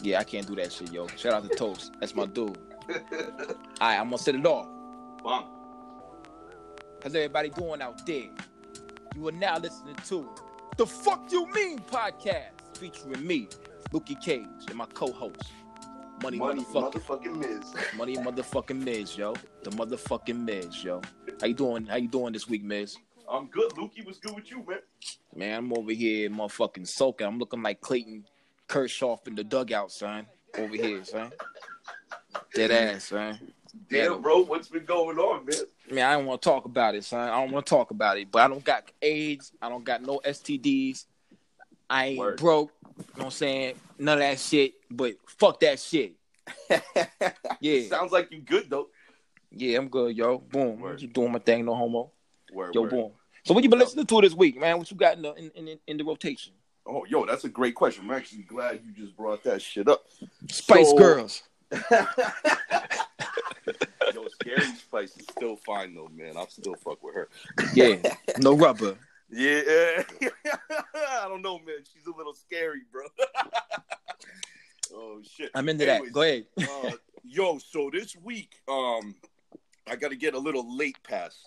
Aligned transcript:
Yeah, 0.00 0.20
I 0.20 0.24
can't 0.24 0.46
do 0.46 0.54
that 0.56 0.72
shit, 0.72 0.92
yo. 0.92 1.06
Shout 1.08 1.32
out 1.32 1.48
to 1.48 1.56
Toast. 1.56 1.92
That's 2.00 2.14
my 2.14 2.26
dude. 2.26 2.56
All 2.88 2.96
right, 3.80 3.98
I'm 3.98 4.06
gonna 4.06 4.18
set 4.18 4.34
it 4.34 4.46
off. 4.46 4.68
Bang. 5.22 5.44
How's 7.02 7.14
everybody 7.14 7.50
doing 7.50 7.82
out 7.82 8.04
there? 8.06 8.28
You 9.14 9.28
are 9.28 9.32
now 9.32 9.58
listening 9.58 9.96
to 10.06 10.28
the 10.76 10.86
Fuck 10.86 11.30
You 11.30 11.46
Mean 11.52 11.78
podcast 11.80 12.52
featuring 12.74 13.26
me, 13.26 13.48
Lukey 13.92 14.20
Cage, 14.20 14.46
and 14.68 14.76
my 14.76 14.86
co-host, 14.86 15.52
Money, 16.22 16.38
Money, 16.38 16.64
Motherfucking 16.64 16.92
motherfucking 17.02 17.36
Miz. 17.36 17.74
Money 17.96 18.16
Motherfucking 18.16 18.82
Miz, 18.82 19.16
yo. 19.16 19.34
The 19.62 19.70
motherfucking 19.70 20.44
Miz, 20.44 20.82
yo. 20.82 21.02
How 21.40 21.46
you 21.46 21.54
doing? 21.54 21.86
How 21.86 21.96
you 21.96 22.08
doing 22.08 22.32
this 22.32 22.48
week, 22.48 22.64
Miz? 22.64 22.96
I'm 23.28 23.46
good. 23.46 23.70
Lukey 23.72 24.04
What's 24.04 24.18
good 24.18 24.34
with 24.34 24.50
you, 24.50 24.64
man. 24.66 24.78
Man, 25.34 25.58
I'm 25.58 25.72
over 25.72 25.92
here 25.92 26.30
motherfucking 26.30 26.86
soaking. 26.86 27.26
I'm 27.26 27.38
looking 27.38 27.62
like 27.62 27.80
Clayton 27.80 28.24
Kershaw 28.72 29.18
in 29.26 29.34
the 29.34 29.44
dugout, 29.44 29.92
son. 29.92 30.26
Over 30.56 30.76
here, 30.76 31.04
son. 31.04 31.30
Dead 32.54 32.70
ass, 32.70 33.04
son. 33.04 33.38
Damn, 33.90 34.22
bro, 34.22 34.44
what's 34.44 34.68
been 34.68 34.86
going 34.86 35.18
on, 35.18 35.44
man? 35.44 35.56
Man, 35.90 36.06
I 36.06 36.14
don't 36.14 36.24
want 36.24 36.40
to 36.40 36.48
talk 36.48 36.64
about 36.64 36.94
it, 36.94 37.04
son. 37.04 37.28
I 37.28 37.38
don't 37.38 37.52
want 37.52 37.66
to 37.66 37.70
talk 37.70 37.90
about 37.90 38.16
it. 38.16 38.30
But 38.32 38.40
I 38.40 38.48
don't 38.48 38.64
got 38.64 38.90
AIDS. 39.02 39.52
I 39.60 39.68
don't 39.68 39.84
got 39.84 40.00
no 40.00 40.22
STDs. 40.24 41.04
I 41.90 42.06
ain't 42.06 42.18
Word. 42.18 42.38
broke. 42.38 42.72
You 42.96 43.04
know 43.04 43.12
what 43.16 43.24
I'm 43.26 43.30
saying? 43.32 43.74
None 43.98 44.14
of 44.14 44.20
that 44.20 44.38
shit. 44.38 44.72
But 44.90 45.16
fuck 45.26 45.60
that 45.60 45.78
shit. 45.78 46.14
Yeah. 47.60 47.88
Sounds 47.88 48.10
like 48.10 48.32
you 48.32 48.40
good 48.40 48.70
though. 48.70 48.88
Yeah, 49.50 49.78
I'm 49.78 49.88
good, 49.88 50.16
yo. 50.16 50.38
Boom. 50.38 50.80
Word. 50.80 51.00
You 51.02 51.08
doing 51.08 51.30
my 51.30 51.38
thing, 51.38 51.64
no 51.66 51.74
homo. 51.74 52.10
Word, 52.52 52.74
Yo, 52.74 52.80
word. 52.80 52.90
boom. 52.90 53.12
So 53.44 53.54
what 53.54 53.62
you 53.62 53.70
been 53.70 53.78
listening 53.78 54.06
to 54.06 54.20
this 54.22 54.34
week, 54.34 54.58
man? 54.58 54.78
What 54.78 54.90
you 54.90 54.96
got 54.96 55.16
in 55.16 55.22
the 55.22 55.34
in, 55.34 55.50
in, 55.68 55.78
in 55.86 55.96
the 55.98 56.04
rotation? 56.04 56.54
Oh, 56.86 57.04
yo, 57.04 57.24
that's 57.26 57.44
a 57.44 57.48
great 57.48 57.74
question. 57.74 58.04
I'm 58.04 58.10
actually 58.10 58.42
glad 58.42 58.80
you 58.84 58.92
just 58.92 59.16
brought 59.16 59.42
that 59.44 59.62
shit 59.62 59.88
up. 59.88 60.04
Spice 60.50 60.90
So- 60.90 60.96
Girls. 60.98 61.42
yo, 64.14 64.26
Scary 64.40 64.66
Spice 64.76 65.16
is 65.16 65.26
still 65.30 65.56
fine 65.56 65.94
though, 65.94 66.10
man. 66.14 66.36
I'm 66.36 66.48
still 66.48 66.74
fuck 66.74 67.02
with 67.02 67.14
her. 67.14 67.28
Yeah. 67.74 67.96
No 68.38 68.54
rubber. 68.56 68.96
Yeah, 69.30 70.02
I 70.94 71.24
don't 71.26 71.40
know, 71.40 71.58
man. 71.60 71.76
She's 71.90 72.06
a 72.06 72.14
little 72.14 72.34
scary, 72.34 72.82
bro. 72.92 73.04
oh 74.94 75.22
shit. 75.22 75.50
I'm 75.54 75.68
into 75.70 75.88
Anyways, 75.90 76.12
that. 76.12 76.14
Go 76.14 76.22
ahead. 76.22 76.46
uh, 76.92 76.96
yo, 77.24 77.56
so 77.58 77.88
this 77.90 78.14
week, 78.22 78.60
um, 78.68 79.14
I 79.88 79.96
got 79.96 80.10
to 80.10 80.16
get 80.16 80.34
a 80.34 80.38
little 80.38 80.76
late 80.76 80.98
pass 81.02 81.46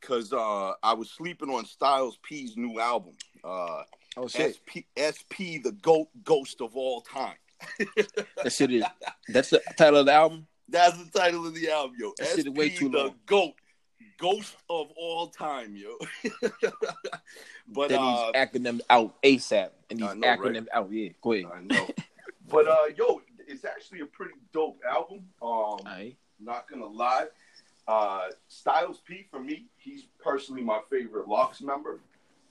because 0.00 0.32
uh, 0.32 0.74
I 0.84 0.94
was 0.94 1.10
sleeping 1.10 1.50
on 1.50 1.64
Styles 1.64 2.16
P's 2.22 2.56
new 2.56 2.78
album, 2.78 3.14
uh, 3.42 3.82
Oh 4.16 4.28
shit. 4.28 4.56
SP, 4.56 4.88
SP, 4.96 5.60
the 5.62 5.76
goat 5.82 6.08
ghost 6.24 6.60
of 6.60 6.74
all 6.76 7.00
time. 7.02 7.36
That 8.42 8.52
shit 8.52 8.70
is 8.72 8.84
that's 9.28 9.50
the 9.50 9.60
title 9.76 10.00
of 10.00 10.06
the 10.06 10.12
album? 10.12 10.46
That's 10.68 10.96
the 11.02 11.18
title 11.18 11.46
of 11.46 11.54
the 11.54 11.70
album, 11.70 11.96
yo. 11.98 12.12
That 12.18 12.28
shit 12.28 12.38
is 12.40 12.44
SP, 12.52 12.56
way 12.58 12.68
too 12.70 12.88
the 12.88 12.98
long. 12.98 13.14
goat, 13.26 13.54
ghost 14.18 14.56
of 14.68 14.88
all 14.96 15.28
time, 15.28 15.76
yo. 15.76 15.96
but 17.68 17.88
Then 17.88 17.98
uh, 18.00 18.26
he's 18.26 18.32
acronym 18.34 18.80
out 18.90 19.20
ASAP. 19.22 19.70
And 19.90 20.00
he's 20.00 20.14
know, 20.14 20.36
right? 20.36 20.66
out. 20.72 20.90
Yeah, 20.92 21.08
go 21.22 21.32
ahead. 21.32 21.46
I 21.54 21.60
know. 21.62 21.88
but 22.48 22.68
uh, 22.68 22.76
yo, 22.96 23.22
it's 23.46 23.64
actually 23.64 24.00
a 24.00 24.06
pretty 24.06 24.34
dope 24.52 24.80
album. 24.88 25.24
Um, 25.42 25.78
right. 25.84 26.16
Not 26.40 26.68
gonna 26.68 26.86
lie. 26.86 27.26
Uh, 27.88 28.22
Styles 28.48 29.00
P 29.06 29.24
for 29.30 29.38
me, 29.40 29.66
he's 29.76 30.02
personally 30.22 30.62
my 30.62 30.80
favorite 30.90 31.28
LOX 31.28 31.62
member. 31.62 32.00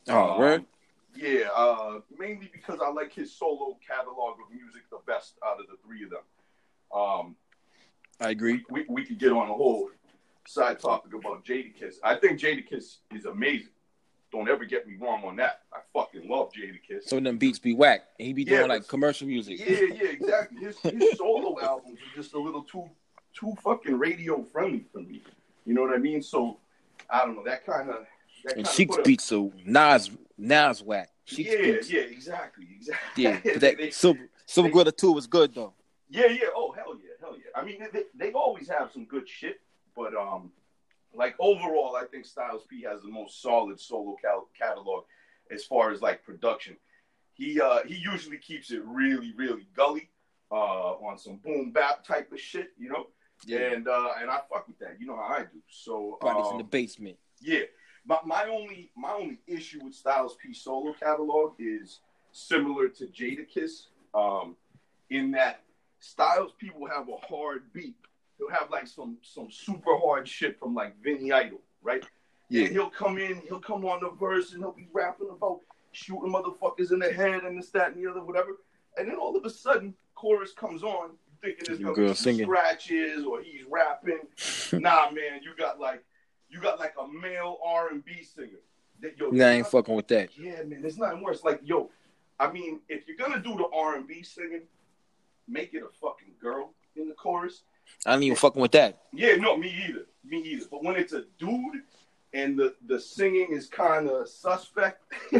Oh, 0.08 0.32
Um, 0.32 0.40
word? 0.40 0.66
Yeah, 1.16 1.50
uh, 1.56 2.00
mainly 2.18 2.50
because 2.52 2.80
I 2.84 2.90
like 2.90 3.14
his 3.14 3.36
solo 3.36 3.78
catalog 3.86 4.36
of 4.40 4.54
music 4.54 4.84
the 4.90 5.00
best 5.08 5.38
out 5.46 5.60
of 5.60 5.68
the 5.68 5.78
three 5.86 6.04
of 6.04 6.10
them. 6.10 6.20
Um, 6.94 7.36
I 8.20 8.30
agree. 8.30 8.64
we, 8.70 8.86
we 8.88 9.06
could 9.06 9.18
get 9.18 9.32
on 9.32 9.50
a 9.50 9.54
whole 9.54 9.90
side 10.48 10.80
topic 10.80 11.14
about 11.14 11.46
Jadakiss. 11.46 11.96
I 12.04 12.16
think 12.16 12.40
Jadakiss 12.40 12.98
is 13.14 13.26
amazing. 13.26 13.70
Don't 14.32 14.50
ever 14.50 14.66
get 14.66 14.88
me 14.88 14.96
wrong 15.00 15.24
on 15.24 15.38
that. 15.38 15.62
I 15.74 15.80
fucking 15.94 16.30
love 16.30 16.52
Jadakiss. 16.52 17.04
Some 17.04 17.20
of 17.20 17.24
them 17.24 17.38
beats 17.38 17.60
be 17.60 17.74
whack. 17.74 18.04
And 18.20 18.28
he 18.28 18.34
be 18.34 18.44
doing 18.44 18.62
Yeah, 18.62 18.68
like 18.68 18.88
commercial 18.88 19.28
music. 19.28 19.60
Yeah, 19.60 19.82
yeah, 19.94 20.10
exactly. 20.10 20.60
His, 20.60 20.78
his 20.80 21.12
solo 21.18 21.60
albums 21.62 22.00
are 22.00 22.16
just 22.16 22.34
a 22.34 22.40
little 22.40 22.64
too 22.64 22.90
too 23.34 23.54
fucking 23.64 23.98
radio 23.98 24.44
friendly 24.44 24.86
for 24.92 25.02
me. 25.02 25.22
You 25.66 25.74
know 25.74 25.82
what 25.82 25.94
I 25.94 25.98
mean? 25.98 26.22
So 26.22 26.58
I 27.10 27.26
don't 27.26 27.36
know 27.36 27.44
that 27.44 27.66
kind 27.66 27.90
of. 27.90 28.06
And 28.56 28.66
Sheek's 28.66 28.98
beats 29.04 29.24
so 29.26 29.52
Nas 29.66 30.10
Nas 30.38 30.82
whack. 30.84 31.10
Sheek's 31.28 31.40
Yeah, 31.92 32.00
yeah, 32.00 32.06
exactly, 32.06 32.68
exactly. 32.76 33.24
Yeah. 33.24 33.40
But 33.44 33.54
They- 33.62 33.76
that 33.76 33.94
Silver 33.94 34.30
Silver 34.46 34.70
they- 34.70 34.74
Glitter 34.74 34.92
2 34.92 35.12
was 35.12 35.28
good 35.28 35.54
though. 35.54 35.74
yeah, 36.10 36.28
yeah. 36.28 36.48
Oh 36.56 36.72
hell 36.72 36.96
yeah, 37.04 37.12
hell 37.20 37.36
yeah. 37.38 37.60
I 37.60 37.64
mean, 37.66 37.80
they, 37.94 38.04
they 38.16 38.32
always 38.34 38.68
have 38.70 38.92
some 38.92 39.06
good 39.06 39.28
shit, 39.28 39.60
but 39.96 40.14
um, 40.16 40.52
like 41.14 41.36
overall, 41.40 41.96
I 41.96 42.06
think 42.06 42.26
Styles 42.26 42.64
P 42.70 42.84
has 42.84 43.02
the 43.02 43.10
most 43.10 43.42
solid 43.42 43.80
solo 43.80 44.16
cal- 44.22 44.50
catalog 44.58 45.06
as 45.52 45.64
far 45.66 45.92
as 45.92 46.02
like 46.02 46.24
production. 46.24 46.76
He 47.34 47.60
uh 47.60 47.80
he 47.86 47.96
usually 47.96 48.38
keeps 48.38 48.72
it 48.72 48.82
really, 48.86 49.34
really 49.36 49.68
gully, 49.76 50.10
uh, 50.52 50.56
on 50.56 51.18
some 51.18 51.38
boom 51.38 51.72
bap 51.72 52.06
type 52.06 52.32
of 52.32 52.40
shit, 52.40 52.70
you 52.78 52.90
know. 52.90 53.08
Yeah. 53.46 53.74
And 53.74 53.88
uh, 53.88 54.10
and 54.22 54.30
I 54.30 54.40
fuck 54.50 54.68
with 54.68 54.80
that. 54.80 54.98
You 55.00 55.08
know 55.08 55.16
how 55.18 55.34
I 55.36 55.42
do. 55.42 55.60
So 55.70 56.18
Parties 56.22 56.46
in 56.48 56.52
um, 56.54 56.58
the 56.60 56.64
basement. 56.66 57.18
yeah. 57.42 57.62
My, 58.08 58.20
my 58.26 58.46
only 58.46 58.92
my 58.96 59.12
only 59.14 59.40
issue 59.48 59.84
with 59.84 59.96
Styles 59.96 60.38
P 60.42 60.54
solo 60.54 60.94
catalog 60.94 61.54
is 61.60 62.00
similar 62.32 62.88
to 62.90 63.08
Jadakiss, 63.08 63.88
um, 64.14 64.56
in 65.10 65.32
that 65.32 65.62
Styles 66.00 66.54
P 66.60 66.70
will 66.78 66.90
have 66.90 67.08
a 67.10 67.18
hard 67.28 67.64
beat. 67.74 67.96
He'll 68.38 68.50
have 68.50 68.70
like 68.70 68.88
some 68.88 69.18
some 69.22 69.50
super 69.50 69.98
hard 69.98 70.28
shit 70.28 70.60
from 70.60 70.76
like 70.76 71.02
Vinny 71.02 71.32
Idol, 71.32 71.62
right? 71.82 72.04
Yeah. 72.50 72.66
And 72.66 72.74
he'll 72.74 72.90
come 72.90 73.18
in, 73.18 73.42
he'll 73.48 73.60
come 73.60 73.86
on 73.86 74.02
the 74.02 74.12
verse 74.20 74.54
and 74.54 74.62
he'll 74.62 74.72
be 74.72 74.88
rapping 74.94 75.30
about 75.32 75.62
shooting 75.92 76.32
motherfuckers 76.32 76.92
in 76.92 77.00
the 77.00 77.12
head 77.12 77.44
and 77.44 77.58
this, 77.58 77.72
that, 77.72 77.94
and 77.94 78.04
the 78.04 78.10
other, 78.10 78.24
whatever. 78.24 78.58
And 78.98 79.10
then 79.10 79.16
all 79.16 79.36
of 79.36 79.46
a 79.46 79.50
sudden, 79.50 79.94
chorus 80.14 80.52
comes 80.52 80.84
on, 80.84 81.12
you 81.12 81.38
thinking 81.42 81.64
there's 81.66 81.80
gonna 81.80 81.94
be 81.94 81.96
girl 81.96 82.08
some 82.10 82.16
singing. 82.16 82.46
scratches 82.46 83.26
or 83.26 83.42
he's 83.42 83.64
rapping. 83.70 84.20
nah, 84.74 85.10
man, 85.12 85.42
you 85.42 85.52
got 85.58 85.80
like 85.80 86.04
you 86.56 86.62
got 86.62 86.80
like 86.80 86.94
a 87.02 87.06
male 87.08 87.58
R 87.66 87.90
and 87.90 88.04
B 88.06 88.24
singer. 88.24 88.62
That, 89.02 89.18
yo, 89.18 89.30
Nah, 89.30 89.48
I 89.48 89.50
ain't 89.52 89.68
fucking 89.68 89.94
with 89.94 90.08
that. 90.08 90.30
yeah, 90.38 90.64
man, 90.64 90.82
it's 90.86 90.98
nothing 90.98 91.22
worse. 91.22 91.44
Like, 91.44 91.60
yo, 91.64 91.90
I 92.40 92.50
mean, 92.52 92.80
if 92.88 93.08
you're 93.08 93.18
gonna 93.18 93.42
do 93.42 93.56
the 93.58 93.68
R 93.74 93.96
and 93.96 94.08
B 94.08 94.24
singing, 94.24 94.62
make 95.48 95.74
it 95.74 95.84
a 95.84 95.90
fucking 96.02 96.34
girl 96.42 96.74
in 96.96 97.10
the 97.10 97.14
chorus. 97.14 97.64
I 98.06 98.14
ain't 98.14 98.24
even 98.24 98.38
fucking 98.38 98.62
with 98.62 98.72
that. 98.72 99.02
Yeah, 99.14 99.36
no, 99.36 99.58
me 99.58 99.70
either, 99.88 100.06
me 100.24 100.38
either. 100.40 100.66
But 100.72 100.84
when 100.84 100.96
it's 100.96 101.12
a 101.14 101.26
dude 101.38 101.82
and 102.34 102.58
the 102.58 102.74
the 102.88 103.00
singing 103.00 103.52
is 103.52 103.68
kind 103.68 104.08
of 104.10 104.30
suspect, 104.30 105.04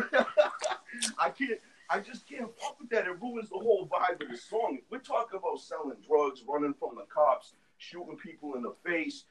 I 1.20 1.30
can't. 1.30 1.60
I 1.88 2.00
just 2.00 2.28
can't 2.28 2.50
fuck 2.60 2.80
with 2.80 2.90
that. 2.90 3.06
It 3.06 3.22
ruins 3.22 3.50
the 3.50 3.60
whole 3.60 3.88
vibe 3.88 4.20
of 4.22 4.30
the 4.30 4.38
song. 4.38 4.80
We're 4.90 4.98
talking 4.98 5.38
about 5.40 5.60
selling 5.60 5.98
drugs, 6.06 6.44
running 6.48 6.74
from 6.74 6.96
the 6.96 7.06
cops, 7.14 7.54
shooting 7.78 8.18
people 8.18 8.56
in 8.56 8.64
the 8.64 8.74
face, 8.84 9.26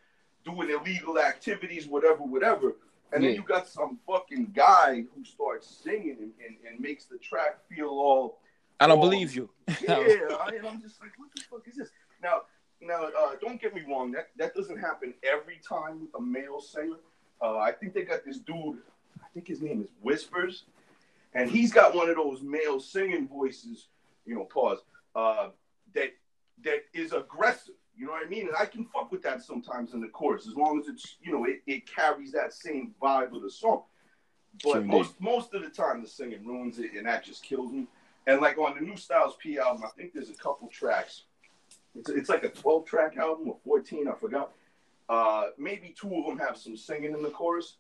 doing 0.44 0.70
illegal 0.70 1.18
activities, 1.18 1.86
whatever, 1.86 2.22
whatever. 2.22 2.76
And 3.12 3.22
then 3.22 3.34
you 3.34 3.42
got 3.42 3.68
some 3.68 3.98
fucking 4.06 4.52
guy 4.54 5.04
who 5.14 5.24
starts 5.24 5.68
singing 5.84 6.16
and, 6.20 6.32
and, 6.44 6.56
and 6.68 6.80
makes 6.80 7.04
the 7.04 7.16
track 7.18 7.58
feel 7.68 7.88
all 7.88 8.38
I 8.80 8.88
don't 8.88 8.98
Oh. 8.98 9.02
believe 9.02 9.36
you. 9.36 9.48
yeah, 9.82 9.94
I, 9.96 10.50
and 10.56 10.66
I'm 10.66 10.82
just 10.82 11.00
like, 11.00 11.12
what 11.16 11.28
the 11.36 11.42
fuck 11.48 11.62
is 11.68 11.76
this? 11.76 11.90
Now, 12.22 12.42
now, 12.80 13.04
uh, 13.04 13.36
don't 13.40 13.60
get 13.60 13.72
me 13.74 13.82
wrong. 13.88 14.10
That 14.10 14.30
that 14.36 14.54
doesn't 14.54 14.78
happen 14.78 15.14
every 15.22 15.60
time 15.66 16.00
with 16.00 16.10
a 16.16 16.20
male 16.20 16.60
singer. 16.60 16.96
Uh, 17.40 17.58
I 17.58 17.70
think 17.72 17.94
they 17.94 18.02
got 18.02 18.24
this 18.24 18.38
dude. 18.38 18.78
I 19.22 19.26
think 19.32 19.46
his 19.46 19.62
name 19.62 19.80
is 19.82 19.88
Whispers, 20.02 20.64
and 21.34 21.48
he's 21.48 21.72
got 21.72 21.94
one 21.94 22.10
of 22.10 22.16
those 22.16 22.42
male 22.42 22.80
singing 22.80 23.28
voices. 23.28 23.86
You 24.26 24.34
know, 24.34 24.44
pause. 24.44 24.80
Uh, 25.14 25.50
that 25.94 26.10
that 26.64 26.80
is 26.92 27.12
aggressive. 27.12 27.74
You 27.96 28.06
know 28.06 28.12
what 28.12 28.26
I 28.26 28.28
mean? 28.28 28.48
And 28.48 28.56
I 28.58 28.66
can 28.66 28.84
fuck 28.86 29.12
with 29.12 29.22
that 29.22 29.42
sometimes 29.42 29.94
in 29.94 30.00
the 30.00 30.08
chorus, 30.08 30.46
as 30.48 30.54
long 30.56 30.80
as 30.80 30.88
it's 30.88 31.16
you 31.22 31.32
know 31.32 31.44
it, 31.44 31.62
it 31.66 31.86
carries 31.86 32.32
that 32.32 32.52
same 32.52 32.94
vibe 33.00 33.34
of 33.34 33.42
the 33.42 33.50
song. 33.50 33.82
But 34.62 34.72
Sure 34.72 34.80
most 34.82 35.20
most 35.20 35.54
of 35.54 35.62
the 35.62 35.70
time, 35.70 36.02
the 36.02 36.08
singing 36.08 36.46
ruins 36.46 36.78
it, 36.78 36.92
and 36.96 37.06
that 37.06 37.24
just 37.24 37.42
kills 37.42 37.72
me. 37.72 37.86
And 38.26 38.40
like 38.40 38.58
on 38.58 38.74
the 38.74 38.80
new 38.80 38.96
Styles 38.96 39.36
P 39.40 39.58
album, 39.58 39.82
I 39.84 39.90
think 39.96 40.12
there's 40.12 40.30
a 40.30 40.34
couple 40.34 40.68
tracks 40.68 41.22
It's, 41.94 42.08
it's 42.10 42.28
like 42.28 42.44
a 42.44 42.48
12 42.48 42.86
track 42.86 43.16
album 43.16 43.48
or 43.48 43.56
14, 43.64 44.08
I 44.08 44.14
forgot. 44.14 44.52
Uh, 45.08 45.48
maybe 45.58 45.94
two 45.98 46.14
of 46.14 46.26
them 46.26 46.38
have 46.38 46.56
some 46.56 46.76
singing 46.76 47.12
in 47.12 47.22
the 47.22 47.30
chorus. 47.30 47.76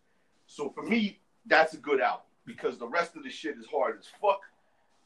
So 0.46 0.70
for 0.70 0.82
me, 0.82 1.20
that's 1.46 1.74
a 1.74 1.78
good 1.78 2.00
album 2.00 2.26
because 2.44 2.78
the 2.78 2.86
rest 2.86 3.16
of 3.16 3.24
the 3.24 3.30
shit 3.30 3.56
is 3.58 3.66
hard 3.66 3.98
as 3.98 4.06
fuck. 4.20 4.40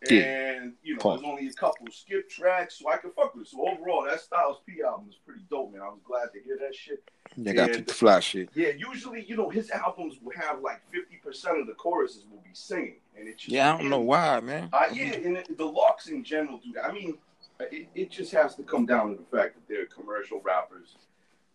Yeah. 0.08 0.20
And 0.20 0.74
you 0.82 0.94
know, 0.94 1.00
Pause. 1.00 1.20
there's 1.20 1.30
only 1.30 1.46
a 1.48 1.52
couple 1.54 1.86
skip 1.90 2.28
tracks, 2.30 2.78
so 2.78 2.88
I 2.88 2.98
can 2.98 3.10
fuck 3.12 3.34
with 3.34 3.46
it. 3.46 3.50
So 3.50 3.66
overall, 3.68 4.04
that 4.08 4.20
Styles 4.20 4.58
P 4.66 4.80
album 4.82 5.06
is 5.10 5.16
pretty 5.26 5.42
dope, 5.50 5.72
man. 5.72 5.82
I 5.82 5.88
was 5.88 5.98
glad 6.04 6.28
to 6.34 6.40
hear 6.40 6.56
that 6.60 6.74
shit. 6.74 7.02
They 7.36 7.52
got 7.52 7.70
And- 7.70 7.84
the 7.84 7.92
fly 7.92 8.20
shit. 8.20 8.48
Yeah, 8.54 8.68
usually, 8.76 9.24
you 9.24 9.36
know, 9.36 9.48
his 9.48 9.70
albums 9.70 10.18
will 10.22 10.32
have 10.32 10.60
like 10.60 10.80
50% 10.92 11.60
of 11.60 11.66
the 11.66 11.74
choruses 11.74 12.24
will 12.30 12.38
be 12.42 12.50
singing. 12.52 12.96
And 13.18 13.28
it 13.28 13.38
just 13.38 13.50
Yeah, 13.50 13.74
I 13.74 13.78
don't 13.78 13.90
know 13.90 14.00
why, 14.00 14.38
man. 14.40 14.68
uh, 14.72 14.84
yeah, 14.92 15.14
and 15.14 15.36
it, 15.38 15.56
the 15.58 15.64
LOX 15.66 16.06
in 16.08 16.22
general 16.22 16.58
do 16.58 16.72
that. 16.74 16.84
I 16.84 16.92
mean, 16.92 17.18
it, 17.60 17.88
it 17.96 18.10
just 18.10 18.30
has 18.32 18.54
to 18.54 18.62
come 18.62 18.86
down 18.86 19.10
to 19.10 19.16
the 19.16 19.36
fact 19.36 19.54
that 19.56 19.66
they're 19.68 19.86
commercial 19.86 20.40
rappers, 20.42 20.94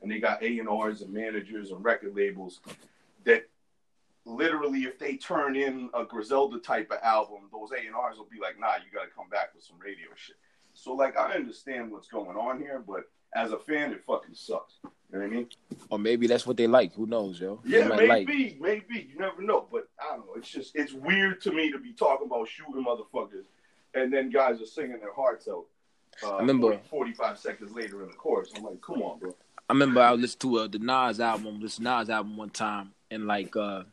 and 0.01 0.11
they 0.11 0.19
got 0.19 0.43
A 0.43 0.59
and 0.59 0.67
R's 0.67 1.01
and 1.01 1.13
managers 1.13 1.71
and 1.71 1.83
record 1.83 2.13
labels 2.13 2.59
that 3.23 3.45
literally, 4.25 4.83
if 4.83 4.99
they 4.99 5.17
turn 5.17 5.55
in 5.55 5.89
a 5.93 6.03
Griselda 6.05 6.59
type 6.59 6.91
of 6.91 6.99
album, 7.03 7.49
those 7.51 7.71
A 7.71 7.85
and 7.85 7.95
R's 7.95 8.17
will 8.17 8.27
be 8.31 8.39
like, 8.39 8.59
"Nah, 8.59 8.75
you 8.75 8.91
got 8.93 9.03
to 9.05 9.09
come 9.15 9.29
back 9.29 9.53
with 9.53 9.63
some 9.63 9.77
radio 9.79 10.07
shit." 10.15 10.35
So, 10.73 10.93
like, 10.93 11.17
I 11.17 11.33
understand 11.33 11.91
what's 11.91 12.07
going 12.07 12.35
on 12.37 12.59
here, 12.59 12.83
but 12.85 13.03
as 13.35 13.51
a 13.51 13.59
fan, 13.59 13.91
it 13.91 14.03
fucking 14.05 14.33
sucks. 14.35 14.75
You 14.83 14.89
know 15.11 15.19
what 15.19 15.25
I 15.25 15.27
mean? 15.35 15.47
Or 15.89 15.99
maybe 15.99 16.25
that's 16.27 16.47
what 16.47 16.57
they 16.57 16.65
like. 16.67 16.93
Who 16.95 17.05
knows, 17.05 17.39
yo? 17.39 17.59
Yeah, 17.63 17.87
maybe, 17.87 18.07
like- 18.07 18.27
maybe. 18.59 19.09
You 19.11 19.19
never 19.19 19.41
know. 19.41 19.67
But 19.71 19.87
I 19.99 20.15
don't 20.15 20.25
know. 20.25 20.33
It's 20.35 20.49
just 20.49 20.75
it's 20.75 20.93
weird 20.93 21.41
to 21.41 21.51
me 21.51 21.71
to 21.71 21.77
be 21.79 21.93
talking 21.93 22.25
about 22.27 22.47
shooting 22.47 22.83
motherfuckers, 22.83 23.45
and 23.93 24.11
then 24.11 24.31
guys 24.31 24.61
are 24.61 24.65
singing 24.65 24.99
their 24.99 25.13
hearts 25.13 25.47
out. 25.47 25.65
Uh, 26.23 26.35
I 26.35 26.39
remember- 26.39 26.67
40, 26.89 27.13
45 27.13 27.37
seconds 27.39 27.71
later 27.73 28.01
in 28.03 28.09
the 28.09 28.13
chorus. 28.15 28.51
I'm 28.55 28.63
like, 28.63 28.81
come 28.81 29.01
on, 29.01 29.19
bro. 29.19 29.35
I 29.69 29.73
remember 29.73 30.01
I 30.01 30.13
listened 30.13 30.41
to 30.41 30.59
uh, 30.59 30.67
the 30.67 30.77
Nas 30.79 31.19
album, 31.19 31.59
this 31.61 31.79
Nas 31.79 32.09
album 32.09 32.35
one 32.37 32.49
time, 32.49 32.93
and 33.09 33.25
like 33.27 33.55
uh, 33.55 33.83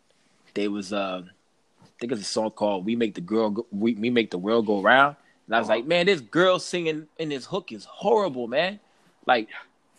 they 0.54 0.68
was 0.68 0.92
uh, 0.92 1.22
I 1.24 1.86
think 2.00 2.12
it's 2.12 2.22
a 2.22 2.24
song 2.24 2.50
called 2.50 2.84
"We 2.84 2.96
Make 2.96 3.14
the 3.14 3.20
Girl 3.20 3.50
Go, 3.50 3.66
We, 3.70 3.94
we 3.94 4.10
Make 4.10 4.30
the 4.30 4.38
World 4.38 4.66
Go 4.66 4.80
Round," 4.80 5.16
and 5.46 5.56
I 5.56 5.58
was 5.58 5.68
like, 5.68 5.86
man, 5.86 6.06
this 6.06 6.20
girl 6.20 6.58
singing 6.58 7.08
in 7.18 7.28
this 7.28 7.44
hook 7.44 7.72
is 7.72 7.84
horrible, 7.84 8.46
man. 8.46 8.78
Like, 9.26 9.48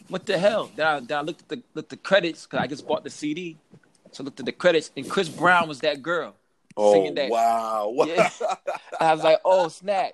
what 0.07 0.25
the 0.25 0.37
hell? 0.37 0.71
Then 0.75 0.87
I, 0.87 0.99
then 0.99 1.17
I 1.17 1.21
looked 1.21 1.41
at 1.41 1.49
the 1.49 1.61
looked 1.73 1.89
the 1.89 1.97
credits 1.97 2.45
because 2.45 2.63
I 2.63 2.67
just 2.67 2.87
bought 2.87 3.03
the 3.03 3.09
CD, 3.09 3.57
so 4.11 4.23
I 4.23 4.25
looked 4.25 4.39
at 4.39 4.45
the 4.45 4.51
credits, 4.51 4.91
and 4.95 5.09
Chris 5.09 5.29
Brown 5.29 5.67
was 5.67 5.79
that 5.81 6.01
girl 6.01 6.35
singing 6.77 7.15
that. 7.15 7.29
wow! 7.29 7.93
Yeah. 8.05 8.29
I 8.99 9.13
was 9.13 9.23
like, 9.23 9.39
oh 9.43 9.67
snap, 9.67 10.13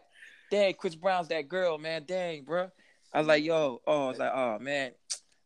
dang, 0.49 0.73
Chris 0.73 0.95
Brown's 0.95 1.27
that 1.29 1.47
girl, 1.47 1.77
man, 1.77 2.03
dang, 2.07 2.43
bro. 2.43 2.71
I 3.13 3.19
was 3.19 3.27
like, 3.27 3.43
yo, 3.43 3.81
oh, 3.87 4.05
I 4.05 4.09
was 4.09 4.19
like, 4.19 4.31
oh 4.33 4.59
man, 4.59 4.91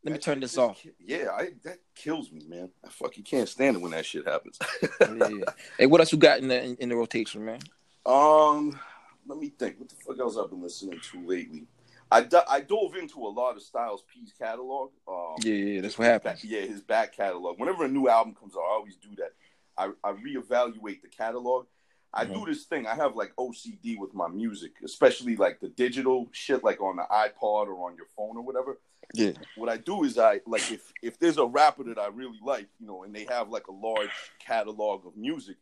let 0.03 0.13
me 0.13 0.19
turn 0.19 0.39
this 0.39 0.57
off. 0.57 0.81
ki- 0.81 0.91
Yeah, 0.99 1.27
I, 1.33 1.49
that 1.63 1.79
kills 1.95 2.31
me, 2.31 2.41
man. 2.47 2.69
I 2.85 2.89
fucking 2.89 3.23
can't 3.23 3.47
stand 3.47 3.75
it 3.77 3.81
when 3.81 3.91
that 3.91 4.05
shit 4.05 4.27
happens. 4.27 4.57
yeah. 5.01 5.45
Hey, 5.77 5.85
what 5.85 6.01
else 6.01 6.11
you 6.11 6.17
got 6.17 6.39
in 6.39 6.47
the 6.47 6.63
in, 6.63 6.75
in 6.77 6.89
the 6.89 6.95
rotation, 6.95 7.45
man? 7.45 7.59
Um, 8.05 8.79
let 9.27 9.37
me 9.37 9.49
think. 9.49 9.79
What 9.79 9.89
the 9.89 9.95
fuck 9.95 10.19
else 10.19 10.37
I've 10.37 10.49
been 10.49 10.61
listening 10.61 10.99
to 11.11 11.27
lately? 11.27 11.67
I, 12.13 12.21
do- 12.23 12.41
I 12.49 12.59
dove 12.61 12.95
into 12.95 13.19
a 13.19 13.29
lot 13.29 13.55
of 13.55 13.61
Styles 13.61 14.03
P's 14.11 14.33
catalog. 14.37 14.91
Um, 15.07 15.35
Yeah, 15.43 15.53
yeah, 15.53 15.81
that's 15.81 15.97
what 15.97 16.07
happens. 16.07 16.43
Yeah, 16.43 16.61
his 16.61 16.81
back 16.81 17.15
catalog. 17.15 17.57
Whenever 17.59 17.85
a 17.85 17.87
new 17.87 18.09
album 18.09 18.35
comes 18.35 18.53
out, 18.55 18.61
I 18.61 18.73
always 18.73 18.95
do 18.97 19.09
that. 19.17 19.31
I, 19.77 19.91
I 20.03 20.11
reevaluate 20.13 21.01
the 21.01 21.07
catalog. 21.07 21.67
I 22.13 22.25
do 22.25 22.43
this 22.45 22.65
thing. 22.65 22.85
I 22.87 22.95
have 22.95 23.15
like 23.15 23.33
OCD 23.37 23.97
with 23.97 24.13
my 24.13 24.27
music, 24.27 24.71
especially 24.83 25.37
like 25.37 25.61
the 25.61 25.69
digital 25.69 26.27
shit, 26.33 26.61
like 26.61 26.81
on 26.81 26.97
the 26.97 27.03
iPod 27.03 27.67
or 27.67 27.87
on 27.89 27.95
your 27.95 28.07
phone 28.17 28.35
or 28.35 28.41
whatever. 28.41 28.79
Yeah. 29.13 29.31
What 29.55 29.69
I 29.69 29.77
do 29.77 30.03
is 30.03 30.17
I 30.17 30.41
like 30.45 30.71
if 30.71 30.91
if 31.01 31.19
there's 31.19 31.37
a 31.37 31.45
rapper 31.45 31.83
that 31.85 31.97
I 31.97 32.07
really 32.07 32.39
like, 32.43 32.67
you 32.79 32.87
know, 32.87 33.03
and 33.03 33.13
they 33.13 33.25
have 33.29 33.49
like 33.49 33.67
a 33.67 33.73
large 33.73 34.09
catalog 34.39 35.05
of 35.05 35.17
music, 35.17 35.57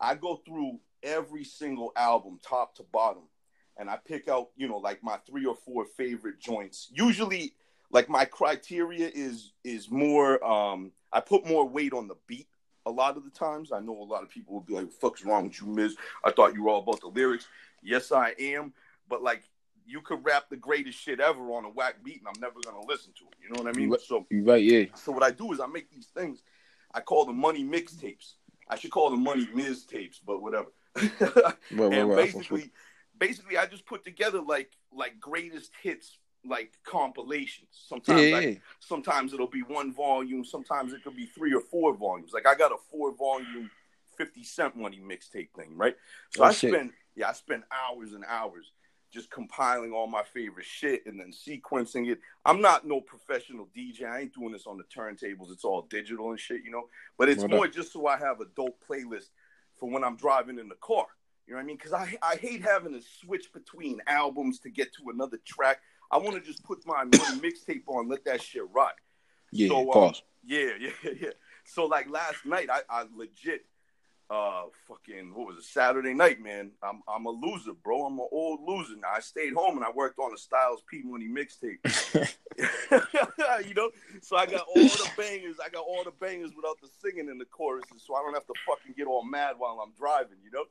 I 0.00 0.14
go 0.14 0.36
through 0.36 0.80
every 1.02 1.44
single 1.44 1.92
album, 1.96 2.38
top 2.42 2.74
to 2.76 2.82
bottom, 2.82 3.22
and 3.78 3.88
I 3.88 3.96
pick 3.96 4.28
out, 4.28 4.50
you 4.56 4.68
know, 4.68 4.78
like 4.78 5.02
my 5.02 5.16
three 5.26 5.46
or 5.46 5.54
four 5.54 5.86
favorite 5.96 6.40
joints. 6.40 6.88
Usually, 6.92 7.54
like 7.90 8.08
my 8.08 8.24
criteria 8.24 9.10
is 9.14 9.52
is 9.64 9.90
more. 9.90 10.42
um 10.44 10.92
I 11.12 11.20
put 11.20 11.46
more 11.46 11.68
weight 11.68 11.92
on 11.92 12.06
the 12.06 12.16
beat 12.26 12.48
a 12.86 12.90
lot 12.90 13.16
of 13.16 13.24
the 13.24 13.30
times. 13.30 13.72
I 13.72 13.80
know 13.80 14.00
a 14.00 14.04
lot 14.04 14.22
of 14.22 14.30
people 14.30 14.54
will 14.54 14.60
be 14.60 14.74
like, 14.74 14.92
"Fuck's 14.92 15.24
wrong 15.24 15.44
with 15.44 15.60
you, 15.60 15.66
Miz? 15.66 15.96
I 16.24 16.32
thought 16.32 16.54
you 16.54 16.64
were 16.64 16.70
all 16.70 16.82
about 16.82 17.00
the 17.00 17.08
lyrics." 17.08 17.48
Yes, 17.82 18.12
I 18.12 18.34
am, 18.38 18.74
but 19.08 19.22
like. 19.22 19.42
You 19.90 20.00
could 20.00 20.24
rap 20.24 20.44
the 20.48 20.56
greatest 20.56 20.98
shit 20.98 21.18
ever 21.18 21.40
on 21.52 21.64
a 21.64 21.68
whack 21.68 21.96
beat, 22.04 22.18
and 22.18 22.28
I'm 22.28 22.40
never 22.40 22.60
gonna 22.64 22.86
listen 22.86 23.12
to 23.18 23.24
it. 23.24 23.34
You 23.42 23.52
know 23.52 23.62
what 23.62 23.74
I 23.74 23.78
mean? 23.78 23.94
So, 24.06 24.24
right, 24.30 24.62
yeah. 24.62 24.84
so 24.94 25.10
what 25.10 25.24
I 25.24 25.32
do 25.32 25.52
is 25.52 25.58
I 25.58 25.66
make 25.66 25.90
these 25.90 26.06
things. 26.06 26.42
I 26.94 27.00
call 27.00 27.24
them 27.24 27.38
money 27.38 27.64
mixtapes. 27.64 28.34
I 28.68 28.76
should 28.76 28.92
call 28.92 29.10
them 29.10 29.24
money 29.24 29.48
Miz 29.52 29.84
tapes, 29.84 30.20
but 30.24 30.40
whatever. 30.40 30.68
Right, 31.72 31.92
and 31.92 32.14
basically, 32.16 32.70
basically, 33.18 33.58
I 33.58 33.66
just 33.66 33.84
put 33.84 34.04
together 34.04 34.40
like 34.40 34.70
like 34.92 35.18
greatest 35.20 35.72
hits, 35.82 36.18
like 36.44 36.72
compilations. 36.84 37.70
Sometimes, 37.88 38.20
Yeah, 38.22 38.38
yeah. 38.40 38.54
sometimes 38.78 39.32
it'll 39.32 39.46
be 39.48 39.62
one 39.62 39.92
volume. 39.92 40.44
Sometimes 40.44 40.92
it 40.92 41.02
could 41.02 41.16
be 41.16 41.26
three 41.26 41.52
or 41.54 41.60
four 41.60 41.94
volumes. 41.94 42.32
Like 42.32 42.46
I 42.46 42.54
got 42.54 42.72
a 42.72 42.76
four 42.90 43.12
volume, 43.14 43.70
fifty 44.16 44.44
cent 44.44 44.76
money 44.76 45.00
mixtape 45.00 45.50
thing, 45.56 45.76
right? 45.76 45.96
So 46.30 46.42
Oh, 46.42 46.46
I 46.46 46.52
shit. 46.52 46.72
spend 46.72 46.92
yeah, 47.16 47.28
I 47.28 47.32
spend 47.32 47.64
hours 47.72 48.12
and 48.12 48.24
hours 48.28 48.70
just 49.10 49.30
compiling 49.30 49.92
all 49.92 50.06
my 50.06 50.22
favorite 50.22 50.66
shit 50.66 51.04
and 51.06 51.18
then 51.18 51.32
sequencing 51.32 52.10
it. 52.10 52.20
I'm 52.44 52.60
not 52.60 52.86
no 52.86 53.00
professional 53.00 53.68
DJ. 53.76 54.04
I 54.04 54.20
ain't 54.20 54.34
doing 54.34 54.52
this 54.52 54.66
on 54.66 54.78
the 54.78 54.84
turntables. 54.84 55.50
It's 55.50 55.64
all 55.64 55.82
digital 55.82 56.30
and 56.30 56.38
shit, 56.38 56.62
you 56.64 56.70
know. 56.70 56.88
But 57.18 57.28
it's 57.28 57.42
What 57.42 57.50
more 57.50 57.64
up? 57.66 57.72
just 57.72 57.92
so 57.92 58.06
I 58.06 58.16
have 58.18 58.40
a 58.40 58.46
dope 58.56 58.82
playlist 58.88 59.30
for 59.76 59.90
when 59.90 60.04
I'm 60.04 60.16
driving 60.16 60.58
in 60.58 60.68
the 60.68 60.76
car. 60.76 61.06
You 61.46 61.54
know 61.54 61.58
what 61.58 61.64
I 61.64 61.66
mean? 61.66 61.76
Because 61.76 61.92
I 61.92 62.16
I 62.22 62.36
hate 62.36 62.62
having 62.62 62.92
to 62.92 63.00
switch 63.02 63.52
between 63.52 64.00
albums 64.06 64.60
to 64.60 64.70
get 64.70 64.92
to 64.94 65.10
another 65.12 65.38
track. 65.44 65.80
I 66.10 66.18
want 66.18 66.34
to 66.36 66.40
just 66.40 66.62
put 66.64 66.86
my 66.86 67.04
mixtape 67.04 67.82
on, 67.88 68.08
let 68.08 68.24
that 68.24 68.42
shit 68.42 68.62
rock. 68.72 68.94
Yeah, 69.52 69.68
So, 69.68 69.78
um, 69.80 69.86
pause. 69.92 70.22
Yeah, 70.44 70.70
yeah, 70.80 71.10
yeah. 71.20 71.28
So 71.64 71.86
like 71.86 72.08
last 72.08 72.46
night, 72.46 72.68
I, 72.70 72.82
I 72.88 73.04
legit, 73.14 73.64
uh, 74.30 74.62
fucking 74.86 75.34
what 75.34 75.48
was 75.48 75.58
it? 75.58 75.64
Saturday 75.64 76.14
night, 76.14 76.40
man. 76.40 76.70
I'm 76.82 77.02
I'm 77.08 77.26
a 77.26 77.30
loser, 77.30 77.72
bro. 77.72 78.06
I'm 78.06 78.18
an 78.18 78.28
old 78.30 78.60
loser. 78.64 78.94
Now 78.96 79.08
I 79.16 79.20
stayed 79.20 79.54
home 79.54 79.76
and 79.76 79.84
I 79.84 79.90
worked 79.90 80.20
on 80.20 80.32
a 80.32 80.38
Styles 80.38 80.82
P 80.88 81.02
Money 81.04 81.28
mixtape. 81.28 81.80
you 83.66 83.74
know, 83.74 83.90
so 84.22 84.36
I 84.36 84.46
got 84.46 84.66
all 84.68 84.82
the 84.82 85.10
bangers. 85.16 85.56
I 85.64 85.68
got 85.68 85.84
all 85.84 86.04
the 86.04 86.12
bangers 86.12 86.52
without 86.54 86.80
the 86.80 86.88
singing 87.02 87.28
in 87.28 87.38
the 87.38 87.44
choruses, 87.44 88.04
so 88.06 88.14
I 88.14 88.22
don't 88.22 88.34
have 88.34 88.46
to 88.46 88.54
fucking 88.66 88.94
get 88.96 89.08
all 89.08 89.24
mad 89.24 89.56
while 89.58 89.80
I'm 89.84 89.92
driving. 89.98 90.38
You 90.44 90.50
know. 90.52 90.64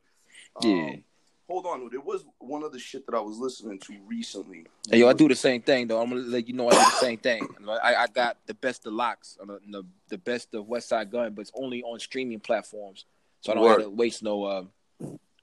Yeah. 0.62 0.94
Um, 0.94 1.04
hold 1.50 1.66
on, 1.66 1.90
there 1.92 2.00
was 2.00 2.24
one 2.38 2.64
other 2.64 2.80
shit 2.80 3.06
that 3.08 3.16
I 3.16 3.20
was 3.20 3.38
listening 3.38 3.80
to 3.80 3.98
recently. 4.08 4.68
Hey, 4.90 5.00
yo, 5.00 5.10
I 5.10 5.14
do 5.14 5.28
the 5.28 5.36
same 5.36 5.62
thing 5.62 5.88
though. 5.88 6.02
I'm 6.02 6.10
gonna 6.10 6.22
let 6.22 6.48
you 6.48 6.54
know 6.54 6.70
I 6.70 6.72
do 6.72 6.78
the 6.78 6.92
same 6.92 7.18
thing. 7.18 7.46
I, 7.84 7.96
I 7.96 8.08
got 8.08 8.38
the 8.46 8.54
best 8.54 8.86
of 8.86 8.94
LOX, 8.94 9.38
uh, 9.42 9.58
the, 9.70 9.84
the 10.08 10.18
best 10.18 10.54
of 10.54 10.66
Westside 10.66 11.12
Gunn, 11.12 11.34
but 11.34 11.42
it's 11.42 11.52
only 11.56 11.84
on 11.84 12.00
streaming 12.00 12.40
platforms, 12.40 13.06
so 13.42 13.52
I 13.52 13.56
don't 13.56 13.64
Word. 13.64 13.70
have 13.82 13.82
to 13.84 13.90
waste 13.90 14.24
no 14.24 14.44
uh, 14.44 14.64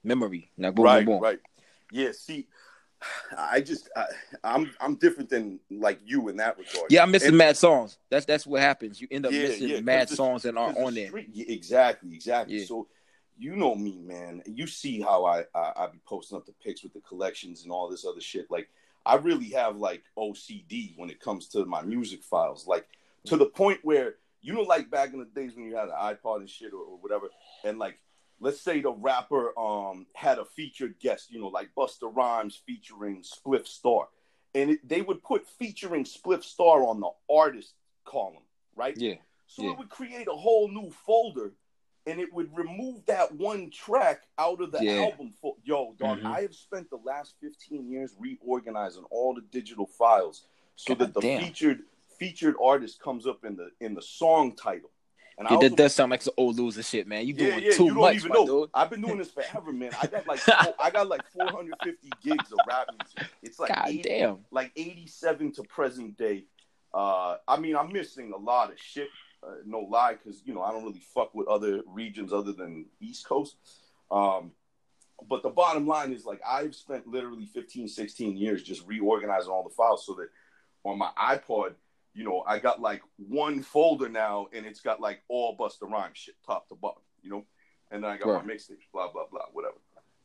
memory. 0.03 0.51
Now, 0.57 0.71
boom, 0.71 0.85
right, 0.85 1.05
boom, 1.05 1.15
boom. 1.15 1.23
right. 1.23 1.39
Yeah, 1.91 2.11
see, 2.11 2.47
I 3.37 3.61
just 3.61 3.89
I, 3.95 4.05
I'm 4.43 4.71
I'm 4.79 4.95
different 4.95 5.29
than 5.29 5.59
like 5.69 5.99
you 6.05 6.29
in 6.29 6.37
that 6.37 6.57
regard. 6.57 6.91
Yeah, 6.91 7.03
I'm 7.03 7.11
missing 7.11 7.29
And- 7.29 7.37
mad 7.37 7.57
songs. 7.57 7.97
That's 8.09 8.25
that's 8.25 8.45
what 8.45 8.61
happens. 8.61 8.99
You 8.99 9.07
end 9.11 9.25
up 9.25 9.31
Yeah, 9.31 9.43
missing 9.43 9.69
yeah, 9.69 9.79
mad 9.81 10.09
the- 10.09 10.15
songs 10.15 10.43
that 10.43 10.57
aren't 10.57 10.75
the 10.77 10.83
on 10.83 10.93
there. 10.95 11.11
yeah, 11.31 11.45
exactly, 11.47 12.13
exactly. 12.13 12.65
So 12.65 12.87
you 13.39 13.55
know 13.55 13.75
me, 13.75 13.99
man. 14.01 14.41
You 14.47 14.65
see 14.67 14.99
how 15.01 15.25
I, 15.25 15.43
I 15.53 15.71
I 15.77 15.87
be 15.91 15.99
posting 16.05 16.37
up 16.37 16.45
the 16.45 16.53
pics 16.63 16.83
with 16.83 16.93
the 16.93 17.01
collections 17.01 17.63
and 17.63 17.71
all 17.71 17.87
this 17.89 18.05
other 18.05 18.21
shit. 18.21 18.49
Like 18.49 18.67
I 19.05 19.15
really 19.15 19.49
have 19.51 19.77
like 19.77 20.03
OCD 20.17 20.97
when 20.97 21.09
it 21.09 21.19
comes 21.19 21.47
to 21.49 21.65
my 21.65 21.81
music 21.83 22.23
files. 22.23 22.65
Like 22.67 22.87
to 23.27 23.37
the 23.37 23.45
point 23.45 23.79
where 23.83 24.15
you 24.41 24.53
know, 24.53 24.61
like 24.61 24.89
back 24.89 25.13
in 25.13 25.19
the 25.19 25.25
days 25.25 25.55
when 25.55 25.65
you 25.65 25.75
had 25.75 25.89
an 25.89 25.95
iPod 25.99 26.37
and 26.37 26.49
shit 26.49 26.71
or, 26.73 26.77
or 26.77 26.97
whatever, 26.97 27.27
and 27.67 27.77
like 27.77 27.99
let's 28.39 28.61
say 28.61 28.81
the 28.81 28.91
rapper 28.91 29.57
um 29.59 30.05
had 30.15 30.39
a 30.39 30.45
featured 30.45 30.95
guest, 30.99 31.31
you 31.31 31.39
know, 31.39 31.47
like 31.47 31.69
Busta 31.77 32.13
Rhymes 32.15 32.61
featuring 32.65 33.23
Spliff 33.23 33.67
Star, 33.67 34.07
and 34.55 34.71
it, 34.71 34.87
they 34.87 35.01
would 35.01 35.23
put 35.23 35.47
featuring 35.47 36.03
Spliff 36.05 36.43
Star 36.43 36.83
on 36.83 36.99
the 36.99 37.09
artist 37.33 37.73
column, 38.05 38.43
right? 38.75 38.95
Yeah, 38.97 39.15
So 39.47 39.63
Yeah. 39.63 39.71
it 39.71 39.77
would 39.77 39.89
create 39.89 40.27
a 40.27 40.35
whole 40.35 40.67
new 40.69 40.89
folder 40.91 41.53
and 42.05 42.21
it 42.21 42.31
would 42.33 42.55
remove 42.55 43.05
that 43.05 43.33
one 43.35 43.69
track 43.69 44.23
out 44.37 44.61
of 44.61 44.71
the 44.71 44.81
Yeah. 44.83 45.01
album. 45.01 45.33
Fo- 45.41 45.57
Yo, 45.63 45.93
dog, 45.97 46.19
Mhm. 46.19 46.25
I 46.25 46.41
have 46.41 46.55
spent 46.55 46.89
the 46.89 46.97
last 47.03 47.35
15 47.41 47.89
years 47.89 48.15
reorganizing 48.17 49.03
all 49.05 49.33
the 49.33 49.41
digital 49.41 49.85
files 49.87 50.47
so 50.75 50.93
that 50.95 51.13
the 51.13 51.19
damn. 51.21 51.41
featured 51.43 51.83
featured 52.17 52.55
artist 52.61 52.99
comes 52.99 53.27
up 53.27 53.43
in 53.45 53.55
the 53.55 53.71
in 53.79 53.93
the 53.93 54.01
song 54.01 54.55
title. 54.55 54.89
And 55.37 55.47
I 55.47 55.53
Yeah, 55.53 55.59
that 55.59 55.75
does 55.75 55.93
sound 55.93 56.11
like 56.11 56.21
some 56.21 56.33
old 56.37 56.57
loser 56.57 56.81
shit, 56.83 57.07
man. 57.07 57.25
You 57.27 57.33
yeah, 57.37 57.51
doing 57.51 57.63
yeah, 57.63 57.71
too 57.71 57.83
you 57.85 57.89
don't 57.93 58.01
much, 58.01 58.15
even 58.15 58.29
my 58.29 58.35
know. 58.35 58.45
dude. 58.45 58.69
I've 58.73 58.89
been 58.89 59.01
doing 59.01 59.17
this 59.19 59.31
forever, 59.31 59.71
man. 59.71 59.91
I 60.01 60.07
got 60.07 60.27
like 60.27 60.39
four- 60.39 60.75
I 60.79 60.89
got 60.89 61.07
like 61.07 61.21
450 61.33 62.09
gigs 62.23 62.51
of 62.51 62.57
rap 62.67 62.87
music. 62.99 63.31
It's 63.43 63.59
like 63.59 63.69
God 63.69 63.89
80 63.89 64.01
damn. 64.01 64.37
like 64.51 64.71
87 64.75 65.51
to 65.53 65.63
present 65.63 66.17
day. 66.17 66.45
Uh, 66.93 67.37
I 67.47 67.57
mean, 67.59 67.75
I'm 67.75 67.91
missing 67.93 68.31
a 68.33 68.37
lot 68.37 68.71
of 68.71 68.79
shit. 68.79 69.09
Uh, 69.43 69.51
no 69.65 69.81
lie, 69.81 70.13
because 70.13 70.41
you 70.45 70.53
know 70.55 70.63
I 70.63 70.71
don't 70.71 70.83
really 70.83 71.03
fuck 71.13 71.35
with 71.35 71.47
other 71.47 71.81
regions 71.85 72.33
other 72.33 72.53
than 72.53 72.85
East 72.99 73.25
Coast. 73.27 73.55
Um, 74.09 74.51
but 75.29 75.43
the 75.43 75.49
bottom 75.49 75.85
line 75.85 76.11
is 76.13 76.25
like 76.25 76.41
I've 76.47 76.75
spent 76.75 77.07
literally 77.07 77.45
15, 77.45 77.87
16 77.87 78.37
years 78.37 78.63
just 78.63 78.85
reorganizing 78.87 79.51
all 79.51 79.63
the 79.63 79.69
files 79.69 80.05
so 80.05 80.13
that 80.15 80.29
on 80.83 80.97
my 80.97 81.09
iPod, 81.19 81.73
you 82.17 82.23
know, 82.23 82.43
I 82.47 82.57
got 82.57 82.81
like 82.81 83.03
one 83.17 83.61
folder 83.61 84.09
now 84.09 84.47
and 84.51 84.65
it's 84.65 84.81
got 84.81 84.99
like 84.99 85.21
all 85.29 85.55
Busta 85.55 85.83
Rhymes 85.89 86.17
shit 86.17 86.33
top 86.45 86.67
to 86.69 86.75
bottom, 86.75 87.03
you 87.21 87.29
know, 87.29 87.45
and 87.91 88.03
then 88.03 88.09
I 88.09 88.17
got 88.17 88.27
Right. 88.29 88.45
my 88.45 88.53
mixtapes, 88.53 88.87
blah 88.91 89.11
blah 89.11 89.25
blah, 89.31 89.45
whatever. 89.53 89.75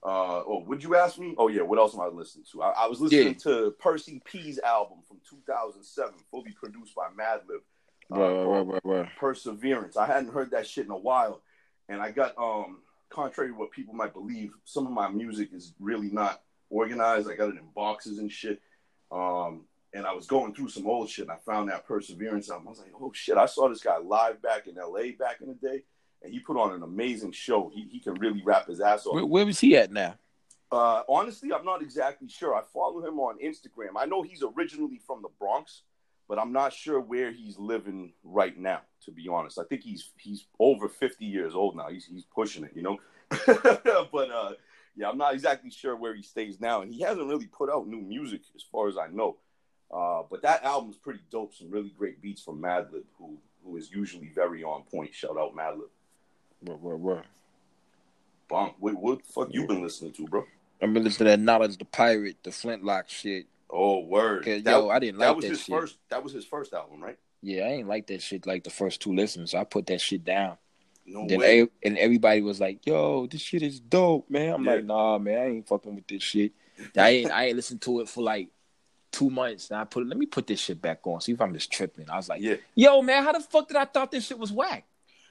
Uh, 0.05 0.43
oh, 0.49 0.65
would 0.67 0.83
you 0.83 0.97
ask 0.97 1.19
me? 1.19 1.35
Oh 1.39 1.49
yeah, 1.49 1.61
what 1.63 1.79
else 1.79 1.95
am 1.95 2.01
I 2.01 2.07
listening 2.07 2.47
to? 2.53 2.63
I, 2.63 2.71
I 2.71 2.87
was 2.89 3.01
listening 3.01 3.35
Yeah. 3.35 3.51
to 3.51 3.71
Percy 3.79 4.23
P's 4.25 4.59
album 4.59 4.99
from 5.07 5.19
2007, 5.29 6.15
fully 6.31 6.53
produced 6.53 6.95
by 6.95 7.09
Madlib. 7.11 7.61
uh, 8.11 8.19
Right, 8.19 8.33
right, 8.33 8.47
right, 8.47 8.67
right, 8.85 8.85
right. 8.85 9.09
Perseverance. 9.19 9.97
I 9.99 10.07
hadn't 10.07 10.33
heard 10.33 10.51
that 10.53 10.67
shit 10.67 10.87
in 10.87 10.91
a 10.91 10.97
while, 10.97 11.43
and 11.91 12.01
I 12.01 12.11
got 12.11 12.37
um 12.39 12.81
contrary 13.11 13.51
to 13.51 13.55
what 13.55 13.71
people 13.71 13.93
might 13.95 14.15
believe, 14.15 14.55
some 14.65 14.87
of 14.87 14.93
my 14.93 15.09
music 15.11 15.51
is 15.53 15.75
really 15.79 16.09
not 16.11 16.41
organized. 16.71 17.31
I 17.31 17.37
got 17.37 17.51
it 17.51 17.57
in 17.59 17.69
boxes 17.75 18.19
and 18.19 18.33
shit. 18.33 18.61
Um, 19.11 19.67
and 19.95 20.07
I 20.07 20.13
was 20.13 20.27
going 20.27 20.55
through 20.55 20.69
some 20.69 20.87
old 20.87 21.09
shit, 21.09 21.29
and 21.29 21.33
I 21.33 21.39
found 21.45 21.69
that 21.69 21.87
Perseverance 21.87 22.51
album. 22.51 22.69
I 22.69 22.71
was 22.71 22.79
like, 22.79 22.93
oh 23.01 23.13
shit! 23.15 23.37
I 23.37 23.47
saw 23.47 23.69
this 23.69 23.83
guy 23.83 23.99
live 23.99 24.41
back 24.43 24.67
in 24.67 24.79
L.A. 24.79 25.13
back 25.13 25.41
in 25.41 25.49
the 25.49 25.55
day, 25.55 25.83
and 26.23 26.33
he 26.33 26.41
put 26.41 26.57
on 26.57 26.73
an 26.73 26.83
amazing 26.83 27.33
show. 27.33 27.71
He 27.75 27.89
he 27.91 28.01
can 28.01 28.15
really 28.15 28.43
rap 28.45 28.69
his 28.69 28.81
ass 28.81 29.07
off. 29.07 29.15
Where, 29.15 29.27
where 29.27 29.47
was 29.47 29.61
he 29.61 29.77
at 29.77 29.93
now? 29.93 30.15
Uh, 30.71 31.03
honestly, 31.09 31.53
I'm 31.53 31.67
not 31.67 31.83
exactly 31.83 32.29
sure. 32.29 32.55
I 32.55 32.63
follow 32.73 33.07
him 33.07 33.21
on 33.21 33.39
Instagram. 33.39 33.91
I 33.97 34.07
know 34.07 34.23
he's 34.23 34.43
originally 34.43 34.99
from 35.07 35.21
the 35.21 35.29
Bronx, 35.39 35.83
but 36.29 36.39
I'm 36.39 36.53
not 36.53 36.73
sure 36.73 36.99
where 36.99 37.31
he's 37.31 37.59
living 37.59 38.15
right 38.25 38.59
now. 38.59 38.81
To 39.05 39.11
be 39.11 39.29
honest, 39.29 39.59
I 39.59 39.65
think 39.65 39.83
he's 39.83 40.11
he's 40.17 40.47
over 40.59 40.89
50 40.89 41.27
years 41.27 41.55
old 41.55 41.77
now. 41.77 41.89
He's 41.89 42.07
he's 42.07 42.25
pushing 42.25 42.65
it, 42.65 42.73
you 42.75 42.83
know. 42.83 42.99
but 43.31 44.31
uh, 44.31 44.53
yeah, 44.97 45.11
I'm 45.11 45.19
not 45.19 45.35
exactly 45.35 45.71
sure 45.71 45.97
where 45.97 46.15
he 46.15 46.23
stays 46.23 46.61
now, 46.61 46.81
and 46.81 46.93
he 46.93 47.03
hasn't 47.03 47.29
really 47.29 47.47
put 47.47 47.71
out 47.71 47.87
new 47.87 48.01
music 48.01 48.43
as 48.55 48.63
far 48.63 48.89
as 48.89 48.97
I 48.97 49.09
know. 49.09 49.37
Uh, 49.93 50.23
but 50.31 50.43
that 50.43 50.65
album's 50.65 50.97
pretty 50.97 51.21
dope. 51.31 51.55
Some 51.55 51.71
really 51.71 51.93
great 51.97 52.21
beats 52.23 52.43
from 52.43 52.61
Madlib, 52.63 53.05
who 53.19 53.37
who 53.65 53.77
is 53.77 53.91
usually 53.93 54.29
very 54.35 54.65
on 54.65 54.83
point. 54.85 55.15
Shout 55.15 55.37
out 55.39 55.55
Madlib. 55.55 55.89
Where, 56.61 56.77
where, 56.77 56.97
where? 56.97 57.23
Bonk. 58.51 58.75
What 58.79 58.95
what 58.95 59.19
the 59.25 59.33
fuck 59.33 59.49
you 59.53 59.67
been 59.67 59.83
listening 59.83 60.13
to, 60.13 60.27
bro? 60.27 60.45
I've 60.81 60.93
been 60.93 61.05
listening 61.05 61.27
to 61.27 61.31
that 61.37 61.41
Knowledge 61.41 61.77
the 61.79 61.85
Pirate, 61.85 62.37
the 62.43 62.51
Flintlock 62.51 63.09
shit. 63.09 63.47
Oh, 63.71 64.01
word. 64.01 64.45
'Cause, 64.45 64.63
yo, 64.63 64.89
I 64.91 64.99
didn't 64.99 65.19
like 65.19 65.29
that 65.29 65.37
was 65.37 65.45
that 65.45 65.51
his 65.51 65.61
shit. 65.63 65.75
first. 65.75 65.99
That 66.11 66.23
was 66.25 66.33
his 66.33 66.45
first 66.45 66.73
album, 66.75 67.03
right? 67.03 67.19
Yeah, 67.41 67.65
I 67.65 67.69
ain't 67.69 67.89
like 67.89 68.07
that 68.09 68.23
shit 68.23 68.47
like 68.47 68.65
the 68.65 68.71
first 68.71 69.01
two 69.01 69.15
listens. 69.15 69.55
I 69.55 69.65
put 69.65 69.87
that 69.87 70.01
shit 70.01 70.25
down. 70.25 70.57
No 71.07 71.27
then 71.27 71.39
way. 71.41 71.61
ev- 71.63 71.71
and 71.83 71.99
everybody 71.99 72.41
was 72.43 72.61
like, 72.61 72.87
"Yo, 72.87 73.27
this 73.27 73.41
shit 73.41 73.63
is 73.63 73.81
dope, 73.81 74.29
man." 74.31 74.55
I'm 74.55 74.65
Yeah. 74.65 74.75
like, 74.75 74.85
"Nah, 74.85 75.19
man, 75.19 75.39
I 75.39 75.47
ain't 75.47 75.67
fucking 75.69 75.95
with 75.95 76.07
this 76.07 76.23
shit." 76.23 76.53
I 76.97 77.11
ain't 77.11 77.31
I 77.31 77.47
ain't 77.47 77.57
listened 77.57 77.83
to 77.83 78.01
it 78.01 78.09
for 78.09 78.23
like 78.23 78.49
two 79.13 79.31
months. 79.31 79.71
And 79.71 79.79
I 79.79 79.85
put 79.85 80.07
let 80.07 80.19
me 80.19 80.27
put 80.27 80.47
this 80.47 80.59
shit 80.61 80.83
back 80.83 81.07
on. 81.07 81.21
See 81.21 81.33
if 81.33 81.41
I'm 81.41 81.53
just 81.55 81.71
tripping. 81.71 82.11
I 82.11 82.17
was 82.17 82.29
like, 82.29 82.41
yeah, 82.43 82.57
"Yo, 82.75 83.03
man, 83.03 83.23
how 83.23 83.33
the 83.33 83.41
fuck 83.41 83.69
did 83.69 83.77
I 83.77 83.85
thought 83.85 84.11
this 84.11 84.27
shit 84.27 84.39
was 84.39 84.51
whack? 84.51 84.85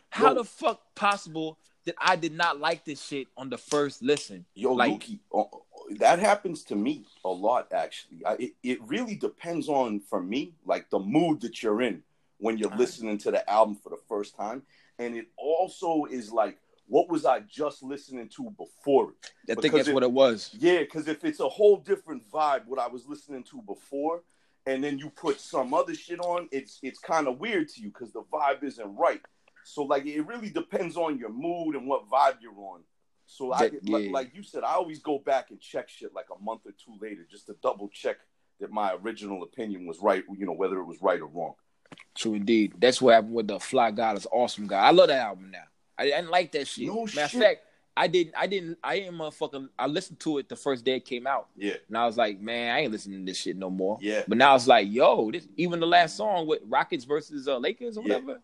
How 0.09 0.33
the 0.33 0.43
fuck 0.43 0.93
possible 0.95 1.57
that 1.85 1.95
I 1.97 2.15
did 2.15 2.33
not 2.33 2.59
like 2.59 2.85
this 2.85 3.03
shit 3.03 3.27
on 3.35 3.49
the 3.49 3.57
first 3.57 4.01
listen?" 4.01 4.45
yo, 4.53 4.73
Like- 4.73 4.93
Lukey, 4.93 5.19
uh, 5.33 5.43
that 5.97 6.19
happens 6.19 6.63
to 6.65 6.75
me 6.75 7.03
a 7.25 7.29
lot. 7.29 7.73
Actually, 7.73 8.25
I, 8.25 8.33
it 8.33 8.51
it 8.63 8.81
really 8.83 9.15
depends 9.15 9.67
on 9.67 9.99
for 9.99 10.21
me, 10.21 10.53
like 10.65 10.89
the 10.89 10.99
mood 10.99 11.41
that 11.41 11.61
you're 11.61 11.81
in 11.81 12.03
when 12.37 12.57
you're 12.57 12.75
listening 12.75 13.17
to 13.19 13.31
the 13.31 13.47
album 13.49 13.75
for 13.75 13.89
the 13.89 13.99
first 14.07 14.35
time, 14.35 14.63
and 14.99 15.15
it 15.15 15.27
also 15.37 16.05
is 16.05 16.31
like, 16.31 16.57
what 16.91 17.07
was 17.09 17.25
I 17.25 17.39
just 17.39 17.81
listening 17.83 18.27
to 18.35 18.51
before 18.57 19.11
it? 19.11 19.31
I 19.57 19.61
think 19.61 19.73
that's 19.73 19.87
it- 19.87 19.93
what 19.93 20.03
it 20.03 20.11
was. 20.11 20.53
Yeah, 20.59 20.79
because 20.79 21.07
if 21.07 21.23
it's 21.23 21.39
a 21.39 21.47
whole 21.47 21.77
different 21.77 22.29
vibe, 22.29 22.65
what 22.65 22.79
I 22.79 22.87
was 22.87 23.07
listening 23.07 23.43
to 23.45 23.61
before, 23.61 24.23
and 24.65 24.83
then 24.83 24.99
you 24.99 25.09
put 25.09 25.39
some 25.39 25.73
other 25.73 25.95
shit 25.95 26.19
on, 26.19 26.49
it's 26.51 26.79
it's 26.83 26.99
kind 26.99 27.29
of 27.29 27.39
weird 27.39 27.69
to 27.69 27.81
you 27.81 27.87
because 27.87 28.11
the 28.11 28.23
vibe 28.23 28.61
isn't 28.63 28.95
right. 28.97 29.21
So 29.63 29.83
like, 29.83 30.05
it 30.05 30.27
really 30.27 30.49
depends 30.49 30.97
on 30.97 31.17
your 31.17 31.29
mood 31.31 31.75
and 31.75 31.87
what 31.87 32.09
vibe 32.09 32.41
you're 32.41 32.59
on. 32.59 32.81
So 33.25 33.53
I, 33.53 33.69
That- 33.69 33.87
like, 33.89 34.11
like 34.11 34.35
you 34.35 34.43
said, 34.43 34.63
I 34.65 34.73
always 34.73 34.99
go 34.99 35.17
back 35.17 35.49
and 35.51 35.61
check 35.61 35.87
shit 35.87 36.13
like 36.13 36.27
a 36.29 36.43
month 36.43 36.61
or 36.65 36.73
two 36.73 36.97
later 37.01 37.25
just 37.31 37.45
to 37.45 37.55
double 37.63 37.87
check 37.87 38.17
that 38.59 38.69
my 38.69 38.95
original 38.95 39.43
opinion 39.43 39.87
was 39.87 39.99
right. 40.01 40.25
You 40.37 40.45
know, 40.45 40.51
whether 40.51 40.77
it 40.77 40.85
was 40.85 41.01
right 41.01 41.21
or 41.21 41.27
wrong. 41.27 41.53
True 42.15 42.33
indeed. 42.33 42.73
That's 42.77 43.01
what 43.01 43.13
happened 43.13 43.33
with 43.33 43.47
the 43.47 43.61
Fly 43.61 43.91
God 43.91 44.17
is 44.17 44.27
awesome 44.29 44.67
guy. 44.67 44.79
I 44.81 44.91
love 44.91 45.07
that 45.07 45.21
album 45.21 45.51
now. 45.51 45.63
I, 46.01 46.03
I 46.03 46.05
didn't 46.21 46.29
like 46.31 46.51
that 46.53 46.67
shit. 46.67 46.87
No 46.87 47.05
Matter 47.05 47.21
of 47.37 47.43
fact, 47.43 47.61
I 47.95 48.07
didn't 48.07 48.33
I 48.37 48.47
didn't 48.47 48.77
I 48.83 48.95
ain't 48.95 49.13
motherfucking 49.15 49.69
I 49.77 49.87
listened 49.87 50.19
to 50.21 50.37
it 50.37 50.47
the 50.49 50.55
first 50.55 50.85
day 50.85 50.95
it 50.95 51.05
came 51.05 51.27
out. 51.27 51.47
Yeah, 51.57 51.73
And 51.87 51.97
I 51.97 52.05
was 52.05 52.17
like, 52.17 52.39
man, 52.39 52.73
I 52.75 52.79
ain't 52.81 52.91
listening 52.91 53.25
to 53.25 53.31
this 53.31 53.37
shit 53.37 53.57
no 53.57 53.69
more. 53.69 53.97
yeah. 54.01 54.23
But 54.27 54.37
now 54.37 54.55
it's 54.55 54.67
like, 54.67 54.87
yo, 54.89 55.29
this 55.31 55.47
even 55.57 55.79
the 55.79 55.87
last 55.87 56.15
song 56.17 56.47
with 56.47 56.61
Rockets 56.65 57.03
versus 57.05 57.47
uh, 57.47 57.57
Lakers 57.57 57.97
or 57.97 58.03
Yeah. 58.05 58.15
whatever. 58.15 58.41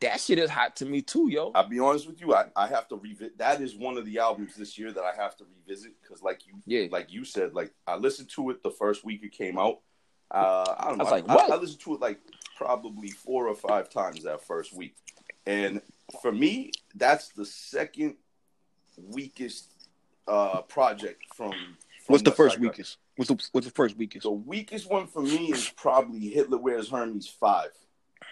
That 0.00 0.20
shit 0.20 0.38
is 0.38 0.48
hot 0.48 0.76
to 0.76 0.86
me 0.86 1.02
too, 1.02 1.28
yo. 1.28 1.50
I'll 1.56 1.68
be 1.68 1.80
honest 1.80 2.06
with 2.06 2.20
you, 2.20 2.32
I, 2.32 2.44
I 2.54 2.68
have 2.68 2.86
to 2.90 2.96
revisit. 2.96 3.36
That 3.38 3.60
is 3.60 3.74
one 3.74 3.96
of 3.98 4.06
the 4.06 4.18
albums 4.20 4.54
this 4.54 4.78
year 4.78 4.92
that 4.92 5.02
I 5.02 5.12
have 5.20 5.36
to 5.38 5.44
revisit 5.66 5.92
because, 6.00 6.22
like 6.22 6.42
you, 6.46 6.54
Yeah. 6.66 6.86
like 6.92 7.12
you 7.12 7.24
said, 7.24 7.52
like 7.52 7.72
I 7.84 7.96
listened 7.96 8.28
to 8.36 8.50
it 8.50 8.62
the 8.62 8.70
first 8.70 9.04
week 9.04 9.24
it 9.24 9.32
came 9.32 9.58
out. 9.58 9.80
Uh, 10.30 10.72
I 10.78 10.84
don't 10.88 10.98
know. 10.98 11.04
I 11.04 11.04
was 11.04 11.10
like, 11.10 11.28
I, 11.28 11.34
what? 11.34 11.50
I 11.50 11.56
listened 11.56 11.80
to 11.80 11.94
it 11.94 12.00
like 12.00 12.20
probably 12.56 13.08
four 13.10 13.48
or 13.48 13.56
five 13.56 13.90
times 13.90 14.22
that 14.22 14.44
first 14.44 14.72
week, 14.72 14.94
and 15.46 15.82
for 16.22 16.32
me, 16.32 16.72
that's 16.94 17.28
the 17.28 17.44
second 17.44 18.16
weakest 18.96 19.72
uh, 20.26 20.62
project 20.62 21.22
from. 21.34 21.50
from 21.52 21.76
What's 22.06 22.22
the 22.22 22.32
first 22.32 22.58
weakest? 22.58 22.98
What's 23.16 23.28
the 23.28 23.48
what's 23.52 23.66
the 23.66 23.72
first 23.72 23.96
weakest? 23.96 24.22
The 24.24 24.30
weakest 24.30 24.88
one 24.90 25.06
for 25.06 25.22
me 25.22 25.50
is 25.52 25.68
probably 25.76 26.20
Hitler 26.28 26.58
Wears 26.58 26.88
Hermes 26.90 27.26
Five. 27.28 27.70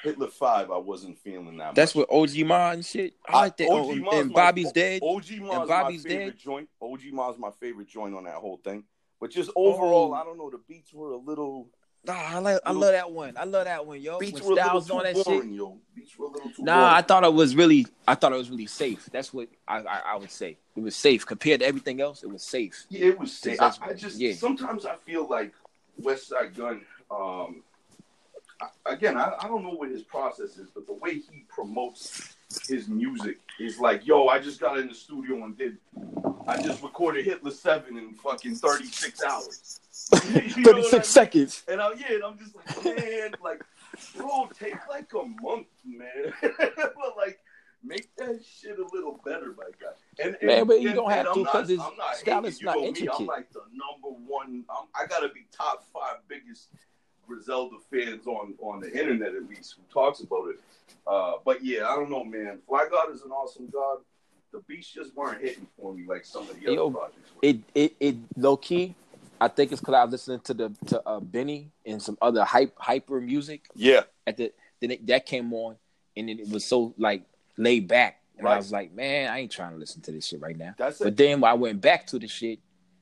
Hitler 0.02 0.28
Five, 0.28 0.70
I 0.70 0.76
wasn't 0.78 1.18
feeling 1.18 1.56
that. 1.58 1.74
That's 1.74 1.94
much. 1.94 2.06
with 2.10 2.30
OG 2.38 2.46
Ma 2.46 2.70
and 2.72 2.84
shit. 2.84 3.14
I 3.28 3.40
like 3.40 3.56
that. 3.56 3.68
And- 3.68 4.00
Ma's 4.02 4.14
and 4.14 4.28
my- 4.30 4.34
Bobby's 4.34 4.72
dead. 4.72 5.00
OG 5.02 5.30
Ma's 5.40 5.56
And 5.58 5.68
Bobby's 5.68 6.04
my 6.04 6.10
favorite 6.10 6.24
dead. 6.26 6.38
joint. 6.38 6.68
OG 6.80 7.00
Ma's 7.12 7.38
my 7.38 7.50
favorite 7.60 7.88
joint 7.88 8.14
on 8.14 8.24
that 8.24 8.34
whole 8.34 8.58
thing. 8.62 8.84
But 9.20 9.30
just 9.30 9.50
overall, 9.56 10.12
Oh. 10.12 10.14
I 10.14 10.24
don't 10.24 10.36
know. 10.38 10.50
The 10.50 10.60
beats 10.68 10.92
were 10.92 11.12
a 11.12 11.16
little. 11.16 11.68
Nah, 12.06 12.14
I 12.14 12.38
like 12.38 12.60
I 12.64 12.70
love 12.70 12.92
that 12.92 13.10
one. 13.10 13.36
I 13.36 13.44
love 13.44 13.64
that 13.64 13.84
one, 13.84 14.00
yo. 14.00 14.18
Beats 14.18 14.34
When 14.34 14.42
a 14.42 14.46
little 14.46 14.64
Styles 14.64 14.90
on 14.90 14.98
too 14.98 15.12
that 15.12 15.24
boring, 15.24 15.42
shit. 15.42 15.50
yo. 15.52 15.78
Beats 15.94 16.18
were 16.18 16.26
a 16.26 16.30
little 16.30 16.50
too 16.50 16.62
Nah, 16.62 16.94
I 16.94 17.02
thought 17.02 17.24
it 17.24 17.32
was 17.32 17.56
really 17.56 17.86
I 18.06 18.14
thought 18.14 18.32
it 18.32 18.36
was 18.36 18.50
really 18.50 18.66
safe. 18.66 19.08
That's 19.10 19.34
what 19.34 19.48
I, 19.66 19.78
I, 19.78 20.02
I 20.12 20.16
would 20.16 20.30
say. 20.30 20.56
It 20.76 20.82
was 20.82 20.94
safe 20.94 21.26
compared 21.26 21.60
to 21.60 21.66
everything 21.66 22.00
else. 22.00 22.22
It 22.22 22.30
was 22.30 22.42
safe. 22.42 22.84
Yeah, 22.88 23.06
it 23.06 23.18
was. 23.18 23.32
safe. 23.32 23.60
I, 23.60 23.72
I 23.82 23.92
just 23.94 24.18
yeah. 24.18 24.34
sometimes 24.34 24.86
I 24.86 24.96
feel 24.96 25.26
like 25.28 25.52
Westside 26.00 26.56
Gunn. 26.56 26.82
Um, 27.10 27.62
I, 28.60 28.92
again, 28.92 29.16
I, 29.16 29.32
I 29.40 29.48
don't 29.48 29.62
know 29.62 29.74
what 29.74 29.90
his 29.90 30.02
process 30.02 30.58
is, 30.58 30.68
but 30.74 30.86
the 30.86 30.94
way 30.94 31.14
he 31.14 31.44
promotes 31.48 32.35
his 32.68 32.88
music 32.88 33.38
is 33.58 33.78
like, 33.78 34.06
yo, 34.06 34.28
I 34.28 34.38
just 34.38 34.60
got 34.60 34.78
in 34.78 34.88
the 34.88 34.94
studio 34.94 35.44
and 35.44 35.56
did. 35.56 35.78
I 36.46 36.62
just 36.62 36.82
recorded 36.82 37.24
Hitler 37.24 37.50
Seven 37.50 37.96
in 37.98 38.14
fucking 38.14 38.54
thirty 38.56 38.86
six 38.86 39.22
hours. 39.22 39.80
Know 40.12 40.72
what 40.72 40.84
I 40.84 40.90
mean? 40.92 41.02
seconds. 41.02 41.64
And 41.68 41.80
I'm 41.80 41.98
yeah, 41.98 42.12
and 42.16 42.24
I'm 42.24 42.38
just 42.38 42.54
like, 42.54 42.84
man, 42.98 43.34
like, 43.42 43.64
bro, 44.16 44.48
take 44.58 44.76
like 44.88 45.10
a 45.14 45.24
month, 45.42 45.66
man. 45.84 46.32
but 46.42 47.16
like, 47.16 47.40
make 47.82 48.14
that 48.16 48.40
shit 48.44 48.78
a 48.78 48.86
little 48.94 49.18
better, 49.24 49.54
my 49.56 49.64
guy. 49.80 50.22
And, 50.24 50.36
and 50.40 50.46
Man, 50.46 50.66
but 50.66 50.80
you 50.82 50.88
and- 50.90 50.96
don't 50.96 51.10
have 51.10 51.32
to 51.34 51.44
'cause 51.46 51.68
his 51.70 51.78
not 51.78 51.94
style 52.16 52.44
is 52.44 52.60
you 52.60 52.66
not 52.66 52.76
know 52.76 52.82
me, 52.82 52.88
intricate. 52.88 53.14
I'm 53.20 53.26
like 53.26 53.50
the 53.52 53.62
number 53.72 54.16
one. 54.26 54.64
I'm, 54.70 54.86
I 54.94 55.06
gotta 55.06 55.28
be 55.30 55.46
top 55.50 55.84
five 55.92 56.18
biggest 56.28 56.68
Griselda 57.26 57.76
fans 57.90 58.26
on 58.26 58.54
on 58.60 58.80
the 58.80 58.90
internet 58.98 59.34
at 59.34 59.48
least 59.48 59.76
who 59.76 59.82
talks 59.92 60.20
about 60.20 60.48
it. 60.48 60.60
Uh, 61.06 61.34
but 61.44 61.64
yeah, 61.64 61.88
I 61.88 61.96
don't 61.96 62.10
know, 62.10 62.24
man. 62.24 62.58
Fly 62.66 62.86
God 62.90 63.12
is 63.14 63.22
an 63.22 63.30
awesome 63.30 63.68
God. 63.72 63.98
The 64.52 64.60
beats 64.68 64.90
just 64.90 65.14
weren't 65.14 65.42
hitting 65.42 65.66
for 65.78 65.92
me 65.94 66.04
like 66.08 66.24
some 66.24 66.42
of 66.48 66.54
the 66.54 66.72
Yo, 66.72 66.86
other 66.86 66.94
projects. 66.96 67.30
Were. 67.34 67.40
It 67.48 67.58
it 67.74 67.96
it 68.00 68.16
low 68.36 68.56
key. 68.56 68.94
I 69.40 69.48
think 69.48 69.72
it's 69.72 69.80
because 69.80 69.94
I 69.94 70.04
was 70.04 70.12
listening 70.12 70.40
to 70.40 70.54
the 70.54 70.72
to 70.86 71.02
uh, 71.06 71.20
Benny 71.20 71.70
and 71.84 72.00
some 72.00 72.16
other 72.22 72.44
hype 72.44 72.74
hyper 72.78 73.20
music 73.20 73.66
yeah, 73.74 74.02
at 74.26 74.36
the 74.38 74.52
then 74.80 74.92
it, 74.92 75.06
that 75.06 75.26
came 75.26 75.52
on 75.52 75.76
and 76.16 76.28
then 76.28 76.38
it 76.38 76.48
was 76.48 76.64
so 76.64 76.94
like 76.96 77.22
laid 77.58 77.86
back 77.88 78.20
and 78.38 78.46
I 78.46 78.56
was 78.56 78.70
like, 78.72 78.92
man, 78.92 79.30
I 79.30 79.40
ain't 79.40 79.50
trying 79.52 79.72
to 79.72 79.78
listen 79.78 80.02
to 80.02 80.12
this 80.12 80.26
shit 80.26 80.40
right 80.40 80.56
now. 80.56 80.74
that's 80.76 80.98
But 80.98 81.08
it. 81.08 81.16
then 81.16 81.40
when 81.40 81.50
I 81.50 81.54
went 81.54 81.80
back 81.80 82.06
to 82.08 82.18
the 82.18 82.28
shit, 82.28 82.58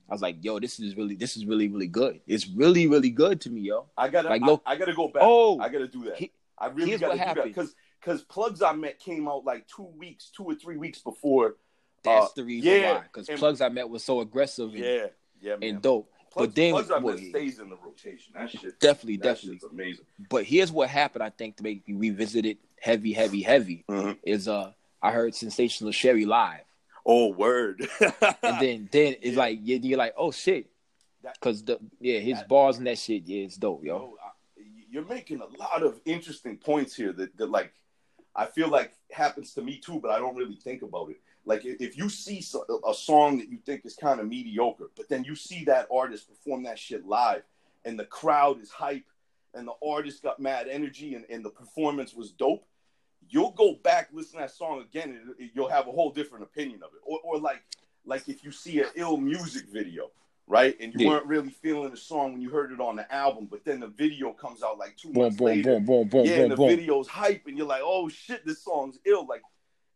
I 0.08 0.12
was 0.12 0.22
like, 0.22 0.36
yo, 0.42 0.58
this 0.60 0.78
is 0.80 0.96
really 0.96 1.14
this 1.14 1.36
is 1.36 1.46
really 1.46 1.68
really 1.68 1.86
good. 1.86 2.20
It's 2.26 2.46
really 2.48 2.86
really 2.86 3.10
good 3.10 3.40
to 3.42 3.50
me, 3.50 3.62
yo. 3.62 3.86
I 3.96 4.08
gotta, 4.08 4.28
like, 4.28 4.42
I, 4.42 4.46
look- 4.46 4.62
I 4.66 4.76
gotta 4.76 4.94
go 4.94 5.08
back. 5.08 5.22
Oh, 5.24 5.58
I 5.60 5.68
gotta 5.68 5.88
do 5.88 6.04
that. 6.04 6.16
he- 6.16 6.32
I 6.58 6.66
really 6.68 6.90
here's 6.90 7.00
gotta 7.00 7.16
what 7.16 7.28
do 7.28 7.34
that 7.40 7.44
because 7.44 7.74
because 8.00 8.22
Plugs 8.22 8.62
I 8.62 8.72
Met 8.74 8.98
came 8.98 9.26
out 9.28 9.44
like 9.44 9.66
two 9.66 9.88
weeks, 9.98 10.30
two 10.36 10.44
or 10.44 10.54
three 10.54 10.76
weeks 10.76 10.98
before. 11.00 11.56
That's 12.02 12.26
Uh, 12.26 12.28
the 12.36 12.44
reason 12.44 12.70
yeah, 12.70 12.92
why. 12.96 13.02
Because 13.12 13.28
plugs 13.38 13.60
I 13.62 13.70
met 13.70 13.88
was 13.88 14.04
so 14.04 14.20
aggressive 14.20 14.70
and, 14.74 14.78
Yeah, 14.78 15.06
yeah, 15.40 15.56
man. 15.56 15.70
and 15.70 15.82
dope. 15.82 16.10
Plugs, 16.30 16.48
but 16.48 16.54
then 16.54 16.72
Plugs 16.72 16.90
I 16.90 16.98
Met 16.98 17.18
stays 17.18 17.58
in 17.60 17.70
the 17.70 17.76
rotation. 17.76 18.34
That 18.36 18.50
shit, 18.50 18.78
definitely, 18.78 19.16
that 19.18 19.22
definitely. 19.22 19.54
shit's 19.60 19.64
amazing. 19.72 20.04
But 20.28 20.44
here's 20.44 20.70
what 20.70 20.90
happened. 20.90 21.22
I 21.22 21.30
think 21.30 21.56
to 21.56 21.62
make 21.62 21.88
me 21.88 21.94
revisit 21.94 22.44
it 22.44 22.58
heavy, 22.80 23.12
heavy, 23.14 23.40
heavy 23.40 23.84
Mhm. 23.88 24.18
is 24.22 24.48
uh 24.48 24.72
I 25.00 25.10
heard 25.12 25.34
Sensational 25.34 25.90
Sherri 25.92 26.24
live, 26.26 26.60
Oh, 27.06 27.28
word. 27.32 27.86
and 28.00 28.60
then 28.60 28.88
then 28.90 29.16
it's 29.20 29.34
Yeah. 29.34 29.38
like 29.38 29.58
you- 29.62 29.80
you're 29.82 29.98
like 29.98 30.14
oh 30.16 30.30
shit, 30.32 30.70
because 31.22 31.62
the 31.64 31.78
yeah 32.00 32.18
his 32.20 32.38
that- 32.38 32.48
bars 32.48 32.78
and 32.78 32.86
that 32.86 32.98
shit 32.98 33.24
yeah 33.26 33.44
it's 33.44 33.56
dope 33.56 33.84
yo. 33.84 33.96
Yo, 33.96 34.16
I- 34.24 34.30
you're 34.90 35.04
making 35.04 35.40
a 35.40 35.46
lot 35.58 35.82
of 35.82 36.00
interesting 36.04 36.56
points 36.56 36.94
here 36.94 37.12
that, 37.12 37.36
that 37.36 37.50
like 37.50 37.72
I 38.36 38.46
feel 38.46 38.68
like 38.68 38.92
happens 39.10 39.52
to 39.54 39.62
me 39.62 39.78
too, 39.78 39.98
but 40.00 40.10
I 40.10 40.18
don't 40.18 40.36
really 40.36 40.56
think 40.56 40.82
about 40.82 41.10
it. 41.10 41.20
Like 41.44 41.64
if 41.64 41.80
if 41.80 41.98
you 41.98 42.08
see 42.08 42.38
a 42.88 42.94
song 42.94 43.38
that 43.38 43.48
you 43.48 43.58
think 43.58 43.84
is 43.84 43.96
kind 43.96 44.18
of 44.20 44.26
mediocre, 44.28 44.90
but 44.96 45.08
then 45.08 45.24
you 45.24 45.34
see 45.36 45.64
that 45.64 45.88
artist 45.92 46.28
perform 46.28 46.62
that 46.64 46.78
shit 46.78 47.04
live, 47.06 47.42
and 47.84 47.98
the 47.98 48.06
crowd 48.06 48.60
is 48.62 48.70
hype, 48.70 49.04
and 49.52 49.68
the 49.68 49.74
artist 49.86 50.22
got 50.22 50.40
mad 50.40 50.68
energy, 50.68 51.14
and, 51.16 51.26
and 51.28 51.44
the 51.44 51.50
performance 51.50 52.14
was 52.14 52.30
dope. 52.32 52.64
You'll 53.28 53.52
go 53.52 53.74
back 53.82 54.08
listen 54.12 54.34
to 54.34 54.38
that 54.40 54.50
song 54.50 54.80
again, 54.82 55.34
and 55.38 55.50
you'll 55.54 55.68
have 55.68 55.88
a 55.88 55.92
whole 55.92 56.10
different 56.10 56.44
opinion 56.44 56.82
of 56.82 56.90
it. 56.94 57.00
Or, 57.04 57.20
or 57.24 57.38
like 57.38 57.62
like 58.04 58.28
if 58.28 58.44
you 58.44 58.52
see 58.52 58.80
an 58.80 58.88
ill 58.96 59.16
music 59.16 59.66
video, 59.68 60.10
right? 60.46 60.76
And 60.80 60.92
you 60.92 61.00
Yeah. 61.00 61.08
weren't 61.08 61.26
really 61.26 61.50
feeling 61.50 61.90
the 61.90 61.96
song 61.96 62.32
when 62.32 62.42
you 62.42 62.50
heard 62.50 62.72
it 62.72 62.80
on 62.80 62.96
the 62.96 63.12
album, 63.12 63.46
but 63.50 63.64
then 63.64 63.80
the 63.80 63.86
video 63.88 64.32
comes 64.32 64.62
out 64.62 64.78
like 64.78 64.96
two 64.96 65.12
Boom 65.12 65.22
months 65.22 65.36
boom 65.38 65.46
later. 65.46 65.74
boom 65.76 65.84
boom 65.84 66.08
boom 66.08 66.26
yeah, 66.26 66.34
boom 66.34 66.42
and 66.42 66.52
the 66.52 66.56
boom. 66.56 66.68
video's 66.68 67.08
hype, 67.08 67.46
and 67.46 67.56
you're 67.56 67.66
like, 67.66 67.82
oh 67.84 68.08
shit, 68.08 68.44
this 68.44 68.62
song's 68.62 68.98
ill. 69.04 69.26
Like, 69.26 69.42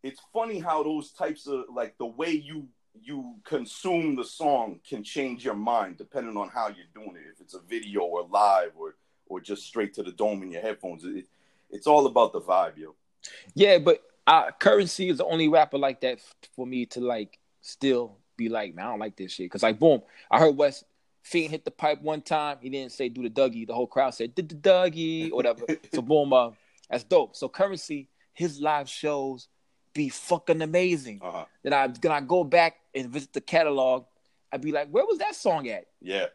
it's 0.03 0.21
funny 0.33 0.59
how 0.59 0.83
those 0.83 1.13
types 1.13 1.47
of 1.47 1.65
like 1.73 1.99
the 1.99 2.07
way 2.07 2.31
you 2.31 2.69
you 3.01 3.37
consume 3.45 4.17
the 4.17 4.25
song 4.25 4.81
can 4.89 5.05
change 5.05 5.45
your 5.45 5.55
mind 5.55 5.97
depending 5.99 6.37
on 6.37 6.49
how 6.49 6.69
you're 6.69 6.87
doing 6.95 7.17
it. 7.17 7.33
If 7.33 7.41
it's 7.41 7.55
a 7.55 7.61
video 7.61 8.01
or 8.01 8.23
live 8.25 8.73
or 8.77 8.97
or 9.27 9.41
just 9.41 9.65
straight 9.67 9.93
to 9.95 10.03
the 10.03 10.13
dome 10.13 10.43
in 10.43 10.51
your 10.51 10.63
headphones, 10.63 11.05
it, 11.05 11.27
it's 11.71 11.87
all 11.87 12.07
about 12.07 12.33
the 12.33 12.41
vibe, 12.41 12.79
yo. 12.79 12.95
Yeah, 13.55 13.79
but 13.79 14.03
uh, 14.27 14.51
Currency 14.59 15.09
is 15.09 15.19
the 15.19 15.25
only 15.25 15.49
rapper 15.49 15.79
like 15.79 16.01
that 16.03 16.21
for 16.55 16.67
me 16.67 16.87
to 16.87 17.01
like 17.01 17.39
still 17.61 18.19
be 18.37 18.49
like, 18.49 18.75
man, 18.75 18.87
I 18.87 18.91
don't 18.91 18.99
like 18.99 19.17
this 19.17 19.33
shit. 19.33 19.51
Cause 19.51 19.63
like, 19.63 19.79
boom, 19.79 20.03
I 20.31 20.39
heard 20.39 20.57
West 20.57 20.85
Fiend 21.23 21.51
hit 21.51 21.65
the 21.65 21.71
pipe 21.71 22.01
one 22.01 22.23
time. 22.23 22.59
He 22.61 22.71
didn't 22.71 22.93
say 22.93 23.09
do 23.09 23.23
the 23.23 23.31
Dougie. 23.31 23.67
The 23.67 23.75
whole 23.75 23.87
crowd 23.87 24.15
said 24.15 24.35
did 24.35 24.49
the 24.49 24.55
Dougie 24.55 25.31
or 25.31 25.37
whatever. 25.37 25.65
so 25.93 26.01
boom, 26.01 26.33
uh, 26.33 26.51
that's 26.91 27.05
dope. 27.05 27.37
So 27.37 27.49
Currency, 27.49 28.09
his 28.33 28.61
live 28.61 28.89
shows 28.89 29.49
be 29.93 30.09
fucking 30.09 30.63
amazing. 30.63 31.21
Uh 31.23 31.31
huh. 31.31 31.45
Then 31.63 31.73
I 31.73 31.87
then 31.89 32.13
I 32.13 32.21
go 32.21 32.45
back 32.45 32.77
and 32.95 33.11
visit 33.11 33.33
the 33.33 33.41
catalog. 33.41 34.05
I'd 34.51 34.63
be 34.63 34.73
like, 34.73 34.89
where 34.89 35.05
was 35.05 35.19
that 35.19 35.35
song 35.35 35.69
at? 35.69 35.87
Yeah. 36.01 36.27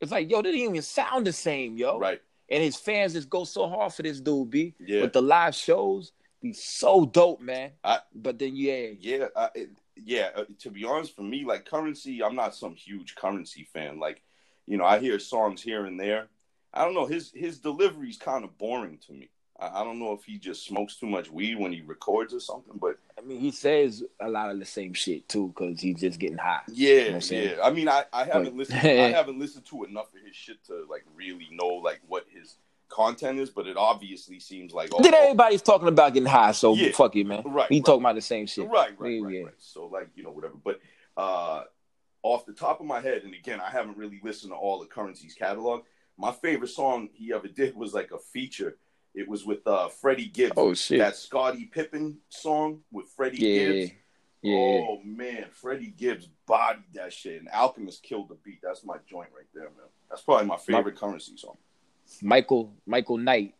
It's 0.00 0.10
like, 0.10 0.30
yo, 0.30 0.42
they 0.42 0.52
didn't 0.52 0.70
even 0.70 0.82
sound 0.82 1.26
the 1.26 1.32
same, 1.32 1.76
yo. 1.76 1.98
Right. 1.98 2.20
And 2.48 2.62
his 2.62 2.76
fans 2.76 3.12
just 3.12 3.28
go 3.28 3.44
so 3.44 3.68
hard 3.68 3.92
for 3.92 4.02
this 4.02 4.20
dude, 4.20 4.50
B. 4.50 4.74
Yeah. 4.80 5.02
But 5.02 5.12
the 5.12 5.22
live 5.22 5.54
shows 5.54 6.12
be 6.42 6.52
so 6.52 7.06
dope, 7.06 7.40
man. 7.40 7.70
I- 7.84 8.00
but 8.14 8.38
then 8.38 8.56
yeah, 8.56 8.88
Yeah, 8.98 9.28
it, 9.54 9.70
yeah. 9.96 10.30
Uh, 10.34 10.44
to 10.60 10.70
be 10.70 10.84
honest, 10.84 11.14
for 11.16 11.22
me, 11.22 11.44
like 11.44 11.64
currency, 11.64 12.22
I'm 12.22 12.34
not 12.36 12.54
some 12.54 12.74
huge 12.74 13.14
currency 13.14 13.64
fan. 13.72 13.98
Like, 14.00 14.22
you 14.66 14.76
know, 14.76 14.84
I 14.84 14.98
hear 14.98 15.18
songs 15.18 15.62
here 15.62 15.86
and 15.86 15.98
there. 15.98 16.28
I 16.74 16.84
don't 16.84 16.94
know. 16.94 17.06
His 17.06 17.30
his 17.34 17.58
delivery's 17.58 18.16
kind 18.18 18.44
of 18.44 18.56
boring 18.58 18.98
to 19.06 19.12
me. 19.12 19.28
I, 19.60 19.80
I 19.80 19.84
don't 19.84 19.98
know 19.98 20.12
if 20.12 20.24
he 20.24 20.38
just 20.38 20.64
smokes 20.64 20.96
too 20.96 21.06
much 21.06 21.30
weed 21.30 21.58
when 21.58 21.72
he 21.72 21.82
records 21.82 22.32
or 22.32 22.40
something. 22.40 22.78
But 22.80 22.98
I 23.18 23.20
mean, 23.20 23.40
he 23.40 23.50
says 23.50 24.02
a 24.20 24.28
lot 24.28 24.50
of 24.50 24.58
the 24.58 24.64
same 24.64 24.94
shit 24.94 25.28
too, 25.28 25.48
because 25.48 25.80
he's 25.80 26.00
just 26.00 26.18
getting 26.18 26.38
high. 26.38 26.62
yeah, 26.68 27.12
what 27.14 27.30
I'm 27.30 27.38
yeah. 27.38 27.54
I 27.62 27.70
mean, 27.70 27.88
I, 27.88 28.04
I 28.12 28.24
haven't 28.24 28.44
But- 28.44 28.54
listened. 28.54 28.78
I 28.80 29.10
haven't 29.20 29.38
listened 29.38 29.66
to 29.66 29.84
enough 29.84 30.12
of 30.14 30.20
his 30.26 30.34
shit 30.34 30.64
to 30.66 30.86
like 30.90 31.04
really 31.14 31.48
know 31.52 31.68
like 31.68 32.00
what 32.08 32.24
his 32.32 32.56
content 32.92 33.38
is. 33.38 33.50
But 33.50 33.66
it 33.66 33.76
obviously 33.76 34.38
seems 34.38 34.72
like 34.72 34.92
all, 34.94 35.00
Then 35.02 35.14
everybody's 35.14 35.62
talking 35.62 35.88
about 35.88 36.14
getting 36.14 36.28
high, 36.28 36.52
so 36.52 36.74
Yeah. 36.74 36.92
fuck 36.92 37.16
it, 37.16 37.24
man. 37.24 37.42
Right, 37.44 37.68
We 37.70 37.78
right. 37.78 37.84
talking 37.84 38.02
about 38.02 38.14
the 38.14 38.20
same 38.20 38.46
shit. 38.46 38.68
Right, 38.68 38.98
right, 38.98 39.12
Yeah, 39.12 39.26
right, 39.26 39.44
right. 39.46 39.54
So 39.58 39.86
like, 39.86 40.10
you 40.14 40.22
know, 40.22 40.30
whatever. 40.30 40.54
But 40.62 40.80
uh 41.16 41.64
off 42.22 42.46
the 42.46 42.52
top 42.52 42.78
of 42.80 42.86
my 42.86 43.00
head, 43.00 43.22
and 43.24 43.34
again, 43.34 43.60
I 43.60 43.68
haven't 43.70 43.96
really 43.96 44.20
listened 44.22 44.52
to 44.52 44.56
all 44.56 44.78
the 44.78 44.86
currencies 44.86 45.34
catalog. 45.34 45.82
My 46.16 46.30
favorite 46.30 46.68
song 46.68 47.08
he 47.14 47.32
ever 47.32 47.48
did 47.48 47.74
was 47.74 47.92
like 47.94 48.12
a 48.12 48.18
feature. 48.18 48.76
It 49.14 49.28
was 49.28 49.44
with 49.44 49.66
uh 49.66 49.88
Freddie 49.88 50.26
Gibbs. 50.26 50.54
Oh 50.56 50.72
shit. 50.74 50.98
That 50.98 51.16
Scottie 51.16 51.66
Pippen 51.66 52.18
song 52.28 52.80
with 52.92 53.08
Freddie 53.08 53.38
yeah, 53.38 53.56
Gibbs. 53.72 53.92
yeah. 54.42 54.54
Oh 54.88 55.00
man, 55.04 55.46
Freddie 55.52 55.92
Gibbs 55.96 56.28
bodied 56.46 56.84
that 56.94 57.12
shit, 57.12 57.40
and 57.40 57.48
Alchemist 57.50 58.02
killed 58.02 58.28
the 58.28 58.36
beat. 58.36 58.60
That's 58.62 58.84
my 58.84 58.96
joint 59.10 59.30
right 59.36 59.46
there, 59.52 59.64
man. 59.64 59.88
That's 60.08 60.22
probably 60.22 60.46
my 60.46 60.56
favorite 60.58 60.96
currency 60.96 61.36
song. 61.36 61.56
Michael 62.22 62.72
Michael 62.86 63.18
Knight, 63.18 63.54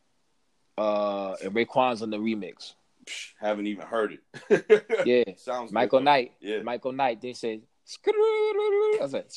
uh, 0.78 1.34
and 1.42 1.54
Raekwon's 1.54 2.02
on 2.02 2.10
the 2.10 2.18
remix. 2.18 2.74
Psh, 3.04 3.32
haven't 3.40 3.66
even 3.66 3.86
heard 3.86 4.18
it. 4.18 4.94
Yeah, 5.06 5.34
sounds 5.36 5.72
Michael 5.72 6.00
though. 6.00 6.04
Knight. 6.04 6.32
Yeah, 6.40 6.62
Michael 6.62 6.92
Knight. 6.92 7.20
They 7.20 7.32
said. 7.32 7.62
I 8.06 8.98
was 9.00 9.12
like, 9.12 9.28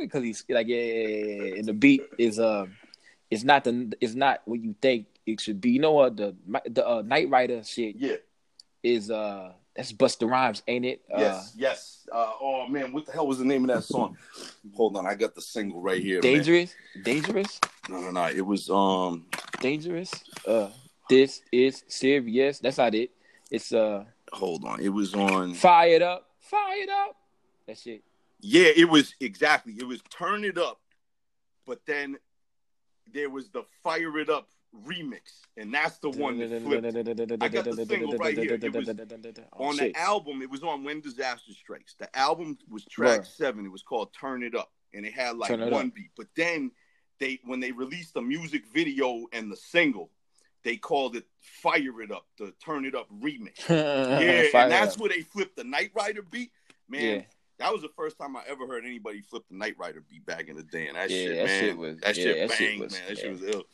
because 0.00 0.22
he's 0.22 0.44
like, 0.48 0.68
yeah, 0.68 0.76
yeah, 0.76 1.08
yeah, 1.08 1.42
yeah. 1.42 1.54
and 1.56 1.64
the 1.66 1.72
beat 1.72 2.02
is 2.16 2.38
uh, 2.38 2.66
it's 3.28 3.44
not 3.44 3.64
the, 3.64 3.92
it's 4.00 4.14
not 4.14 4.40
what 4.44 4.60
you 4.60 4.74
think 4.80 5.06
it 5.26 5.40
should 5.40 5.60
be. 5.60 5.70
You 5.70 5.80
know 5.80 5.92
what 5.92 6.16
the 6.16 6.34
the 6.70 6.86
uh, 6.86 7.02
Knight 7.02 7.28
Rider 7.28 7.64
shit 7.64 7.96
yeah. 7.96 8.16
is 8.82 9.10
uh, 9.10 9.52
that's 9.76 9.92
Busta 9.92 10.28
Rhymes, 10.28 10.62
ain't 10.68 10.84
it? 10.84 11.02
Uh, 11.12 11.18
Yes, 11.20 11.52
yes. 11.56 12.08
Uh, 12.12 12.30
oh 12.40 12.66
man, 12.68 12.92
what 12.92 13.06
the 13.06 13.12
hell 13.12 13.26
was 13.26 13.38
the 13.38 13.44
name 13.44 13.68
of 13.68 13.74
that 13.74 13.84
song? 13.84 14.16
Hold 14.76 14.96
on, 14.96 15.06
I 15.06 15.14
got 15.14 15.34
the 15.34 15.40
single 15.40 15.80
right 15.80 16.02
here. 16.02 16.16
man. 16.22 16.32
dangerous, 16.34 16.74
dangerous, 17.02 17.60
No, 17.88 18.00
no, 18.00 18.10
no. 18.10 18.26
It 18.26 18.44
was 18.44 18.68
um. 18.68 19.26
dangerous. 19.60 20.12
Uh, 20.46 20.68
this 21.08 21.42
is 21.50 21.84
serious. 21.88 22.58
That's 22.58 22.78
not 22.78 22.94
it. 22.94 23.10
It's 23.50 23.72
uh, 23.72 24.04
Hold 24.32 24.64
on, 24.64 24.80
it 24.80 24.90
was 24.90 25.14
on. 25.14 25.54
fired 25.54 26.02
up, 26.02 26.28
fired 26.40 26.88
up. 26.88 27.16
That 27.66 27.78
shit. 27.78 28.02
Yeah, 28.40 28.70
it 28.76 28.88
was 28.88 29.14
exactly. 29.20 29.74
It 29.78 29.86
was 29.86 30.00
turn 30.10 30.44
it 30.44 30.58
up, 30.58 30.80
but 31.66 31.80
then 31.86 32.16
there 33.12 33.30
was 33.30 33.48
the 33.50 33.62
fire 33.82 34.18
it 34.18 34.28
up 34.28 34.48
remix, 34.86 35.20
and 35.56 35.72
that's 35.72 35.98
the 35.98 36.10
one 36.10 36.38
that 36.38 36.62
flipped. 36.62 37.42
I 37.42 37.48
got 37.48 37.64
the 37.64 37.84
single 37.86 38.16
right 38.16 38.36
here. 38.36 38.54
It 38.60 38.72
was 38.74 38.88
Oh, 38.88 39.64
on 39.66 39.76
shit. 39.76 39.94
the 39.94 40.00
album, 40.00 40.42
it 40.42 40.50
was 40.50 40.62
on 40.62 40.82
When 40.84 41.00
Disaster 41.00 41.52
Strikes. 41.52 41.94
The 41.94 42.14
album 42.18 42.58
was 42.70 42.84
track 42.86 43.18
Right. 43.18 43.26
seven. 43.26 43.66
It 43.66 43.70
was 43.72 43.82
called 43.82 44.12
Turn 44.18 44.42
It 44.42 44.54
Up, 44.54 44.72
and 44.94 45.04
it 45.04 45.12
had 45.12 45.36
like 45.36 45.50
It 45.50 45.60
one 45.60 45.88
Up. 45.88 45.94
beat. 45.94 46.10
But 46.16 46.28
then 46.34 46.70
they, 47.18 47.40
when 47.44 47.60
they 47.60 47.72
released 47.72 48.14
the 48.14 48.22
music 48.22 48.64
video 48.72 49.26
and 49.32 49.50
the 49.52 49.56
single, 49.56 50.10
they 50.64 50.76
called 50.76 51.16
it 51.16 51.26
Fire 51.40 52.00
It 52.02 52.10
Up, 52.10 52.26
the 52.38 52.52
Turn 52.64 52.84
It 52.84 52.94
Up 52.94 53.08
remix. 53.10 53.58
Yeah, 53.68 54.44
Fire 54.50 54.62
and 54.62 54.72
that's 54.72 54.96
where 54.98 55.08
they 55.10 55.22
flipped 55.22 55.56
the 55.56 55.64
Knight 55.64 55.90
Rider 55.94 56.22
beat. 56.22 56.50
Man, 56.88 57.02
Yeah. 57.16 57.22
That 57.62 57.72
was 57.72 57.82
the 57.82 57.88
first 57.96 58.18
time 58.18 58.36
I 58.36 58.42
ever 58.48 58.66
heard 58.66 58.84
anybody 58.84 59.20
flip 59.22 59.44
the 59.50 59.56
Knight 59.56 59.76
Rider 59.78 60.02
beat 60.08 60.24
back 60.26 60.48
in 60.48 60.56
the 60.56 60.62
day. 60.62 60.88
And 60.88 60.96
that 60.96 61.10
Yeah, 61.10 61.16
shit, 61.16 61.36
that 61.36 61.46
man, 61.46 61.60
shit 61.60 61.76
was- 61.78 61.96
that 62.00 62.16
yeah, 62.16 62.22
shit 62.24 62.48
that 62.48 62.56
shit 62.56 62.80
was- 62.80 62.92
man. 62.92 63.02
That 63.08 63.16
yeah. 63.16 63.22
shit 63.22 63.32
was 63.32 63.42
ill. 63.42 63.64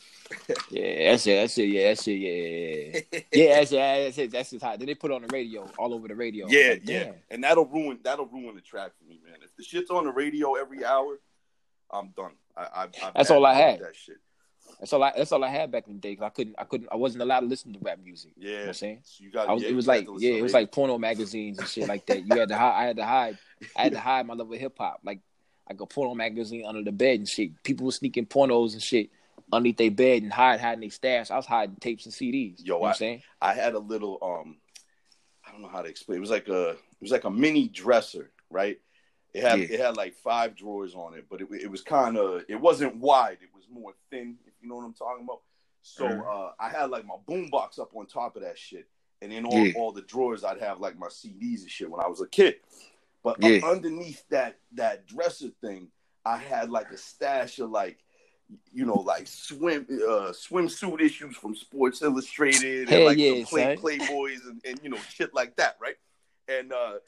Yeah, 0.70 1.10
that's 1.10 1.26
it. 1.26 1.34
That's 1.36 1.58
it. 1.58 1.64
Yeah, 1.64 1.88
that's 1.88 2.08
it. 2.08 2.12
Yeah, 2.12 2.30
yeah, 2.30 3.00
yeah. 3.12 3.20
yeah, 3.32 3.54
that's 3.58 3.72
it. 3.72 3.76
That's 3.76 4.18
it. 4.18 4.30
That's 4.30 4.50
just 4.50 4.64
hot. 4.64 4.78
Then 4.78 4.86
they 4.86 4.94
put 4.94 5.10
on 5.10 5.22
the 5.22 5.28
radio, 5.32 5.68
all 5.78 5.94
over 5.94 6.06
the 6.08 6.14
radio. 6.14 6.46
Yeah, 6.48 6.70
like, 6.70 6.82
yeah, 6.88 7.12
and 7.30 7.42
that'll 7.42 7.66
ruin 7.66 7.98
that'll 8.02 8.26
ruin 8.26 8.54
the 8.54 8.60
track 8.60 8.92
for 8.98 9.04
me, 9.08 9.20
man. 9.24 9.36
If 9.42 9.56
the 9.56 9.62
shit's 9.64 9.90
on 9.90 10.04
the 10.04 10.12
radio 10.12 10.54
every 10.54 10.84
hour, 10.84 11.18
I'm 11.90 12.08
done. 12.16 12.32
I, 12.56 12.62
I, 12.62 12.82
I've 12.84 13.14
That's 13.14 13.30
all 13.30 13.46
I 13.46 13.54
had. 13.54 13.80
That 13.80 13.96
shit. 13.96 14.18
That's 14.80 14.92
all. 14.92 15.02
I. 15.02 15.12
That's 15.16 15.32
all 15.32 15.42
I 15.44 15.48
had 15.48 15.70
back 15.70 15.86
in 15.88 15.94
the 15.94 15.98
day. 16.00 16.14
'cause 16.16 16.24
I 16.26 16.30
couldn't. 16.30 16.54
I 16.58 16.64
couldn't. 16.64 16.88
I 16.92 16.96
wasn't 16.96 17.22
allowed 17.22 17.40
to 17.40 17.46
listen 17.46 17.72
to 17.72 17.78
rap 17.80 17.98
music. 18.04 18.32
Yeah, 18.36 18.48
You 18.48 18.54
know 18.54 18.60
what 18.62 18.68
I'm 18.68 18.74
saying? 18.74 18.98
So 19.02 19.24
you 19.24 19.30
got. 19.30 19.48
I 19.48 19.52
was. 19.52 19.62
yeah, 19.62 19.68
it 19.70 19.74
was 19.74 19.86
like. 19.86 20.06
Yeah, 20.18 20.32
it 20.34 20.42
was 20.42 20.52
like 20.54 20.70
porno 20.72 20.98
magazines 20.98 21.58
and 21.58 21.68
shit 21.68 21.88
like 21.88 22.06
that. 22.06 22.24
You 22.26 22.36
had 22.38 22.48
to 22.50 22.56
hide. 22.56 22.74
I 22.82 22.84
had 22.86 22.96
to 22.96 23.04
hide. 23.04 23.38
I 23.76 23.82
had 23.84 23.92
to 23.92 24.00
hide 24.00 24.26
my 24.26 24.34
love 24.34 24.52
of 24.52 24.58
hip 24.58 24.74
hop, 24.78 25.00
like 25.04 25.20
like 25.68 25.80
a 25.80 25.86
porno 25.86 26.14
magazine 26.14 26.64
under 26.66 26.82
the 26.82 26.92
bed 26.92 27.18
and 27.18 27.28
shit. 27.28 27.62
People 27.62 27.86
were 27.86 27.92
sneaking 27.92 28.26
pornos 28.26 28.72
and 28.72 28.82
shit 28.82 29.10
underneath 29.52 29.76
their 29.78 29.90
bed 29.90 30.22
and 30.22 30.32
hide 30.32 30.60
hiding 30.60 30.80
their 30.80 30.90
stash. 30.90 31.30
I 31.30 31.36
was 31.36 31.46
hiding 31.46 31.76
tapes 31.76 32.04
and 32.06 32.14
CDs. 32.14 32.58
Yo, 32.60 32.64
you 32.64 32.68
know 32.72 32.78
what 32.78 32.86
I- 32.86 32.90
I'm 32.90 32.96
saying? 32.96 33.22
I 33.40 33.54
had 33.54 33.74
a 33.74 33.78
little 33.78 34.18
um 34.22 34.56
I 35.46 35.52
don't 35.52 35.62
know 35.62 35.68
how 35.68 35.82
to 35.82 35.88
explain. 35.88 36.18
It 36.18 36.20
was 36.20 36.30
like 36.30 36.48
a 36.48 36.70
it 36.70 36.78
was 37.02 37.10
like 37.10 37.24
a 37.24 37.30
mini 37.30 37.68
dresser, 37.68 38.30
right? 38.50 38.78
It 39.34 39.42
had 39.42 39.58
Yeah. 39.60 39.66
it 39.70 39.80
had 39.80 39.96
like 39.96 40.14
five 40.14 40.54
drawers 40.56 40.94
on 40.94 41.14
it, 41.14 41.26
but 41.30 41.40
it, 41.42 41.48
it 41.62 41.70
was 41.70 41.82
kind 41.82 42.16
of 42.16 42.44
it 42.48 42.60
wasn't 42.60 42.96
wide. 42.96 43.38
It 43.42 43.48
was 43.54 43.64
more 43.70 43.92
thin, 44.10 44.36
you 44.60 44.68
know 44.68 44.76
what 44.76 44.84
I'm 44.84 44.94
talking 44.94 45.24
about. 45.24 45.42
So 45.82 46.08
Mhm. 46.08 46.48
uh, 46.48 46.52
I 46.58 46.68
had 46.70 46.90
like 46.90 47.06
my 47.06 47.16
boombox 47.26 47.78
up 47.78 47.94
on 47.94 48.06
top 48.06 48.36
of 48.36 48.42
that 48.42 48.58
shit, 48.58 48.88
and 49.22 49.32
in 49.32 49.44
all 49.44 49.66
Yeah. 49.66 49.72
all 49.74 49.92
the 49.92 50.02
drawers 50.02 50.44
I'd 50.44 50.60
have 50.60 50.80
like 50.80 50.98
my 50.98 51.08
CDs 51.08 51.62
and 51.62 51.70
shit 51.70 51.90
when 51.90 52.00
I 52.00 52.08
was 52.08 52.20
a 52.20 52.26
kid. 52.28 52.60
But 53.22 53.42
Yeah. 53.42 53.60
underneath 53.64 54.28
that 54.28 54.60
that 54.72 55.06
dresser 55.06 55.50
thing, 55.60 55.90
I 56.24 56.36
had 56.36 56.70
like 56.70 56.90
a 56.90 56.98
stash 56.98 57.58
of 57.58 57.70
like 57.70 57.98
you 58.72 58.86
know, 58.86 59.00
like 59.00 59.26
swim 59.26 59.86
uh, 59.90 60.32
swimsuit 60.32 61.02
issues 61.02 61.36
from 61.36 61.54
Sports 61.54 62.00
Illustrated 62.00 62.88
Hell 62.88 63.00
and 63.00 63.04
like 63.06 63.18
yeah, 63.18 63.44
some 63.44 63.44
play. 63.44 63.76
Playboys 63.76 64.40
and, 64.46 64.64
and 64.64 64.80
you 64.82 64.88
know 64.88 64.98
shit 65.10 65.34
like 65.34 65.56
that, 65.56 65.76
right? 65.80 65.96
And 66.48 66.72
uh, 66.72 66.98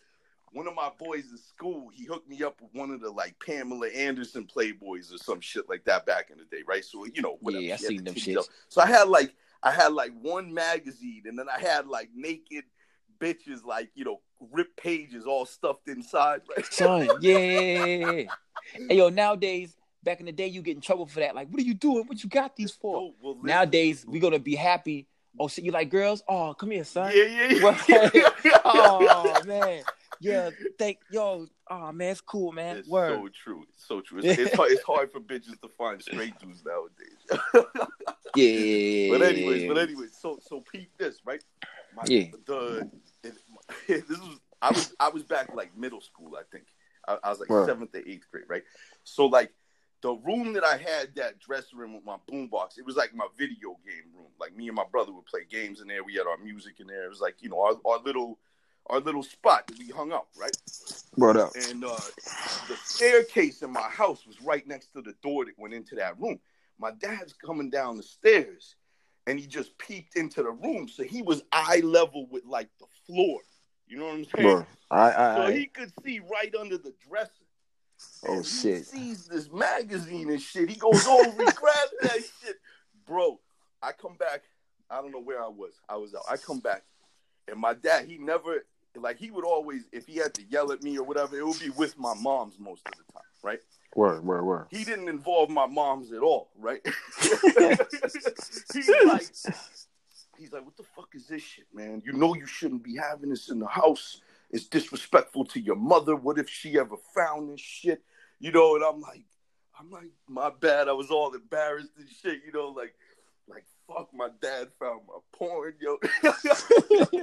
one 0.53 0.67
of 0.67 0.75
my 0.75 0.91
boys 0.99 1.31
in 1.31 1.39
school, 1.39 1.91
he 1.95 2.05
hooked 2.05 2.29
me 2.29 2.43
up 2.43 2.61
with 2.61 2.71
one 2.75 2.91
of 2.91 3.01
the 3.01 3.11
like 3.11 3.37
Pamela 3.45 3.89
Anderson 3.89 4.47
Playboys 4.47 5.13
or 5.13 5.19
some 5.19 5.41
shit 5.41 5.69
like 5.69 5.85
that 5.85 6.07
back 6.07 6.31
in 6.31 6.39
the 6.39 6.45
day, 6.45 6.63
right? 6.67 6.85
So 6.85 7.07
you 7.07 7.23
know, 7.23 7.39
whatever. 7.41 7.63
Yeah, 7.63 7.75
I 7.75 7.77
seen 7.77 8.05
them 8.05 8.15
out. 8.37 8.49
So 8.69 8.81
I 8.81 8.87
had 8.87 9.09
like 9.09 9.35
I 9.63 9.71
had 9.71 9.93
like 9.93 10.13
one 10.21 10.53
magazine, 10.53 11.23
and 11.27 11.39
then 11.39 11.47
I 11.49 11.61
had 11.61 11.87
like 11.87 12.11
naked 12.15 12.65
bitches, 13.21 13.65
like 13.65 13.91
you 13.95 14.05
know, 14.05 14.21
ripped 14.53 14.77
pages 14.77 15.25
all 15.25 15.47
stuffed 15.47 15.89
inside, 15.89 16.41
right? 16.57 16.67
Son, 16.67 17.09
yeah. 17.21 17.39
Yeah, 17.39 18.11
yeah. 18.13 18.31
Hey 18.89 18.99
yo, 18.99 19.09
nowadays, 19.09 19.75
back 20.05 20.21
in 20.21 20.27
the 20.27 20.33
day, 20.33 20.47
you 20.47 20.63
get 20.63 20.77
in 20.77 20.81
trouble 20.81 21.07
for 21.07 21.21
that. 21.21 21.35
Like, 21.35 21.49
what 21.49 21.61
are 21.61 21.65
you 21.65 21.75
doing? 21.75 22.05
What 22.07 22.23
you 22.23 22.29
got 22.29 22.55
these 22.55 22.73
for? 22.73 23.01
Yo, 23.01 23.15
well, 23.21 23.39
Nowadays, 23.43 24.05
we 24.07 24.21
gonna 24.21 24.39
be 24.39 24.55
happy. 24.55 25.09
Oh, 25.39 25.49
shit, 25.49 25.65
you 25.65 25.73
like 25.73 25.91
girls? 25.91 26.23
Oh, 26.29 26.55
come 26.55 26.71
here, 26.71 26.85
son. 26.85 27.13
yeah, 27.15 27.49
yeah, 27.49 28.11
yeah. 28.15 28.61
Oh 28.65 29.43
man, 29.47 29.83
yeah. 30.21 30.51
Thank 30.79 30.99
yo. 31.11 31.47
Oh 31.69 31.93
man, 31.93 32.13
it's 32.13 32.21
cool, 32.21 32.53
man. 32.53 32.77
It's 32.79 32.89
Word. 32.89 33.15
so 33.15 33.29
true. 33.29 33.65
It's 33.69 33.87
so 33.87 34.01
true. 34.01 34.21
It's, 34.23 34.39
it's, 34.39 34.55
hard, 34.55 34.71
it's 34.71 34.83
hard 34.83 35.11
for 35.11 35.21
bitches 35.21 35.61
to 35.61 35.69
find 35.69 36.01
straight 36.03 36.39
dudes 36.39 36.63
nowadays. 36.65 37.67
yeah. 38.37 39.11
but 39.11 39.23
anyways, 39.23 39.69
but 39.69 39.79
anyways, 39.79 40.17
so 40.21 40.39
so 40.43 40.63
peep 40.73 40.91
this, 40.99 41.19
right? 41.25 41.43
My, 41.97 42.03
Yeah. 42.07 42.27
The 42.47 42.91
it, 43.23 43.35
this 43.89 44.19
was 44.19 44.39
I 44.63 44.71
was 44.71 44.95
I 45.01 45.09
was 45.09 45.23
back 45.23 45.55
like 45.55 45.77
middle 45.77 46.01
school, 46.01 46.37
I 46.39 46.43
think. 46.51 46.65
I, 47.09 47.19
I 47.25 47.31
was 47.31 47.41
like 47.41 47.49
Word. 47.49 47.67
seventh 47.67 47.95
or 47.95 48.03
eighth 48.07 48.27
grade, 48.31 48.45
right? 48.49 48.63
So 49.05 49.27
like 49.27 49.53
the 50.03 50.13
room 50.13 50.55
that 50.55 50.65
I 50.65 50.77
had 50.77 51.15
that 51.17 51.39
dressing 51.39 51.79
room 51.79 51.95
with 51.95 52.05
my 52.05 52.17
boombox, 52.31 52.79
it 52.79 52.87
was 52.87 52.97
like 52.97 53.15
my 53.15 53.27
video 53.39 53.79
game 53.85 54.13
room. 54.15 54.29
Like 54.39 54.57
me 54.57 54.69
and 54.69 54.77
my 54.77 54.85
brother 54.91 55.13
would 55.13 55.27
play 55.27 55.43
games 55.49 55.81
in 55.81 55.89
there. 55.89 56.05
We 56.05 56.15
had 56.15 56.27
our 56.27 56.39
music 56.39 56.77
in 56.81 56.87
there. 56.87 57.05
It 57.05 57.11
was 57.11 57.21
like 57.21 57.37
you 57.41 57.49
know 57.49 57.61
our, 57.61 57.75
our 57.91 58.03
little 58.03 58.39
our 58.91 59.01
little 59.01 59.23
spot 59.23 59.67
that 59.67 59.79
we 59.79 59.89
hung 59.89 60.13
out, 60.13 60.27
right? 60.37 60.57
Brought 61.17 61.37
up. 61.37 61.53
and 61.69 61.85
uh, 61.85 61.97
the 62.69 62.77
staircase 62.85 63.63
in 63.63 63.73
my 63.73 63.89
house 63.89 64.27
was 64.27 64.41
right 64.43 64.67
next 64.67 64.93
to 64.95 65.03
the 65.03 65.15
door 65.23 65.45
that 65.45 65.59
went 65.59 65.75
into 65.75 65.95
that 65.97 66.19
room. 66.21 66.39
My 66.79 66.91
dad's 66.93 67.33
coming 67.33 67.71
down 67.71 67.97
the 67.97 68.03
stairs, 68.03 68.77
and 69.27 69.39
he 69.39 69.47
just 69.47 69.77
peeped 69.79 70.17
into 70.17 70.43
the 70.43 70.51
room, 70.51 70.89
so 70.89 71.03
he 71.03 71.23
was 71.23 71.43
eye 71.53 71.83
level 71.85 72.27
with 72.31 72.45
like 72.45 72.69
the 72.79 72.87
floor. 73.07 73.41
You 73.87 73.99
know 73.99 74.07
what 74.07 74.15
I'm 74.15 74.25
saying? 74.25 74.45
Bro, 74.45 74.67
I, 74.91 75.11
I, 75.11 75.35
So 75.35 75.43
I 75.43 75.53
he 75.53 75.67
could 75.67 75.93
see 76.05 76.21
right 76.21 76.55
under 76.55 76.79
the 76.79 76.95
dresser. 77.09 77.31
Oh, 78.27 78.43
shit. 78.43 78.87
sees 78.87 79.27
this 79.27 79.51
magazine 79.53 80.31
and 80.31 80.41
shit. 80.41 80.71
He 80.71 80.77
goes 80.77 81.07
over, 81.07 81.43
he 81.43 81.49
grabs 81.53 81.93
that 82.03 82.19
shit, 82.43 82.57
bro. 83.07 83.39
I 83.83 83.93
come 83.93 84.17
back. 84.17 84.43
I 84.91 85.01
don't 85.01 85.13
know 85.13 85.21
where 85.21 85.43
I 85.43 85.49
was. 85.49 85.73
I 85.89 85.97
was 85.97 86.15
out. 86.15 86.23
I 86.31 86.37
come 86.37 86.61
back, 86.61 86.83
and 87.49 87.59
my 87.61 87.75
dad. 87.75 88.07
He 88.07 88.19
never 88.19 88.65
like 88.97 89.19
he 89.19 89.31
would 89.31 89.45
always 89.45 89.85
if 89.93 90.07
he 90.07 90.17
had 90.17 90.35
to 90.35 90.43
yell 90.45 90.73
at 90.73 90.83
me 90.83 90.99
or 90.99 91.05
whatever. 91.05 91.39
It 91.39 91.47
would 91.47 91.61
be 91.61 91.71
with 91.71 91.99
my 91.99 92.15
mom's 92.15 92.59
most 92.59 92.87
of 92.87 92.93
the 92.93 93.13
time, 93.13 93.23
right? 93.43 93.61
word, 93.97 94.25
word, 94.25 94.45
word. 94.45 94.67
He 94.71 94.85
didn't 94.85 95.09
involve 95.09 95.51
my 95.51 95.67
mom's 95.67 96.13
at 96.13 96.21
all, 96.21 96.51
right? 96.59 96.81
he's 97.21 98.89
like, 99.05 99.27
he's 100.39 100.53
like, 100.53 100.65
what 100.65 100.77
the 100.77 100.85
fuck 100.97 101.09
is 101.15 101.27
this 101.27 101.43
shit, 101.43 101.67
man? 101.75 102.03
You 102.05 102.13
know 102.13 102.35
you 102.35 102.47
shouldn't 102.47 102.85
be 102.85 102.97
having 102.97 103.31
this 103.31 103.51
in 103.51 103.59
the 103.59 103.67
house. 103.67 104.21
It's 104.51 104.67
disrespectful 104.67 105.45
to 105.47 105.61
your 105.61 105.77
mother. 105.77 106.17
What 106.17 106.39
if 106.39 106.49
she 106.49 106.79
ever 106.79 106.97
found 107.15 107.51
this 107.51 107.61
shit? 107.61 108.03
You 108.39 108.53
know, 108.53 108.75
and 108.75 108.85
I'm 108.85 109.01
like, 109.01 109.25
I'm 109.79 109.91
like, 109.91 110.11
my 110.29 110.51
bad. 110.51 110.89
I 110.89 110.93
was 110.93 111.11
all 111.11 111.33
embarrassed 111.35 111.93
and 111.99 112.09
shit. 112.09 112.41
You 112.45 112.53
know, 112.53 112.69
like, 112.69 112.95
like 113.49 113.65
fuck, 113.91 114.09
my 114.15 114.29
dad 114.41 114.69
found 114.79 115.01
my 115.09 115.19
porn, 115.33 115.75
yo, 115.81 115.99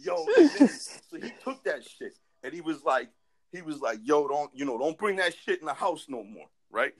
yo. 0.00 0.26
so 0.66 1.16
he 1.20 1.32
took 1.42 1.62
that 1.64 1.84
shit 1.84 2.12
and 2.42 2.52
he 2.52 2.60
was 2.60 2.82
like, 2.84 3.08
he 3.52 3.62
was 3.62 3.80
like, 3.80 3.98
yo, 4.02 4.28
don't, 4.28 4.50
you 4.54 4.64
know, 4.64 4.78
don't 4.78 4.98
bring 4.98 5.16
that 5.16 5.34
shit 5.34 5.60
in 5.60 5.66
the 5.66 5.74
house 5.74 6.06
no 6.08 6.22
more, 6.22 6.46
right? 6.70 6.92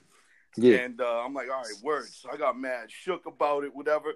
Yeah. 0.57 0.79
And 0.79 1.01
uh, 1.01 1.25
I'm 1.25 1.33
like, 1.33 1.49
all 1.49 1.63
right, 1.63 1.83
words. 1.83 2.19
So 2.23 2.31
I 2.33 2.37
got 2.37 2.59
mad, 2.59 2.91
shook 2.91 3.27
about 3.27 3.65
it, 3.65 3.75
whatever. 3.75 4.15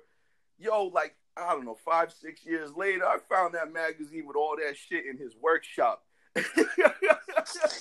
Yo, 0.58 0.84
like, 0.86 1.14
I 1.36 1.52
don't 1.52 1.64
know, 1.64 1.76
five, 1.84 2.12
six 2.12 2.44
years 2.44 2.70
later, 2.76 3.04
I 3.04 3.18
found 3.28 3.54
that 3.54 3.72
magazine 3.72 4.26
with 4.26 4.36
all 4.36 4.56
that 4.56 4.76
shit 4.76 5.04
in 5.06 5.16
his 5.18 5.34
workshop. 5.40 6.03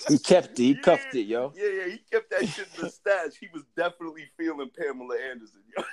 He 0.07 0.17
kept 0.19 0.59
it. 0.59 0.63
He 0.63 0.71
Yeah. 0.73 0.81
cuffed 0.81 1.15
it, 1.15 1.25
yo. 1.27 1.53
Yeah, 1.55 1.67
yeah, 1.69 1.87
he 1.91 1.97
kept 2.11 2.29
that 2.31 2.47
shit 2.47 2.67
in 2.77 2.83
the 2.85 2.89
stash. 2.91 3.31
He 3.39 3.47
was 3.53 3.63
definitely 3.75 4.25
feeling 4.37 4.69
Pamela 4.77 5.15
Anderson. 5.31 5.61
Yo. 5.75 5.83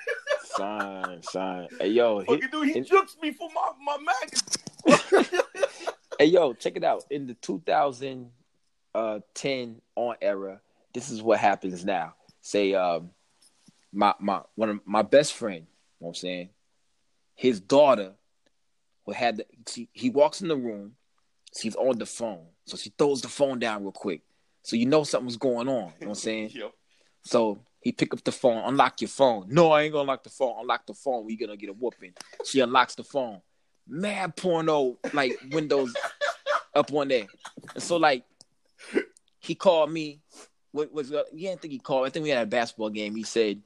sign, 0.56 1.22
son. 1.22 1.68
Hey, 1.80 1.88
yo. 1.88 2.20
He, 2.20 2.26
Fucking 2.26 2.48
dude, 2.50 2.68
he 2.68 2.78
and- 2.78 2.86
jukes 2.86 3.16
me 3.22 3.32
for 3.32 3.48
my, 3.54 3.70
my 3.82 3.96
magazine. 5.18 5.40
hey, 6.18 6.26
yo, 6.26 6.52
check 6.54 6.76
it 6.76 6.84
out. 6.84 7.04
In 7.10 7.26
the 7.26 7.34
2010 7.34 9.80
on 9.96 10.16
era, 10.20 10.60
this 10.92 11.10
is 11.10 11.22
what 11.22 11.38
happens 11.38 11.84
now. 11.84 12.14
Say, 12.42 12.74
um, 12.74 13.10
my 13.92 14.14
my 14.20 14.42
one 14.54 14.70
of 14.70 14.80
my 14.86 15.02
best 15.02 15.34
friend, 15.34 15.66
you 15.66 16.00
know 16.00 16.06
what 16.06 16.08
I'm 16.10 16.14
saying, 16.14 16.50
his 17.34 17.60
daughter 17.60 18.12
who 19.04 19.12
had 19.12 19.38
the, 19.38 19.46
she, 19.68 19.88
he 19.92 20.10
walks 20.10 20.40
in 20.42 20.48
the 20.48 20.56
room, 20.56 20.94
she's 21.56 21.76
on 21.76 21.98
the 21.98 22.06
phone, 22.06 22.46
so 22.64 22.76
she 22.76 22.92
throws 22.96 23.22
the 23.22 23.28
phone 23.28 23.58
down 23.58 23.82
real 23.82 23.92
quick, 23.92 24.22
so 24.62 24.76
you 24.76 24.86
know 24.86 25.04
something's 25.04 25.36
going 25.36 25.68
on. 25.68 25.74
You 25.74 25.76
know 25.76 25.90
what 25.98 26.08
I'm 26.08 26.14
saying? 26.14 26.50
Yo. 26.54 26.72
So 27.22 27.60
he 27.80 27.92
pick 27.92 28.12
up 28.12 28.22
the 28.24 28.32
phone, 28.32 28.62
unlock 28.64 29.00
your 29.00 29.08
phone. 29.08 29.46
No, 29.48 29.72
I 29.72 29.82
ain't 29.82 29.92
gonna 29.92 30.08
lock 30.08 30.22
the 30.22 30.30
phone. 30.30 30.56
Unlock 30.60 30.86
the 30.86 30.94
phone. 30.94 31.26
We 31.26 31.36
gonna 31.36 31.56
get 31.56 31.70
a 31.70 31.72
whooping. 31.72 32.12
She 32.44 32.60
unlocks 32.60 32.94
the 32.94 33.04
phone. 33.04 33.40
Mad 33.88 34.36
porno 34.36 34.98
like 35.12 35.32
windows 35.50 35.94
up 36.74 36.92
on 36.92 37.08
there. 37.08 37.26
And 37.74 37.82
so 37.82 37.96
like 37.96 38.24
he 39.40 39.54
called 39.54 39.90
me. 39.90 40.20
What 40.72 40.92
was 40.92 41.12
yeah? 41.32 41.50
I 41.50 41.56
think 41.56 41.72
he 41.72 41.78
called. 41.78 42.06
I 42.06 42.10
think 42.10 42.22
we 42.22 42.30
had 42.30 42.46
a 42.46 42.46
basketball 42.46 42.90
game. 42.90 43.16
He 43.16 43.24
said, 43.24 43.60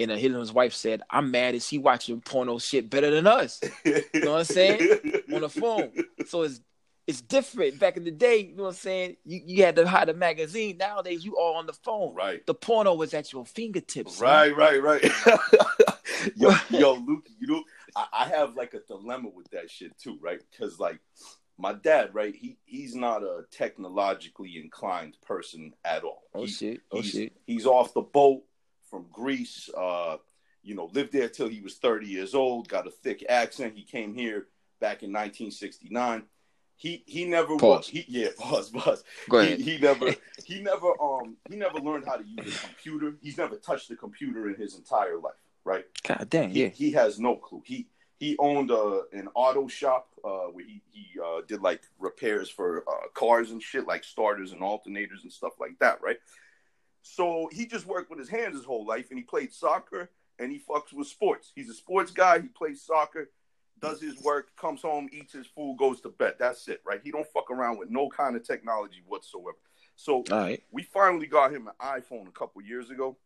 and 0.00 0.10
uh, 0.10 0.16
his 0.16 0.32
his 0.32 0.52
wife 0.52 0.72
said, 0.72 1.02
"I'm 1.10 1.30
mad. 1.30 1.54
Is 1.54 1.68
he 1.68 1.76
watching 1.76 2.22
porno 2.22 2.58
shit 2.58 2.88
better 2.88 3.10
than 3.10 3.26
us 3.26 3.60
You 3.84 4.02
know 4.14 4.32
what 4.32 4.38
I'm 4.38 4.44
saying? 4.44 5.00
on 5.34 5.42
the 5.42 5.48
phone?" 5.50 5.92
So 6.26 6.42
it's 6.42 6.60
it's 7.08 7.22
different. 7.22 7.80
Back 7.80 7.96
in 7.96 8.04
the 8.04 8.10
day, 8.10 8.36
you 8.36 8.54
know 8.54 8.64
what 8.64 8.68
I'm 8.68 8.74
saying? 8.74 9.16
You 9.24 9.40
you 9.44 9.64
had 9.64 9.76
to 9.76 9.88
hide 9.88 10.10
a 10.10 10.14
magazine. 10.14 10.76
Nowadays, 10.76 11.24
you 11.24 11.36
all 11.38 11.56
on 11.56 11.66
the 11.66 11.72
phone. 11.72 12.14
Right. 12.14 12.46
The 12.46 12.54
porno 12.54 12.94
was 12.94 13.14
at 13.14 13.32
your 13.32 13.46
fingertips. 13.46 14.20
Right, 14.20 14.54
right, 14.54 14.80
right. 14.82 15.02
yo, 16.36 16.50
yo, 16.70 16.94
Luke, 16.94 17.26
you 17.40 17.46
know, 17.46 17.64
I, 17.96 18.06
I 18.12 18.24
have 18.26 18.56
like 18.56 18.74
a 18.74 18.80
dilemma 18.80 19.30
with 19.34 19.50
that 19.52 19.70
shit 19.70 19.98
too, 19.98 20.18
right? 20.20 20.38
Because 20.50 20.78
like 20.78 21.00
my 21.56 21.72
dad, 21.72 22.14
right, 22.14 22.34
he 22.34 22.58
he's 22.66 22.94
not 22.94 23.22
a 23.22 23.44
technologically 23.50 24.58
inclined 24.58 25.16
person 25.26 25.72
at 25.86 26.04
all. 26.04 26.24
Oh 26.34 26.42
He- 26.42 26.48
shit! 26.48 26.80
Oh 26.92 27.00
he's, 27.00 27.10
shit! 27.10 27.32
He's 27.46 27.64
off 27.64 27.94
the 27.94 28.02
boat 28.02 28.42
from 28.90 29.06
Greece. 29.10 29.70
Uh, 29.74 30.18
you 30.62 30.74
know, 30.74 30.90
lived 30.92 31.12
there 31.14 31.30
till 31.30 31.48
he 31.48 31.62
was 31.62 31.76
30 31.76 32.06
years 32.06 32.34
old. 32.34 32.68
Got 32.68 32.86
a 32.86 32.90
thick 32.90 33.24
accent. 33.30 33.74
He 33.74 33.84
came 33.84 34.12
here 34.12 34.48
back 34.80 35.02
in 35.02 35.10
1969. 35.10 36.24
He 36.80 37.02
he 37.06 37.24
never 37.24 37.56
Pause. 37.58 37.60
was. 37.60 37.88
He, 37.88 38.04
yeah, 38.08 38.28
pause, 38.38 38.70
pause. 38.74 39.04
Go 39.28 39.40
He, 39.40 39.46
ahead. 39.48 39.60
he 39.60 39.78
never 39.78 40.14
he 40.46 40.60
never 40.62 40.92
um 41.02 41.36
he 41.50 41.56
never 41.56 41.78
learned 41.80 42.04
how 42.06 42.16
to 42.16 42.24
use 42.24 42.56
a 42.56 42.66
computer. 42.66 43.14
He's 43.20 43.36
never 43.36 43.56
touched 43.56 43.90
a 43.90 43.96
computer 43.96 44.48
in 44.48 44.54
his 44.54 44.76
entire 44.76 45.18
life, 45.18 45.34
right? 45.64 45.84
God 46.06 46.26
damn, 46.30 46.50
He, 46.50 46.62
yeah. 46.62 46.68
he 46.68 46.92
has 46.92 47.18
no 47.18 47.36
clue. 47.36 47.62
He 47.66 47.88
he 48.20 48.36
owned 48.38 48.70
a, 48.70 49.02
an 49.12 49.28
auto 49.34 49.66
shop 49.68 50.08
uh, 50.24 50.46
where 50.52 50.64
he 50.64 50.80
he 50.90 51.18
uh, 51.20 51.40
did 51.48 51.60
like 51.62 51.82
repairs 51.98 52.48
for 52.48 52.84
uh, 52.88 53.08
cars 53.12 53.50
and 53.50 53.60
shit, 53.62 53.86
like 53.86 54.04
starters 54.04 54.52
and 54.52 54.60
alternators 54.60 55.22
and 55.24 55.32
stuff 55.32 55.54
like 55.60 55.78
that, 55.80 56.00
right? 56.00 56.18
So 57.02 57.48
he 57.52 57.66
just 57.66 57.86
worked 57.86 58.10
with 58.10 58.18
his 58.18 58.28
hands 58.28 58.54
his 58.56 58.64
whole 58.64 58.86
life, 58.86 59.10
and 59.10 59.18
he 59.18 59.24
played 59.24 59.52
soccer 59.52 60.10
and 60.40 60.52
he 60.52 60.58
fucks 60.60 60.92
with 60.92 61.08
sports. 61.08 61.50
He's 61.56 61.68
a 61.68 61.74
sports 61.74 62.12
guy. 62.12 62.38
He 62.40 62.46
plays 62.48 62.80
soccer, 62.82 63.30
does 63.80 64.00
his 64.00 64.20
work, 64.22 64.54
comes 64.56 64.82
home, 64.82 65.08
eats 65.12 65.32
his 65.32 65.46
food, 65.46 65.76
goes 65.78 66.00
to 66.02 66.08
bed. 66.08 66.34
That's 66.38 66.68
it, 66.68 66.80
right? 66.84 67.00
He 67.02 67.10
don't 67.10 67.26
fuck 67.32 67.50
around 67.50 67.78
with 67.78 67.90
no 67.90 68.08
kind 68.08 68.36
of 68.36 68.46
technology 68.46 69.02
whatsoever. 69.06 69.56
So 69.96 70.24
right. 70.30 70.62
we 70.70 70.82
finally 70.82 71.26
got 71.26 71.52
him 71.52 71.68
an 71.68 71.74
iPhone 71.80 72.28
a 72.28 72.32
couple 72.32 72.62
years 72.62 72.90
ago, 72.90 73.16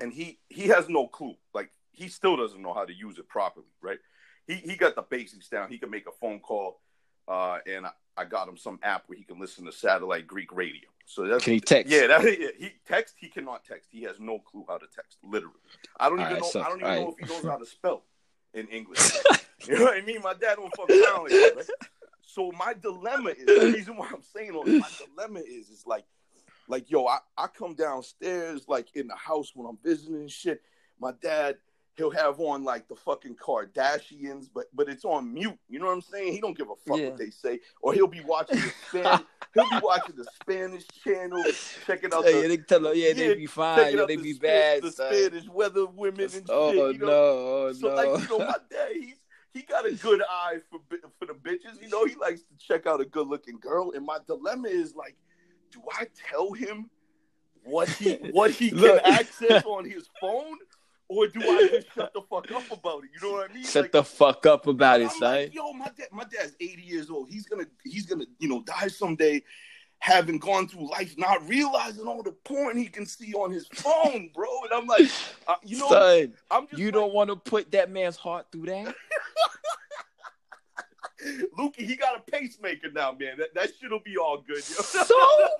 and 0.00 0.12
he 0.12 0.38
he 0.48 0.68
has 0.68 0.88
no 0.88 1.06
clue. 1.06 1.36
Like 1.54 1.70
he 1.92 2.08
still 2.08 2.36
doesn't 2.36 2.60
know 2.60 2.74
how 2.74 2.84
to 2.84 2.92
use 2.92 3.18
it 3.18 3.28
properly, 3.28 3.66
right? 3.80 3.98
He 4.46 4.54
he 4.54 4.76
got 4.76 4.96
the 4.96 5.02
basics 5.02 5.48
down. 5.48 5.70
He 5.70 5.78
can 5.78 5.90
make 5.90 6.06
a 6.08 6.12
phone 6.12 6.40
call, 6.40 6.80
uh, 7.28 7.58
and 7.66 7.86
I, 7.86 7.90
I 8.16 8.24
got 8.24 8.48
him 8.48 8.56
some 8.56 8.80
app 8.82 9.04
where 9.06 9.16
he 9.16 9.24
can 9.24 9.38
listen 9.38 9.64
to 9.66 9.72
satellite 9.72 10.26
Greek 10.26 10.52
radio. 10.52 10.88
So 11.06 11.26
that's 11.26 11.44
Can 11.44 11.54
he 11.54 11.60
text? 11.60 11.92
yeah, 11.92 12.06
that, 12.08 12.22
yeah, 12.40 12.48
he 12.58 12.72
text. 12.86 13.14
He 13.18 13.28
cannot 13.28 13.64
text. 13.64 13.88
He 13.92 14.02
has 14.02 14.18
no 14.18 14.38
clue 14.38 14.64
how 14.68 14.78
to 14.78 14.86
text. 14.94 15.18
Literally, 15.22 15.54
I 15.98 16.08
don't 16.08 16.18
All 16.18 16.24
even 16.24 16.34
right, 16.34 16.42
know. 16.42 16.48
so- 16.48 16.62
I 16.62 16.68
don't 16.68 16.80
even 16.80 16.94
know 16.94 17.04
right. 17.04 17.14
if 17.18 17.28
he 17.28 17.34
knows 17.34 17.44
how 17.44 17.56
to 17.58 17.66
spell 17.66 18.04
in 18.54 18.66
English. 18.68 18.98
you 19.68 19.78
know 19.78 19.84
what 19.84 19.96
I 19.96 20.00
mean? 20.02 20.20
My 20.22 20.34
dad 20.34 20.56
don't 20.56 20.74
fuck 20.76 20.90
around 20.90 21.22
like 21.24 21.30
that. 21.30 21.52
Right? 21.56 21.66
So 22.24 22.50
my 22.58 22.74
dilemma 22.74 23.30
is 23.30 23.46
the 23.46 23.72
reason 23.72 23.96
why 23.96 24.08
I'm 24.12 24.22
saying 24.22 24.52
all 24.52 24.64
this. 24.64 24.80
My 24.80 25.06
dilemma 25.16 25.40
is 25.40 25.68
is 25.68 25.84
like, 25.86 26.04
like 26.68 26.90
yo, 26.90 27.06
I, 27.06 27.18
I 27.36 27.46
come 27.48 27.74
downstairs 27.74 28.64
like 28.68 28.88
in 28.94 29.06
the 29.08 29.16
house 29.16 29.52
when 29.54 29.66
I'm 29.68 29.78
visiting 29.84 30.16
and 30.16 30.30
shit. 30.30 30.62
My 31.00 31.12
dad, 31.20 31.56
he'll 31.96 32.10
have 32.10 32.40
on 32.40 32.64
like 32.64 32.88
the 32.88 32.94
fucking 32.94 33.36
Kardashians, 33.36 34.48
but 34.54 34.66
but 34.72 34.88
it's 34.88 35.04
on 35.04 35.34
mute. 35.34 35.58
You 35.68 35.78
know 35.80 35.86
what 35.86 35.92
I'm 35.92 36.00
saying? 36.00 36.32
He 36.32 36.40
don't 36.40 36.56
give 36.56 36.68
a 36.70 36.76
fuck 36.88 36.98
Yeah. 36.98 37.08
what 37.08 37.18
they 37.18 37.30
say. 37.30 37.60
Or 37.82 37.92
he'll 37.92 38.06
be 38.06 38.20
watching 38.20 38.60
the 38.60 38.72
Span, 38.88 39.24
he'll 39.54 39.68
be 39.70 39.76
watching 39.82 40.16
the 40.16 40.24
Spanish 40.40 40.84
channel, 41.04 41.42
checking 41.86 42.14
out 42.14 42.24
yeah, 42.24 42.40
the 42.42 42.48
they 42.48 42.56
tell 42.58 42.84
her, 42.84 42.94
yeah, 42.94 43.08
Yeah, 43.08 43.14
they 43.14 43.34
be 43.34 43.46
fine, 43.46 43.96
yeah, 43.96 44.04
they 44.06 44.16
the 44.16 44.22
be 44.22 44.32
Span- 44.34 44.50
bad. 44.80 44.82
the 44.84 44.92
son. 44.92 45.12
Spanish 45.12 45.48
weather 45.48 45.86
women 45.86 46.30
and 46.34 46.46
Oh 46.48 46.72
shit. 46.72 46.94
You 46.94 46.98
no, 47.00 47.06
know? 47.06 47.12
oh 47.12 47.72
So 47.74 47.88
no. 47.88 47.94
like 47.94 48.22
you 48.22 48.38
know, 48.38 48.46
my 48.46 48.56
dad, 48.70 48.88
he's 48.94 49.16
he 49.52 49.62
got 49.62 49.86
a 49.86 49.92
good 49.92 50.22
eye 50.28 50.58
for 50.70 50.80
for 51.18 51.26
the 51.26 51.34
bitches. 51.34 51.80
You 51.80 51.88
know, 51.88 52.04
he 52.04 52.14
likes 52.14 52.40
to 52.42 52.56
check 52.58 52.86
out 52.86 53.00
a 53.00 53.04
good 53.04 53.28
looking 53.28 53.58
girl. 53.58 53.92
And 53.94 54.04
my 54.04 54.18
dilemma 54.26 54.68
is 54.68 54.94
like, 54.94 55.16
do 55.70 55.80
I 55.92 56.06
tell 56.30 56.52
him 56.52 56.90
what 57.64 57.88
he 57.88 58.14
what 58.32 58.50
he 58.50 58.70
can 58.70 59.00
access 59.04 59.64
on 59.64 59.84
his 59.88 60.08
phone, 60.20 60.58
or 61.08 61.26
do 61.26 61.40
I 61.42 61.68
just 61.68 61.94
shut 61.94 62.12
the 62.14 62.22
fuck 62.22 62.50
up 62.50 62.70
about 62.70 63.04
it? 63.04 63.10
You 63.14 63.28
know 63.28 63.34
what 63.34 63.50
I 63.50 63.54
mean? 63.54 63.64
Shut 63.64 63.84
Like, 63.84 63.92
the 63.92 64.04
fuck 64.04 64.46
up 64.46 64.66
about 64.66 65.00
it, 65.00 65.10
son. 65.10 65.20
like, 65.20 65.54
yo, 65.54 65.72
my 65.72 65.90
dad, 65.96 66.08
my 66.12 66.24
dad's 66.24 66.54
80 66.60 66.82
years 66.82 67.10
old. 67.10 67.28
He's 67.28 67.46
gonna, 67.46 67.66
he's 67.84 68.06
gonna, 68.06 68.24
you 68.38 68.48
know, 68.48 68.62
die 68.62 68.88
someday, 68.88 69.42
having 69.98 70.38
gone 70.38 70.66
through 70.66 70.90
life, 70.90 71.14
not 71.18 71.46
realizing 71.46 72.06
all 72.06 72.22
the 72.22 72.32
porn 72.32 72.76
he 72.76 72.86
can 72.86 73.04
see 73.06 73.34
on 73.34 73.50
his 73.50 73.66
phone, 73.68 74.30
bro. 74.34 74.48
And 74.64 74.72
I'm 74.72 74.86
like, 74.86 75.10
uh, 75.46 75.54
you 75.62 75.78
know, 75.78 75.88
son, 75.90 76.34
I'm 76.50 76.66
just 76.68 76.78
you 76.78 76.86
like, 76.86 76.94
don't 76.94 77.12
want 77.12 77.30
to 77.30 77.36
put 77.36 77.70
that 77.72 77.90
man's 77.90 78.16
heart 78.16 78.46
through 78.50 78.66
that. 78.66 78.94
Lukey, 81.58 81.86
he 81.86 81.96
got 81.96 82.16
a 82.18 82.30
pacemaker 82.30 82.90
now, 82.90 83.12
man. 83.12 83.38
That, 83.38 83.54
that 83.54 83.70
shit'll 83.80 84.00
be 84.00 84.16
all 84.16 84.38
good, 84.38 84.56
yo. 84.56 84.62
So 84.62 85.14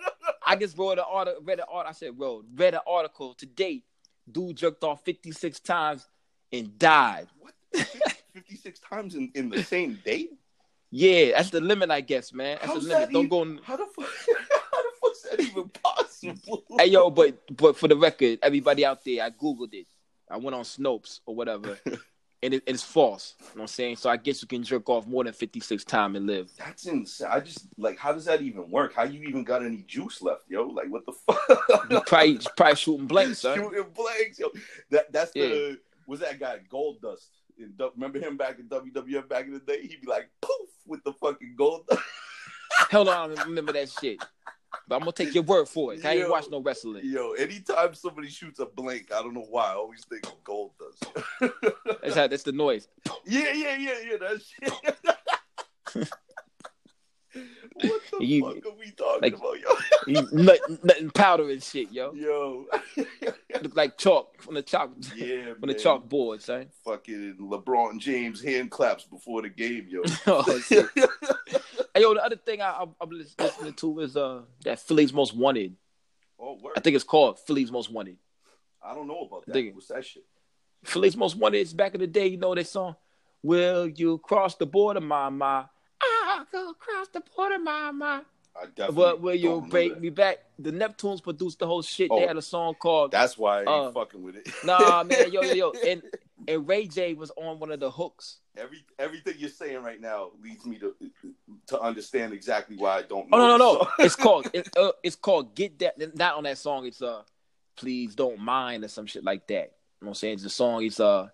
I 0.46 0.57
just 0.57 0.77
wrote 0.77 0.98
an 0.98 1.05
article, 1.09 1.42
read 1.44 1.59
an 1.61 1.66
article. 1.70 1.90
I 1.90 1.92
said, 1.92 2.16
"Bro, 2.18 2.44
read 2.55 2.75
an 2.75 2.81
article 2.87 3.35
to 3.35 3.46
date. 3.46 3.85
Dude 4.31 4.57
jerked 4.57 4.85
off 4.85 5.05
56 5.05 5.61
times 5.61 6.07
and 6.53 6.79
died. 6.79 7.27
what? 7.38 7.53
56 8.35 8.79
times 8.81 9.14
in, 9.14 9.31
in 9.35 9.48
the 9.51 9.62
same 9.62 9.98
day? 10.05 10.29
Yeah, 10.90 11.37
that's 11.37 11.51
the 11.51 11.61
limit, 11.61 11.90
I 11.90 12.03
guess, 12.03 12.33
man. 12.33 12.59
That's 12.61 12.72
How's 12.72 12.83
the 12.85 12.88
limit. 12.90 13.09
that 13.09 13.12
Don't 13.12 13.25
even- 13.27 13.31
go. 13.31 13.42
In... 13.42 13.61
How 13.64 13.77
the 13.77 13.87
fuck? 13.87 14.07
How 14.72 14.83
the 14.83 14.88
fuck's 15.01 15.22
that 15.22 15.40
even 15.40 15.68
possible? 15.70 16.64
Hey, 16.79 16.87
yo, 16.87 17.11
but 17.11 17.38
but 17.57 17.77
for 17.77 17.88
the 17.88 17.96
record, 17.96 18.38
everybody 18.42 18.85
out 18.85 19.05
there, 19.05 19.25
I 19.25 19.31
googled 19.31 19.72
it. 19.75 19.87
I 20.31 20.37
went 20.37 20.55
on 20.55 20.62
Snopes 20.64 21.20
or 21.27 21.35
whatever, 21.35 21.79
and 22.42 22.55
it, 22.55 22.62
it's 22.66 22.83
false. 22.83 23.35
You 23.38 23.44
know 23.44 23.50
what 23.55 23.61
I'm 23.62 23.66
saying? 23.68 23.96
So 23.96 24.11
I 24.11 24.16
guess 24.16 24.42
you 24.42 24.48
can 24.48 24.62
jerk 24.62 24.88
off 24.88 25.07
more 25.07 25.24
than 25.24 25.33
56 25.33 25.85
times 25.85 26.16
and 26.16 26.26
live. 26.26 26.50
That's 26.59 26.87
insane. 26.87 27.28
I 27.31 27.40
just 27.40 27.66
like, 27.78 27.98
how 27.98 28.12
does 28.12 28.24
that 28.24 28.42
even 28.42 28.70
work? 28.70 28.94
How 28.94 29.05
you 29.05 29.22
even 29.22 29.44
got 29.44 29.64
any 29.64 29.85
juice 29.87 30.22
left, 30.22 30.44
yo? 30.48 30.64
Like, 30.64 30.88
what 30.88 31.07
the 31.07 31.12
fuck? 31.12 31.88
You 31.90 32.00
probably 32.07 32.40
probably 32.57 32.76
shooting 32.76 33.07
blanks, 33.07 33.40
son. 33.40 33.59
Shooting 33.59 33.85
blanks, 33.94 34.38
yo. 34.38 34.48
That 34.90 35.12
that's 35.12 35.33
the 35.33 35.78
was 36.07 36.20
that 36.20 36.38
guy 36.38 36.59
Goldust. 36.70 37.28
In, 37.59 37.74
remember 37.94 38.18
him 38.18 38.37
back 38.37 38.59
in 38.59 38.68
WWF 38.68 39.28
back 39.28 39.46
in 39.46 39.52
the 39.52 39.61
day? 39.61 39.83
He'd 39.83 40.00
be 40.00 40.07
like 40.07 40.31
poof 40.40 40.68
with 40.87 41.05
the 41.05 41.12
fucking 41.12 41.55
gold. 41.57 41.87
Dust. 41.90 42.02
Hell 42.90 43.05
no, 43.05 43.12
I 43.12 43.26
remember 43.44 43.72
that 43.72 43.88
shit. 43.90 44.22
But 44.88 44.96
I'm 44.96 45.00
gonna 45.00 45.12
take 45.12 45.35
your 45.35 45.44
word 45.44 45.68
for 45.68 45.94
it. 45.94 46.05
I 46.05 46.14
ain't 46.14 46.31
watch 46.31 46.46
no 46.50 46.61
wrestling. 46.61 47.02
Yo, 47.05 47.33
anytime 47.33 47.94
somebody 47.94 48.28
shoots 48.28 48.59
a 48.59 48.66
blank, 48.66 49.12
I 49.12 49.22
don't 49.22 49.35
know 49.35 49.46
why. 49.48 49.72
I 49.72 49.74
always 49.74 50.05
think 50.05 50.26
of 50.26 50.42
Gold 50.44 50.72
That's 52.02 52.14
how 52.14 52.26
that's 52.26 52.42
the 52.44 52.52
noise. 52.52 52.88
yeah, 53.26 53.52
yeah, 53.52 53.76
yeah, 53.76 53.94
yeah. 54.11 54.16
That 54.18 54.42
shit. 54.42 56.09
what 57.35 58.00
the 58.18 58.24
You- 58.24 58.44
fuck 58.44 58.66
are 58.66 58.76
we 58.78 58.90
talking 58.90 59.22
like- 59.22 59.37
about, 59.37 59.59
yo? 59.61 59.70
You- 60.07 60.28
nothing, 60.33 60.78
nothing 60.83 61.11
powder 61.11 61.48
and 61.50 61.62
shit, 61.62 61.90
yo. 61.90 62.12
Yo. 62.12 62.66
Look 63.62 63.76
like 63.76 63.96
chalk 63.96 64.40
from 64.42 64.55
the 64.55 64.62
chalk 64.62 64.90
yeah, 65.14 65.55
from 65.55 65.68
the 65.68 65.74
chalkboard, 65.74 66.42
son. 66.42 66.66
Fucking 66.85 67.37
LeBron 67.40 67.98
James 67.98 68.42
hand 68.42 68.70
claps 68.70 69.05
before 69.05 69.42
the 69.42 69.48
game, 69.48 69.87
yo. 69.88 70.02
Oh, 70.26 70.59
shit. 70.61 70.87
Hey, 71.94 72.00
yo, 72.02 72.14
the 72.14 72.24
other 72.24 72.37
thing 72.37 72.61
I, 72.61 72.78
I'm, 72.81 72.94
I'm 73.00 73.11
listening 73.11 73.74
to 73.74 74.00
is 74.00 74.16
uh 74.16 74.42
that 74.64 74.81
Philly's 74.81 75.12
Most 75.12 75.35
Wanted. 75.37 75.76
oh, 76.40 76.59
word. 76.61 76.72
I 76.76 76.81
think 76.81 76.96
it's 76.96 77.05
called 77.05 77.38
Philly's 77.38 77.70
Most 77.70 77.90
Wanted. 77.90 78.16
I 78.85 78.94
don't 78.94 79.07
know 79.07 79.20
about 79.20 79.46
that. 79.46 79.74
What's 79.74 79.88
that 79.88 80.05
shit? 80.05 80.24
Philly's 80.85 81.16
Most 81.16 81.37
Wanted 81.37 81.59
is 81.59 81.73
back 81.75 81.95
in 81.95 82.01
the 82.01 82.07
day. 82.07 82.27
You 82.29 82.37
know 82.37 82.55
that 82.55 82.66
song? 82.66 82.97
Will 83.42 83.88
you 83.88 84.18
cross 84.18 84.55
the 84.57 84.66
border, 84.66 85.01
mama? 85.01 85.71
I'll 86.25 86.47
go 86.51 86.71
across 86.71 87.09
the 87.09 87.23
border, 87.37 87.59
mama. 87.59 88.25
I 88.55 88.66
definitely. 88.66 88.95
But 88.95 89.21
will 89.21 89.35
you 89.35 89.64
break 89.68 90.01
me 90.01 90.11
back? 90.11 90.38
The 90.59 90.71
Neptunes 90.73 91.23
produced 91.23 91.59
the 91.59 91.66
whole 91.66 91.83
shit. 91.83 92.09
Oh. 92.11 92.21
They 92.21 92.27
had 92.27 92.37
a 92.37 92.42
song 92.42 92.75
called 92.75 93.11
That's 93.12 93.38
why 93.38 93.59
I 93.59 93.61
ain't 93.61 93.68
Uh, 93.68 93.90
fucking 93.92 94.23
with 94.23 94.37
it. 94.37 94.49
Nah, 94.64 95.03
man, 95.05 95.33
yo, 95.33 95.42
yo, 95.42 95.53
yo. 95.55 95.73
And 95.87 96.03
and 96.49 96.68
Ray 96.68 96.87
J 96.87 97.14
was 97.14 97.31
on 97.37 97.61
one 97.61 97.71
of 97.71 97.79
the 97.81 97.90
hooks. 97.90 98.38
Every 98.57 98.79
everything 98.99 99.35
you're 99.38 99.49
saying 99.49 99.83
right 99.83 100.01
now 100.01 100.31
leads 100.42 100.66
me 100.66 100.79
to 100.81 100.95
to 101.68 101.81
understand 101.81 102.33
exactly 102.33 102.77
why 102.77 102.99
I 102.99 103.03
don't. 103.03 103.29
Oh 103.33 103.38
no, 103.38 103.57
no, 103.57 103.57
no. 103.57 103.88
It's 104.01 104.16
called 104.16 104.51
it, 104.53 104.68
uh, 104.77 104.92
it's 105.03 105.16
called 105.16 105.55
Get 105.55 105.79
That. 105.79 106.16
Not 106.16 106.37
on 106.37 106.42
that 106.45 106.59
song. 106.59 106.85
It's 106.87 107.01
uh, 107.01 107.23
please 107.77 108.14
don't 108.14 108.38
mind 108.40 108.85
or 108.85 108.88
some 108.88 109.07
shit 109.07 109.25
like 109.25 109.47
that. 109.49 109.73
You 110.03 110.07
know 110.07 110.09
what 110.09 110.11
I'm 110.11 110.15
saying? 110.17 110.38
The 110.38 110.51
song. 110.51 110.83
is 110.83 110.99
uh, 110.99 111.29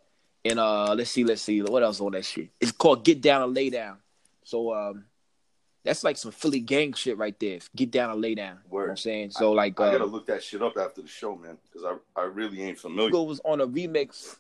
and 0.45 0.59
uh, 0.59 0.93
let's 0.95 1.11
see, 1.11 1.25
let's 1.25 1.41
see, 1.41 1.63
what 1.63 1.83
else 1.83 2.03
on 2.03 2.13
that 2.13 2.27
shit? 2.27 2.51
It's 2.61 2.71
called 2.71 3.03
Get 3.03 3.23
Down 3.23 3.43
and 3.43 3.55
Lay 3.55 3.71
Down. 3.71 3.97
So 4.45 4.75
um, 4.75 5.07
that's 5.85 6.05
like 6.05 6.19
some 6.19 6.33
Philly 6.33 6.61
gang 6.61 6.93
shit 6.93 7.17
right 7.17 7.39
there. 7.41 7.61
Get 7.75 7.91
down 7.91 8.11
and 8.11 8.21
lay 8.21 8.35
down. 8.35 8.59
You 8.71 8.79
know 8.79 8.85
what 8.85 8.91
I'm 8.91 8.97
saying? 8.99 9.31
So 9.31 9.53
like, 9.53 9.81
I 9.81 9.87
uh, 9.87 9.93
gotta 9.93 10.05
look 10.05 10.27
that 10.27 10.43
shit 10.43 10.61
up 10.61 10.77
after 10.77 11.01
the 11.01 11.09
show, 11.09 11.35
man, 11.35 11.57
because 11.65 11.87
I 11.87 12.21
I 12.21 12.25
really 12.25 12.63
ain't 12.63 12.79
familiar. 12.79 13.09
Sigel 13.09 13.27
was 13.27 13.41
on 13.43 13.63
a 13.63 13.67
remix. 13.67 14.37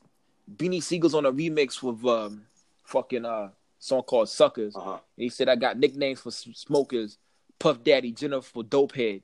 Beanie 0.54 0.82
Sigel's 0.82 1.14
on 1.14 1.24
a 1.24 1.32
remix 1.32 1.82
with 1.82 2.04
um, 2.04 2.42
fucking 2.84 3.24
uh, 3.24 3.48
song 3.78 4.02
called 4.02 4.28
Suckers. 4.28 4.76
Uh 4.76 4.80
huh. 4.80 4.92
And 4.92 5.00
he 5.24 5.30
said, 5.30 5.48
I 5.48 5.56
got 5.56 5.78
nicknames 5.78 6.20
for 6.20 6.30
smokers, 6.30 7.16
Puff 7.58 7.82
Daddy, 7.82 8.12
Jennifer 8.12 8.46
for 8.46 8.62
Dope 8.62 8.94
Head. 8.94 9.22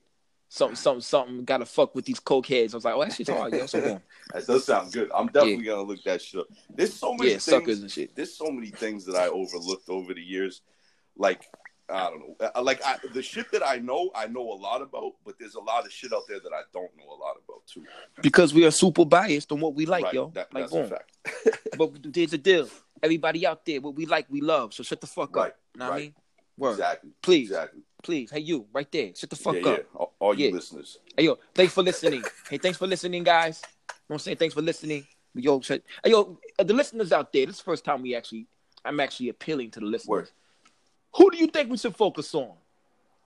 Something, 0.55 0.77
something, 0.77 1.01
something, 1.01 1.45
gotta 1.45 1.67
fuck 1.67 1.97
with 1.97 2.05
these 2.05 2.21
coke 2.21 2.47
heads. 2.47 2.75
I 2.75 2.77
was 2.77 2.85
like, 2.85 2.95
oh, 2.95 3.03
that 3.03 3.12
shit's 3.12 3.29
hard, 3.29 3.53
yo. 3.53 3.67
So 3.67 3.81
boom. 3.81 4.01
That 4.33 4.47
does 4.47 4.64
sound 4.64 4.93
good. 4.93 5.11
I'm 5.12 5.27
definitely 5.27 5.64
gonna 5.64 5.83
look 5.83 6.05
that 6.05 6.23
shit 6.23 6.38
up. 6.43 6.47
There's 6.73 6.93
so 6.95 7.12
many 7.12 7.31
Yeah, 7.31 7.35
things. 7.38 7.43
suckers 7.45 7.81
and 7.81 7.90
shit. 7.90 8.14
There's 8.14 8.33
so 8.33 8.45
many 8.53 8.69
things 8.69 9.05
that 9.07 9.17
I 9.17 9.27
overlooked 9.27 9.88
over 9.88 10.14
the 10.14 10.21
years. 10.23 10.62
Like 11.17 11.43
I 11.90 12.09
don't 12.11 12.21
know. 12.21 12.37
Uh, 12.55 12.62
Like 12.62 12.85
I, 12.87 12.99
the 13.12 13.21
shit 13.21 13.51
that 13.51 13.67
I 13.67 13.79
know, 13.79 14.12
I 14.14 14.29
know 14.29 14.43
a 14.53 14.55
lot 14.55 14.81
about, 14.81 15.14
but 15.25 15.35
there's 15.40 15.57
a 15.57 15.61
lot 15.61 15.87
of 15.87 15.90
shit 15.93 16.12
out 16.12 16.23
there 16.29 16.38
that 16.38 16.53
I 16.53 16.62
don't 16.73 16.97
know 16.97 17.09
a 17.12 17.19
lot 17.19 17.35
about 17.45 17.67
too. 17.67 17.85
Because 18.23 18.55
we 18.55 18.64
are 18.64 18.71
super 18.71 19.05
biased 19.05 19.51
on 19.51 19.59
what 19.59 19.75
we 19.75 19.87
like, 19.87 20.05
Right, 20.05 20.14
yo. 20.14 20.31
that- 20.35 20.55
like, 20.55 20.71
that's 20.71 20.73
a 20.73 20.87
fact. 20.87 21.59
But 21.77 22.12
there's 22.12 22.33
a 22.33 22.38
deal. 22.38 22.69
Everybody 23.03 23.45
out 23.45 23.67
there, 23.67 23.81
what 23.81 23.97
we 23.97 24.07
like, 24.07 24.27
we 24.31 24.40
love. 24.40 24.73
So 24.73 24.85
shut 24.85 25.01
the 25.01 25.09
fuck 25.09 25.35
Right, 25.35 25.49
up. 25.51 25.59
Know 25.77 25.85
what 25.87 25.90
I 25.90 25.95
right. 25.97 26.03
mean? 26.03 26.14
Word. 26.57 26.71
Exactly. 26.75 27.11
Please, 27.23 27.51
Exactly. 27.51 27.81
Please. 28.05 28.31
Hey, 28.31 28.40
you, 28.40 28.67
right 28.73 28.90
there. 28.93 29.12
Shut 29.14 29.31
the 29.31 29.37
fuck 29.37 29.57
yeah, 29.57 29.71
up. 29.71 29.79
yeah. 29.79 29.85
All, 29.95 30.14
all 30.21 30.38
you 30.38 30.53
listeners. 30.53 30.99
Hey, 31.17 31.25
yo, 31.25 31.38
thanks 31.55 31.73
for 31.73 31.83
listening. 31.83 32.23
hey, 32.49 32.59
thanks 32.59 32.79
for 32.79 32.87
listening, 32.87 33.25
guys. 33.25 33.62
You 33.64 33.95
know 34.11 34.14
I'm 34.14 34.19
saying? 34.21 34.37
Thanks 34.37 34.55
for 34.55 34.62
listening. 34.62 35.07
Yo, 35.35 35.61
shut- 35.61 35.83
hey, 36.05 36.11
yo, 36.11 36.38
uh, 36.59 36.62
the 36.62 36.75
listeners 36.75 37.11
out 37.11 37.33
there, 37.33 37.47
this 37.47 37.57
is 37.57 37.61
the 37.61 37.64
first 37.64 37.85
time 37.85 38.03
we 38.03 38.14
actually, 38.14 38.47
I'm 38.85 39.01
actually 39.01 39.31
appealing 39.31 39.71
to 39.73 39.81
the 39.81 39.87
listeners. 39.87 40.09
Word. 40.09 40.31
Who 41.17 41.31
do 41.31 41.38
you 41.38 41.49
think 41.49 41.71
we 41.71 41.77
should 41.77 41.97
focus 41.97 42.33
on? 42.35 42.53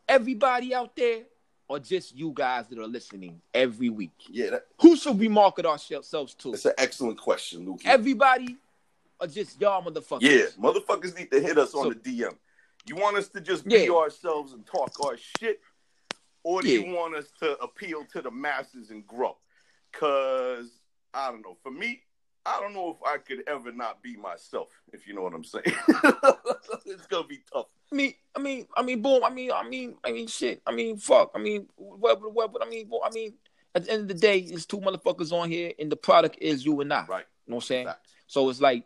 Everybody 0.08 0.74
out 0.74 0.96
there 0.96 1.22
or 1.68 1.78
just 1.78 2.16
you 2.16 2.32
guys 2.34 2.66
that 2.68 2.78
are 2.78 2.86
listening 2.86 3.40
every 3.52 3.90
week? 3.90 4.12
Yeah, 4.30 4.50
that, 4.50 4.66
Who 4.80 4.96
should 4.96 5.18
we 5.18 5.28
market 5.28 5.66
ourselves 5.66 6.34
to? 6.34 6.50
that's 6.52 6.64
an 6.64 6.72
excellent 6.78 7.18
question, 7.18 7.66
Luke. 7.66 7.82
Everybody 7.84 8.56
or 9.20 9.26
just 9.26 9.60
y'all 9.60 9.82
motherfuckers? 9.82 10.22
Yeah, 10.22 10.46
motherfuckers 10.58 11.16
need 11.16 11.30
to 11.30 11.40
hit 11.40 11.58
us 11.58 11.74
on 11.74 11.90
the 11.90 11.94
DM. 11.94 12.34
You 12.86 12.96
want 12.96 13.16
us 13.16 13.28
to 13.30 13.40
just 13.40 13.64
Yeah. 13.66 13.78
be 13.78 13.90
ourselves 13.90 14.52
and 14.52 14.64
talk 14.66 14.92
our 15.04 15.16
shit, 15.16 15.60
or 16.42 16.62
do 16.62 16.68
Yeah. 16.68 16.80
you 16.86 16.94
want 16.94 17.14
us 17.14 17.30
to 17.40 17.58
appeal 17.58 18.04
to 18.12 18.22
the 18.22 18.30
masses 18.30 18.90
and 18.90 19.06
grow? 19.06 19.36
Cause 19.92 20.70
I 21.14 21.30
don't 21.30 21.42
know. 21.42 21.56
For 21.62 21.70
me, 21.70 22.02
I 22.46 22.60
don't 22.60 22.72
know 22.72 22.90
if 22.90 22.96
I 23.06 23.18
could 23.18 23.46
ever 23.48 23.72
not 23.72 24.02
be 24.02 24.16
myself. 24.16 24.70
If 24.92 25.06
you 25.06 25.14
know 25.14 25.22
what 25.22 25.34
I'm 25.34 25.44
saying, 25.44 25.64
it's 26.86 27.06
gonna 27.06 27.26
be 27.26 27.40
tough. 27.52 27.66
I 27.92 27.94
mean, 27.94 28.14
I 28.34 28.38
mean, 28.40 28.66
I 28.76 28.82
mean, 28.82 29.02
boom. 29.02 29.24
I 29.24 29.30
mean, 29.30 29.50
I 29.52 29.68
mean, 29.68 29.96
I 30.04 30.12
mean, 30.12 30.26
shit. 30.26 30.62
I 30.66 30.72
mean, 30.72 30.96
fuck. 30.98 31.32
I 31.34 31.38
mean, 31.38 31.68
what, 31.76 32.20
what, 32.20 32.52
what, 32.52 32.66
I 32.66 32.68
mean, 32.68 32.86
well, 32.88 33.02
I 33.04 33.10
mean, 33.10 33.34
at 33.74 33.84
the 33.84 33.92
end 33.92 34.02
of 34.02 34.08
the 34.08 34.14
day, 34.14 34.38
it's 34.38 34.66
two 34.66 34.80
motherfuckers 34.80 35.32
on 35.32 35.50
here, 35.50 35.72
and 35.78 35.90
the 35.90 35.96
product 35.96 36.38
is 36.40 36.64
you 36.64 36.80
and 36.80 36.92
I. 36.92 37.04
Right. 37.06 37.26
You 37.46 37.50
know 37.52 37.56
what 37.56 37.64
I'm 37.64 37.66
saying? 37.66 37.86
Facts. 37.86 38.10
So 38.26 38.48
it's 38.50 38.60
like, 38.60 38.84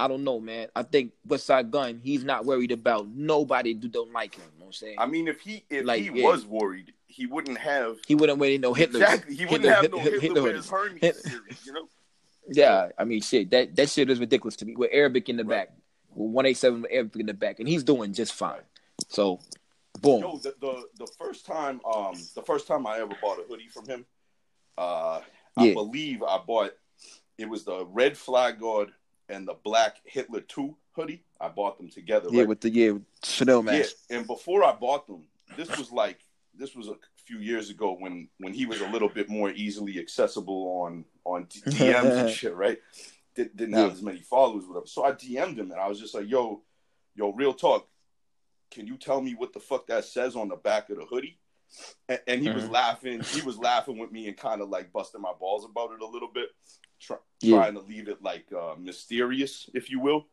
I 0.00 0.08
don't 0.08 0.24
know, 0.24 0.40
man. 0.40 0.68
I 0.74 0.82
think 0.82 1.12
Westside 1.28 1.70
Gunn, 1.70 2.00
he's 2.02 2.24
not 2.24 2.46
worried 2.46 2.72
about 2.72 3.08
nobody 3.08 3.74
who 3.74 3.88
don't 3.88 4.12
like 4.12 4.34
him. 4.34 4.44
You 4.54 4.60
know 4.60 4.64
what 4.64 4.68
I'm 4.68 4.72
saying? 4.72 4.96
I 4.98 5.06
mean, 5.06 5.28
if 5.28 5.40
he 5.40 5.64
if 5.68 5.84
Like, 5.84 6.02
he 6.02 6.10
yeah. 6.20 6.26
was 6.26 6.46
worried, 6.46 6.92
he 7.06 7.26
wouldn't 7.26 7.58
have 7.58 7.98
he 8.06 8.14
wouldn't 8.14 8.38
wear 8.38 8.58
no 8.58 8.72
Hitler. 8.72 9.00
exactly. 9.00 9.36
He 9.36 9.44
wouldn't 9.44 9.68
have 9.68 9.90
no 9.90 9.98
Hitler, 9.98 10.42
with 10.42 10.54
his 10.56 10.70
Hermes 10.70 11.00
series. 11.02 11.66
You 11.66 11.72
know. 11.74 11.88
Yeah, 12.48 12.88
I 12.98 13.04
mean, 13.04 13.20
shit. 13.20 13.50
That 13.50 13.76
that 13.76 13.90
shit 13.90 14.08
is 14.08 14.18
ridiculous 14.18 14.56
to 14.56 14.64
me. 14.64 14.74
With 14.74 14.90
Arabic 14.92 15.28
in 15.28 15.36
the 15.36 15.44
Right. 15.44 15.68
back, 15.68 15.76
with 16.14 16.30
one 16.32 16.46
eight 16.46 16.56
seven 16.56 16.82
with 16.82 16.90
Arabic 16.92 17.20
in 17.20 17.26
the 17.26 17.34
back, 17.34 17.60
and 17.60 17.68
he's 17.68 17.84
doing 17.84 18.12
just 18.14 18.32
fine. 18.32 18.62
So, 19.08 19.40
Boom. 20.00 20.22
Yo, 20.22 20.38
the, 20.38 20.54
the 20.60 20.84
the 21.04 21.06
first 21.18 21.44
time, 21.44 21.80
um, 21.84 22.14
the 22.34 22.42
first 22.42 22.66
time 22.66 22.86
I 22.86 23.00
ever 23.00 23.12
bought 23.20 23.38
a 23.38 23.42
hoodie 23.42 23.68
from 23.68 23.86
him, 23.86 24.06
uh, 24.78 25.20
I 25.56 25.66
Yeah. 25.66 25.74
believe 25.74 26.22
I 26.22 26.38
bought 26.38 26.72
it 27.38 27.48
was 27.48 27.64
the 27.64 27.84
red 27.86 28.16
flag 28.16 28.60
guard 28.60 28.90
and 29.30 29.46
the 29.48 29.54
black 29.64 29.96
Hitler 30.04 30.40
two 30.40 30.76
hoodie. 30.92 31.22
I 31.40 31.48
bought 31.48 31.78
them 31.78 31.88
together. 31.88 32.28
yeah, 32.30 32.40
right? 32.40 32.48
with 32.48 32.60
the 32.60 32.70
yeah 32.70 32.92
Chanel 33.24 33.62
mask. 33.62 33.94
Yeah, 34.10 34.18
and 34.18 34.26
before 34.26 34.64
I 34.64 34.72
bought 34.72 35.06
them, 35.06 35.24
this 35.56 35.76
was 35.78 35.90
like 35.90 36.18
this 36.54 36.74
was 36.74 36.88
a 36.88 36.96
few 37.24 37.38
years 37.38 37.70
ago 37.70 37.96
when 37.98 38.28
when 38.38 38.52
he 38.52 38.66
was 38.66 38.80
a 38.80 38.88
little 38.88 39.08
bit 39.08 39.28
more 39.28 39.50
easily 39.50 39.98
accessible 39.98 40.82
on 40.84 41.04
on 41.24 41.46
DMs 41.46 42.18
and 42.18 42.30
shit, 42.40 42.54
right? 42.54 42.78
Did, 43.34 43.56
didn't 43.56 43.74
have 43.74 43.86
Yeah. 43.88 43.92
as 43.92 44.02
many 44.02 44.20
followers, 44.20 44.66
whatever. 44.66 44.86
So 44.86 45.04
I 45.04 45.12
DM'd 45.12 45.58
him 45.58 45.70
and 45.70 45.80
I 45.80 45.88
was 45.88 46.00
just 46.00 46.14
like, 46.14 46.28
"Yo, 46.28 46.62
yo, 47.14 47.32
real 47.32 47.54
talk, 47.54 47.88
can 48.70 48.86
you 48.86 48.96
tell 48.96 49.20
me 49.20 49.34
what 49.34 49.52
the 49.52 49.60
fuck 49.60 49.86
that 49.86 50.04
says 50.04 50.34
on 50.36 50.48
the 50.48 50.56
back 50.56 50.90
of 50.90 50.98
the 50.98 51.04
hoodie?" 51.06 51.38
And, 52.08 52.20
and 52.26 52.42
he 52.42 52.50
was 52.50 52.64
Mhm. 52.64 52.70
laughing. 52.72 53.22
He 53.32 53.40
was 53.42 53.56
laughing 53.56 53.96
with 53.96 54.10
me 54.10 54.26
and 54.26 54.36
kind 54.36 54.60
of 54.60 54.68
like 54.68 54.92
busting 54.92 55.20
my 55.20 55.32
balls 55.38 55.64
about 55.64 55.92
it 55.92 56.02
a 56.02 56.06
little 56.06 56.26
bit, 56.34 56.48
try, 57.00 57.16
Yeah. 57.40 57.56
trying 57.56 57.74
to 57.74 57.80
leave 57.80 58.08
it 58.08 58.22
like 58.22 58.46
uh, 58.52 58.74
mysterious, 58.78 59.68
if 59.74 59.90
you 59.90 60.00
will. 60.00 60.26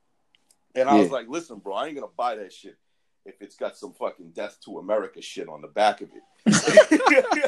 And 0.75 0.87
I 0.89 0.95
was 0.99 1.09
like, 1.09 1.27
"Listen, 1.27 1.57
bro, 1.59 1.73
I 1.73 1.87
ain't 1.87 1.95
gonna 1.95 2.07
buy 2.15 2.35
that 2.35 2.53
shit 2.53 2.77
if 3.25 3.41
it's 3.41 3.55
got 3.55 3.75
some 3.77 3.93
fucking 3.93 4.31
death 4.31 4.57
to 4.65 4.77
America 4.79 5.21
shit 5.21 5.49
on 5.49 5.61
the 5.61 5.67
back 5.67 6.01
of 6.01 6.09
it." 6.09 6.23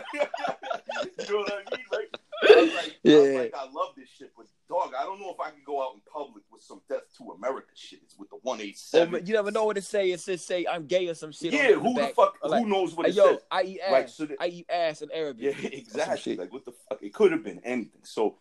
you 0.10 1.34
know 1.34 1.40
what 1.40 1.54
I 1.54 1.76
mean? 1.76 1.86
Like, 1.92 2.20
I 2.42 2.62
was 2.62 2.74
like, 2.74 3.00
I, 3.06 3.18
was 3.18 3.28
Yeah. 3.30 3.40
like, 3.42 3.54
I 3.56 3.64
love 3.72 3.94
this 3.96 4.10
shit, 4.10 4.32
but 4.36 4.46
dog, 4.68 4.94
I 4.98 5.04
don't 5.04 5.20
know 5.20 5.30
if 5.32 5.40
I 5.40 5.50
can 5.52 5.60
go 5.66 5.82
out 5.84 5.94
in 5.94 6.02
public 6.12 6.44
with 6.52 6.62
some 6.64 6.82
death 6.90 7.04
to 7.18 7.32
America 7.32 7.70
shit. 7.76 8.00
It's 8.04 8.18
with 8.18 8.30
the 8.30 8.38
one 8.42 8.62
eight 8.62 8.78
seven. 8.78 9.12
man, 9.12 9.26
you 9.26 9.34
never 9.34 9.52
know 9.52 9.66
what 9.66 9.78
it 9.78 9.84
say. 9.84 10.12
It 10.12 10.20
says 10.22 10.44
say 10.44 10.66
I'm 10.66 10.86
gay 10.88 11.08
or 11.08 11.14
some 11.14 11.32
shit. 11.32 11.54
yeah, 11.54 11.76
on 11.76 11.82
who 11.86 11.94
the 11.94 12.02
back. 12.02 12.16
fuck? 12.16 12.36
Like, 12.44 12.64
who 12.64 12.70
knows 12.70 12.96
what 12.96 13.08
it 13.08 13.16
yo, 13.16 13.34
says? 13.34 13.40
I 13.52 13.64
eat 13.64 13.80
ass. 13.82 13.92
Like, 13.92 14.10
so 14.10 14.26
that- 14.26 14.38
I 14.40 14.48
eat 14.48 14.66
ass 14.70 15.02
in 15.02 15.12
Arabic. 15.12 15.44
Yeah, 15.62 15.70
exactly. 15.70 16.36
Like 16.38 16.52
what 16.54 16.66
the 16.66 16.72
fuck? 16.90 17.00
It 17.04 17.14
could 17.14 17.32
have 17.32 17.44
been 17.44 17.60
anything. 17.64 18.02
So 18.04 18.38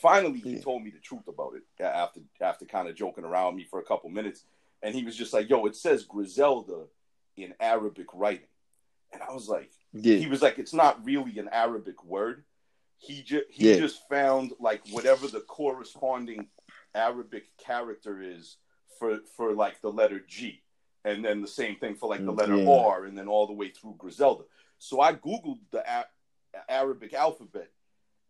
finally, 0.00 0.40
he 0.40 0.54
Yeah. 0.54 0.60
told 0.60 0.82
me 0.82 0.90
the 0.90 0.98
truth 0.98 1.26
about 1.28 1.54
it 1.54 1.62
after 1.82 2.20
after 2.40 2.64
kind 2.64 2.88
of 2.88 2.94
joking 2.94 3.24
around 3.24 3.56
me 3.56 3.64
for 3.64 3.80
a 3.80 3.84
couple 3.84 4.08
minutes, 4.10 4.44
and 4.82 4.94
he 4.94 5.04
was 5.04 5.16
just 5.16 5.32
like, 5.32 5.48
"Yo, 5.48 5.66
it 5.66 5.76
says 5.76 6.04
Griselda 6.04 6.86
in 7.36 7.54
Arabic 7.60 8.08
writing," 8.14 8.48
and 9.12 9.22
I 9.22 9.32
was 9.32 9.48
like, 9.48 9.70
Yeah. 9.92 10.16
he 10.16 10.26
was 10.26 10.42
like, 10.42 10.58
"It's 10.58 10.74
not 10.74 11.04
really 11.04 11.38
an 11.38 11.48
Arabic 11.48 12.02
word." 12.04 12.44
He 12.98 13.22
just 13.22 13.46
he 13.50 13.70
Yeah. 13.70 13.78
just 13.78 14.08
found 14.08 14.52
like 14.58 14.86
whatever 14.88 15.28
the 15.28 15.40
corresponding 15.40 16.48
Arabic 16.94 17.56
character 17.56 18.20
is 18.20 18.56
for 18.98 19.20
for 19.36 19.54
like 19.54 19.80
the 19.80 19.92
letter 19.92 20.20
G, 20.20 20.62
and 21.04 21.24
then 21.24 21.40
the 21.40 21.46
same 21.48 21.76
thing 21.76 21.94
for 21.94 22.08
like 22.08 22.24
the 22.24 22.32
mm, 22.32 22.38
letter 22.38 22.56
Yeah. 22.56 22.70
R, 22.70 23.04
and 23.04 23.16
then 23.16 23.28
all 23.28 23.46
the 23.46 23.52
way 23.52 23.70
through 23.70 23.94
Griselda. 23.98 24.44
So 24.78 25.00
I 25.00 25.12
googled 25.12 25.60
the 25.70 25.88
A- 25.88 26.08
Arabic 26.68 27.14
alphabet, 27.14 27.70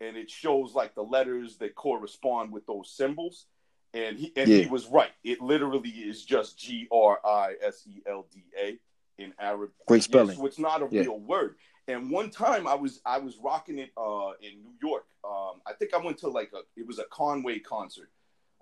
and 0.00 0.16
it 0.16 0.30
shows 0.30 0.74
like 0.74 0.94
the 0.94 1.02
letters 1.02 1.56
that 1.58 1.74
correspond 1.74 2.52
with 2.52 2.66
those 2.66 2.90
symbols. 2.90 3.46
And 3.94 4.18
he 4.18 4.32
and 4.36 4.48
he 4.48 4.66
was 4.66 4.86
right. 4.86 5.12
It 5.24 5.40
literally 5.40 5.88
is 5.88 6.24
just 6.24 6.58
G 6.58 6.86
R 6.92 7.18
I 7.24 7.54
S 7.62 7.84
E 7.86 8.02
L 8.06 8.26
D 8.32 8.44
A 8.60 8.78
in 9.16 9.32
Arabic. 9.38 9.74
Great 9.86 10.02
Yeah, 10.02 10.02
spelling. 10.04 10.36
so 10.36 10.46
it's 10.46 10.58
not 10.58 10.82
a 10.82 10.88
Yeah. 10.90 11.02
real 11.02 11.18
word. 11.18 11.56
And 11.88 12.10
one 12.10 12.28
time 12.28 12.66
I 12.66 12.74
was 12.74 13.00
I 13.06 13.18
was 13.18 13.38
rocking 13.38 13.78
it 13.78 13.90
uh, 13.96 14.32
in 14.42 14.62
New 14.62 14.74
York. 14.82 15.06
Um, 15.24 15.62
I 15.66 15.72
think 15.72 15.94
I 15.94 15.98
went 15.98 16.18
to 16.18 16.28
like 16.28 16.52
a 16.52 16.60
it 16.78 16.86
was 16.86 16.98
a 16.98 17.04
Conway 17.04 17.60
concert 17.60 18.10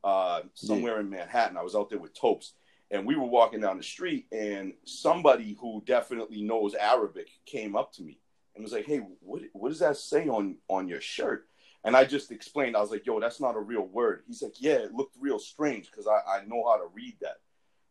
uh, 0.05 0.43
somewhere 0.55 1.01
in 1.01 1.11
Manhattan. 1.11 1.57
I 1.57 1.63
was 1.63 1.75
out 1.75 1.91
there 1.91 1.99
with 1.99 2.15
Topes, 2.15 2.53
and 2.93 3.05
we 3.05 3.17
were 3.17 3.27
walking 3.27 3.61
down 3.61 3.79
the 3.79 3.83
street, 3.83 4.27
and 4.31 4.75
somebody 4.85 5.57
who 5.61 5.83
definitely 5.87 6.43
knows 6.43 6.75
Arabic 6.77 7.29
came 7.47 7.75
up 7.75 7.93
to 7.95 8.03
me 8.05 8.21
and 8.57 8.65
was 8.65 8.73
like, 8.73 8.87
"Hey, 8.87 8.99
what 9.21 9.43
what 9.53 9.69
does 9.69 9.79
that 9.81 9.97
say 9.97 10.29
on 10.29 10.57
on 10.69 10.89
your 10.89 11.01
shirt?" 11.01 11.47
And 11.85 11.97
I 11.97 12.05
just 12.05 12.33
explained. 12.33 12.77
I 12.77 12.81
was 12.81 12.91
like, 12.91 13.07
"Yo, 13.07 13.21
that's 13.21 13.41
not 13.41 13.55
a 13.55 13.61
real 13.61 13.87
word." 13.87 14.25
He's 14.27 14.43
like, 14.43 14.61
"Yeah, 14.61 14.73
it 14.73 14.95
looked 14.95 15.17
real 15.21 15.39
strange 15.39 15.91
because 15.91 16.07
I, 16.09 16.39
I 16.39 16.45
know 16.47 16.67
how 16.67 16.77
to 16.77 16.87
read 16.93 17.17
that." 17.21 17.37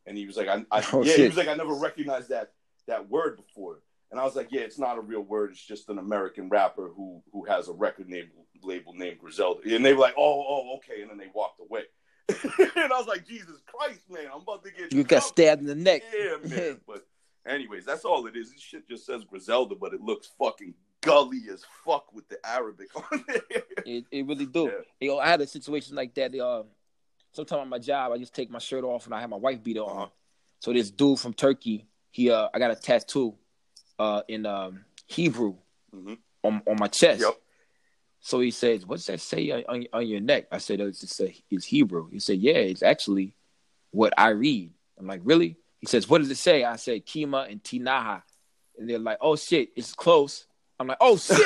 And 0.06 0.18
he 0.18 0.26
was 0.26 0.36
like, 0.36 0.48
"I, 0.48 0.66
I 0.72 0.86
Oh, 0.92 1.04
yeah." 1.04 1.16
He 1.16 1.28
was 1.28 1.38
like, 1.38 1.48
"I 1.48 1.54
never 1.54 1.74
recognized 1.74 2.30
that 2.30 2.52
that 2.88 3.10
word 3.10 3.38
before." 3.38 3.80
And 4.12 4.20
I 4.20 4.24
was 4.24 4.36
like, 4.36 4.52
"Yeah, 4.52 4.62
it's 4.62 4.80
not 4.80 4.98
a 4.98 5.02
real 5.02 5.22
word. 5.22 5.52
It's 5.52 5.66
just 5.66 5.90
an 5.90 6.00
American 6.00 6.50
rapper 6.50 6.90
who 6.90 7.22
who 7.32 7.46
has 7.46 7.68
a 7.68 7.74
record 7.74 8.10
name, 8.10 8.30
label 8.64 8.94
named 8.94 9.20
Griselda." 9.20 9.62
And 9.74 9.86
they 9.86 9.94
were 9.94 10.02
like, 10.02 10.16
"Oh, 10.18 10.46
oh, 10.48 10.78
okay." 10.78 11.02
And 11.02 11.12
then 11.12 11.18
they 11.18 11.30
walked 11.34 11.62
away. 11.62 11.84
and 12.28 12.92
I 12.92 12.98
was 12.98 13.08
like, 13.08 13.28
"Jesus 13.28 13.62
Christ, 13.68 14.02
man! 14.10 14.28
I'm 14.34 14.42
about 14.42 14.64
to 14.64 14.72
get 14.72 14.92
You 14.92 15.04
got 15.04 15.22
stabbed 15.22 15.62
in 15.62 15.68
the 15.68 15.76
neck. 15.76 16.02
Yeah, 16.18 16.38
man. 16.44 16.82
but 16.88 17.06
anyways, 17.46 17.86
that's 17.86 18.06
all 18.06 18.26
it 18.28 18.36
is. 18.36 18.52
This 18.52 18.62
shit 18.62 18.88
just 18.88 19.06
says 19.06 19.24
Griselda, 19.24 19.76
but 19.76 19.94
it 19.94 20.02
looks 20.02 20.30
fucking 20.40 20.74
gully 21.02 21.42
as 21.52 21.64
fuck 21.86 22.14
with 22.14 22.28
the 22.30 22.38
Arabic 22.46 22.90
on 22.96 23.24
it. 23.30 23.66
It, 23.86 24.06
it 24.12 24.26
really 24.26 24.46
do. 24.46 24.72
Yeah. 25.00 25.08
Yo, 25.08 25.18
I 25.18 25.28
had 25.28 25.42
a 25.42 25.48
situation 25.48 25.96
like 25.96 26.14
that. 26.16 26.36
Uh, 26.36 26.64
sometime 27.34 27.60
on 27.60 27.70
my 27.70 27.80
job, 27.80 28.12
I 28.12 28.18
just 28.18 28.34
take 28.34 28.50
my 28.50 28.60
shirt 28.60 28.84
off 28.84 29.06
and 29.06 29.14
I 29.14 29.22
have 29.22 29.30
my 29.30 29.38
wife 29.38 29.62
beater 29.64 29.82
on. 29.82 29.98
Uh-huh. 29.98 30.08
So 30.60 30.74
this 30.74 30.90
dude 30.90 31.20
from 31.20 31.34
Turkey, 31.34 31.86
he 32.12 32.32
uh, 32.32 32.48
I 32.54 32.60
got 32.60 32.72
a 32.72 32.76
tattoo, 32.76 33.36
uh, 34.00 34.22
in 34.28 34.46
um 34.46 34.86
Hebrew 35.08 35.56
Mhm. 35.96 36.18
on 36.44 36.62
on 36.68 36.78
my 36.80 36.88
chest. 36.88 37.22
Yep. 37.22 37.36
So 38.20 38.40
he 38.40 38.50
says, 38.50 38.86
"What's 38.88 39.06
that 39.06 39.22
say 39.22 39.52
on, 39.52 39.64
on, 39.70 39.86
on 39.94 40.08
your 40.08 40.20
neck?" 40.20 40.48
I 40.52 40.58
said, 40.58 40.82
"Oh, 40.82 40.88
"It's 40.88 41.02
just 41.02 41.20
a, 41.22 41.32
it's 41.52 41.66
Hebrew." 41.66 42.10
He 42.10 42.20
said, 42.20 42.40
"Yeah, 42.40 42.54
it's 42.54 42.82
actually 42.82 43.36
what 43.92 44.14
I 44.18 44.30
read." 44.30 44.72
I'm 44.98 45.06
like, 45.06 45.22
"Really?" 45.24 45.58
He 45.86 45.90
says, 45.90 46.10
"What 46.10 46.18
does 46.20 46.32
it 46.32 46.38
say?" 46.38 46.64
I 46.64 46.78
said, 46.78 47.06
"Kima 47.06 47.48
and 47.52 47.62
Tinaha," 47.62 48.24
and 48.80 48.90
they're 48.90 48.98
like, 48.98 49.20
"Oh 49.22 49.36
shit, 49.36 49.70
it's 49.76 49.94
close." 49.94 50.48
I'm 50.80 50.88
like, 50.88 50.98
"Oh 51.00 51.16
shit." 51.16 51.38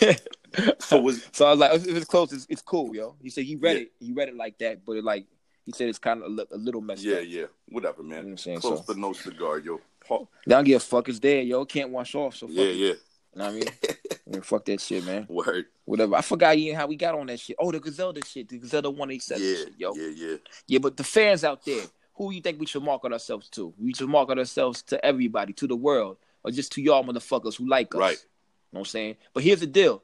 so 0.80 1.00
was 1.00 1.24
So 1.32 1.46
I 1.46 1.50
was 1.50 1.58
like, 1.60 1.70
oh, 1.72 1.76
if 1.76 1.86
it's 1.88 2.04
close, 2.06 2.32
it's, 2.32 2.46
it's 2.48 2.62
cool, 2.62 2.94
yo. 2.94 3.14
He 3.22 3.30
said 3.30 3.44
he 3.44 3.56
read 3.56 3.76
Yeah. 3.76 3.82
it. 3.82 3.92
He 4.00 4.12
read 4.12 4.28
it 4.28 4.36
like 4.36 4.58
that, 4.58 4.84
but 4.84 4.96
it 4.96 5.04
like 5.04 5.26
he 5.64 5.72
said 5.72 5.88
it's 5.88 5.98
kind 5.98 6.22
of 6.22 6.30
a, 6.32 6.54
a 6.54 6.58
little 6.58 6.80
messed 6.80 7.04
yeah, 7.04 7.16
up. 7.18 7.22
yeah, 7.26 7.44
whatever, 7.68 8.02
You 8.02 8.08
know 8.08 8.16
what 8.16 8.22
man. 8.24 8.32
I'm 8.32 8.38
saying? 8.38 8.60
Close 8.60 8.78
So 8.78 8.84
but 8.86 8.96
no 8.96 9.12
cigar, 9.12 9.58
yo. 9.58 9.80
Paul- 10.04 10.28
they 10.46 10.54
don't 10.54 10.64
give 10.64 10.78
a 10.78 10.84
fuck. 10.84 11.08
It's 11.08 11.20
there, 11.20 11.42
yo. 11.42 11.64
Can't 11.64 11.90
wash 11.90 12.14
off. 12.14 12.34
So 12.36 12.46
fuck 12.48 12.56
Yeah, 12.56 12.64
it. 12.64 12.76
yeah. 12.76 12.92
You 13.34 13.38
know 13.38 13.52
what 13.52 13.72
I 14.26 14.30
mean? 14.32 14.42
Fuck 14.42 14.64
that 14.66 14.80
shit, 14.80 15.04
man. 15.04 15.26
Word. 15.28 15.66
Whatever. 15.84 16.16
I 16.16 16.20
forgot 16.22 16.56
even 16.56 16.76
how 16.76 16.86
we 16.86 16.96
got 16.96 17.14
on 17.14 17.26
that 17.26 17.40
shit. 17.40 17.56
Oh, 17.58 17.70
the 17.72 17.80
Griselda 17.80 18.20
shit. 18.24 18.48
The 18.48 18.58
Griselda 18.58 18.90
187 18.90 19.42
Yeah, 19.42 19.54
shit, 19.54 19.74
yo. 19.76 19.94
yeah, 19.94 20.08
yeah. 20.14 20.36
Yeah, 20.66 20.78
but 20.78 20.96
the 20.96 21.04
fans 21.04 21.42
out 21.44 21.64
there, 21.64 21.82
who 22.14 22.32
you 22.32 22.40
think 22.40 22.60
we 22.60 22.66
should 22.66 22.82
market 22.82 23.12
ourselves 23.12 23.48
to? 23.50 23.72
We 23.78 23.94
should 23.94 24.08
market 24.08 24.38
ourselves 24.38 24.82
to 24.84 25.04
everybody, 25.04 25.52
to 25.54 25.66
the 25.66 25.76
world, 25.76 26.18
or 26.44 26.50
just 26.50 26.72
to 26.72 26.82
y'all 26.82 27.04
motherfuckers 27.04 27.56
who 27.56 27.68
like 27.68 27.94
us. 27.94 28.00
Right. 28.00 28.12
You 28.12 28.76
know 28.76 28.80
what 28.80 28.80
I'm 28.80 28.84
saying? 28.86 29.16
But 29.34 29.42
here's 29.42 29.60
the 29.60 29.66
deal. 29.66 30.02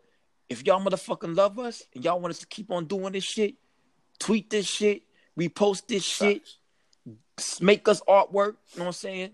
If 0.49 0.65
y'all 0.67 0.81
motherfucking 0.81 1.37
love 1.37 1.59
us 1.59 1.83
and 1.95 2.05
y'all 2.05 2.21
want 2.21 2.31
us 2.33 2.39
to 2.41 2.47
keep 2.47 2.71
on 2.71 2.87
doing 2.87 3.13
this 3.13 3.25
shit, 3.25 3.55
tweet 4.19 4.51
this 4.51 4.67
shit, 4.67 5.03
repost 5.39 5.87
this 5.89 6.05
shit, 6.05 6.43
make 7.61 7.87
us 7.89 8.01
artwork, 8.09 8.55
you 8.73 8.79
know 8.79 8.85
what 8.85 8.87
I'm 8.87 8.93
saying? 8.93 9.31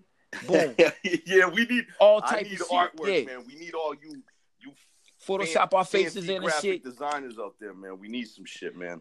Boom. 0.47 0.75
yeah, 1.27 1.49
we 1.49 1.67
need 1.67 1.87
All 2.01 2.21
I 2.25 2.37
type 2.37 2.47
need 2.47 2.61
of 2.61 2.69
artwork, 2.69 3.07
yeah. 3.07 3.25
man. 3.37 3.45
We 3.47 3.55
need 3.57 3.75
all 3.75 3.95
you 3.95 4.23
you 4.61 4.73
Photoshop 5.27 5.73
our 5.75 5.85
faces 5.85 6.29
in 6.29 6.43
and 6.43 6.53
shit. 6.61 6.83
designers 6.83 7.39
out 7.39 7.55
there, 7.61 7.75
man. 7.75 7.99
We 7.99 8.09
need 8.09 8.25
some 8.29 8.45
shit, 8.45 8.77
man. 8.77 9.01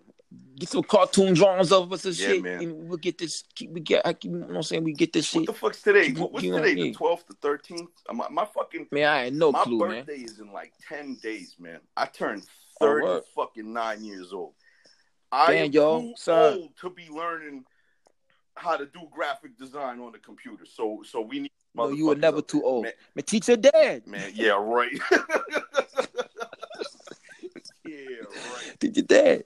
Get 0.55 0.69
some 0.69 0.83
cartoon 0.83 1.33
drawings 1.33 1.71
of 1.71 1.91
us 1.91 2.05
and 2.05 2.17
Yeah, 2.17 2.27
shit. 2.27 2.43
man. 2.43 2.61
And 2.61 2.87
we'll 2.89 2.97
get 2.97 3.17
this 3.17 3.43
keep, 3.55 3.71
we 3.71 3.79
get 3.79 4.05
I 4.05 4.13
keep, 4.13 4.31
you 4.31 4.37
know 4.37 4.45
what 4.47 4.55
I'm 4.57 4.63
saying? 4.63 4.83
We 4.83 4.93
get 4.93 5.13
this 5.13 5.33
What 5.33 5.41
shit. 5.41 5.47
the 5.47 5.53
fuck's 5.53 5.81
today? 5.81 6.11
What- 6.13 6.31
What's 6.31 6.43
you 6.45 6.51
know 6.51 6.57
today? 6.57 6.69
what 6.71 6.77
I 6.79 6.83
mean? 6.83 6.91
The 6.91 6.97
twelfth, 6.97 7.27
the 7.27 7.33
thirteenth? 7.41 7.89
My, 8.13 8.27
my 8.29 8.45
fucking 8.45 8.87
Man, 8.91 9.07
I 9.07 9.25
ain't 9.25 9.35
no 9.35 9.51
my 9.51 9.63
clue, 9.63 9.79
man. 9.79 9.89
birthday 10.05 10.17
is 10.21 10.39
in 10.39 10.51
like 10.51 10.73
ten 10.87 11.15
days, 11.23 11.55
man. 11.59 11.79
I 11.97 12.05
turned 12.05 12.43
Oh, 12.79 12.85
thirty 12.85 13.05
word. 13.07 13.23
fucking 13.35 13.71
nine 13.73 14.03
years 14.03 14.31
old. 14.33 14.53
I 15.31 15.53
Damn, 15.53 15.65
am 15.67 15.71
yo, 15.71 16.01
too 16.01 16.13
son. 16.17 16.53
old 16.53 16.77
to 16.81 16.89
be 16.89 17.07
learning 17.09 17.63
how 18.55 18.77
to 18.77 18.85
do 18.85 19.01
graphic 19.11 19.57
design 19.57 19.99
on 19.99 20.11
the 20.11 20.19
computer. 20.19 20.65
So, 20.65 21.03
so 21.05 21.21
we 21.21 21.39
need. 21.41 21.51
No, 21.73 21.89
you 21.89 22.07
were 22.07 22.15
never 22.15 22.41
too 22.41 22.63
old. 22.63 22.83
man. 22.83 22.93
Man, 23.15 23.23
teach 23.23 23.47
your 23.47 23.57
dad. 23.57 24.05
Man, 24.05 24.31
yeah, 24.33 24.51
right. 24.51 24.91
yeah, 27.85 27.95
right. 28.25 28.79
Teach 28.79 28.97
your 28.97 29.05
dad. 29.05 29.45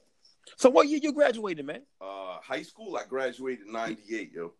So 0.58 0.70
what 0.70 0.88
year 0.88 1.00
you 1.02 1.12
graduated, 1.12 1.66
man? 1.66 1.82
Uh, 2.02 2.38
high 2.42 2.64
school, 2.64 2.98
I 2.98 3.04
graduated 3.08 3.68
'98, 3.68 4.32
yo. 4.34 4.54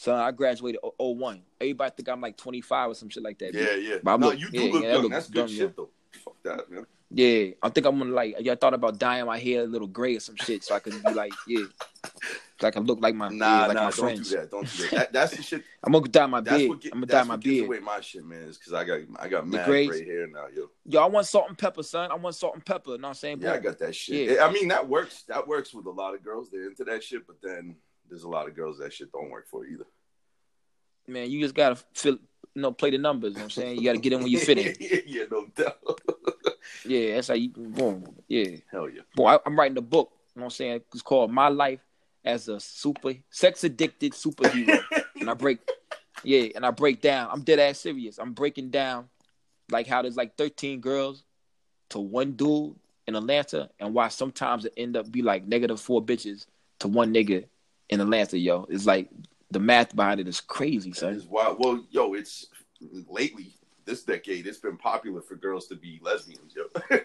So 0.00 0.14
I 0.14 0.30
graduated 0.30 0.80
01. 0.98 1.42
Everybody 1.60 1.92
think 1.94 2.08
I'm 2.08 2.22
like 2.22 2.38
25 2.38 2.88
or 2.90 2.94
some 2.94 3.10
shit 3.10 3.22
like 3.22 3.38
that. 3.40 3.52
Yeah, 3.52 3.74
yeah. 3.74 3.96
But 4.02 4.14
I'm 4.14 4.20
no, 4.20 4.28
look- 4.28 4.38
you 4.40 4.48
do 4.50 4.58
yeah, 4.58 4.72
look 4.72 4.82
yeah, 4.82 4.92
young. 4.94 5.08
That's 5.10 5.28
good 5.28 5.34
dumb, 5.40 5.48
shit, 5.48 5.58
yeah. 5.58 5.66
though. 5.76 5.90
Fuck 6.24 6.36
that, 6.44 6.70
man. 6.70 6.86
Yeah, 7.12 7.50
I 7.62 7.68
think 7.70 7.86
I'm 7.86 7.98
gonna 7.98 8.12
like. 8.12 8.36
Yeah, 8.38 8.52
I 8.52 8.54
thought 8.54 8.74
about 8.74 8.98
dyeing 8.98 9.26
my 9.26 9.38
hair 9.38 9.62
a 9.62 9.66
little 9.66 9.88
gray 9.88 10.16
or 10.16 10.20
some 10.20 10.36
shit, 10.36 10.62
so 10.62 10.76
I 10.76 10.78
could 10.78 11.02
be 11.02 11.12
like, 11.12 11.32
yeah, 11.48 11.64
so 12.60 12.68
I 12.68 12.70
can 12.70 12.84
look 12.84 13.00
like 13.00 13.14
my 13.14 13.28
Nah, 13.30 13.62
yeah, 13.62 13.66
like 13.66 13.74
nah, 13.74 13.84
my 13.84 13.90
don't 13.90 13.92
friends. 13.92 14.30
do 14.30 14.36
that. 14.36 14.50
Don't 14.50 14.76
do 14.76 14.82
that. 14.82 14.90
that 14.90 15.12
that's 15.12 15.36
the 15.36 15.42
shit. 15.42 15.64
I'm 15.82 15.92
gonna 15.92 16.06
dye 16.08 16.26
my 16.26 16.40
beard. 16.40 16.80
get, 16.80 16.92
I'm 16.92 17.00
gonna 17.00 17.06
dye 17.06 17.22
my 17.24 17.36
beard. 17.36 17.66
away 17.66 17.80
my 17.80 18.00
shit, 18.00 18.24
man. 18.24 18.42
Is 18.42 18.58
because 18.58 18.74
I 18.74 18.84
got 18.84 19.00
I 19.18 19.28
got 19.28 19.48
mad 19.48 19.66
gray 19.66 19.86
hair 20.04 20.26
now, 20.26 20.46
yo. 20.54 20.70
Yo, 20.86 21.02
I 21.02 21.06
want 21.06 21.26
salt 21.26 21.48
and 21.48 21.58
pepper, 21.58 21.82
son. 21.82 22.12
I 22.12 22.14
want 22.14 22.36
salt 22.36 22.54
and 22.54 22.64
pepper. 22.64 22.92
You 22.92 22.98
know 22.98 23.08
what 23.08 23.08
I'm 23.08 23.14
saying? 23.14 23.40
Yeah, 23.40 23.54
I 23.54 23.58
got 23.58 23.78
that 23.78 23.94
shit. 23.94 24.36
Yeah. 24.36 24.44
I 24.44 24.52
mean, 24.52 24.68
that 24.68 24.88
works. 24.88 25.22
That 25.22 25.48
works 25.48 25.72
with 25.72 25.86
a 25.86 25.90
lot 25.90 26.14
of 26.14 26.22
girls. 26.22 26.50
They're 26.50 26.68
into 26.68 26.84
that 26.84 27.02
shit, 27.02 27.26
but 27.26 27.36
then 27.42 27.76
there's 28.08 28.24
a 28.24 28.28
lot 28.28 28.46
of 28.46 28.54
girls 28.54 28.78
that 28.78 28.92
shit 28.92 29.10
don't 29.10 29.30
work 29.30 29.48
for 29.48 29.66
either. 29.66 29.86
Man, 31.10 31.30
you 31.30 31.40
just 31.40 31.54
gotta 31.54 31.76
fill, 31.92 32.18
you 32.54 32.62
know, 32.62 32.72
play 32.72 32.90
the 32.90 32.98
numbers. 32.98 33.32
You 33.32 33.38
know 33.38 33.44
what 33.44 33.56
I'm 33.56 33.62
saying 33.62 33.78
you 33.78 33.84
gotta 33.84 33.98
get 33.98 34.12
in 34.12 34.20
when 34.20 34.30
you 34.30 34.38
fit 34.48 34.58
in. 34.58 34.74
yeah, 35.06 35.24
no 35.30 35.46
doubt. 35.54 35.78
Yeah, 36.84 37.16
that's 37.16 37.28
how 37.28 37.34
you 37.34 37.50
boom. 37.50 38.04
Yeah, 38.26 38.56
Hell 38.70 38.88
yeah. 38.88 39.02
boy, 39.14 39.26
I, 39.26 39.38
I'm 39.44 39.58
writing 39.58 39.76
a 39.76 39.82
book. 39.82 40.12
You 40.34 40.40
know 40.40 40.44
what 40.44 40.46
I'm 40.46 40.50
saying? 40.50 40.80
It's 40.92 41.02
called 41.02 41.30
My 41.30 41.48
Life 41.48 41.80
as 42.24 42.48
a 42.48 42.58
Super 42.58 43.14
Sex 43.28 43.64
Addicted 43.64 44.12
Superhero, 44.12 44.82
and 45.20 45.28
I 45.28 45.34
break, 45.34 45.58
yeah, 46.22 46.48
and 46.54 46.64
I 46.64 46.70
break 46.70 47.00
down. 47.02 47.28
I'm 47.30 47.42
dead 47.42 47.58
ass 47.58 47.80
serious. 47.80 48.18
I'm 48.18 48.32
breaking 48.32 48.70
down 48.70 49.08
like 49.70 49.86
how 49.86 50.00
there's 50.02 50.16
like 50.16 50.36
13 50.36 50.80
girls 50.80 51.24
to 51.90 51.98
one 51.98 52.32
dude 52.32 52.76
in 53.06 53.14
Atlanta, 53.16 53.68
and 53.78 53.92
why 53.92 54.08
sometimes 54.08 54.64
it 54.64 54.72
end 54.76 54.96
up 54.96 55.10
be 55.10 55.22
like 55.22 55.46
negative 55.46 55.80
four 55.80 56.02
bitches 56.02 56.46
to 56.78 56.88
one 56.88 57.12
nigga 57.12 57.44
in 57.90 58.00
Atlanta. 58.00 58.38
Yo, 58.38 58.66
it's 58.70 58.86
like 58.86 59.10
the 59.50 59.60
math 59.60 59.94
behind 59.94 60.20
it 60.20 60.28
is 60.28 60.40
crazy, 60.40 60.92
son. 60.92 61.14
is 61.14 61.26
wild. 61.26 61.56
Well, 61.58 61.84
yo, 61.90 62.14
it's 62.14 62.46
lately 63.08 63.54
this 63.84 64.02
decade. 64.04 64.46
It's 64.46 64.58
been 64.58 64.76
popular 64.76 65.20
for 65.20 65.34
girls 65.36 65.66
to 65.68 65.76
be 65.76 66.00
lesbians, 66.02 66.54
yo. 66.54 66.64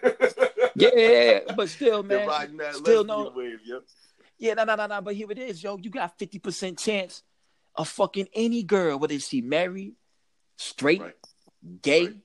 Yeah, 0.78 1.40
but 1.56 1.70
still, 1.70 2.02
man, 2.02 2.28
riding 2.28 2.58
that 2.58 2.74
still 2.74 3.02
no- 3.02 3.32
wave, 3.34 3.60
yo. 3.64 3.80
Yeah, 4.38 4.52
no, 4.54 4.64
no, 4.64 4.74
no, 4.74 4.86
no. 4.86 5.00
But 5.00 5.14
here 5.14 5.30
it 5.30 5.38
is, 5.38 5.62
yo. 5.62 5.78
You 5.78 5.88
got 5.88 6.18
fifty 6.18 6.38
percent 6.38 6.78
chance 6.78 7.22
of 7.74 7.88
fucking 7.88 8.28
any 8.34 8.62
girl, 8.62 8.98
whether 8.98 9.18
she 9.18 9.40
married, 9.40 9.94
straight, 10.56 11.00
Right. 11.00 11.14
gay, 11.80 12.04
Right. 12.06 12.16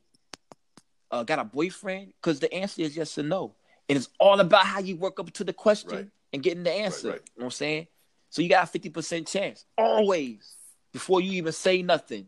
uh, 1.12 1.24
got 1.24 1.40
a 1.40 1.46
boyfriend. 1.46 2.14
Because 2.22 2.42
the 2.42 2.54
answer 2.54 2.82
is 2.82 2.98
yes 2.98 3.18
or 3.18 3.24
no, 3.24 3.56
and 3.88 3.98
it's 3.98 4.10
all 4.20 4.40
about 4.42 4.66
how 4.66 4.80
you 4.82 4.98
work 4.98 5.20
up 5.22 5.32
to 5.32 5.44
the 5.46 5.54
question 5.54 5.90
Right. 5.92 6.10
and 6.34 6.44
getting 6.44 6.64
the 6.64 6.72
answer. 6.74 7.08
You 7.08 7.14
know 7.14 7.20
what 7.36 7.44
I'm 7.46 7.52
saying? 7.52 7.88
So 8.32 8.42
you 8.42 8.50
got 8.50 8.64
a 8.64 8.68
fifty 8.68 8.90
percent 8.90 9.28
chance 9.28 9.66
always 9.78 10.56
before 10.94 11.22
you 11.22 11.34
even 11.34 11.52
say 11.52 11.82
nothing. 11.82 12.28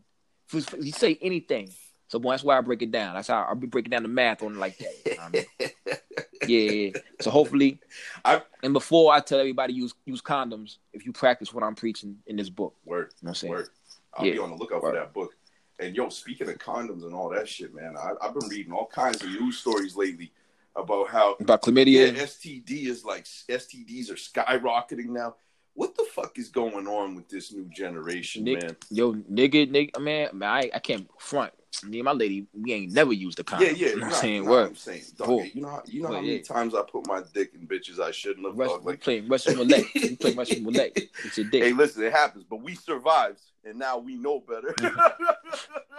If 0.52 0.72
you 0.78 0.92
say 0.92 1.18
anything. 1.20 1.70
So 2.08 2.18
boy, 2.18 2.32
that's 2.32 2.44
why 2.44 2.58
I 2.58 2.60
break 2.60 2.82
it 2.82 2.92
down. 2.92 3.14
That's 3.14 3.28
how 3.28 3.42
I'll 3.42 3.54
be 3.54 3.66
breaking 3.66 3.90
down 3.90 4.02
the 4.02 4.08
math 4.08 4.42
on 4.42 4.52
it 4.54 4.58
like 4.58 4.76
that. 4.78 4.92
You 5.06 5.16
know 5.16 5.22
I 5.22 5.28
mean? 5.30 5.44
yeah, 6.46 6.70
yeah. 6.70 7.00
So 7.22 7.30
hopefully, 7.30 7.80
I- 8.24 8.42
and 8.62 8.74
before 8.74 9.12
I 9.12 9.20
tell 9.20 9.40
everybody 9.40 9.72
use 9.72 9.94
use 10.04 10.20
condoms, 10.20 10.76
if 10.92 11.06
you 11.06 11.12
practice 11.12 11.54
what 11.54 11.64
I'm 11.64 11.74
preaching 11.74 12.18
in 12.26 12.36
this 12.36 12.50
book, 12.50 12.74
Word. 12.84 13.12
you 13.20 13.26
know 13.26 13.28
what 13.28 13.30
I'm 13.30 13.34
saying? 13.34 13.52
Word. 13.52 13.68
I'll 14.12 14.24
be 14.24 14.38
on 14.38 14.50
the 14.50 14.56
lookout 14.56 14.82
Word. 14.82 14.90
for 14.90 14.98
that 14.98 15.14
book. 15.14 15.34
And 15.80 15.96
yo, 15.96 16.10
speaking 16.10 16.48
of 16.50 16.58
condoms 16.58 17.02
and 17.02 17.14
all 17.14 17.30
that 17.30 17.48
shit, 17.48 17.74
man, 17.74 17.96
I, 17.96 18.12
I've 18.22 18.34
been 18.34 18.48
reading 18.48 18.72
all 18.72 18.86
kinds 18.86 19.22
of 19.22 19.30
news 19.30 19.58
stories 19.58 19.96
lately 19.96 20.30
about 20.76 21.08
how 21.08 21.36
About 21.40 21.66
yeah, 21.66 21.72
chlamydia, 21.72 22.14
STD 22.14 22.86
is 22.86 23.04
like 23.04 23.24
STDs 23.24 24.10
are 24.10 24.14
skyrocketing 24.14 25.06
now. 25.06 25.34
What 25.74 25.96
the 25.96 26.04
fuck 26.04 26.38
is 26.38 26.48
going 26.48 26.86
on 26.86 27.14
with 27.16 27.28
this 27.28 27.52
new 27.52 27.64
generation, 27.64 28.44
Nick- 28.44 28.62
man? 28.62 28.76
yo, 28.90 29.12
nigga, 29.14 29.68
nigga, 29.70 30.00
man, 30.00 30.28
man, 30.32 30.48
I, 30.48 30.70
I 30.74 30.78
can't 30.78 31.08
front. 31.18 31.52
Me 31.82 31.98
and 31.98 32.04
my 32.04 32.12
lady, 32.12 32.46
we 32.52 32.72
ain't 32.72 32.92
never 32.92 33.12
used 33.12 33.36
the 33.38 33.42
condom. 33.44 33.74
Yeah, 33.74 33.74
yeah. 33.74 33.88
you 33.94 33.96
know 33.96 34.06
what 34.06 34.14
I'm 34.14 34.20
saying? 34.20 34.44
Word. 34.44 34.68
I'm 34.68 34.76
saying, 34.76 35.02
dog, 35.16 35.42
you 35.52 35.62
know, 35.62 35.68
how, 35.70 35.82
you 35.86 36.02
know 36.02 36.08
But 36.10 36.14
how 36.14 36.20
many 36.20 36.36
yeah. 36.36 36.42
times 36.42 36.74
I 36.76 36.82
put 36.82 37.04
my 37.08 37.22
dick 37.34 37.50
in 37.54 37.66
bitches 37.66 37.98
I 37.98 38.12
shouldn't 38.12 38.46
have. 38.46 38.56
Rush, 38.56 38.68
dog? 38.70 38.84
we 38.84 38.92
Like, 38.92 39.00
playing 39.00 39.28
Russian 39.28 39.58
roulette. 39.58 39.84
we 39.94 40.14
playing 40.16 40.36
Russian 40.36 40.64
roulette. 40.64 40.96
It's 41.24 41.36
your 41.38 41.46
dick. 41.50 41.64
hey, 41.64 41.72
listen, 41.72 42.04
it 42.04 42.12
happens, 42.12 42.44
but 42.48 42.62
we 42.62 42.76
survived, 42.76 43.40
and 43.64 43.76
now 43.78 43.98
we 43.98 44.14
know 44.14 44.38
better. 44.40 44.72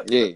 yeah, 0.07 0.29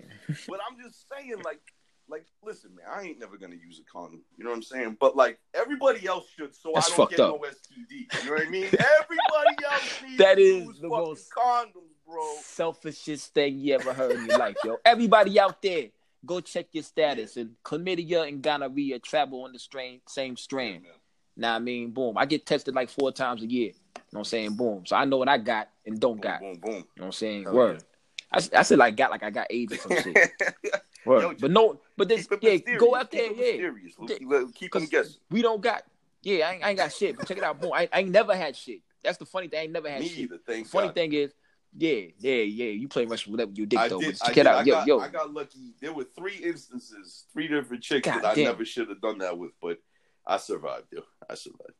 But 0.48 0.60
I'm 0.70 0.78
just 0.84 1.06
saying, 1.10 1.36
like, 1.46 1.62
like, 2.10 2.26
listen, 2.44 2.72
man, 2.76 2.86
I 2.92 3.04
ain't 3.04 3.20
never 3.20 3.38
gonna 3.38 3.56
use 3.56 3.80
a 3.80 3.84
condom. 3.92 4.22
You 4.38 4.44
know 4.44 4.50
what 4.52 4.58
I'm 4.58 4.64
saying? 4.64 4.98
But 5.00 5.16
like, 5.16 5.40
everybody 5.54 6.08
else 6.08 6.26
should, 6.36 6.56
so 6.56 6.72
That's 6.74 6.88
I 6.88 6.90
don't 6.90 6.98
fucked 6.98 7.12
get 7.12 7.20
up. 7.22 7.36
no 7.42 7.48
STD. 7.48 8.24
You 8.24 8.30
know 8.30 8.36
what 8.36 8.48
I 8.48 8.50
mean? 8.50 8.66
Everybody 8.66 9.66
else 9.72 10.02
needs 10.04 10.18
That 10.18 10.36
to 10.36 10.42
use 10.42 10.80
the 10.80 10.88
most- 10.90 11.32
condoms, 11.32 11.74
bro. 12.08 12.22
selfishest 12.42 13.34
thing 13.34 13.60
you 13.60 13.76
ever 13.76 13.94
heard 13.94 14.14
in 14.18 14.26
your 14.26 14.38
life, 14.38 14.56
yo. 14.64 14.78
Everybody 14.86 15.40
out 15.40 15.62
there, 15.62 15.88
go 16.26 16.40
check 16.42 16.68
your 16.72 16.84
status. 16.84 17.38
And 17.38 17.56
chlamydia 17.64 18.28
and 18.28 18.42
gonorrhea 18.42 19.00
travel 19.00 19.44
on 19.44 19.54
the 19.54 19.60
strain, 19.60 20.02
same 20.08 20.36
strand. 20.38 20.84
man. 20.84 20.92
Now 21.38 21.56
I 21.56 21.60
mean, 21.60 21.92
boom. 21.92 22.18
I 22.18 22.26
get 22.26 22.46
tested 22.46 22.76
like 22.76 22.90
four 22.90 23.12
times 23.12 23.44
a 23.44 23.46
year. 23.46 23.68
You 23.68 23.74
know 23.96 24.02
what 24.12 24.20
I'm 24.22 24.26
saying? 24.26 24.56
Boom. 24.56 24.86
So 24.86 24.96
I 24.96 25.06
know 25.06 25.18
what 25.18 25.30
I 25.30 25.38
got 25.38 25.70
and 25.86 26.00
don't 26.00 26.14
Boom, 26.16 26.22
got. 26.22 26.40
boom, 26.42 26.56
boom. 26.60 26.72
You 26.74 26.78
know 26.80 26.84
what 26.96 27.06
I'm 27.06 27.12
saying? 27.14 27.44
Hell 27.44 27.54
Word. 27.54 27.84
I 28.32 28.40
said 28.64 28.78
like 28.78 28.96
got 28.96 29.10
like 29.10 29.24
I 29.24 29.30
got 29.32 29.48
AIDS 29.50 29.74
or 29.74 29.78
some 29.78 30.04
shit. 30.04 30.32
Word. 31.06 31.22
Yo, 31.22 31.34
but 31.40 31.52
no, 31.52 31.80
but 31.98 32.08
this 32.10 32.28
Keep 32.28 32.44
yeah, 32.68 32.76
go 32.78 32.96
out 32.96 33.10
Keep 33.12 33.20
there, 33.20 33.32
yeah. 33.32 33.38
mysterious, 33.38 33.94
Luke. 34.00 34.54
Keep 34.54 34.72
them 34.74 34.82
'Cause 34.82 34.90
guessing. 34.90 35.16
We 35.30 35.42
don't 35.42 35.62
got 35.62 35.84
yeah, 36.22 36.50
I 36.50 36.54
ain't, 36.54 36.64
I 36.66 36.70
ain't 36.72 36.78
got 36.78 36.92
shit. 36.92 37.16
But 37.18 37.28
check 37.28 37.38
it 37.38 37.44
out, 37.44 37.62
boom. 37.62 37.72
I, 37.74 37.88
I 37.94 38.00
ain't 38.02 38.10
never 38.10 38.36
had 38.36 38.56
shit. 38.56 38.82
That's 39.04 39.18
the 39.18 39.26
funny 39.26 39.48
thing. 39.48 39.60
I 39.60 39.64
ain't 39.64 39.72
never 39.72 39.90
had 39.90 40.02
Me 40.02 40.10
shit. 40.10 40.18
either. 40.20 40.38
Thanks. 40.46 40.70
Funny 40.70 40.88
God. 40.88 40.96
thing 40.96 41.14
is, 41.14 41.32
yeah, 41.78 42.02
yeah, 42.20 42.36
yeah. 42.42 42.66
You 42.72 42.90
play 42.90 43.06
Russian 43.06 43.32
roulette 43.32 43.48
with 43.48 43.58
your 43.58 43.68
dick 43.68 43.80
I 43.80 43.88
though. 43.88 44.00
did. 44.00 44.18
but 44.20 44.24
I, 44.24 44.28
check 44.28 44.36
did. 44.36 44.42
it 44.42 44.48
out, 44.48 44.56
I 44.56 44.64
yo, 44.64 44.74
got, 44.74 44.88
yo. 44.88 45.00
I 45.00 45.08
got 45.08 45.34
lucky. 45.34 45.74
There 45.80 45.94
were 45.94 46.04
three 46.04 46.36
instances, 46.36 47.26
three 47.32 47.48
different 47.48 47.82
chicks 47.84 48.06
God 48.06 48.24
that 48.24 48.38
I 48.38 48.44
never 48.44 48.66
should 48.66 48.90
have 48.90 49.00
done 49.00 49.20
that 49.20 49.38
with, 49.38 49.52
but 49.62 49.80
I 50.28 50.36
survived. 50.38 50.88
Yo, 50.92 51.02
I 51.30 51.36
survived. 51.36 51.74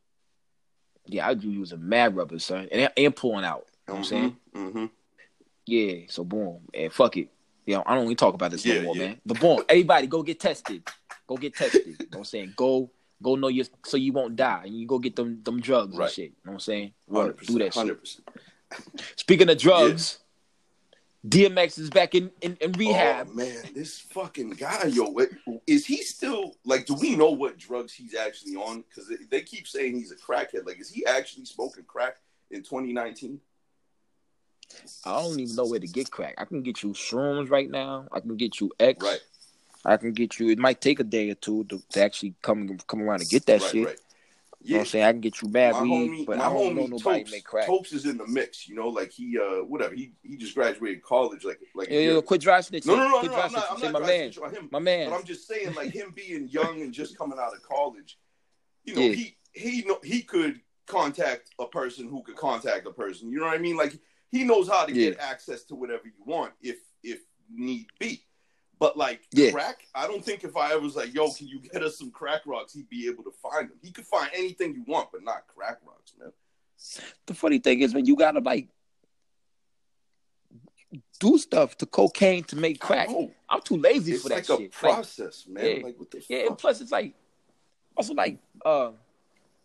Yeah, 1.06 1.28
I 1.28 1.34
do 1.34 1.50
using 1.50 1.86
mad 1.86 2.16
rubber, 2.16 2.38
son, 2.38 2.68
and 2.72 2.90
and 2.96 3.14
pulling 3.14 3.44
out. 3.44 3.66
You 3.88 3.94
know 3.94 3.94
what 3.94 3.98
I'm 3.98 4.04
saying? 4.04 4.36
Mm-hmm. 4.54 4.86
Yeah. 5.66 5.94
So 6.08 6.24
boom, 6.24 6.62
and 6.72 6.92
fuck 6.92 7.16
it. 7.16 7.28
Yeah, 7.70 7.82
I 7.86 7.94
don't 7.94 8.04
even 8.04 8.16
talk 8.16 8.34
about 8.34 8.50
this 8.50 8.64
Yeah, 8.66 8.78
no 8.80 8.82
more, 8.82 8.96
yeah. 8.96 9.06
man. 9.08 9.20
But 9.24 9.40
boom, 9.40 9.62
everybody 9.68 10.06
go 10.06 10.22
get 10.22 10.40
tested. 10.40 10.82
Go 11.26 11.36
get 11.36 11.54
tested. 11.54 11.86
you 11.86 11.92
know 11.92 12.06
what 12.10 12.18
I'm 12.18 12.24
saying? 12.24 12.52
Go 12.56 12.90
go 13.22 13.36
know 13.36 13.48
your 13.48 13.66
so 13.84 13.96
you 13.96 14.12
won't 14.12 14.34
die, 14.36 14.62
and 14.64 14.74
you 14.74 14.86
go 14.86 14.98
get 14.98 15.14
them 15.16 15.40
them 15.44 15.60
drugs 15.60 15.96
Right. 15.96 16.06
and 16.06 16.12
shit. 16.14 16.24
You 16.30 16.36
know 16.44 16.50
what 16.50 16.54
I'm 16.54 16.60
saying? 16.60 16.92
Word. 17.06 17.36
Do 17.38 17.58
that 17.58 17.66
percent. 17.66 17.66
shit. 17.66 17.74
Hundred 17.74 18.00
percent. 18.00 18.28
Speaking 19.16 19.48
of 19.50 19.58
drugs, 19.58 20.18
DMX 21.28 21.78
is 21.78 21.90
back 21.90 22.14
in 22.14 22.30
in, 22.40 22.56
in 22.60 22.72
rehab. 22.72 23.28
Oh 23.30 23.34
man, 23.34 23.56
this 23.74 24.00
fucking 24.00 24.50
guy, 24.50 24.84
yo, 24.86 25.14
is 25.66 25.84
he 25.86 25.98
still 25.98 26.56
like? 26.64 26.86
Do 26.86 26.94
we 26.94 27.14
know 27.14 27.30
what 27.30 27.58
drugs 27.58 27.92
he's 27.92 28.14
actually 28.14 28.56
on? 28.56 28.84
Because 28.88 29.12
they 29.30 29.42
keep 29.42 29.68
saying 29.68 29.96
he's 29.96 30.12
a 30.12 30.16
crackhead. 30.16 30.66
Like, 30.66 30.80
is 30.80 30.90
he 30.90 31.04
actually 31.04 31.44
smoking 31.44 31.84
crack 31.84 32.16
in 32.50 32.62
2019? 32.62 33.38
I 35.04 35.20
don't 35.22 35.38
even 35.40 35.56
know 35.56 35.66
where 35.66 35.80
to 35.80 35.86
get 35.86 36.10
crack. 36.10 36.34
I 36.38 36.44
can 36.44 36.62
get 36.62 36.82
you 36.82 36.90
shrooms 36.90 37.50
right 37.50 37.70
now. 37.70 38.06
I 38.12 38.20
can 38.20 38.36
get 38.36 38.60
you 38.60 38.70
X. 38.78 39.02
Right, 39.04 39.20
I 39.84 39.96
can 39.96 40.12
get 40.12 40.38
you. 40.38 40.50
It 40.50 40.58
might 40.58 40.80
take 40.80 41.00
a 41.00 41.04
day 41.04 41.30
or 41.30 41.34
two 41.34 41.64
to, 41.64 41.82
to 41.92 42.02
actually 42.02 42.34
come 42.42 42.78
come 42.86 43.02
around 43.02 43.20
and 43.20 43.30
get 43.30 43.46
that 43.46 43.60
right, 43.62 43.70
shit. 43.70 43.86
right. 43.86 44.00
You 44.62 44.74
know 44.74 44.78
what 44.80 44.80
I'm 44.82 44.86
saying? 44.88 45.04
I 45.06 45.12
can 45.12 45.20
get 45.22 45.40
you 45.40 45.48
bad 45.48 45.72
my 45.72 45.82
weed, 45.82 45.90
homie, 45.90 46.26
but 46.26 46.36
my 46.36 46.44
I 46.44 46.52
don't 46.52 46.76
know 46.76 46.82
nobody 46.86 47.20
Topes, 47.20 47.32
make 47.32 47.44
crack. 47.44 47.66
Topes 47.66 47.92
is 47.94 48.04
in 48.04 48.18
the 48.18 48.26
mix. 48.26 48.68
You 48.68 48.74
know, 48.74 48.88
like 48.88 49.10
he, 49.10 49.38
uh, 49.38 49.64
whatever. 49.64 49.94
He 49.94 50.12
he 50.22 50.36
just 50.36 50.54
graduated 50.54 51.02
college. 51.02 51.44
Like, 51.46 51.60
like 51.74 51.88
Yo, 51.88 51.98
yo, 51.98 52.20
quit 52.20 52.42
dry 52.42 52.58
snitching. 52.58 52.84
no, 52.86 52.96
no, 52.96 53.08
no, 53.08 53.18
quit 53.20 53.30
no. 53.30 53.36
dry 53.38 53.46
I'm 53.46 53.52
not. 53.52 53.66
I'm 53.70 53.80
not 53.80 53.92
my 54.02 54.06
man, 54.06 54.30
him. 54.32 54.68
my 54.70 54.78
man. 54.78 55.08
But 55.08 55.16
I'm 55.16 55.24
just 55.24 55.48
saying, 55.48 55.74
like 55.74 55.94
him 55.94 56.12
being 56.14 56.46
young 56.48 56.82
and 56.82 56.92
just 56.92 57.16
coming 57.16 57.38
out 57.40 57.54
of 57.54 57.62
college, 57.62 58.18
you 58.84 58.94
know, 58.94 59.00
Yeah. 59.00 59.12
he 59.14 59.36
he 59.54 59.82
know 59.86 59.98
he 60.04 60.20
could 60.20 60.60
contact 60.84 61.48
a 61.58 61.66
person 61.66 62.06
who 62.06 62.22
could 62.22 62.36
contact 62.36 62.86
a 62.86 62.90
person. 62.90 63.30
You 63.30 63.38
know 63.40 63.46
what 63.46 63.54
I 63.54 63.62
mean? 63.62 63.78
Like 63.78 63.98
he 64.30 64.44
knows 64.44 64.68
how 64.68 64.84
to 64.84 64.92
get 64.92 65.18
access 65.18 65.64
to 65.64 65.74
whatever 65.74 66.02
you 66.06 66.24
want 66.24 66.52
if 66.62 66.78
if 67.02 67.20
need 67.52 67.86
be. 67.98 68.24
But 68.78 68.96
like 68.96 69.22
Yeah. 69.32 69.50
crack, 69.50 69.86
I 69.94 70.06
don't 70.06 70.24
think 70.24 70.42
if 70.44 70.56
I 70.56 70.72
ever 70.72 70.80
was 70.80 70.96
like, 70.96 71.12
"Yo, 71.12 71.30
can 71.32 71.46
you 71.48 71.60
get 71.60 71.82
us 71.82 71.98
some 71.98 72.10
crack 72.10 72.46
rocks?" 72.46 72.72
He'd 72.72 72.88
be 72.88 73.06
able 73.08 73.24
to 73.24 73.30
find 73.32 73.68
them. 73.68 73.78
He 73.82 73.90
could 73.90 74.06
find 74.06 74.30
anything 74.34 74.74
you 74.74 74.84
want, 74.86 75.10
but 75.12 75.22
not 75.22 75.46
crack 75.48 75.78
rocks, 75.86 76.12
man. 76.18 76.32
the 77.26 77.34
funny 77.34 77.58
thing 77.58 77.80
is, 77.80 77.92
when 77.92 78.06
you 78.06 78.16
gotta 78.16 78.40
like 78.40 78.68
do 81.18 81.38
stuff 81.38 81.76
to 81.78 81.86
cocaine 81.86 82.42
to 82.44 82.56
make 82.56 82.80
crack. 82.80 83.08
I'm 83.48 83.60
too 83.62 83.76
lazy 83.76 84.12
it's 84.12 84.22
for 84.22 84.28
that 84.30 84.36
like 84.36 84.44
shit. 84.46 84.50
a 84.58 84.62
Like, 84.62 84.68
a 84.68 84.78
process, 84.78 85.46
man. 85.46 85.64
yeah. 85.64 85.82
Like 85.84 85.98
what 85.98 86.10
the 86.10 86.24
Yeah, 86.28 86.46
and 86.46 86.58
plus 86.58 86.80
it's 86.80 86.90
like 86.90 87.14
also 87.96 88.14
like 88.14 88.38
uh 88.64 88.92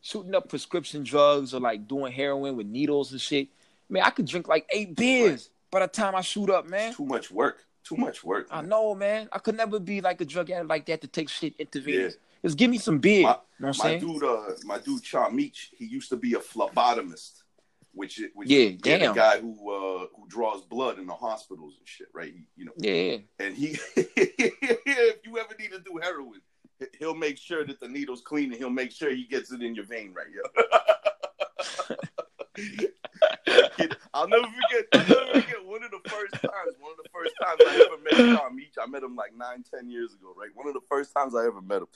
shooting 0.01 0.36
up 0.36 0.49
prescription 0.49 1.03
drugs 1.03 1.53
or 1.53 1.59
like 1.59 1.88
doing 1.88 2.11
heroin 2.11 2.57
with 2.57 2.68
needles 2.68 3.11
and 3.11 3.22
shit. 3.22 3.47
Man, 3.89 4.03
I 4.03 4.09
could 4.09 4.25
drink 4.25 4.47
like 4.47 4.67
eight 4.71 4.95
beers 4.95 5.49
by 5.71 5.81
the 5.81 5.88
time 5.88 6.15
I 6.15 6.21
shoot 6.21 6.49
up, 6.49 6.67
man. 6.67 6.89
It's 6.89 6.97
too 6.97 7.05
much 7.05 7.29
work. 7.31 7.63
Too 7.83 7.97
much 7.97 8.23
work. 8.23 8.47
I 8.49 8.61
know, 8.63 8.95
man. 8.95 9.29
I 9.31 9.38
could 9.38 9.55
never 9.55 9.79
be 9.79 10.01
like 10.01 10.19
a 10.21 10.25
drug 10.25 10.49
addict 10.49 10.67
like 10.69 10.86
that 10.88 11.01
to 11.01 11.07
take 11.07 11.29
shit 11.29 11.53
intravenous. 11.59 12.13
Yeah. 12.13 12.19
Just 12.43 12.57
give 12.57 12.69
me 12.71 12.77
some 12.79 12.97
beer. 12.99 13.23
My- 13.23 13.38
you 13.59 13.63
know 13.63 13.67
my 13.67 13.71
saying? 13.71 13.99
dude, 14.01 14.23
uh, 14.23 14.41
my 14.65 14.79
dude, 14.79 15.01
Chom 15.03 15.31
Meach, 15.33 15.69
he 15.77 15.86
used 15.86 16.09
to 16.09 16.17
be 16.17 16.33
a 16.33 16.39
phlebotomist, 16.39 17.43
which 17.93 18.19
is 18.19 18.29
which 18.33 18.49
Yeah, 18.49 18.71
yeah, 18.83 19.07
the 19.07 19.13
guy 19.13 19.39
who 19.39 19.51
uh, 19.71 20.07
who 20.15 20.27
draws 20.27 20.61
blood 20.65 20.99
in 20.99 21.05
the 21.07 21.13
hospitals 21.13 21.75
and 21.77 21.88
shit, 21.88 22.07
right? 22.13 22.33
He, 22.33 22.47
you 22.57 22.65
know, 22.65 22.73
Yeah. 22.77 23.17
and 23.39 23.55
he, 23.55 23.77
if 23.95 25.17
you 25.25 25.38
ever 25.38 25.55
need 25.59 25.71
to 25.71 25.79
do 25.79 25.99
heroin, 26.01 26.41
he'll 26.99 27.15
make 27.15 27.38
sure 27.38 27.65
that 27.65 27.79
the 27.79 27.88
needle's 27.88 28.21
clean 28.21 28.49
and 28.51 28.55
he'll 28.55 28.69
make 28.69 28.91
sure 28.91 29.09
he 29.13 29.23
gets 29.25 29.51
it 29.51 29.61
in 29.61 29.73
your 29.75 29.86
vein, 29.86 30.13
right? 30.13 30.27
Yeah. 30.36 31.95
I'll 34.13 34.27
never 34.27 34.43
forget. 34.43 34.85
I'll 34.93 35.07
never 35.07 35.41
forget 35.41 35.65
one 35.65 35.83
of 35.83 35.91
the 35.91 36.09
first 36.09 36.33
times. 36.33 36.75
One 36.79 36.91
of 36.91 37.03
the 37.03 37.09
first 37.13 37.35
times 37.41 37.61
I 37.61 37.85
ever 37.85 38.01
met 38.03 38.37
Tom 38.39 38.57
Meach. 38.57 38.81
I 38.81 38.85
met 38.87 39.03
him 39.03 39.15
like 39.15 39.35
nine, 39.35 39.63
ten 39.69 39.89
years 39.89 40.13
ago, 40.13 40.33
right? 40.37 40.49
One 40.53 40.67
of 40.67 40.73
the 40.73 40.81
first 40.89 41.13
times 41.13 41.35
I 41.35 41.45
ever 41.45 41.61
met 41.61 41.81
him. 41.81 41.87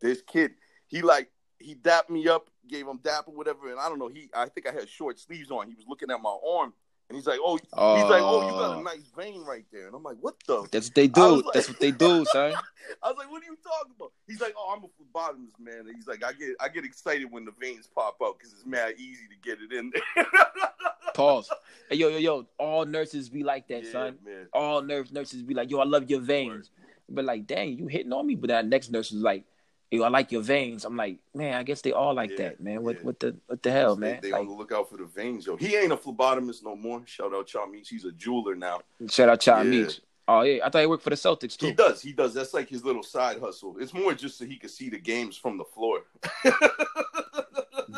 This 0.00 0.22
kid, 0.22 0.52
he 0.86 1.02
like 1.02 1.30
he 1.58 1.74
dapped 1.74 2.10
me 2.10 2.26
up, 2.28 2.48
gave 2.68 2.86
him 2.86 2.98
dap 3.02 3.28
or 3.28 3.34
whatever, 3.34 3.70
and 3.70 3.78
I 3.78 3.88
don't 3.88 3.98
know. 3.98 4.08
He 4.08 4.30
I 4.34 4.46
think 4.46 4.66
I 4.66 4.72
had 4.72 4.88
short 4.88 5.18
sleeves 5.18 5.50
on. 5.50 5.68
He 5.68 5.74
was 5.74 5.84
looking 5.86 6.10
at 6.10 6.20
my 6.20 6.36
arm, 6.56 6.72
and 7.10 7.16
he's 7.16 7.26
like, 7.26 7.40
"Oh, 7.42 7.56
he's 7.56 7.64
like, 7.74 8.22
oh, 8.22 8.46
you 8.46 8.52
got 8.52 8.76
a 8.76 8.78
Oh. 8.78 8.82
nice 8.82 9.10
vein 9.16 9.42
right 9.44 9.64
there." 9.72 9.88
And 9.88 9.94
I'm 9.96 10.02
like, 10.02 10.16
"What 10.20 10.36
the?" 10.46 10.66
That's 10.70 10.86
what 10.86 10.94
they 10.94 11.08
do. 11.08 11.42
like- 11.42 11.44
That's 11.52 11.68
what 11.68 11.78
they 11.80 11.90
do, 11.90 12.24
son. 12.32 12.54
I 13.02 13.08
was 13.10 13.18
like, 13.18 13.30
"What 13.30 13.42
are 13.42 13.46
you 13.46 13.58
talking 13.62 13.92
about?" 13.96 14.12
He's 14.26 14.40
like, 14.40 14.54
"Oh, 14.56 14.74
I'm 14.74 14.84
a 14.84 14.88
phlebotomist, 14.88 15.58
man." 15.60 15.86
And 15.88 15.94
he's 15.96 16.06
like, 16.06 16.24
"I 16.24 16.32
get 16.32 16.54
I 16.60 16.68
get 16.68 16.84
excited 16.84 17.30
when 17.30 17.44
the 17.44 17.52
veins 17.60 17.88
pop 17.94 18.16
out 18.22 18.38
because 18.38 18.52
it's 18.54 18.64
mad 18.64 18.94
easy 18.98 19.24
to 19.28 19.36
get 19.42 19.58
it 19.60 19.72
in 19.76 19.90
there." 19.92 20.24
Pause. 21.14 21.50
Hey, 21.90 21.96
yo, 21.96 22.08
yo, 22.08 22.18
yo. 22.18 22.46
All 22.58 22.86
nurses 22.86 23.28
be 23.28 23.42
like 23.42 23.66
that, 23.68 23.84
yeah, 23.84 23.90
son. 23.92 24.18
man. 24.24 24.46
All 24.54 24.80
nurse 24.80 25.10
nurses 25.10 25.42
be 25.42 25.54
like, 25.54 25.68
yo, 25.70 25.80
I 25.80 25.84
love 25.84 26.08
your 26.08 26.20
veins. 26.20 26.70
But 27.08 27.24
like, 27.24 27.46
dang, 27.48 27.76
you 27.76 27.88
hitting 27.88 28.12
on 28.12 28.26
me. 28.26 28.36
But 28.36 28.48
that 28.48 28.66
next 28.66 28.90
nurse 28.92 29.10
is 29.10 29.20
like, 29.20 29.44
I 29.92 30.08
like 30.08 30.30
your 30.30 30.42
veins. 30.42 30.84
I'm 30.84 30.96
like, 30.96 31.18
man, 31.34 31.54
I 31.54 31.62
guess 31.64 31.80
they 31.82 31.90
all 31.92 32.14
like 32.14 32.30
Yeah, 32.30 32.36
that, 32.50 32.60
man. 32.60 32.82
What 32.82 32.96
yeah. 32.98 33.02
what 33.02 33.18
the 33.20 33.36
what 33.46 33.62
the 33.62 33.72
hell, 33.72 33.96
They- 33.96 34.12
man? 34.12 34.20
They, 34.22 34.30
Like, 34.30 34.40
on 34.42 34.46
the 34.48 34.54
lookout 34.54 34.88
for 34.88 34.96
the 34.96 35.04
veins, 35.06 35.46
yo. 35.46 35.56
He 35.56 35.74
ain't 35.76 35.92
a 35.92 35.96
phlebotomist 35.96 36.62
no 36.62 36.76
more. 36.76 37.02
Shout 37.06 37.34
out 37.34 37.46
Chalmich. 37.48 37.88
He's 37.88 38.04
a 38.04 38.12
jeweler 38.12 38.54
now. 38.54 38.80
shout 39.08 39.28
out 39.28 39.40
Chad 39.40 39.66
Yeah. 39.72 39.88
Oh 40.28 40.42
yeah, 40.42 40.64
I 40.64 40.70
thought 40.70 40.80
he 40.82 40.86
worked 40.86 41.02
for 41.02 41.10
the 41.10 41.16
Celtics 41.16 41.56
too. 41.56 41.66
He 41.66 41.72
does. 41.72 42.00
He 42.00 42.12
does. 42.12 42.32
That's 42.32 42.54
like 42.54 42.68
his 42.68 42.84
little 42.84 43.02
side 43.02 43.40
hustle. 43.40 43.76
It's 43.80 43.92
more 43.92 44.14
just 44.14 44.38
so 44.38 44.44
he 44.44 44.56
can 44.58 44.68
see 44.68 44.88
the 44.88 44.98
games 44.98 45.36
from 45.36 45.58
the 45.58 45.64
floor. 45.64 46.02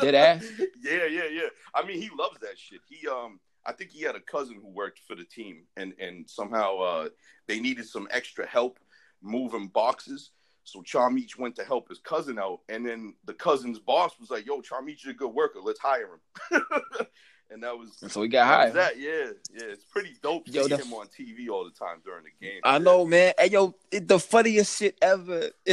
Dead 0.01 0.15
ass? 0.15 0.45
Yeah, 0.85 1.05
yeah, 1.05 1.29
yeah. 1.31 1.47
I 1.73 1.85
mean, 1.85 2.01
he 2.01 2.09
loves 2.13 2.39
that 2.41 2.57
shit. 2.59 2.81
He 2.89 3.07
um 3.07 3.39
I 3.65 3.71
think 3.71 3.89
he 3.91 4.01
had 4.01 4.15
a 4.17 4.19
cousin 4.19 4.59
who 4.61 4.67
worked 4.67 4.99
for 4.99 5.15
the 5.15 5.23
team 5.23 5.63
and 5.77 5.93
and 5.97 6.29
somehow 6.29 6.77
uh 6.79 7.09
they 7.47 7.59
needed 7.61 7.85
some 7.87 8.07
extra 8.11 8.45
help 8.45 8.79
moving 9.21 9.67
boxes. 9.67 10.31
So 10.65 10.81
Charmich 10.81 11.37
went 11.37 11.55
to 11.57 11.63
help 11.65 11.89
his 11.89 11.99
cousin 11.99 12.39
out, 12.39 12.59
and 12.69 12.85
then 12.85 13.15
the 13.25 13.33
cousin's 13.33 13.79
boss 13.79 14.11
was 14.19 14.29
like, 14.29 14.45
"Yo, 14.45 14.61
Charmich 14.61 15.01
is 15.01 15.07
a 15.07 15.13
good 15.13 15.33
worker. 15.33 15.59
Let's 15.61 15.79
hire 15.79 16.07
him." 16.51 16.61
and 17.51 17.61
that 17.63 17.77
was 17.77 18.01
And 18.01 18.11
so 18.11 18.21
he 18.21 18.29
got 18.29 18.47
hired. 18.47 18.73
that. 18.73 18.97
Yeah, 18.99 19.31
yeah. 19.53 19.65
It's 19.71 19.83
pretty 19.83 20.15
dope 20.21 20.43
Yo, 20.47 20.53
seeing 20.61 20.69
that's- 20.69 20.87
him 20.87 20.93
on 20.93 21.07
TV 21.07 21.49
all 21.49 21.65
the 21.65 21.71
time 21.71 21.97
during 22.05 22.23
the 22.23 22.45
game. 22.45 22.61
I 22.63 22.79
know, 22.79 23.05
man. 23.05 23.33
Hey, 23.37 23.49
yo, 23.49 23.75
it, 23.91 24.07
the 24.07 24.19
funniest 24.19 24.79
shit 24.79 24.97
ever 25.01 25.49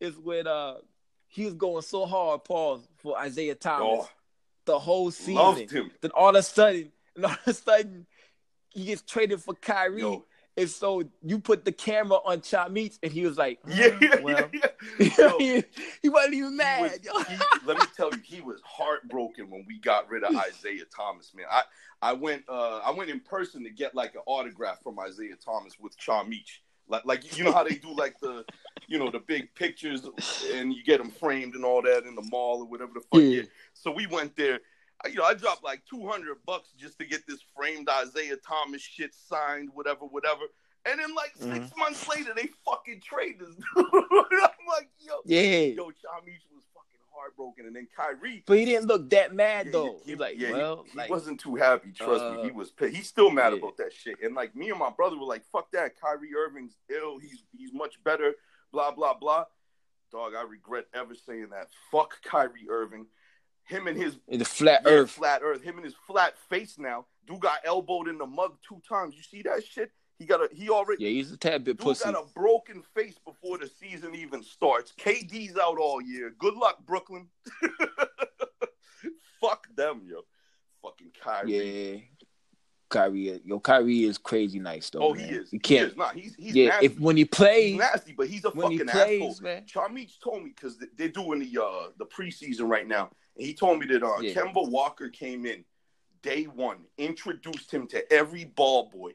is 0.00 0.16
when 0.18 0.46
uh 0.46 0.74
he 1.28 1.44
was 1.44 1.54
going 1.54 1.82
so 1.82 2.06
hard, 2.06 2.44
pause 2.44 2.86
for 2.98 3.18
Isaiah 3.18 3.54
Thomas 3.56 4.04
Oh, 4.06 4.08
the 4.66 4.78
whole 4.78 5.10
season. 5.10 5.90
Then 6.00 6.10
all 6.12 6.30
of 6.30 6.36
a 6.36 6.42
sudden, 6.42 6.92
and 7.16 7.24
all 7.26 7.32
of 7.32 7.38
a 7.46 7.52
sudden, 7.54 8.06
he 8.70 8.86
gets 8.86 9.02
traded 9.02 9.40
for 9.42 9.54
Kyrie. 9.54 10.00
Yo. 10.00 10.24
And 10.56 10.70
so 10.70 11.02
you 11.22 11.40
put 11.40 11.64
the 11.64 11.72
camera 11.72 12.18
on 12.24 12.38
Chamich, 12.40 12.98
and 13.02 13.10
he 13.12 13.26
was 13.26 13.36
like, 13.36 13.58
Yeah, 13.68 13.88
"Mm, 13.88 14.22
well, 14.22 14.48
yeah. 14.52 15.08
Yo, 15.18 15.38
he, 15.38 15.64
he 16.02 16.08
wasn't 16.08 16.34
even 16.34 16.50
He 16.52 16.56
mad. 16.56 16.82
was- 17.12 17.26
he- 17.26 17.36
let 17.66 17.78
me 17.78 17.84
tell 17.96 18.10
you, 18.12 18.20
he 18.22 18.40
was 18.40 18.60
heartbroken 18.64 19.50
when 19.50 19.64
we 19.66 19.78
got 19.78 20.08
rid 20.08 20.22
of 20.22 20.36
Isaiah 20.36 20.84
Thomas. 20.94 21.32
Man, 21.34 21.46
I 21.50 21.62
I 22.02 22.12
went 22.12 22.44
uh, 22.48 22.78
I 22.78 22.90
went 22.92 23.10
in 23.10 23.20
person 23.20 23.64
to 23.64 23.70
get 23.70 23.94
like 23.94 24.14
an 24.14 24.20
autograph 24.26 24.80
from 24.82 24.98
Isaiah 25.00 25.36
Thomas 25.44 25.74
with 25.80 25.96
Charmich. 25.98 26.58
Like 26.86 27.04
like 27.06 27.36
you 27.38 27.44
know 27.44 27.52
how 27.52 27.64
they 27.64 27.76
do 27.76 27.94
like 27.96 28.20
the 28.20 28.44
you 28.86 28.98
know 28.98 29.10
the 29.10 29.20
big 29.20 29.54
pictures 29.54 30.06
and 30.52 30.72
you 30.72 30.84
get 30.84 30.98
them 30.98 31.10
framed 31.10 31.54
and 31.54 31.64
all 31.64 31.80
that 31.82 32.04
in 32.04 32.14
the 32.14 32.22
mall 32.30 32.58
or 32.60 32.66
whatever 32.66 32.92
the 32.94 33.00
fuck. 33.00 33.22
Yeah. 33.22 33.40
Yeah. 33.40 33.42
So 33.72 33.90
we 33.90 34.06
went 34.06 34.36
there. 34.36 34.60
You 35.08 35.16
know, 35.16 35.24
I 35.24 35.34
dropped 35.34 35.62
like 35.64 35.82
two 35.88 36.06
hundred 36.06 36.36
bucks 36.46 36.70
just 36.78 36.98
to 36.98 37.04
get 37.06 37.26
this 37.26 37.40
framed 37.56 37.88
Isaiah 37.88 38.36
Thomas 38.36 38.80
shit 38.82 39.14
signed, 39.14 39.68
whatever, 39.74 40.04
whatever. 40.06 40.42
And 40.86 41.00
then 41.00 41.14
like 41.14 41.32
6 41.36 41.46
Mm-hmm. 41.46 41.78
months 41.80 42.06
later, 42.08 42.32
they 42.36 42.48
fucking 42.64 43.00
trade 43.00 43.36
this 43.40 43.54
dude. 43.54 43.64
I'm 43.76 44.66
like, 44.68 44.90
yo, 45.00 45.14
yeah. 45.24 45.40
yo, 45.68 45.86
Charmich 45.86 46.44
was 46.52 46.62
fucking 46.74 47.00
heartbroken, 47.10 47.64
and 47.64 47.74
then 47.74 47.88
Kyrie. 47.96 48.42
But 48.46 48.58
he 48.58 48.66
didn't 48.66 48.86
look 48.88 49.08
that 49.08 49.34
mad, 49.34 49.66
yeah, 49.66 49.72
though. 49.72 49.96
he, 50.04 50.10
He, 50.10 50.14
was 50.14 50.20
like, 50.20 50.38
yeah, 50.38 50.46
he- 50.48 50.52
well, 50.52 50.84
he, 50.92 50.98
like, 50.98 51.08
wasn't 51.08 51.40
too 51.40 51.54
happy. 51.54 51.90
Trust 51.92 52.22
uh, 52.22 52.34
me, 52.34 52.42
he 52.44 52.50
was. 52.50 52.70
pissed. 52.70 52.94
He's 52.94 53.08
still 53.08 53.30
mad 53.30 53.52
yeah. 53.54 53.60
about 53.60 53.78
that 53.78 53.94
shit. 53.94 54.16
And 54.22 54.34
like 54.34 54.54
me 54.54 54.68
and 54.68 54.78
my 54.78 54.90
brother 54.90 55.16
were 55.18 55.24
like, 55.24 55.44
"Fuck 55.50 55.70
that, 55.72 55.98
Kyrie 55.98 56.34
Irving's 56.36 56.76
ill. 56.90 57.18
He's 57.18 57.42
he's 57.56 57.72
much 57.72 58.02
better." 58.04 58.34
Blah 58.70 58.90
blah 58.90 59.14
blah. 59.14 59.44
Dog, 60.12 60.34
I 60.36 60.42
regret 60.42 60.84
ever 60.92 61.14
saying 61.14 61.48
that. 61.50 61.68
Fuck 61.90 62.20
Kyrie 62.22 62.68
Irving. 62.68 63.06
Him 63.66 63.86
and 63.86 63.96
his 63.96 64.18
in 64.28 64.38
the 64.38 64.44
flat 64.44 64.82
yeah, 64.84 64.92
earth. 64.92 65.10
flat 65.12 65.40
Earth. 65.42 65.62
Him 65.62 65.76
and 65.76 65.84
his 65.84 65.94
flat 66.06 66.36
face 66.50 66.78
now. 66.78 67.06
Dude 67.26 67.40
got 67.40 67.60
elbowed 67.64 68.08
in 68.08 68.18
the 68.18 68.26
mug 68.26 68.56
two 68.68 68.80
times. 68.88 69.14
You 69.16 69.22
see 69.22 69.42
that 69.42 69.64
shit? 69.64 69.90
He 70.18 70.26
got 70.26 70.40
a. 70.40 70.48
He 70.54 70.68
already. 70.70 71.02
Yeah, 71.04 71.10
he's 71.10 71.32
a 71.32 71.36
tad 71.36 71.64
bit 71.64 71.78
Dude 71.78 71.86
pussy. 71.86 72.04
got 72.04 72.14
a 72.22 72.26
broken 72.34 72.82
face 72.94 73.18
before 73.24 73.58
the 73.58 73.66
season 73.66 74.14
even 74.14 74.42
starts. 74.42 74.92
KD's 74.98 75.56
out 75.56 75.78
all 75.78 76.00
year. 76.02 76.32
Good 76.38 76.54
luck, 76.54 76.84
Brooklyn. 76.86 77.28
Fuck 79.40 79.66
them, 79.76 80.02
yo. 80.08 80.20
Fucking 80.82 81.10
Kyrie. 81.22 81.52
Yeah. 81.52 82.00
Kyrie, 82.90 83.40
yo, 83.44 83.58
Kyrie 83.58 84.04
is 84.04 84.18
crazy 84.18 84.60
nice 84.60 84.88
though. 84.90 85.00
oh, 85.00 85.14
man. 85.14 85.26
he 85.28 85.34
is. 85.34 85.52
You 85.52 85.56
He 85.56 85.58
can't. 85.58 85.90
is. 85.92 85.96
Nah, 85.96 86.10
he's 86.10 86.34
he's 86.36 86.54
yeah, 86.54 86.68
nasty. 86.68 86.86
if 86.86 87.00
when 87.00 87.16
he 87.16 87.22
he's 87.22 87.28
plays, 87.30 87.76
nasty, 87.78 88.12
but 88.12 88.28
he's 88.28 88.44
a 88.44 88.50
when 88.50 88.70
he 88.70 88.78
fucking 88.78 88.92
plays, 88.92 89.22
asshole. 89.22 89.36
man. 89.42 89.64
Charmich 89.64 90.20
told 90.22 90.44
me 90.44 90.50
because 90.54 90.78
they're 90.96 91.08
doing 91.08 91.40
the 91.40 91.60
uh 91.62 91.88
the 91.98 92.06
preseason 92.06 92.68
right 92.68 92.86
now, 92.86 93.10
and 93.36 93.46
he 93.46 93.54
told 93.54 93.78
me 93.78 93.86
that 93.86 94.02
uh, 94.02 94.20
Yeah. 94.20 94.32
Kemba 94.34 94.68
Walker 94.70 95.08
came 95.08 95.46
in 95.46 95.64
day 96.22 96.44
one, 96.44 96.78
introduced 96.98 97.70
him 97.70 97.86
to 97.88 98.12
every 98.12 98.44
ball 98.44 98.90
boy, 98.90 99.12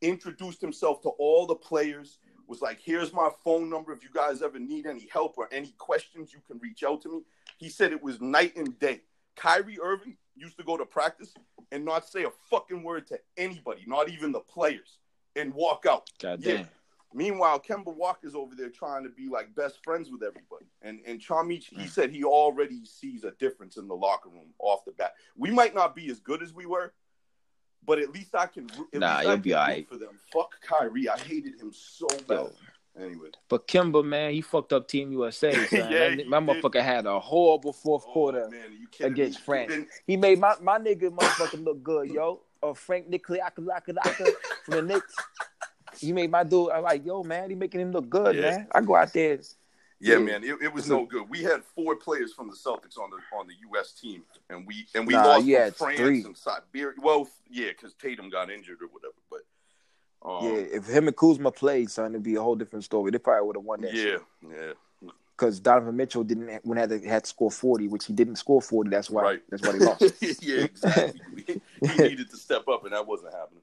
introduced 0.00 0.60
himself 0.60 1.00
to 1.02 1.08
all 1.10 1.46
the 1.46 1.54
players. 1.54 2.18
Was 2.48 2.60
like, 2.60 2.80
here's 2.84 3.14
my 3.14 3.30
phone 3.44 3.70
number. 3.70 3.92
If 3.92 4.02
you 4.02 4.10
guys 4.12 4.42
ever 4.42 4.58
need 4.58 4.84
any 4.84 5.08
help 5.10 5.38
or 5.38 5.48
any 5.50 5.74
questions, 5.78 6.34
you 6.34 6.40
can 6.46 6.58
reach 6.58 6.82
out 6.82 7.00
to 7.02 7.08
me. 7.08 7.22
He 7.56 7.70
said 7.70 7.92
it 7.92 8.02
was 8.02 8.20
night 8.20 8.56
and 8.56 8.78
day. 8.78 9.00
Kyrie 9.36 9.78
Irving 9.80 10.18
used 10.34 10.58
to 10.58 10.64
go 10.64 10.76
to 10.76 10.84
practice 10.84 11.32
and 11.70 11.82
not 11.84 12.06
say 12.06 12.24
a 12.24 12.30
fucking 12.50 12.82
word 12.82 13.06
to 13.06 13.18
anybody, 13.38 13.84
not 13.86 14.10
even 14.10 14.32
the 14.32 14.40
players, 14.40 14.98
and 15.34 15.54
walk 15.54 15.86
out. 15.88 16.10
God 16.20 16.40
Yeah. 16.42 16.64
Meanwhile, 17.14 17.60
Kemba 17.60 17.94
Walker's 17.94 18.34
over 18.34 18.54
there 18.54 18.70
trying 18.70 19.04
to 19.04 19.10
be 19.10 19.28
like 19.28 19.54
best 19.54 19.82
friends 19.84 20.10
with 20.10 20.22
everybody. 20.22 20.66
And 20.82 21.00
and 21.06 21.20
Charmich, 21.20 21.64
he 21.76 21.86
said 21.86 22.10
he 22.10 22.24
already 22.24 22.84
sees 22.84 23.24
a 23.24 23.32
difference 23.32 23.76
in 23.76 23.88
the 23.88 23.94
locker 23.94 24.28
room 24.30 24.52
off 24.58 24.84
the 24.84 24.92
bat. 24.92 25.14
We 25.36 25.50
might 25.50 25.74
not 25.74 25.94
be 25.94 26.10
as 26.10 26.20
good 26.20 26.42
as 26.42 26.52
we 26.54 26.66
were, 26.66 26.92
but 27.84 27.98
at 27.98 28.10
least 28.10 28.34
I 28.34 28.46
can. 28.46 28.68
Nah, 28.92 29.20
you'll 29.22 29.36
be 29.38 29.50
can 29.50 29.58
root 29.58 29.60
alright. 29.60 29.88
for 29.88 29.96
them. 29.98 30.18
Fuck 30.32 30.52
Kyrie, 30.62 31.08
I 31.08 31.18
hated 31.18 31.60
him 31.60 31.72
so 31.72 32.06
bad. 32.26 32.50
Anyway, 32.94 33.30
But 33.48 33.66
Kemba, 33.66 34.04
man, 34.04 34.34
he 34.34 34.42
fucked 34.42 34.74
up 34.74 34.86
Team 34.86 35.12
USA. 35.12 35.50
Son. 35.66 35.66
Yeah, 35.90 36.10
That- 36.10 36.18
he 36.18 36.24
my 36.24 36.40
did. 36.40 36.62
motherfucker 36.62 36.82
had 36.82 37.06
a 37.06 37.18
horrible 37.18 37.72
fourth 37.72 38.04
oh, 38.06 38.12
quarter. 38.12 38.48
man, 38.50 38.86
against 39.00 39.38
me? 39.38 39.44
France. 39.46 39.70
Then- 39.70 39.86
He 40.06 40.18
made 40.18 40.38
my, 40.38 40.56
my 40.60 40.78
nigga 40.78 41.08
motherfucker 41.08 41.64
look 41.64 41.82
good, 41.82 42.10
yo. 42.10 42.42
Or 42.60 42.76
Frank 42.76 43.10
Nicolakalaka 43.10 44.28
from 44.64 44.74
the 44.74 44.82
Knicks. 44.82 45.14
He 46.02 46.12
made 46.12 46.30
my 46.30 46.44
dude. 46.44 46.70
I'm 46.70 46.82
like, 46.82 47.04
yo, 47.06 47.22
man, 47.22 47.48
he 47.50 47.56
making 47.56 47.80
him 47.80 47.92
look 47.92 48.08
good, 48.10 48.36
Yeah. 48.36 48.42
man. 48.42 48.66
I 48.72 48.80
go 48.80 48.96
out 48.96 49.12
there. 49.12 49.38
Yeah, 50.00 50.14
Yeah. 50.14 50.18
man, 50.18 50.42
it, 50.44 50.56
it 50.60 50.72
was 50.74 50.88
no 50.88 51.06
good. 51.06 51.28
We 51.30 51.42
had 51.44 51.62
four 51.64 51.94
players 51.96 52.32
from 52.32 52.48
the 52.48 52.56
Celtics 52.56 52.98
on 52.98 53.10
the 53.10 53.18
on 53.38 53.46
the 53.46 53.54
U.S. 53.70 53.92
team, 53.92 54.24
and 54.50 54.66
we 54.66 54.86
and 54.94 55.06
we 55.06 55.14
Nah, 55.14 55.36
lost 55.38 55.46
to 55.46 55.70
France 55.72 55.98
three. 55.98 56.24
and 56.24 56.36
Serbia. 56.36 56.92
Well, 57.00 57.28
yeah, 57.48 57.68
because 57.68 57.94
Tatum 57.94 58.28
got 58.28 58.50
injured 58.50 58.78
or 58.82 58.88
whatever. 58.88 59.14
But 59.30 60.28
um, 60.28 60.44
yeah, 60.44 60.76
if 60.76 60.86
him 60.88 61.06
and 61.06 61.16
Kuzma 61.16 61.52
played, 61.52 61.90
son, 61.90 62.12
it'd 62.12 62.22
be 62.24 62.34
a 62.34 62.42
whole 62.42 62.56
different 62.56 62.84
story. 62.84 63.12
They 63.12 63.18
probably 63.18 63.46
would 63.46 63.56
have 63.56 63.64
won 63.64 63.80
that. 63.82 63.94
yeah, 63.94 64.18
yeah. 64.50 64.72
Because 65.36 65.60
Donovan 65.60 65.96
Mitchell 65.96 66.24
didn't 66.24 66.64
when 66.64 66.78
had 66.78 66.90
to, 66.90 66.98
had 67.00 67.24
to 67.24 67.28
score 67.30 67.50
forty, 67.50 67.86
which 67.88 68.06
he 68.06 68.12
didn't 68.12 68.36
score 68.36 68.60
forty. 68.60 68.90
That's 68.90 69.08
why. 69.08 69.22
Right. 69.22 69.42
That's 69.50 69.62
why 69.66 69.72
they 69.72 69.84
lost. 69.84 70.02
yeah, 70.42 70.64
exactly. 70.64 71.22
he 71.80 72.02
needed 72.02 72.28
to 72.30 72.36
step 72.36 72.66
up, 72.68 72.84
and 72.84 72.92
that 72.92 73.06
wasn't 73.06 73.32
happening. 73.34 73.62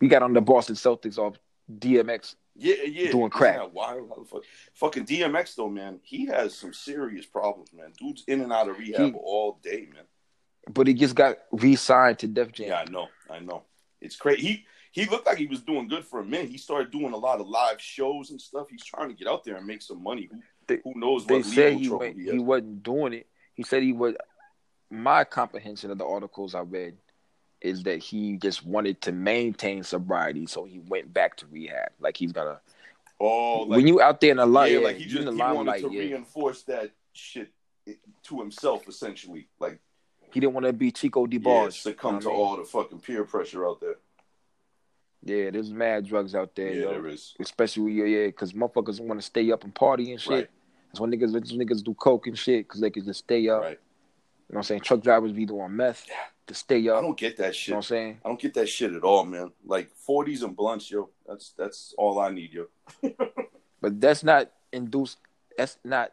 We 0.00 0.08
got 0.08 0.22
on 0.22 0.32
the 0.32 0.40
Boston 0.40 0.74
Celtics 0.74 1.18
off 1.18 1.36
DMX. 1.78 2.34
Yeah, 2.56 2.74
yeah. 2.86 3.10
Doing 3.10 3.30
crack. 3.30 3.56
Yeah, 3.56 3.66
wild. 3.66 4.28
Fuck- 4.28 4.44
Fucking 4.74 5.06
DMX 5.06 5.56
though, 5.56 5.68
man. 5.68 5.98
He 6.02 6.26
has 6.26 6.54
some 6.54 6.72
serious 6.72 7.26
problems, 7.26 7.72
man. 7.72 7.92
Dude's 7.98 8.24
in 8.28 8.40
and 8.42 8.52
out 8.52 8.68
of 8.68 8.78
rehab 8.78 9.12
He- 9.12 9.18
all 9.18 9.58
day, 9.62 9.88
man. 9.92 10.04
But 10.72 10.86
he 10.86 10.94
just 10.94 11.14
got 11.14 11.38
re-signed 11.52 12.18
to 12.20 12.26
Def 12.26 12.52
Jam. 12.52 12.68
Yeah, 12.68 12.78
I 12.86 12.90
know. 12.90 13.08
I 13.28 13.38
know. 13.40 13.64
It's 14.00 14.16
crazy. 14.16 14.42
He 14.46 14.66
he 14.92 15.06
looked 15.10 15.26
like 15.26 15.38
he 15.38 15.46
was 15.46 15.60
doing 15.60 15.88
good 15.88 16.04
for 16.04 16.20
a 16.20 16.24
minute. 16.24 16.48
He 16.48 16.56
started 16.58 16.92
doing 16.92 17.12
a 17.12 17.16
lot 17.16 17.40
of 17.40 17.48
live 17.48 17.80
shows 17.80 18.30
and 18.30 18.40
stuff. 18.40 18.68
He's 18.70 18.84
trying 18.84 19.08
to 19.08 19.14
get 19.14 19.26
out 19.26 19.42
there 19.44 19.56
and 19.56 19.66
make 19.66 19.82
some 19.82 20.02
money. 20.02 20.28
Who, 20.30 20.40
They- 20.68 20.80
who 20.84 20.92
knows 20.94 21.26
they 21.26 21.38
what 21.38 21.46
said 21.46 21.72
he 21.74 21.88
went, 21.90 22.16
he 22.16 22.30
he 22.30 22.38
wasn't 22.38 22.82
doing 22.82 23.12
it. 23.14 23.26
He 23.54 23.62
said 23.64 23.82
he 23.82 23.92
was. 23.92 24.14
My 24.90 25.24
comprehension 25.24 25.90
of 25.90 25.98
the 25.98 26.06
articles 26.06 26.54
I 26.54 26.60
read 26.60 26.96
is 27.64 27.82
that 27.84 27.98
he 27.98 28.36
just 28.36 28.64
wanted 28.64 29.00
to 29.00 29.12
maintain 29.12 29.82
sobriety, 29.82 30.46
so 30.46 30.64
he 30.64 30.80
went 30.80 31.12
back 31.12 31.36
to 31.38 31.46
rehab. 31.46 31.90
Like 31.98 32.16
he's 32.16 32.30
gonna. 32.30 32.60
Oh, 33.18 33.62
like, 33.62 33.78
when 33.78 33.86
you 33.86 34.02
out 34.02 34.20
there 34.20 34.32
in 34.32 34.36
the 34.36 34.46
light, 34.46 34.72
yeah, 34.72 34.78
yeah, 34.78 34.84
like 34.84 34.96
he 34.96 35.04
just 35.06 35.18
in 35.20 35.24
the 35.24 35.32
he 35.32 35.38
wanted 35.38 35.80
to 35.80 35.92
yeah. 35.92 36.00
reinforce 36.00 36.62
that 36.64 36.90
shit 37.14 37.50
to 38.24 38.38
himself, 38.38 38.86
essentially. 38.86 39.48
Like 39.58 39.80
he 40.30 40.40
didn't 40.40 40.52
want 40.52 40.66
to 40.66 40.72
be 40.72 40.90
Chico 40.90 41.26
yeah, 41.26 41.38
DeBarge. 41.38 41.72
succumb 41.72 42.16
you 42.16 42.20
to 42.20 42.28
know 42.28 42.30
what 42.32 42.36
I 42.36 42.38
mean? 42.38 42.48
all 42.48 42.56
the 42.58 42.64
fucking 42.64 43.00
peer 43.00 43.24
pressure 43.24 43.66
out 43.66 43.80
there. 43.80 43.96
Yeah, 45.22 45.50
there's 45.50 45.72
mad 45.72 46.06
drugs 46.06 46.34
out 46.34 46.54
there, 46.54 46.70
Yeah, 46.70 46.82
yo. 46.82 46.90
there 46.90 47.06
is. 47.06 47.34
Especially 47.40 47.92
yeah, 47.92 48.04
yeah, 48.04 48.26
because 48.26 48.52
motherfuckers 48.52 49.00
want 49.00 49.18
to 49.20 49.26
stay 49.26 49.50
up 49.50 49.64
and 49.64 49.74
party 49.74 50.12
and 50.12 50.20
shit. 50.20 50.30
Right. 50.32 50.50
That's 50.88 51.00
when 51.00 51.10
niggas, 51.10 51.32
that's 51.32 51.50
when 51.50 51.66
niggas 51.66 51.82
do 51.82 51.94
coke 51.94 52.26
and 52.26 52.38
shit 52.38 52.68
because 52.68 52.80
they 52.80 52.90
can 52.90 53.04
just 53.04 53.20
stay 53.20 53.48
up. 53.48 53.62
Right. 53.62 53.80
You 54.48 54.54
know 54.54 54.58
what 54.58 54.58
I'm 54.58 54.62
saying? 54.64 54.80
Truck 54.80 55.00
drivers 55.02 55.32
be 55.32 55.46
doing 55.46 55.74
meth 55.74 56.06
to 56.46 56.54
stay 56.54 56.86
up. 56.88 56.98
I 56.98 57.00
don't 57.02 57.16
get 57.16 57.36
that 57.38 57.48
You 57.48 57.52
shit. 57.54 57.72
know 57.72 57.76
what 57.76 57.84
I'm 57.86 57.88
saying? 57.88 58.20
I 58.24 58.28
don't 58.28 58.40
get 58.40 58.54
that 58.54 58.68
shit 58.68 58.92
at 58.92 59.02
all, 59.02 59.24
man. 59.24 59.50
Like 59.64 59.90
forties 59.96 60.42
and 60.42 60.54
blunts, 60.54 60.90
yo. 60.90 61.08
That's 61.26 61.54
that's 61.56 61.94
all 61.98 62.18
I 62.18 62.30
need, 62.30 62.52
yo. 62.52 62.66
But 63.80 64.00
that's 64.00 64.24
not 64.24 64.50
induced. 64.72 65.18
That's 65.58 65.76
not 65.84 66.10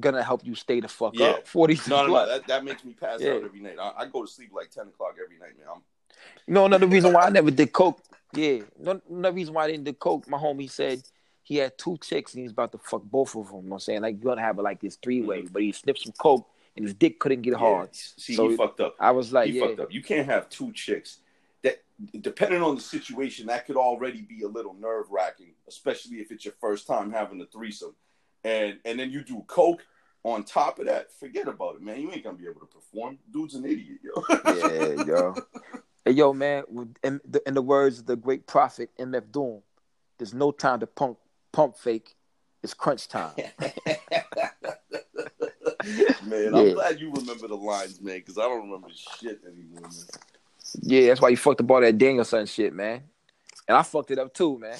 gonna 0.00 0.22
help 0.24 0.44
you 0.44 0.54
stay 0.56 0.80
the 0.80 0.88
fuck 0.88 1.16
Yeah. 1.16 1.28
up. 1.28 1.46
Forty. 1.54 1.78
No, 1.88 2.06
no, 2.06 2.12
no. 2.12 2.26
That 2.26 2.46
that 2.48 2.64
makes 2.64 2.84
me 2.84 2.94
pass 2.94 3.20
Yeah. 3.20 3.34
out 3.34 3.44
every 3.44 3.60
night. 3.60 3.76
I, 3.80 3.92
I 3.98 4.06
go 4.06 4.24
to 4.24 4.30
sleep 4.30 4.50
like 4.52 4.70
ten 4.70 4.88
o'clock 4.88 5.14
every 5.22 5.38
night, 5.38 5.56
man. 5.58 5.68
I'm, 5.72 5.82
You 6.46 6.54
know 6.54 6.64
another 6.66 6.86
reason 6.86 7.12
why 7.12 7.22
I 7.26 7.30
never 7.30 7.50
did 7.50 7.72
coke. 7.72 8.00
Yeah, 8.32 8.62
no- 8.78 9.00
another 9.08 9.34
reason 9.36 9.54
why 9.54 9.64
I 9.64 9.70
didn't 9.70 9.84
do 9.84 9.92
coke. 9.92 10.28
My 10.28 10.36
homie 10.36 10.68
said 10.68 11.00
he 11.42 11.56
had 11.56 11.78
two 11.78 11.96
chicks 11.98 12.34
and 12.34 12.42
he's 12.42 12.50
about 12.50 12.72
to 12.72 12.78
fuck 12.78 13.02
both 13.04 13.34
of 13.36 13.46
them. 13.46 13.56
You 13.58 13.62
know 13.62 13.68
what 13.68 13.76
I'm 13.76 13.80
saying? 13.80 14.02
Like 14.02 14.16
you're 14.16 14.34
gonna 14.34 14.42
have 14.44 14.58
like 14.58 14.80
this 14.80 14.96
three 14.96 15.22
way, 15.22 15.42
mm-hmm. 15.42 15.52
but 15.52 15.62
he 15.62 15.70
sniffed 15.72 16.02
some 16.02 16.12
coke 16.18 16.46
and 16.76 16.84
his 16.84 16.94
dick 16.94 17.18
couldn't 17.18 17.42
get 17.42 17.54
hard. 17.54 17.88
Yeah. 17.92 17.98
See, 18.16 18.34
So- 18.34 18.48
he 18.48 18.56
fucked 18.56 18.80
up. 18.80 18.96
I 19.00 19.10
was 19.12 19.32
like, 19.32 19.48
he 19.50 19.58
yeah, 19.58 19.66
fucked 19.66 19.80
up. 19.80 19.92
You 19.92 20.02
can't 20.02 20.26
have 20.26 20.48
two 20.48 20.72
chicks. 20.72 21.18
That 21.62 21.82
depending 22.20 22.62
on 22.62 22.74
the 22.74 22.80
situation, 22.80 23.46
that 23.46 23.66
could 23.66 23.76
already 23.76 24.20
be 24.22 24.42
a 24.42 24.48
little 24.48 24.74
nerve 24.74 25.06
wracking, 25.10 25.54
especially 25.68 26.18
if 26.18 26.30
it's 26.30 26.44
your 26.44 26.54
first 26.60 26.86
time 26.86 27.10
having 27.10 27.40
a 27.40 27.46
threesome, 27.46 27.94
and 28.44 28.78
and 28.84 28.98
then 29.00 29.10
you 29.10 29.22
do 29.22 29.42
coke 29.46 29.84
on 30.22 30.44
top 30.44 30.78
of 30.78 30.86
that. 30.86 31.12
Forget 31.18 31.48
about 31.48 31.76
it, 31.76 31.82
man. 31.82 32.00
You 32.00 32.12
ain't 32.12 32.24
gonna 32.24 32.36
be 32.36 32.46
able 32.46 32.60
to 32.60 32.66
perform. 32.66 33.18
Dude's 33.32 33.54
an 33.54 33.64
idiot, 33.64 33.98
yo. 34.02 34.24
yeah, 34.44 35.04
yo. 35.04 35.34
Hey, 36.04 36.12
yo, 36.12 36.32
man. 36.32 36.64
In 37.02 37.20
the, 37.24 37.42
in 37.46 37.54
the 37.54 37.62
words 37.62 38.00
of 38.00 38.06
the 38.06 38.16
great 38.16 38.46
prophet 38.46 38.90
MF 38.98 39.32
Doom, 39.32 39.62
there's 40.18 40.34
no 40.34 40.52
time 40.52 40.80
to 40.80 40.86
pump 40.86 41.18
pump 41.52 41.76
fake. 41.76 42.14
It's 42.62 42.74
crunch 42.74 43.08
time. 43.08 43.34
man, 46.50 46.64
Yeah. 46.64 46.68
I'm 46.70 46.74
glad 46.74 47.00
you 47.00 47.12
remember 47.12 47.48
the 47.48 47.56
lines, 47.56 48.00
man, 48.00 48.18
because 48.18 48.38
I 48.38 48.42
don't 48.42 48.62
remember 48.62 48.88
shit 48.92 49.40
anymore, 49.46 49.82
man. 49.82 50.06
Yeah, 50.82 51.08
that's 51.08 51.20
why 51.20 51.28
you 51.28 51.36
fucked 51.36 51.60
up 51.60 51.70
all 51.70 51.80
that 51.80 51.96
Daniel 51.96 52.24
Son 52.24 52.46
shit, 52.46 52.72
man. 52.72 53.02
And 53.68 53.76
I 53.76 53.82
fucked 53.82 54.10
it 54.10 54.18
up 54.18 54.32
too, 54.32 54.58
man. 54.58 54.76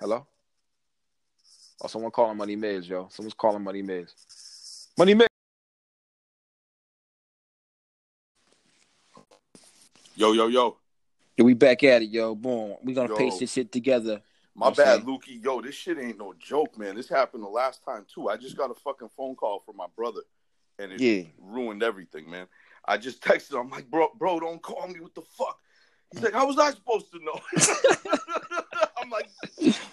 Hello? 0.00 0.26
Oh, 1.80 1.86
someone 1.86 2.10
calling 2.10 2.36
Money 2.36 2.56
Miz, 2.56 2.88
yo. 2.88 3.08
Someone's 3.10 3.34
calling 3.34 3.62
Money 3.62 3.82
Miz. 3.82 4.12
Money 4.96 5.14
Miz. 5.14 5.28
Yo, 10.16 10.32
yo, 10.32 10.48
yo. 10.48 10.76
Yo, 11.36 11.44
we 11.44 11.54
back 11.54 11.84
at 11.84 12.02
it, 12.02 12.10
yo. 12.10 12.34
Boom. 12.34 12.74
We 12.82 12.92
gonna 12.92 13.08
Yo. 13.08 13.16
paste 13.16 13.38
this 13.38 13.52
shit 13.52 13.70
together. 13.70 14.20
My 14.58 14.66
I'm 14.66 14.74
bad, 14.74 15.04
Lukey. 15.04 15.42
Yo, 15.42 15.60
this 15.60 15.76
shit 15.76 15.98
ain't 15.98 16.18
no 16.18 16.34
joke, 16.36 16.76
man. 16.76 16.96
This 16.96 17.08
happened 17.08 17.44
the 17.44 17.48
last 17.48 17.84
time 17.84 18.04
too. 18.12 18.28
I 18.28 18.36
just 18.36 18.56
got 18.56 18.72
a 18.72 18.74
fucking 18.74 19.10
phone 19.16 19.36
call 19.36 19.60
from 19.64 19.76
my 19.76 19.86
brother, 19.96 20.22
and 20.80 20.90
it 20.90 21.00
Yeah. 21.00 21.22
ruined 21.38 21.84
everything, 21.84 22.28
man. 22.28 22.48
I 22.84 22.98
just 22.98 23.22
texted 23.22 23.52
him. 23.52 23.60
I'm 23.60 23.70
like, 23.70 23.88
bro, 23.88 24.08
bro, 24.18 24.40
don't 24.40 24.60
call 24.60 24.88
me. 24.88 24.98
What 24.98 25.14
the 25.14 25.22
fuck? 25.22 25.60
He's 26.10 26.22
like, 26.22 26.32
how 26.32 26.46
was 26.48 26.58
I 26.58 26.70
supposed 26.72 27.06
to 27.12 27.20
know? 27.24 27.38
I'm 29.00 29.10
like, 29.10 29.30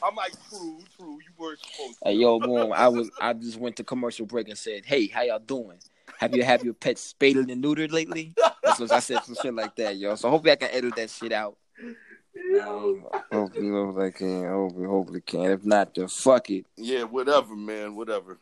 I'm 0.02 0.16
like, 0.16 0.34
true, 0.50 0.80
true. 0.98 1.20
You 1.22 1.32
weren't 1.38 1.60
supposed 1.60 2.00
to. 2.00 2.10
Hey, 2.10 2.16
yo, 2.16 2.40
boom. 2.40 2.74
I 2.74 2.88
was 2.88 3.12
I 3.22 3.34
just 3.34 3.60
went 3.60 3.76
to 3.76 3.84
commercial 3.84 4.26
break 4.26 4.50
and 4.50 4.58
said, 4.58 4.84
Hey, 4.86 5.08
how 5.08 5.22
y'all 5.22 5.38
doing? 5.38 5.78
Have 6.18 6.34
you 6.34 6.44
have 6.44 6.64
your 6.64 6.74
pets 6.74 7.02
spaded 7.02 7.52
and 7.52 7.64
neutered 7.64 7.92
lately? 7.92 8.34
That's 8.64 8.80
what 8.80 8.92
I 8.92 9.00
said 9.00 9.24
some 9.26 9.36
shit 9.36 9.54
like 9.54 9.76
that, 9.76 9.98
yo. 9.98 10.16
So 10.16 10.30
hopefully 10.30 10.54
I 10.54 10.56
can 10.56 10.70
edit 10.72 10.96
that 10.96 11.12
shit 11.12 11.32
out. 11.32 11.58
Hopefully, 12.54 13.70
hopefully 13.70 14.08
I 14.08 14.12
can. 14.12 14.48
Hopefully, 14.48 14.86
hopefully 14.88 15.22
can. 15.22 15.52
If 15.52 15.66
not, 15.66 15.94
then 15.96 16.08
fuck 16.08 16.50
it. 16.50 16.66
Yeah, 16.78 17.04
whatever, 17.04 17.56
man. 17.56 17.96
Whatever. 17.96 18.38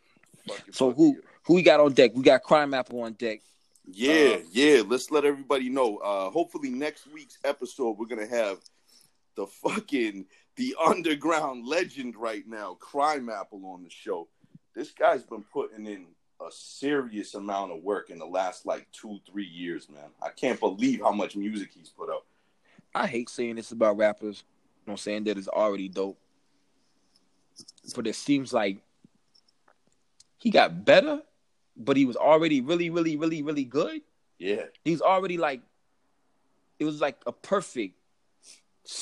It, 0.46 0.76
So 0.76 0.92
who 0.92 1.18
it. 1.18 1.24
who 1.46 1.54
we 1.56 1.64
got 1.64 1.80
on 1.80 1.94
deck? 1.94 2.12
We 2.14 2.24
got 2.24 2.44
Crimeapple 2.44 3.02
on 3.04 3.14
deck. 3.14 3.42
Yeah, 3.86 4.38
Uh, 4.38 4.40
yeah. 4.52 4.82
Let's 4.86 5.12
let 5.12 5.26
everybody 5.26 5.70
know. 5.70 5.98
Uh 5.98 6.30
hopefully 6.30 6.70
next 6.70 7.08
week's 7.14 7.38
episode 7.44 7.98
we're 7.98 8.06
gonna 8.08 8.28
have 8.28 8.60
the 9.36 9.48
fucking 9.48 10.26
the 10.56 10.76
underground 10.86 11.66
legend 11.66 12.16
right 12.16 12.44
now, 12.48 12.78
Crimeapple, 12.80 13.64
on 13.66 13.84
the 13.84 13.90
show. 13.90 14.28
This 14.76 14.92
guy's 14.92 15.24
been 15.24 15.44
putting 15.52 15.86
in 15.88 16.06
a 16.42 16.52
serious 16.52 17.34
amount 17.36 17.72
of 17.72 17.82
work 17.84 18.10
in 18.10 18.20
the 18.20 18.26
last 18.26 18.66
like 18.66 18.88
two, 18.92 19.20
three 19.30 19.46
years, 19.46 19.90
man. 19.90 20.10
I 20.22 20.30
can't 20.30 20.60
believe 20.60 21.00
how 21.02 21.12
much 21.12 21.36
music 21.36 21.72
he's 21.74 21.90
put 21.90 22.10
out. 22.10 22.26
I 22.96 23.08
hate 23.08 23.30
saying 23.30 23.56
this 23.56 23.72
about 23.72 23.98
rappers. 23.98 24.44
You 24.86 24.90
know 24.90 24.92
what 24.92 24.94
I'm 24.94 24.98
saying? 24.98 25.24
That 25.26 25.38
is 25.38 25.48
already 25.48 25.88
dope. 25.88 26.18
But 27.96 28.08
it 28.08 28.16
seems 28.16 28.54
like 28.54 28.78
he 30.38 30.50
got 30.50 30.86
better, 30.86 31.22
but 31.78 31.98
he 31.98 32.06
was 32.06 32.16
already 32.16 32.62
really, 32.62 32.90
really, 32.90 33.16
really, 33.16 33.42
really 33.42 33.64
good. 33.64 34.02
Yeah, 34.40 34.64
He's 34.84 35.02
already 35.02 35.38
like 35.38 35.62
it 36.80 36.86
was 36.86 37.00
like 37.00 37.18
a 37.26 37.32
perfect 37.32 37.96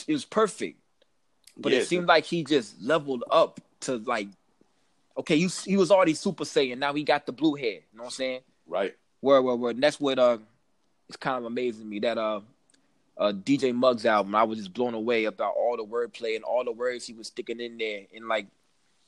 it 0.07 0.13
was 0.13 0.25
perfect. 0.25 0.77
But 1.57 1.71
Yeah, 1.71 1.79
it 1.79 1.87
seemed 1.87 2.07
like 2.07 2.25
he 2.25 2.43
just 2.43 2.79
leveled 2.81 3.23
up 3.31 3.59
to 3.81 3.97
like 3.97 4.27
okay, 5.17 5.37
he, 5.37 5.47
he 5.65 5.77
was 5.77 5.91
already 5.91 6.13
super 6.13 6.43
saiyan, 6.43 6.77
now 6.77 6.93
he 6.93 7.03
got 7.03 7.25
the 7.25 7.31
blue 7.31 7.55
hair. 7.55 7.73
You 7.73 7.81
know 7.93 8.03
what 8.03 8.05
I'm 8.05 8.11
saying? 8.11 8.41
right. 8.67 8.95
Word, 9.21 9.41
word, 9.41 9.55
word. 9.55 9.75
And 9.75 9.83
that's 9.83 9.99
what 9.99 10.19
uh 10.19 10.37
it's 11.07 11.17
kind 11.17 11.37
of 11.37 11.45
amazing 11.45 11.89
me 11.89 11.99
that 11.99 12.17
uh 12.17 12.41
uh 13.18 13.32
DJ 13.34 13.74
Muggs 13.76 14.05
album, 14.05 14.34
I 14.36 14.43
was 14.43 14.57
just 14.59 14.74
blown 14.74 14.93
away 14.93 15.26
about 15.26 15.53
all 15.55 15.78
the 15.78 15.84
wordplay 15.86 16.36
and 16.36 16.43
all 16.43 16.64
the 16.64 16.72
words 16.72 17.05
he 17.05 17.14
was 17.14 17.28
sticking 17.28 17.59
in 17.59 17.78
there 17.78 18.01
and 18.16 18.28
like 18.28 18.47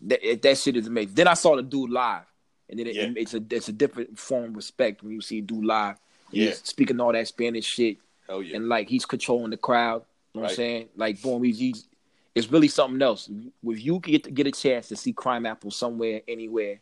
that 0.01 0.41
that 0.41 0.57
shit 0.57 0.75
is 0.77 0.87
amazing. 0.87 1.15
Then 1.15 1.27
I 1.27 1.33
saw 1.33 1.55
the 1.55 1.63
dude 1.63 1.89
live. 1.89 2.23
And 2.69 2.79
then 2.79 2.87
it, 2.87 2.95
Yeah. 2.95 3.11
it's 3.15 3.33
a 3.33 3.43
it's 3.49 3.69
a 3.69 3.73
different 3.73 4.17
form 4.17 4.45
of 4.45 4.55
respect 4.55 5.03
when 5.03 5.13
you 5.13 5.21
see 5.21 5.41
dude 5.41 5.65
live. 5.65 5.97
Yeah. 6.31 6.47
He's 6.47 6.59
speaking 6.63 6.99
all 6.99 7.11
that 7.13 7.27
Spanish 7.27 7.65
shit 7.65 7.97
Hell 8.27 8.41
yeah. 8.41 8.55
and 8.55 8.67
like 8.69 8.89
he's 8.89 9.05
controlling 9.05 9.51
the 9.51 9.57
crowd. 9.57 10.03
You 10.33 10.39
know 10.39 10.43
what 10.43 10.51
I'm 10.51 10.55
saying? 10.55 10.89
Like 10.95 11.21
boom, 11.21 11.43
he's, 11.43 11.59
he's 11.59 11.87
it's 12.35 12.51
really 12.51 12.67
something 12.67 13.01
else. 13.01 13.29
If 13.63 13.83
you 13.85 13.99
get 13.99 14.23
to 14.23 14.31
get 14.31 14.47
a 14.47 14.51
chance 14.51 14.87
to 14.87 14.95
see 14.95 15.13
Crimeapple 15.13 15.71
somewhere, 15.71 16.21
anywhere, 16.27 16.79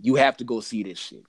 you 0.00 0.16
have 0.16 0.36
to 0.38 0.44
go 0.44 0.60
see 0.60 0.82
this 0.82 0.98
shit. 0.98 1.24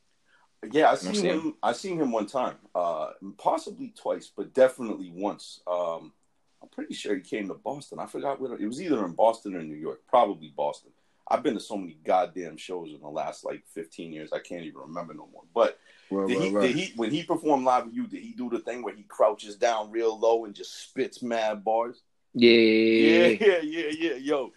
Yeah, 0.72 0.88
I 0.88 0.92
I'm 0.92 0.98
seen 0.98 1.16
saying? 1.16 1.40
him. 1.42 1.54
I 1.62 1.74
seen 1.74 2.00
him 2.00 2.12
one 2.12 2.28
time, 2.28 2.56
uh, 2.74 3.12
possibly 3.38 3.94
twice, 3.96 4.32
but 4.36 4.54
definitely 4.54 5.12
once. 5.14 5.62
Um, 5.68 6.14
I'm 6.62 6.70
pretty 6.70 6.94
sure 6.94 7.16
he 7.16 7.22
came 7.22 7.48
to 7.48 7.54
Boston. 7.54 8.00
I 8.00 8.06
forgot 8.06 8.42
where 8.42 8.54
it 8.54 8.66
was 8.66 8.82
either 8.82 9.06
in 9.06 9.14
Boston 9.14 9.56
or 9.56 9.64
New 9.64 9.76
York. 9.76 10.02
Probably 10.08 10.54
Boston. 10.56 10.92
I've 11.28 11.44
been 11.44 11.56
to 11.56 11.60
so 11.60 11.78
many 11.78 11.98
goddamn 12.04 12.58
shows 12.58 12.92
in 12.94 13.02
the 13.02 13.10
last 13.10 13.44
like 13.44 13.64
15 13.74 14.14
years. 14.14 14.32
I 14.32 14.40
can't 14.40 14.64
even 14.64 14.82
remember 14.82 15.14
no 15.14 15.28
more. 15.32 15.44
But 15.54 15.80
Right, 16.12 16.28
did 16.28 16.40
he, 16.40 16.52
did 16.52 16.76
he 16.76 16.94
when 16.96 17.12
he 17.12 17.24
performed 17.24 17.66
live 17.66 17.86
with 17.86 17.96
you? 17.96 18.08
Did 18.08 18.22
he 18.22 18.34
do 18.34 18.50
the 18.50 18.60
thing 18.60 18.84
where 18.84 18.94
he 18.94 19.04
crouches 19.04 19.56
down 19.56 19.90
real 19.90 20.20
low 20.20 20.46
and 20.46 20.54
just 20.54 20.84
spits 20.84 21.24
mad 21.24 21.64
bars? 21.64 22.04
Yeah. 22.34 22.52
Yeah, 22.52 23.28
yeah, 23.40 23.58
yeah, 23.64 23.92
yeah. 23.98 24.16
Yo, 24.16 24.54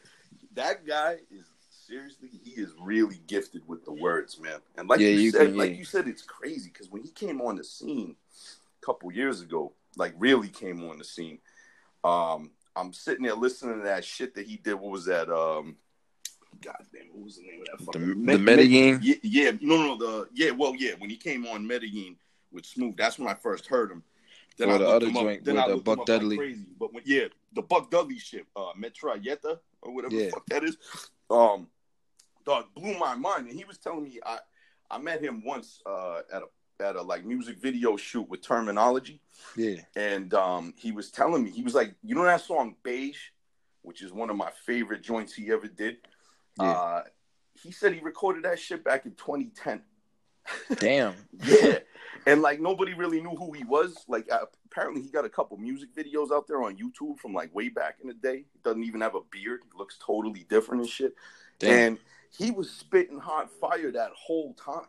that 0.54 0.86
guy 0.86 1.16
is 1.30 1.46
seriously, 1.88 2.28
he 2.44 2.50
is 2.60 2.72
really 2.80 3.20
gifted 3.26 3.62
with 3.66 3.84
the 3.84 3.92
words, 3.92 4.38
man. 4.40 4.58
And 4.76 4.88
like 4.88 5.00
Yeah, 5.00 5.08
you, 5.08 5.20
you 5.20 5.30
said, 5.30 5.46
can- 5.48 5.56
like 5.56 5.70
yeah. 5.72 5.76
you 5.76 5.84
said, 5.84 6.08
it's 6.08 6.22
crazy 6.22 6.70
because 6.72 6.90
when 6.90 7.02
he 7.02 7.10
came 7.10 7.40
on 7.40 7.56
the 7.56 7.64
scene 7.64 8.16
a 8.82 8.86
couple 8.86 9.10
years 9.12 9.40
ago, 9.40 9.72
like 9.96 10.14
really 10.18 10.48
came 10.48 10.88
on 10.88 10.98
the 10.98 11.04
scene. 11.04 11.38
Um, 12.04 12.50
I'm 12.76 12.92
sitting 12.92 13.24
there 13.24 13.34
listening 13.34 13.78
to 13.78 13.84
that 13.84 14.04
shit 14.04 14.34
that 14.34 14.46
he 14.46 14.56
did. 14.58 14.74
What 14.74 14.92
was 14.92 15.06
that? 15.06 15.28
Um, 15.28 15.76
God 16.62 16.76
damn, 16.92 17.08
what 17.12 17.24
was 17.24 17.36
the 17.36 17.42
name 17.42 17.60
of 17.62 17.66
that? 17.66 17.78
The, 17.78 17.84
fucking 17.84 18.26
the 18.26 18.38
Medellin. 18.38 19.00
yeah, 19.02 19.14
yeah, 19.22 19.50
no, 19.60 19.76
no, 19.76 19.96
the 19.98 20.28
yeah, 20.34 20.50
well, 20.52 20.74
yeah. 20.76 20.92
When 20.98 21.10
he 21.10 21.16
came 21.16 21.46
on 21.46 21.66
Medellin 21.66 22.16
with 22.52 22.66
Smooth, 22.66 22.96
that's 22.96 23.18
when 23.18 23.28
I 23.28 23.34
first 23.34 23.66
heard 23.66 23.90
him. 23.90 24.02
Then 24.58 24.70
Or 24.70 24.74
I 24.74 24.78
the 24.78 24.88
other 24.88 25.10
joint 25.10 25.44
with 25.44 25.54
the 25.54 25.76
Buck 25.84 26.04
Dudley. 26.06 26.36
like 26.36 26.38
crazy. 26.38 26.66
But 26.78 26.92
when, 26.92 27.02
yeah, 27.06 27.24
the 27.54 27.62
Buck 27.62 27.90
Dudley 27.90 28.18
shit, 28.18 28.44
uh, 28.56 28.72
Metralleta 28.78 29.58
or 29.82 29.94
whatever 29.94 30.14
Yeah. 30.14 30.24
the 30.26 30.30
fuck 30.32 30.46
that 30.46 30.64
is, 30.64 30.76
um, 31.30 31.68
dog 32.48 32.64
blew 32.74 32.98
my 32.98 33.14
mind. 33.14 33.46
And 33.48 33.56
he 33.56 33.64
was 33.64 33.78
telling 33.78 34.04
me 34.04 34.18
I 34.24 34.38
I 34.90 34.98
met 34.98 35.22
him 35.22 35.42
once 35.44 35.82
uh, 35.86 36.20
at 36.32 36.42
a 36.42 36.46
at 36.84 36.96
a 36.96 37.02
like 37.02 37.24
music 37.24 37.58
video 37.58 37.96
shoot 37.96 38.28
with 38.28 38.40
Terminology, 38.40 39.20
Yeah. 39.56 39.80
and 39.96 40.32
um, 40.34 40.74
he 40.76 40.92
was 40.92 41.10
telling 41.10 41.42
me 41.44 41.50
he 41.50 41.62
was 41.62 41.74
like, 41.74 41.94
you 42.04 42.14
know 42.14 42.22
that 42.24 42.40
song 42.40 42.76
Beige, 42.84 43.18
which 43.82 44.00
is 44.00 44.12
one 44.12 44.30
of 44.30 44.36
my 44.36 44.50
favorite 44.64 45.02
joints 45.02 45.34
he 45.34 45.50
ever 45.50 45.66
did. 45.66 45.96
Yeah. 46.60 46.70
Uh, 46.70 47.02
he 47.60 47.72
said 47.72 47.92
he 47.94 48.00
recorded 48.00 48.44
that 48.44 48.58
shit 48.60 48.84
back 48.84 49.04
in 49.06 49.12
2010. 49.12 49.82
Damn. 50.78 51.14
Yeah, 51.44 51.78
and 52.26 52.40
like 52.42 52.60
nobody 52.60 52.94
really 52.94 53.20
knew 53.20 53.36
who 53.36 53.52
he 53.52 53.64
was. 53.64 54.04
Like 54.08 54.30
uh, 54.32 54.46
apparently 54.70 55.02
he 55.02 55.10
got 55.10 55.24
a 55.24 55.28
couple 55.28 55.56
music 55.58 55.90
videos 55.94 56.30
out 56.32 56.46
there 56.46 56.62
on 56.62 56.76
YouTube 56.76 57.18
from 57.18 57.34
like 57.34 57.52
way 57.54 57.68
back 57.68 57.96
in 58.00 58.06
the 58.08 58.14
day. 58.14 58.44
He 58.52 58.58
doesn't 58.64 58.84
even 58.84 59.00
have 59.00 59.16
a 59.16 59.20
beard. 59.32 59.60
He 59.64 59.76
looks 59.76 59.98
totally 59.98 60.46
different 60.48 60.82
and 60.82 60.90
shit. 60.90 61.14
Damn. 61.58 61.72
And 61.72 61.98
he 62.36 62.50
was 62.50 62.70
spitting 62.70 63.18
hot 63.18 63.50
fire 63.50 63.90
that 63.92 64.10
whole 64.14 64.54
time. 64.54 64.86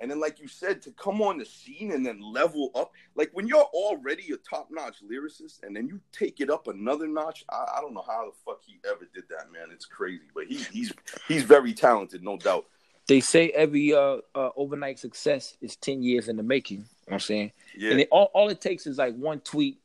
And 0.00 0.10
then, 0.10 0.18
like 0.20 0.40
you 0.40 0.48
said, 0.48 0.82
to 0.82 0.90
come 0.92 1.22
on 1.22 1.38
the 1.38 1.44
scene 1.44 1.92
and 1.92 2.04
then 2.04 2.20
level 2.20 2.72
up, 2.74 2.92
like 3.14 3.30
when 3.32 3.46
you're 3.46 3.62
already 3.62 4.32
a 4.32 4.36
top 4.36 4.68
notch 4.70 4.96
lyricist 5.08 5.62
and 5.62 5.74
then 5.74 5.86
you 5.86 6.00
take 6.12 6.40
it 6.40 6.50
up 6.50 6.66
another 6.66 7.06
notch, 7.06 7.44
I, 7.48 7.76
I 7.76 7.80
don't 7.80 7.94
know 7.94 8.04
how 8.06 8.26
the 8.26 8.32
fuck 8.44 8.60
he 8.66 8.80
ever 8.84 9.08
did 9.14 9.24
that, 9.30 9.52
man. 9.52 9.68
It's 9.72 9.86
crazy. 9.86 10.24
But 10.34 10.46
he, 10.46 10.56
he's 10.72 10.92
he's 11.28 11.44
very 11.44 11.72
talented, 11.72 12.24
no 12.24 12.36
doubt. 12.36 12.66
They 13.06 13.20
say 13.20 13.50
every 13.50 13.94
uh, 13.94 14.18
uh, 14.34 14.50
overnight 14.56 14.98
success 14.98 15.56
is 15.60 15.76
ten 15.76 16.02
years 16.02 16.28
in 16.28 16.36
the 16.36 16.42
making. 16.42 16.78
You 16.78 16.82
know 16.82 16.88
what 17.04 17.14
I'm 17.14 17.20
saying, 17.20 17.52
Yeah, 17.76 17.92
and 17.92 18.00
it, 18.00 18.08
all 18.10 18.30
all 18.34 18.48
it 18.48 18.60
takes 18.60 18.86
is 18.88 18.98
like 18.98 19.14
one 19.14 19.40
tweet 19.40 19.78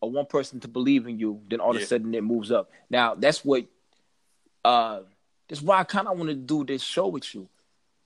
or 0.00 0.10
one 0.10 0.26
person 0.26 0.58
to 0.60 0.68
believe 0.68 1.06
in 1.06 1.20
you. 1.20 1.40
Then 1.48 1.60
all 1.60 1.76
of 1.76 1.80
a 1.80 1.86
sudden 1.86 2.12
it 2.14 2.24
moves 2.24 2.50
up. 2.50 2.70
Now 2.90 3.14
that's 3.14 3.44
what. 3.44 3.66
Uh, 4.64 5.00
that's 5.52 5.60
why 5.62 5.78
I 5.78 5.84
kind 5.84 6.08
of 6.08 6.16
want 6.16 6.30
to 6.30 6.34
do 6.34 6.64
this 6.64 6.80
show 6.82 7.08
with 7.08 7.34
you. 7.34 7.46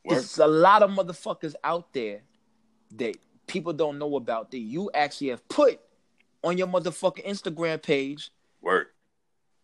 There's 0.04 0.36
a 0.38 0.48
lot 0.48 0.82
of 0.82 0.90
motherfuckers 0.90 1.54
out 1.62 1.92
there 1.92 2.22
that 2.96 3.16
people 3.46 3.72
don't 3.72 4.00
know 4.00 4.16
about 4.16 4.50
that 4.50 4.58
you 4.58 4.90
actually 4.92 5.28
have 5.28 5.46
put 5.48 5.78
on 6.42 6.58
your 6.58 6.66
motherfucking 6.66 7.24
Instagram 7.24 7.80
page, 7.80 8.32
word. 8.60 8.88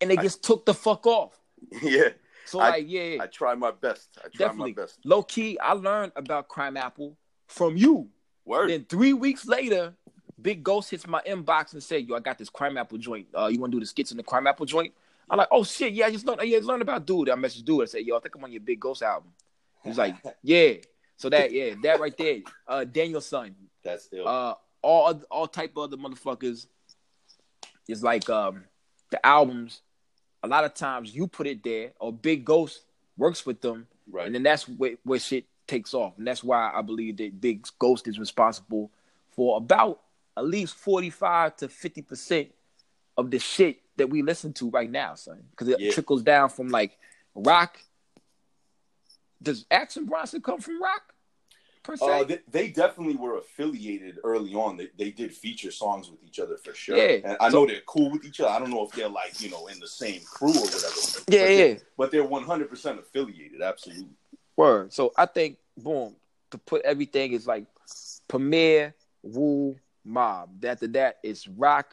and 0.01 0.13
they 0.13 0.17
I- 0.17 0.23
just 0.23 0.45
took 0.45 0.65
the 0.65 0.75
fuck 0.75 1.07
off. 1.09 1.37
Yeah, 1.83 2.11
So 2.45 2.61
I- 2.61 2.71
like, 2.71 2.85
yeah, 2.89 3.03
yeah. 3.03 3.23
I 3.25 3.27
try 3.27 3.57
my 3.57 3.73
best. 3.73 4.11
I 4.19 4.29
try 4.29 4.47
definitely. 4.47 4.75
my 4.77 4.83
best. 4.83 5.01
Low 5.05 5.25
key, 5.25 5.59
I 5.59 5.73
learned 5.73 6.13
about 6.15 6.49
Crimeapple 6.49 7.17
from 7.49 7.77
you. 7.77 8.09
Word. 8.45 8.71
Then 8.71 8.87
three 8.89 9.13
weeks 9.13 9.45
later, 9.47 9.93
Big 10.41 10.63
Ghost 10.63 10.91
hits 10.91 11.05
my 11.09 11.21
inbox 11.27 11.73
and 11.73 11.83
said, 11.83 12.09
"Yo, 12.09 12.15
I 12.15 12.21
got 12.21 12.39
this 12.39 12.49
Crimeapple 12.51 13.01
joint. 13.01 13.27
Uh, 13.37 13.47
you 13.47 13.59
want 13.59 13.73
to 13.73 13.77
do 13.77 13.81
the 13.81 13.87
skits 13.87 14.13
in 14.13 14.17
the 14.17 14.23
Crimeapple 14.25 14.67
joint?" 14.67 14.93
I'm 15.31 15.39
like, 15.39 15.49
"Oh 15.51 15.65
shit, 15.65 15.93
yeah, 15.93 16.07
I 16.07 16.11
just 16.11 16.27
learned. 16.27 16.41
Yeah, 16.45 16.59
learned 16.63 16.83
about 16.83 17.07
dude." 17.07 17.31
I 17.31 17.35
messaged 17.35 17.65
dude. 17.65 17.83
I 17.83 17.85
said, 17.87 18.03
"Yo, 18.03 18.17
I 18.17 18.21
think 18.21 18.35
I'm 18.35 18.45
on 18.45 18.53
your 18.53 18.61
Big 18.61 18.81
Ghost 18.81 19.03
album." 19.03 19.33
He's 19.85 19.99
like, 19.99 20.17
"Yeah." 20.43 20.75
So 21.17 21.29
that, 21.29 21.53
yeah, 21.53 21.75
that 21.83 22.01
right 22.01 22.17
there, 22.17 22.39
uh, 22.67 22.85
Daniel's 22.85 23.27
son, 23.27 23.55
That's 23.85 24.09
ill. 24.13 24.27
uh, 24.27 24.55
all 24.83 25.23
all 25.31 25.47
type 25.47 25.77
of 25.77 25.85
other 25.85 25.97
motherfuckers 25.97 26.67
is 27.89 28.03
like 28.03 28.29
um 28.29 28.65
the 29.11 29.25
albums. 29.25 29.83
A 30.43 30.49
lot 30.49 30.65
of 30.65 30.75
times 30.75 31.15
you 31.15 31.29
put 31.29 31.47
it 31.47 31.63
there, 31.63 31.93
or 32.01 32.13
Big 32.13 32.45
Ghost 32.45 32.83
works 33.17 33.47
with 33.47 33.61
them, 33.61 33.87
right. 34.11 34.27
and 34.27 34.35
then 34.35 34.43
that's 34.43 34.69
where, 34.69 34.97
where 35.05 35.21
shit 35.21 35.45
takes 35.69 35.95
off. 35.95 36.15
And 36.19 36.27
that's 36.27 36.43
why 36.43 36.73
I 36.75 36.83
believe 36.83 37.19
that 37.19 37.41
Big 37.41 37.67
Ghost 37.79 38.09
is 38.09 38.19
responsible 38.19 38.91
for 39.31 39.57
about 39.57 40.01
at 40.37 40.45
least 40.45 40.75
45 40.75 41.57
to 41.57 41.69
50% 41.69 42.49
of 43.17 43.31
the 43.31 43.39
shit 43.39 43.82
that 43.97 44.09
we 44.11 44.23
listen 44.23 44.53
to 44.55 44.71
right 44.71 44.91
now, 44.91 45.15
son. 45.15 45.43
Because 45.51 45.69
it 45.69 45.81
Yeah. 45.81 45.93
trickles 45.93 46.23
down 46.23 46.49
from 46.49 46.69
like 46.69 46.99
rock. 47.35 47.79
Does 49.43 49.67
Action 49.71 50.07
Bronson 50.07 50.41
come 50.41 50.61
from 50.61 50.81
rock? 50.83 51.03
Per 51.83 51.97
se? 51.97 52.07
Uh, 52.21 52.25
they, 52.25 52.39
they 52.49 52.69
definitely 52.71 53.17
were 53.17 53.39
affiliated 53.39 54.19
early 54.23 54.55
on. 54.55 54.77
They, 54.77 54.89
they 54.97 55.11
did 55.11 55.35
feature 55.35 55.73
songs 55.73 56.09
with 56.09 56.23
each 56.23 56.39
other 56.39 56.57
for 56.57 56.73
sure. 56.75 56.97
Yeah. 56.97 57.21
And 57.25 57.37
I 57.41 57.51
So- 57.51 57.61
know 57.61 57.67
they're 57.67 57.81
cool 57.87 58.11
with 58.13 58.25
each 58.25 58.39
other. 58.41 58.51
I 58.51 58.61
don't 58.61 58.71
know 58.71 58.85
if 58.85 58.93
they're 58.93 59.09
like, 59.09 59.41
you 59.41 59.51
know, 59.51 59.67
in 59.67 59.81
the 59.81 59.89
same 59.89 60.21
crew 60.23 60.51
or 60.51 60.61
whatever. 60.61 60.85
yeah, 60.87 61.19
but 61.19 61.27
they're, 61.27 61.69
yeah. 61.73 61.79
But 61.97 62.11
they're 62.13 62.25
100% 62.25 62.99
affiliated. 63.01 63.61
Absolutely. 63.63 64.07
Word. 64.57 64.93
So 64.93 65.13
I 65.17 65.27
think, 65.27 65.59
boom, 65.77 66.15
to 66.53 66.59
put 66.59 66.83
everything 66.83 67.33
is 67.33 67.47
like 67.49 67.65
Premier, 68.29 68.95
Woo, 69.23 69.77
Mob. 70.05 70.65
After 70.65 70.87
that, 70.89 71.19
it's 71.25 71.49
Rock, 71.49 71.89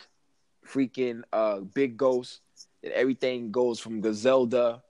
freaking 0.72 1.24
uh, 1.34 1.60
Big 1.60 1.98
Ghost. 1.98 2.42
and 2.84 2.94
everything 2.94 3.52
goes 3.52 3.78
from 3.80 4.00
Griselda, 4.00 4.82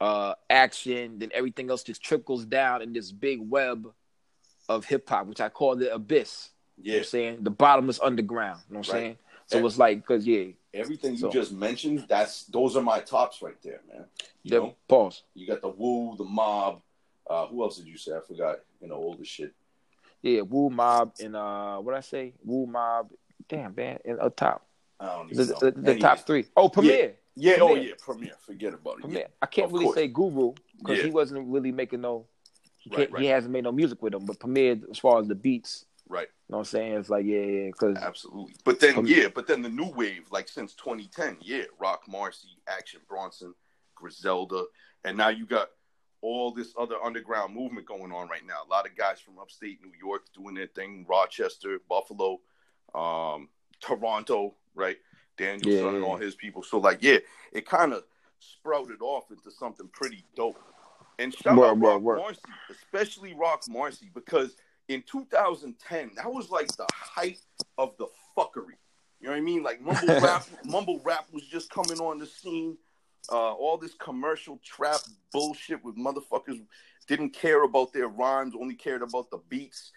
uh, 0.00 0.34
Action. 0.48 1.18
Then 1.18 1.30
everything 1.34 1.68
else 1.70 1.82
just 1.82 2.02
trickles 2.02 2.44
down 2.46 2.80
in 2.80 2.92
this 2.94 3.12
big 3.12 3.40
web 3.42 3.92
of 4.70 4.84
hip 4.86 5.06
hop, 5.08 5.26
which 5.26 5.40
I 5.40 5.48
call 5.50 5.76
the 5.76 5.92
abyss. 5.92 6.50
You 6.78 6.84
know 6.84 6.90
Yeah. 6.92 6.94
what 6.94 6.98
I'm 7.00 7.04
saying? 7.10 7.38
The 7.44 7.50
bottomless 7.50 8.00
underground. 8.00 8.60
You 8.68 8.74
know 8.74 8.78
what 8.80 8.88
I'm 8.88 8.94
Right. 8.94 9.00
saying? 9.02 9.18
So 9.48 9.58
Yeah. 9.58 9.66
it's 9.66 9.78
like, 9.78 9.98
because, 9.98 10.26
yeah, 10.26 10.52
Everything 10.72 11.14
you 11.14 11.18
So- 11.18 11.30
just 11.30 11.50
mentioned, 11.50 12.06
that's 12.08 12.44
those 12.44 12.76
are 12.76 12.82
my 12.82 13.00
tops 13.00 13.42
right 13.42 13.60
there, 13.60 13.80
man. 13.92 14.04
You 14.44 14.50
know, 14.52 14.76
pause. 14.86 15.24
you 15.34 15.44
got 15.44 15.60
the 15.62 15.68
Woo, 15.68 16.14
the 16.16 16.22
Mob. 16.24 16.80
Uh, 17.28 17.46
who 17.48 17.60
else 17.64 17.76
did 17.78 17.88
you 17.88 17.96
say? 17.98 18.12
I 18.16 18.20
forgot. 18.20 18.60
You 18.80 18.86
know, 18.86 18.94
all 18.94 19.14
the 19.14 19.24
shit. 19.24 19.52
Yeah, 20.22 20.42
Woo 20.42 20.70
Mob 20.70 21.12
and 21.20 21.34
uh, 21.34 21.78
what 21.80 21.96
I 21.96 22.00
say? 22.00 22.34
Woo 22.44 22.66
Mob. 22.66 23.10
Damn, 23.48 23.74
man, 23.74 23.98
and 24.04 24.20
up 24.20 24.36
top. 24.36 24.64
I 25.00 25.06
don't 25.06 25.28
The, 25.34 25.44
the, 25.44 25.54
the 25.70 25.76
Anyways. 25.78 26.00
top 26.02 26.18
three. 26.26 26.44
Oh, 26.56 26.68
Premier. 26.68 27.14
Yeah. 27.36 27.54
Oh 27.60 27.68
Premier. 27.68 27.82
yeah. 27.88 27.94
Premier. 27.98 28.32
Forget 28.46 28.74
about 28.74 28.98
it. 28.98 29.00
Premier. 29.02 29.18
Yeah. 29.20 29.26
I 29.40 29.46
can't 29.46 29.66
Of 29.66 29.72
really 29.72 29.84
course. 29.86 29.96
say 29.96 30.08
Guru 30.08 30.52
because 30.78 30.98
Yeah. 30.98 31.04
he 31.04 31.10
wasn't 31.10 31.48
really 31.48 31.72
making 31.72 32.02
no. 32.02 32.26
He, 32.76 32.90
Right, 32.94 33.10
right. 33.12 33.22
he 33.22 33.28
hasn't 33.28 33.52
made 33.52 33.64
no 33.64 33.72
music 33.72 34.00
with 34.02 34.14
him, 34.14 34.24
but 34.24 34.38
Premier, 34.40 34.78
as 34.90 34.98
far 34.98 35.20
as 35.20 35.28
the 35.28 35.34
beats, 35.34 35.84
Right. 36.08 36.28
you 36.28 36.52
know 36.52 36.58
what 36.58 36.60
I'm 36.60 36.64
saying? 36.64 36.92
It's 36.94 37.10
like, 37.10 37.24
yeah, 37.26 37.40
yeah, 37.40 37.66
because 37.66 37.96
Absolutely. 37.98 38.54
But 38.64 38.80
then, 38.80 39.06
yeah, 39.06 39.28
but 39.34 39.46
then 39.46 39.62
the 39.62 39.68
new 39.68 39.90
wave, 39.90 40.26
like 40.30 40.48
since 40.48 40.74
2010, 40.74 41.38
yeah, 41.42 41.64
Roc 41.78 42.06
Marci, 42.06 42.46
Action 42.66 43.00
Bronson, 43.08 43.54
Griselda, 43.94 44.64
and 45.04 45.16
now 45.16 45.28
you 45.28 45.44
got 45.46 45.68
all 46.22 46.52
this 46.52 46.74
other 46.78 46.96
underground 47.02 47.54
movement 47.54 47.86
going 47.86 48.12
on 48.12 48.28
right 48.28 48.44
now. 48.46 48.62
A 48.66 48.68
lot 48.70 48.86
of 48.86 48.96
guys 48.96 49.20
from 49.20 49.38
upstate 49.38 49.80
New 49.82 49.92
York 50.02 50.22
doing 50.34 50.54
their 50.54 50.66
thing, 50.66 51.06
Rochester, 51.08 51.78
Buffalo, 51.88 52.40
um, 52.94 53.48
Toronto, 53.80 54.54
right? 54.74 54.96
Daniel 55.36 55.62
Son 55.78 55.90
Yeah. 55.92 55.96
and 55.96 56.04
all 56.04 56.16
his 56.16 56.34
people. 56.34 56.62
So, 56.62 56.78
like, 56.78 56.98
yeah, 57.02 57.18
it 57.52 57.66
kind 57.66 57.92
of 57.92 58.04
sprouted 58.38 59.00
off 59.00 59.30
into 59.30 59.50
something 59.50 59.88
pretty 59.88 60.24
dope. 60.36 60.58
And 61.18 61.34
shout 61.34 61.56
Word, 61.56 61.66
out 61.68 61.78
word, 61.78 61.90
Rock 61.92 62.02
word. 62.02 62.18
Marcy, 62.18 62.40
especially 62.70 63.34
Roc 63.34 63.62
Marci, 63.66 64.12
because 64.14 64.56
in 64.88 65.02
2010, 65.02 66.12
that 66.16 66.32
was 66.32 66.50
like 66.50 66.68
the 66.76 66.86
height 66.94 67.38
of 67.78 67.96
the 67.98 68.06
fuckery. 68.36 68.76
You 69.20 69.26
know 69.26 69.32
what 69.32 69.36
I 69.36 69.40
mean? 69.40 69.62
Like 69.62 69.82
mumble 69.82 70.20
rap, 70.20 70.46
mumble 70.64 71.00
rap 71.04 71.26
was 71.32 71.42
just 71.46 71.70
coming 71.70 72.00
on 72.00 72.18
the 72.18 72.26
scene. 72.26 72.78
Uh, 73.30 73.52
all 73.52 73.76
this 73.76 73.92
commercial 73.94 74.58
trap 74.64 75.00
bullshit 75.30 75.84
with 75.84 75.94
motherfuckers 75.96 76.60
didn't 77.06 77.30
care 77.30 77.64
about 77.64 77.92
their 77.92 78.08
rhymes, 78.08 78.54
only 78.58 78.74
cared 78.74 79.02
about 79.02 79.30
the 79.30 79.38
beats. 79.50 79.92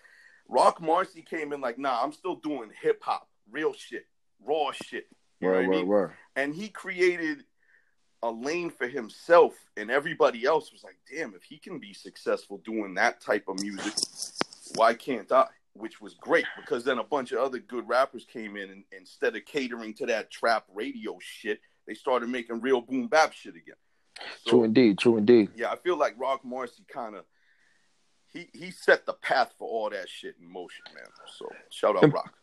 Roc 0.49 0.81
Marci 0.81 1.25
came 1.25 1.53
in 1.53 1.61
like, 1.61 1.77
nah, 1.79 2.03
I'm 2.03 2.11
still 2.11 2.35
doing 2.35 2.69
hip 2.81 3.01
hop, 3.01 3.29
real 3.49 3.71
shit, 3.73 4.05
raw 4.45 4.71
shit. 4.71 5.05
You 5.39 5.49
know 5.49 5.55
what 5.55 5.63
I 5.63 5.67
mean? 5.67 5.87
word. 5.87 6.11
and 6.35 6.55
he 6.55 6.69
created 6.69 7.43
a 8.21 8.31
lane 8.31 8.69
for 8.69 8.87
himself 8.87 9.53
and 9.75 9.91
everybody 9.91 10.45
else 10.45 10.71
was 10.71 10.81
like 10.85 10.95
damn 11.13 11.35
if 11.35 11.43
he 11.43 11.57
can 11.57 11.77
be 11.79 11.93
successful 11.93 12.61
doing 12.63 12.93
that 12.93 13.19
type 13.19 13.43
of 13.49 13.59
music 13.61 13.91
why 14.75 14.93
can't 14.93 15.29
i 15.33 15.45
which 15.73 15.99
was 15.99 16.13
great 16.13 16.45
because 16.61 16.85
then 16.85 16.99
a 16.99 17.03
bunch 17.03 17.33
of 17.33 17.39
other 17.39 17.59
good 17.59 17.85
rappers 17.89 18.25
came 18.31 18.55
in 18.55 18.69
and 18.69 18.83
instead 18.97 19.35
of 19.35 19.43
catering 19.43 19.93
to 19.93 20.05
that 20.05 20.31
trap 20.31 20.63
radio 20.73 21.17
shit 21.19 21.59
they 21.85 21.93
started 21.93 22.29
making 22.29 22.61
real 22.61 22.79
boom 22.79 23.07
bap 23.07 23.33
shit 23.33 23.55
again 23.55 23.75
So, 24.45 24.51
True 24.51 24.63
indeed. 24.63 24.97
True 24.99 25.17
indeed. 25.17 25.49
yeah 25.57 25.69
i 25.71 25.75
feel 25.75 25.97
like 25.97 26.13
rock 26.17 26.45
marcy 26.45 26.85
kind 26.87 27.15
of 27.17 27.25
he 28.31 28.47
he 28.53 28.71
set 28.71 29.05
the 29.05 29.13
path 29.13 29.53
for 29.59 29.67
all 29.67 29.89
that 29.89 30.07
shit 30.07 30.35
in 30.41 30.49
motion 30.49 30.85
man 30.95 31.03
so 31.37 31.49
shout 31.69 32.01
out 32.01 32.13
rock 32.13 32.33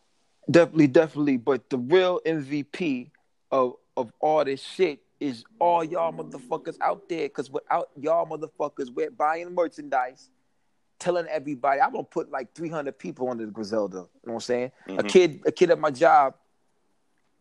Definitely, 0.48 0.86
definitely. 0.88 1.36
But 1.36 1.68
the 1.70 1.78
real 1.78 2.20
MVP 2.26 3.10
of 3.50 3.74
of 3.96 4.12
all 4.20 4.44
this 4.44 4.62
shit 4.62 5.00
is 5.18 5.44
all 5.58 5.84
y'all 5.84 6.12
motherfuckers 6.12 6.76
out 6.80 7.08
there. 7.08 7.28
Because 7.28 7.50
without 7.50 7.90
y'all 7.98 8.26
motherfuckers, 8.26 8.92
we're 8.94 9.10
buying 9.10 9.54
merchandise, 9.54 10.30
telling 10.98 11.26
everybody. 11.26 11.80
I'm 11.80 11.92
gonna 11.92 12.04
put 12.04 12.30
like 12.30 12.54
300 12.54 12.98
people 12.98 13.28
under 13.28 13.44
this 13.44 13.52
Griselda. 13.52 13.96
You 13.96 14.00
know 14.00 14.08
what 14.22 14.34
I'm 14.34 14.40
saying? 14.40 14.72
A 14.86 14.90
Mhm. 15.02 15.08
kid, 15.08 15.42
a 15.46 15.52
kid 15.52 15.70
at 15.70 15.78
my 15.78 15.90
job. 15.90 16.34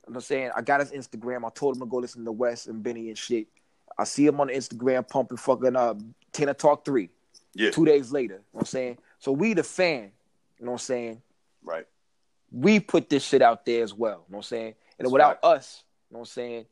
You 0.05 0.11
know 0.11 0.15
what 0.15 0.17
I'm 0.17 0.21
saying? 0.21 0.51
I 0.55 0.61
got 0.61 0.79
his 0.81 0.91
Instagram. 0.91 1.45
I 1.45 1.49
told 1.49 1.75
him 1.75 1.81
to 1.81 1.85
go 1.85 1.97
listen 1.97 2.25
to 2.25 2.31
West 2.31 2.67
and 2.67 2.81
Benny 2.83 3.09
and 3.09 3.17
shit. 3.17 3.47
I 3.97 4.03
see 4.05 4.25
him 4.25 4.39
on 4.41 4.47
Instagram 4.49 5.07
pumping 5.07 5.37
fucking 5.37 5.75
uh 5.75 5.95
Tana 6.31 6.53
Talk 6.53 6.83
3 6.85 7.09
yeah 7.53 7.71
two 7.71 7.85
days 7.85 8.11
later. 8.11 8.35
You 8.35 8.39
know 8.39 8.45
what 8.51 8.61
I'm 8.61 8.65
saying? 8.67 8.97
So 9.19 9.31
we 9.31 9.53
the 9.53 9.63
fan, 9.63 10.11
you 10.59 10.65
know 10.65 10.71
what 10.71 10.75
I'm 10.75 10.77
saying? 10.79 11.21
right 11.63 11.85
we 12.51 12.79
put 12.79 13.09
this 13.09 13.23
shit 13.23 13.41
out 13.41 13.65
there 13.65 13.83
as 13.83 13.93
well. 13.93 14.09
You 14.27 14.31
know 14.33 14.37
what 14.37 14.37
I'm 14.37 14.43
saying? 14.43 14.73
And 14.97 15.05
That's 15.05 15.11
without 15.11 15.41
fact. 15.41 15.45
us, 15.45 15.83
you 16.09 16.15
know 16.15 16.19
what 16.19 16.29
I'm 16.29 16.31
saying? 16.31 16.65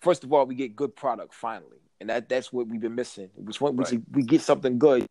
First 0.00 0.24
of 0.24 0.32
all, 0.32 0.46
we 0.46 0.54
get 0.54 0.74
good 0.76 0.94
product 0.96 1.34
finally. 1.34 1.78
And 2.00 2.08
that 2.08 2.28
that's 2.28 2.52
what 2.52 2.66
we've 2.66 2.80
been 2.80 2.94
missing. 2.94 3.28
Which 3.34 3.60
one 3.60 3.76
we, 3.76 3.84
Right. 3.84 4.00
we 4.12 4.22
get 4.22 4.40
something 4.40 4.78
good, 4.78 5.04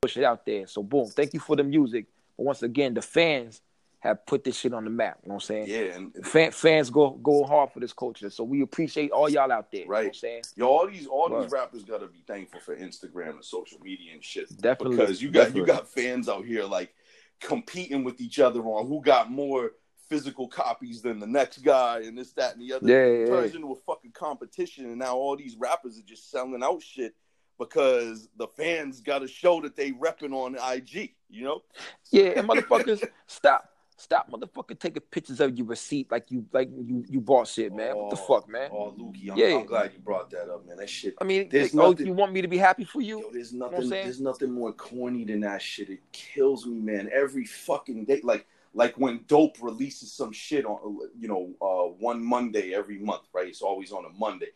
push 0.00 0.16
it 0.16 0.24
out 0.24 0.46
there. 0.46 0.66
So 0.66 0.82
boom, 0.82 1.06
thank 1.06 1.34
you 1.34 1.40
for 1.40 1.56
the 1.56 1.64
music. 1.64 2.06
But 2.36 2.44
once 2.44 2.62
again, 2.62 2.94
the 2.94 3.02
fans 3.02 3.60
have 4.00 4.24
put 4.24 4.44
this 4.44 4.56
shit 4.56 4.72
on 4.72 4.84
the 4.84 4.90
map. 4.90 5.18
You 5.22 5.28
know 5.28 5.34
what 5.34 5.44
I'm 5.44 5.46
saying? 5.46 5.66
yeah 5.68 5.94
and 5.96 6.26
Fan, 6.26 6.50
fans 6.52 6.88
go 6.90 7.10
go 7.10 7.44
hard 7.44 7.72
for 7.72 7.80
this 7.80 7.92
culture. 7.92 8.30
So 8.30 8.44
we 8.44 8.62
appreciate 8.62 9.10
all 9.10 9.28
y'all 9.28 9.50
out 9.52 9.70
there. 9.70 9.80
You 9.82 9.86
know 9.86 9.92
what 9.92 9.98
I'm 10.00 10.06
Right. 10.06 10.16
saying? 10.16 10.42
Yo, 10.54 10.66
all 10.66 10.86
these 10.86 11.06
all 11.06 11.28
Right. 11.28 11.42
these 11.42 11.50
rappers 11.52 11.84
gotta 11.84 12.06
be 12.06 12.22
thankful 12.26 12.60
for 12.60 12.76
Instagram 12.76 13.30
and 13.30 13.44
social 13.44 13.78
media 13.80 14.12
and 14.14 14.24
shit. 14.24 14.48
Definitely. 14.60 14.96
Because 14.98 15.20
you 15.20 15.30
got 15.30 15.54
you 15.54 15.66
got 15.66 15.88
fans 15.88 16.28
out 16.28 16.44
here 16.46 16.64
like 16.64 16.94
competing 17.40 18.04
with 18.04 18.20
each 18.20 18.38
other 18.38 18.60
on 18.60 18.86
who 18.86 19.00
got 19.02 19.30
more 19.30 19.72
physical 20.08 20.48
copies 20.48 21.02
than 21.02 21.18
the 21.18 21.26
next 21.26 21.58
guy 21.58 22.00
and 22.04 22.16
this, 22.16 22.32
that, 22.32 22.54
and 22.54 22.62
the 22.62 22.72
other. 22.72 22.88
Yeah, 22.88 23.04
It 23.04 23.20
yeah, 23.20 23.26
turns 23.26 23.52
yeah. 23.52 23.56
into 23.56 23.72
a 23.72 23.76
fucking 23.76 24.12
competition 24.12 24.86
and 24.86 24.98
now 24.98 25.16
all 25.16 25.36
these 25.36 25.56
rappers 25.56 25.98
are 25.98 26.02
just 26.02 26.30
selling 26.30 26.62
out 26.62 26.82
shit 26.82 27.14
because 27.58 28.28
the 28.36 28.46
fans 28.48 29.00
gotta 29.00 29.26
show 29.26 29.60
that 29.62 29.76
they 29.76 29.92
repping 29.92 30.32
on 30.32 30.56
IG, 30.74 31.14
you 31.28 31.44
know? 31.44 31.62
Yeah, 32.10 32.38
and 32.38 32.48
motherfuckers, 32.48 33.06
stop. 33.26 33.70
Stop 33.98 34.30
motherfucking 34.30 34.78
taking 34.78 35.02
pictures 35.10 35.40
of 35.40 35.56
your 35.56 35.66
receipt 35.66 36.10
like 36.10 36.30
you 36.30 36.44
like 36.52 36.68
you 36.70 37.02
you 37.08 37.18
bought 37.18 37.48
shit, 37.48 37.72
man. 37.72 37.96
what 37.96 38.10
the 38.10 38.16
Oh, 38.20 38.26
fuck, 38.26 38.48
man? 38.48 38.68
Oh, 38.70 38.92
Lukey, 38.98 39.30
I'm, 39.30 39.38
Yeah. 39.38 39.56
I'm 39.56 39.64
glad 39.64 39.92
you 39.94 40.00
brought 40.00 40.30
that 40.32 40.50
up, 40.52 40.66
man. 40.66 40.76
That 40.76 40.90
shit. 40.90 41.14
I 41.18 41.24
mean, 41.24 41.48
There's 41.48 41.74
oh, 41.74 41.90
nothing- 41.90 42.06
you 42.06 42.12
want 42.12 42.32
me 42.32 42.42
to 42.42 42.48
be 42.48 42.58
happy 42.58 42.84
for 42.84 43.00
you? 43.00 43.20
Yo, 43.20 43.30
there's 43.32 43.52
what 43.54 43.68
I'm 43.68 43.72
nothing. 43.74 43.88
there's 43.90 44.20
nothing 44.20 44.52
more 44.52 44.72
corny 44.72 45.24
than 45.24 45.40
that 45.40 45.62
shit. 45.62 45.88
It 45.88 46.00
kills 46.12 46.66
me, 46.66 46.78
man. 46.78 47.08
Every 47.10 47.46
fucking 47.46 48.04
day, 48.04 48.20
like 48.22 48.46
like 48.74 48.94
when 48.98 49.20
Daupe 49.20 49.56
releases 49.62 50.12
some 50.12 50.32
shit 50.32 50.66
on, 50.66 50.98
you 51.18 51.28
know, 51.28 51.54
uh, 51.62 51.88
one 51.98 52.22
Monday 52.22 52.74
every 52.74 52.98
month, 52.98 53.22
right? 53.32 53.48
It's 53.48 53.62
always 53.62 53.90
on 53.92 54.04
a 54.04 54.10
Monday. 54.10 54.48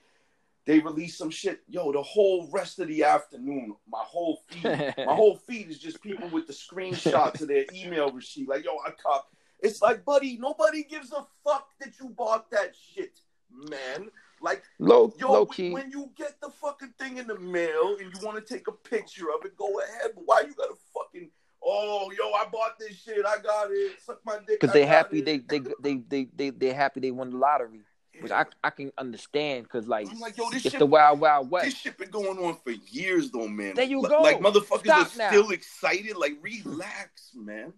They 0.66 0.78
release 0.78 1.16
some 1.16 1.30
shit. 1.30 1.60
Yo, 1.68 1.90
the 1.92 2.02
whole 2.02 2.48
rest 2.52 2.78
of 2.78 2.88
the 2.88 3.02
afternoon, 3.04 3.74
my 3.90 4.02
whole 4.02 4.42
feed, 4.48 4.64
my 4.98 5.14
whole 5.14 5.36
feed 5.36 5.70
is 5.70 5.78
just 5.78 6.02
people 6.02 6.28
with 6.28 6.46
the 6.46 6.52
screenshots 6.52 7.40
of 7.40 7.48
their 7.48 7.64
email 7.74 8.10
receipt. 8.12 8.48
Like, 8.48 8.64
yo, 8.64 8.72
I 8.86 8.90
cop. 8.90 9.30
It's 9.60 9.82
like, 9.82 10.04
buddy, 10.04 10.36
nobody 10.38 10.84
gives 10.84 11.12
a 11.12 11.26
fuck 11.44 11.68
that 11.80 11.98
you 12.00 12.08
bought 12.10 12.50
that 12.50 12.74
shit, 12.76 13.18
man. 13.50 14.10
Like, 14.42 14.62
Low, 14.78 15.12
Yo, 15.18 15.30
low 15.32 15.42
when- 15.44 15.48
key. 15.54 15.70
when 15.70 15.90
you 15.90 16.10
get 16.16 16.40
the 16.40 16.48
fucking 16.50 16.94
thing 16.98 17.18
in 17.18 17.26
the 17.26 17.38
mail 17.38 17.96
and 18.00 18.10
you 18.14 18.26
want 18.26 18.44
to 18.44 18.54
take 18.54 18.68
a 18.68 18.72
picture 18.72 19.26
of 19.38 19.44
it, 19.44 19.56
go 19.56 19.80
ahead. 19.80 20.12
But 20.14 20.22
why 20.26 20.40
you 20.46 20.54
gotta 20.54 20.76
fucking? 20.94 21.30
Oh, 21.62 22.10
yo, 22.18 22.30
I 22.32 22.46
bought 22.50 22.78
this 22.78 22.96
shit. 22.96 23.24
I 23.26 23.36
got 23.42 23.68
it. 23.70 24.00
Suck 24.02 24.20
my 24.24 24.38
dick. 24.38 24.60
Because 24.60 24.72
they 24.72 24.80
got 24.84 24.88
happy 24.88 25.18
it. 25.18 25.24
they 25.26 25.38
they 25.38 25.58
they 25.82 25.94
they 26.08 26.24
they 26.34 26.50
they 26.50 26.72
happy 26.72 27.00
they 27.00 27.10
won 27.10 27.30
the 27.30 27.36
lottery, 27.36 27.80
which 28.22 28.32
I 28.32 28.44
I 28.62 28.70
can 28.70 28.92
understand 28.98 29.64
because 29.64 29.86
like 29.88 30.06
like, 30.20 30.36
yo, 30.36 30.50
this 30.50 30.64
it's 30.64 30.72
shit. 30.72 30.78
the 30.78 30.86
wild 30.86 31.20
wild 31.20 31.50
west. 31.50 31.64
this 31.66 31.74
shit 31.76 31.98
been 31.98 32.10
going 32.10 32.38
on 32.38 32.56
for 32.64 32.70
years, 32.70 33.30
though, 33.30 33.48
man. 33.48 33.74
There 33.74 33.84
you 33.84 34.00
Like- 34.00 34.10
go. 34.10 34.22
Like 34.22 34.40
motherfuckers 34.40 34.84
Stop 34.84 35.14
are 35.14 35.18
now. 35.18 35.28
still 35.28 35.50
excited. 35.50 36.16
Like, 36.16 36.38
relax, 36.42 37.30
man. 37.34 37.72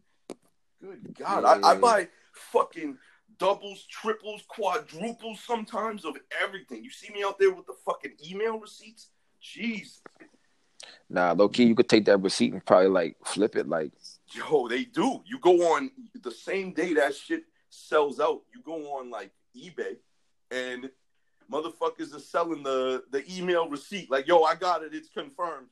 Good 0.80 1.14
God, 1.18 1.44
I, 1.44 1.70
I 1.70 1.74
buy 1.76 2.08
fucking 2.32 2.98
doubles, 3.38 3.84
triples, 3.88 4.42
quadruples 4.48 5.40
sometimes 5.40 6.04
of 6.04 6.16
everything. 6.42 6.82
You 6.82 6.90
see 6.90 7.12
me 7.12 7.22
out 7.24 7.38
there 7.38 7.52
with 7.52 7.66
the 7.66 7.74
fucking 7.84 8.12
email 8.28 8.58
receipts? 8.58 9.08
Jeez. 9.42 10.00
Nah, 11.08 11.32
low 11.32 11.48
key, 11.48 11.64
you 11.64 11.74
could 11.74 11.88
take 11.88 12.04
that 12.06 12.18
receipt 12.18 12.52
and 12.52 12.64
probably 12.64 12.88
like 12.88 13.16
flip 13.24 13.54
it. 13.56 13.68
Like 13.68 13.92
Yo, 14.32 14.66
they 14.68 14.84
do. 14.84 15.20
You 15.24 15.38
go 15.38 15.74
on 15.74 15.90
the 16.22 16.30
same 16.30 16.72
day 16.72 16.94
that 16.94 17.14
shit 17.14 17.44
sells 17.70 18.18
out. 18.18 18.40
You 18.54 18.60
go 18.64 18.98
on 18.98 19.10
like 19.10 19.30
eBay, 19.56 19.96
and 20.52 20.90
motherfuckers 21.50 22.14
are 22.14 22.20
selling 22.20 22.62
the 22.62 23.04
the 23.10 23.24
email 23.36 23.68
receipt. 23.68 24.10
Like, 24.10 24.26
yo, 24.26 24.42
I 24.42 24.54
got 24.54 24.82
it. 24.82 24.94
It's 24.94 25.08
confirmed. 25.08 25.68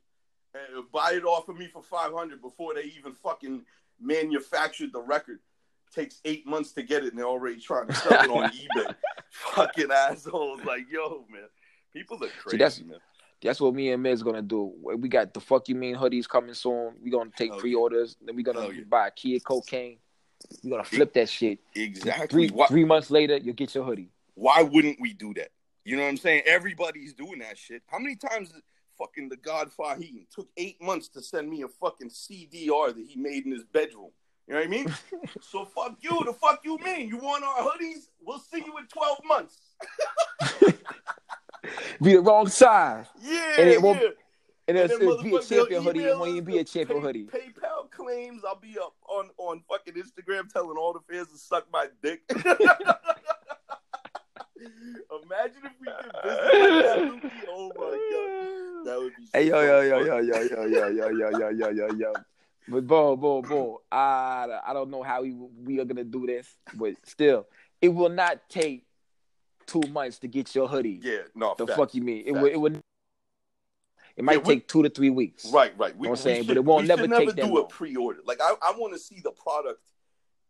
Uh, 0.55 0.83
buy 0.93 1.13
it 1.13 1.25
off 1.25 1.49
of 1.49 1.57
me 1.57 1.67
for 1.69 1.83
five 1.83 2.13
hundred 2.13 2.43
before 2.43 2.75
they 2.75 2.85
even 2.99 3.13
fucking 3.15 3.63
manufactured 4.01 4.93
the 4.93 5.01
record. 5.01 5.39
Takes 5.95 6.21
eight 6.25 6.47
months 6.47 6.73
to 6.73 6.83
get 6.83 7.03
it, 7.05 7.09
and 7.11 7.19
they're 7.19 7.27
already 7.27 7.61
trying 7.61 7.89
to 7.89 7.95
sell 7.95 8.13
it 8.25 8.31
on 8.31 8.51
eBay. 8.77 8.95
Fucking 9.31 9.91
assholes! 9.91 10.61
Like, 10.65 10.91
yo, 10.91 11.25
man, 11.31 11.43
people 11.93 12.17
are 12.25 12.29
crazy, 12.41 12.59
that's- 12.59 12.81
man. 12.81 12.99
that's 13.43 13.61
what 13.61 13.75
me 13.75 13.91
and 13.91 14.03
Miz 14.03 14.23
gonna 14.23 14.43
do. 14.43 14.73
We 14.83 15.09
got 15.09 15.35
the 15.35 15.41
fuck 15.41 15.69
you 15.69 15.75
mean 15.75 15.97
hoodies 15.97 16.29
coming 16.29 16.55
soon. 16.55 16.95
We 17.03 17.11
gonna 17.11 17.31
take 17.37 17.57
pre-orders. 17.59 18.17
Then 18.25 18.37
we 18.37 18.43
gonna 18.45 18.69
buy 18.89 19.11
Kia 19.11 19.41
cocaine. 19.41 19.99
We 20.63 20.71
gonna 20.71 20.85
flip 20.85 21.13
that 21.15 21.29
shit. 21.29 21.59
Exactly. 21.75 22.49
Three 22.49 22.65
three 22.69 22.85
months 22.85 23.11
later, 23.11 23.37
you'll 23.37 23.55
get 23.55 23.75
your 23.75 23.85
hoodie. 23.85 24.11
Why 24.41 24.63
wouldn't 24.63 24.99
we 24.99 25.13
do 25.13 25.35
that? 25.35 25.51
You 25.85 25.97
know 25.97 26.03
what 26.03 26.09
I'm 26.09 26.17
saying? 26.17 26.43
Everybody's 26.47 27.13
doing 27.13 27.41
that 27.41 27.59
shit. 27.59 27.83
How 27.87 27.99
many 27.99 28.17
times 28.17 28.53
fucking 28.99 29.29
the 29.29 29.37
God 29.37 29.71
Fahim 29.79 30.25
took 30.35 30.49
eight 30.57 30.81
months 30.81 31.09
to 31.11 31.23
send 31.23 31.51
me 31.51 31.61
a 31.63 31.69
fucking 31.69 32.09
CDR 32.09 32.95
that 32.95 33.05
he 33.07 33.17
made 33.21 33.45
in 33.45 33.53
his 33.53 33.65
bedroom? 33.65 34.11
You 34.47 34.55
know 34.55 34.61
what 34.61 34.67
I 34.67 34.71
mean? 34.71 34.95
so 35.43 35.67
fuck 35.67 35.99
you. 36.01 36.19
The 36.25 36.33
fuck 36.33 36.61
you 36.65 36.79
mean? 36.79 37.09
You 37.09 37.19
want 37.19 37.45
our 37.45 37.59
hoodies? 37.69 38.09
We'll 38.23 38.39
see 38.39 38.65
you 38.65 38.77
in 38.79 38.87
12 38.87 39.19
months. 39.27 39.59
Be 42.03 42.15
the 42.15 42.21
wrong 42.23 42.49
size. 42.49 43.07
Yeah, 43.21 43.57
And 43.59 43.69
it 43.69 43.83
won't- 43.83 44.01
yeah. 44.01 44.09
And 44.69 44.79
And 44.79 44.91
it's 44.93 45.23
be 45.23 45.35
a 45.35 45.41
champion 45.43 45.83
hoodie. 45.83 46.05
It 46.05 46.17
won't 46.17 46.31
even 46.31 46.45
be 46.45 46.59
a 46.59 46.65
champion 46.65 47.01
pay- 47.01 47.07
hoodie. 47.07 47.25
PayPal 47.27 47.91
claims. 47.91 48.43
I'll 48.47 48.55
be 48.61 48.77
up 48.79 48.95
on 49.09 49.29
on 49.37 49.63
fucking 49.69 49.95
Instagram 49.95 50.49
telling 50.53 50.77
all 50.77 50.93
the 50.93 51.01
fans 51.13 51.29
to 51.33 51.39
suck 51.39 51.67
my 51.73 51.89
dick. 52.03 52.23
Imagine 54.61 55.63
if 55.65 55.73
we 55.81 55.87
did 55.87 56.13
business 56.23 56.51
like 56.53 56.85
that, 56.85 56.99
Luki. 56.99 57.31
Oh 57.49 57.73
my 57.77 58.85
god, 58.85 58.87
that 58.87 59.01
would 59.01 59.17
be. 59.17 59.29
Hey 59.33 59.49
yo 59.49 59.61
yo 59.63 59.81
yo 59.81 60.05
yo 60.05 60.19
yo 60.19 60.41
yo 60.43 60.67
yo 60.67 60.89
yo 60.89 61.09
yo 61.09 61.31
yo 61.31 61.49
yo 61.51 61.71
yo 61.71 61.93
yo. 61.95 62.13
But 62.69 62.87
boom 62.87 63.19
boom 63.19 63.43
boom. 63.43 63.77
I 63.91 64.61
I 64.67 64.73
don't 64.73 64.91
know 64.91 65.03
how 65.03 65.23
we 65.23 65.33
we 65.33 65.81
are 65.81 65.85
gonna 65.85 66.05
do 66.05 66.27
this, 66.27 66.47
but 66.75 66.95
still, 67.05 67.47
it 67.81 67.89
will 67.89 68.11
not 68.11 68.49
take 68.49 68.85
two 69.67 69.83
months 69.91 70.19
to 70.19 70.29
get 70.29 70.55
your 70.55 70.69
hoodie. 70.69 71.01
Yeah, 71.03 71.19
no. 71.35 71.55
the 71.57 71.67
facts. 71.67 71.79
fuck 71.79 71.95
you 71.95 72.03
mean? 72.03 72.25
It 72.27 72.33
Facts. 72.33 72.43
would 72.43 72.53
it 72.53 72.61
would. 72.61 72.81
It 74.17 74.25
might 74.25 74.33
Yeah, 74.35 74.39
we- 74.39 74.55
take 74.57 74.69
two 74.69 74.83
to 74.83 74.91
three 74.91 75.11
weeks. 75.11 75.47
Right, 75.51 75.73
right. 75.79 75.97
We, 75.97 76.07
know 76.07 76.11
what 76.11 76.19
I'm 76.19 76.23
saying? 76.23 76.43
should, 76.43 76.49
But 76.49 76.57
it 76.59 76.65
won't 76.65 76.83
we 76.83 76.89
never 76.89 77.03
take 77.03 77.11
never 77.11 77.33
that 77.33 77.47
do 77.47 77.59
a 77.59 77.65
pre-order. 77.67 78.21
Like 78.27 78.41
I, 78.43 78.55
I 78.61 78.73
want 78.77 78.93
to 78.93 78.99
see 78.99 79.21
the 79.23 79.31
product 79.31 79.81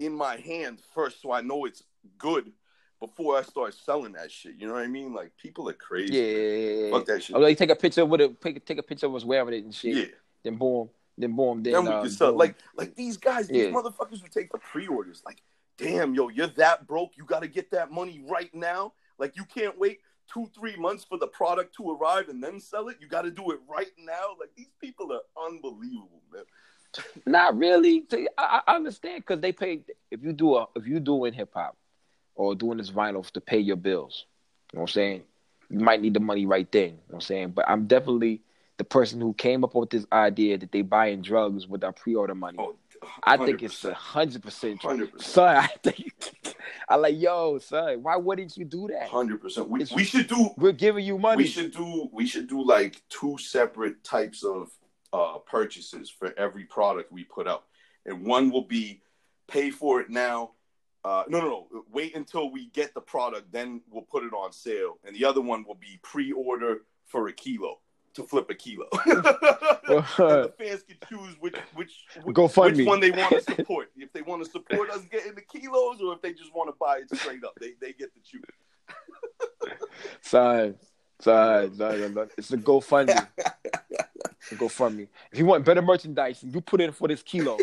in 0.01 0.13
my 0.13 0.37
hand 0.37 0.81
first, 0.95 1.23
so 1.23 1.31
I 1.31 1.43
know 1.43 1.67
it's 1.67 1.85
good 2.19 2.53
before 3.01 3.39
I 3.39 3.43
start 3.43 3.75
selling 3.75 4.13
that 4.13 4.31
shit. 4.31 4.55
You 4.59 4.67
know 4.67 4.75
what 4.75 4.83
I 4.83 4.87
mean? 4.87 5.15
Like 5.15 5.33
people 5.39 5.69
are 5.69 5.75
crazy. 5.75 6.15
Yeah. 6.15 6.91
Fuck 6.91 7.07
that 7.07 7.23
shit. 7.23 7.35
Or 7.35 7.41
like 7.41 7.57
take 7.59 7.71
a 7.71 7.77
picture 7.77 8.05
with 8.05 8.21
it. 8.21 8.41
Take, 8.41 8.65
take 8.65 8.79
a 8.79 8.83
picture 8.83 9.07
of 9.07 9.15
us 9.15 9.25
wearing 9.25 9.55
it 9.55 9.65
and 9.65 9.75
shit. 9.75 9.97
yeah. 9.97 10.05
Then 10.45 10.57
boom. 10.57 10.91
Then 11.17 11.35
boom. 11.35 11.63
Then, 11.63 11.73
Then 11.73 11.85
we 11.85 11.91
uh, 11.91 12.03
can 12.03 12.11
sell. 12.11 12.31
boom. 12.31 12.39
Like, 12.39 12.57
like 12.77 12.95
these 12.95 13.17
guys, 13.17 13.49
these 13.49 13.67
Yeah. 13.67 13.71
motherfuckers 13.71 14.21
who 14.21 14.29
take 14.29 14.53
the 14.53 14.59
pre-orders. 14.59 15.23
Like, 15.25 15.43
damn, 15.79 16.15
yo, 16.15 16.29
you're 16.29 16.47
that 16.49 16.87
broke. 16.87 17.17
You 17.17 17.25
got 17.25 17.41
to 17.41 17.49
get 17.49 17.71
that 17.71 17.91
money 17.91 18.23
right 18.29 18.55
now. 18.55 18.93
Like, 19.19 19.37
you 19.37 19.45
can't 19.45 19.79
wait 19.79 20.01
two, 20.33 20.49
three 20.55 20.77
months 20.77 21.05
for 21.05 21.19
the 21.19 21.27
product 21.27 21.75
to 21.77 21.91
arrive 21.91 22.29
and 22.29 22.43
then 22.43 22.61
sell 22.61 22.89
it. 22.89 22.99
You 23.01 23.09
got 23.09 23.23
to 23.23 23.31
do 23.31 23.51
it 23.51 23.61
right 23.69 23.91
now. 23.99 24.37
Like, 24.39 24.51
these 24.57 24.71
people 24.81 25.11
are 25.13 25.47
unbelievable, 25.47 26.23
man. 26.33 26.45
Not 27.27 27.57
really. 27.57 28.05
I, 28.37 28.61
I 28.67 28.75
understand 28.77 29.25
because 29.27 29.41
they 29.41 29.53
pay. 29.53 29.81
If 30.11 30.23
you 30.23 30.33
do 30.33 30.57
a, 30.57 30.67
if 30.75 30.87
you 30.87 31.01
doing 31.01 31.33
hip 31.33 31.51
hop 31.55 31.77
or 32.41 32.55
doing 32.55 32.79
this 32.79 32.91
vinyl 32.91 33.29
to 33.33 33.41
pay 33.41 33.59
your 33.59 33.77
bills, 33.77 34.25
you 34.73 34.79
know 34.79 34.83
what 34.83 34.91
I'm 34.91 34.95
saying. 34.95 35.23
You 35.69 35.81
might 35.81 36.01
need 36.01 36.15
the 36.15 36.21
money 36.21 36.47
right 36.47 36.71
then. 36.73 36.85
You 36.85 36.91
know 36.93 36.97
what 37.09 37.15
I'm 37.17 37.21
saying. 37.21 37.51
But 37.51 37.69
I'm 37.69 37.87
definitely 37.87 38.41
the 38.79 38.85
person 38.85 39.21
who 39.21 39.35
came 39.35 39.63
up 39.63 39.75
with 39.75 39.91
this 39.91 40.07
idea 40.11 40.57
that 40.57 40.73
they 40.73 40.81
buying 40.83 41.21
drugs 41.21 41.69
with 41.69 41.85
our 41.85 41.93
pre-order 41.93 42.35
money. 42.35 42.57
Oh, 42.59 42.77
I 43.25 43.37
think 43.37 43.63
it's 43.63 43.85
a 43.85 43.93
100%. 43.93 43.95
hundred 43.95 44.43
percent. 44.43 44.81
true. 44.81 45.07
100%. 45.07 45.23
Son, 45.23 45.57
I 45.57 45.67
think 45.83 46.57
I 46.89 46.97
like 46.97 47.21
yo, 47.21 47.59
son. 47.59 48.03
Why 48.03 48.17
wouldn't 48.17 48.57
you 48.57 48.65
do 48.65 48.89
that? 48.89 49.09
Hundred 49.09 49.43
percent. 49.43 49.69
We 49.69 49.83
It's- 49.83 49.95
we 49.95 50.05
should 50.05 50.27
do 50.29 50.49
We're 50.57 50.73
giving 50.73 51.05
you 51.05 51.19
money. 51.19 51.43
we 51.43 51.47
should 51.47 51.73
do 51.73 52.09
we 52.11 52.27
should 52.27 52.49
do 52.49 52.63
like 52.65 53.03
two 53.11 53.37
separate 53.39 54.03
types 54.03 54.43
of 54.45 54.71
uh 55.13 55.39
purchases 55.39 56.09
for 56.09 56.33
every 56.39 56.65
product 56.65 57.13
we 57.13 57.25
put 57.25 57.47
out, 57.47 57.65
and 58.07 58.25
one 58.27 58.51
will 58.51 58.67
be 58.79 59.03
pay 59.47 59.71
for 59.71 60.01
it 60.01 60.09
now. 60.09 60.53
Uh, 61.05 61.25
no, 61.29 61.41
no, 61.41 61.67
no. 61.73 61.85
Wait 61.93 62.15
until 62.15 62.51
we 62.51 62.67
get 62.69 62.93
the 62.95 63.01
product, 63.01 63.51
then 63.53 63.81
we'll 63.91 64.03
put 64.03 64.23
it 64.23 64.33
on 64.35 64.53
sale, 64.53 64.99
and 65.05 65.17
the 65.17 65.25
other 65.25 65.41
one 65.41 65.65
will 65.67 65.77
be 65.77 65.99
pre-order 66.03 66.83
for 67.07 67.29
a 67.29 67.33
kilo 67.33 67.79
to 68.15 68.23
flip 68.25 68.51
a 68.51 68.55
kilo. 68.55 68.87
the 69.07 70.53
fans 70.59 70.83
can 70.83 70.97
choose 71.09 71.37
which 71.41 71.57
which 71.75 72.05
Go 72.33 72.49
which 72.49 72.77
me. 72.77 72.85
one 72.85 73.01
they 73.01 73.11
want 73.11 73.31
to 73.31 73.41
support. 73.57 73.91
if 73.97 74.13
they 74.13 74.23
want 74.23 74.45
to 74.45 74.51
support 74.51 74.91
us 74.91 75.03
getting 75.11 75.35
the 75.35 75.41
kilos, 75.41 76.01
or 76.01 76.13
if 76.15 76.23
they 76.23 76.33
just 76.33 76.55
want 76.55 76.69
to 76.69 76.77
buy 76.79 76.99
it 76.99 77.17
straight 77.17 77.45
up, 77.45 77.55
they 77.61 77.73
they 77.81 77.93
get 77.93 78.13
to 78.15 78.21
choose. 78.21 78.43
Son, 80.23 80.75
son, 81.21 81.75
son, 81.77 82.15
son. 82.15 82.29
It's 82.37 82.53
a 82.53 82.57
GoFundMe. 82.59 83.27
It's 83.37 84.53
a 84.53 84.57
GoFundMe. 84.57 85.09
If 85.33 85.39
you 85.39 85.47
want 85.47 85.65
better 85.65 85.83
merchandise, 85.83 86.43
you 86.43 86.61
put 86.61 86.81
in 86.81 86.93
for 86.93 87.09
this 87.09 87.23
kilo. 87.23 87.57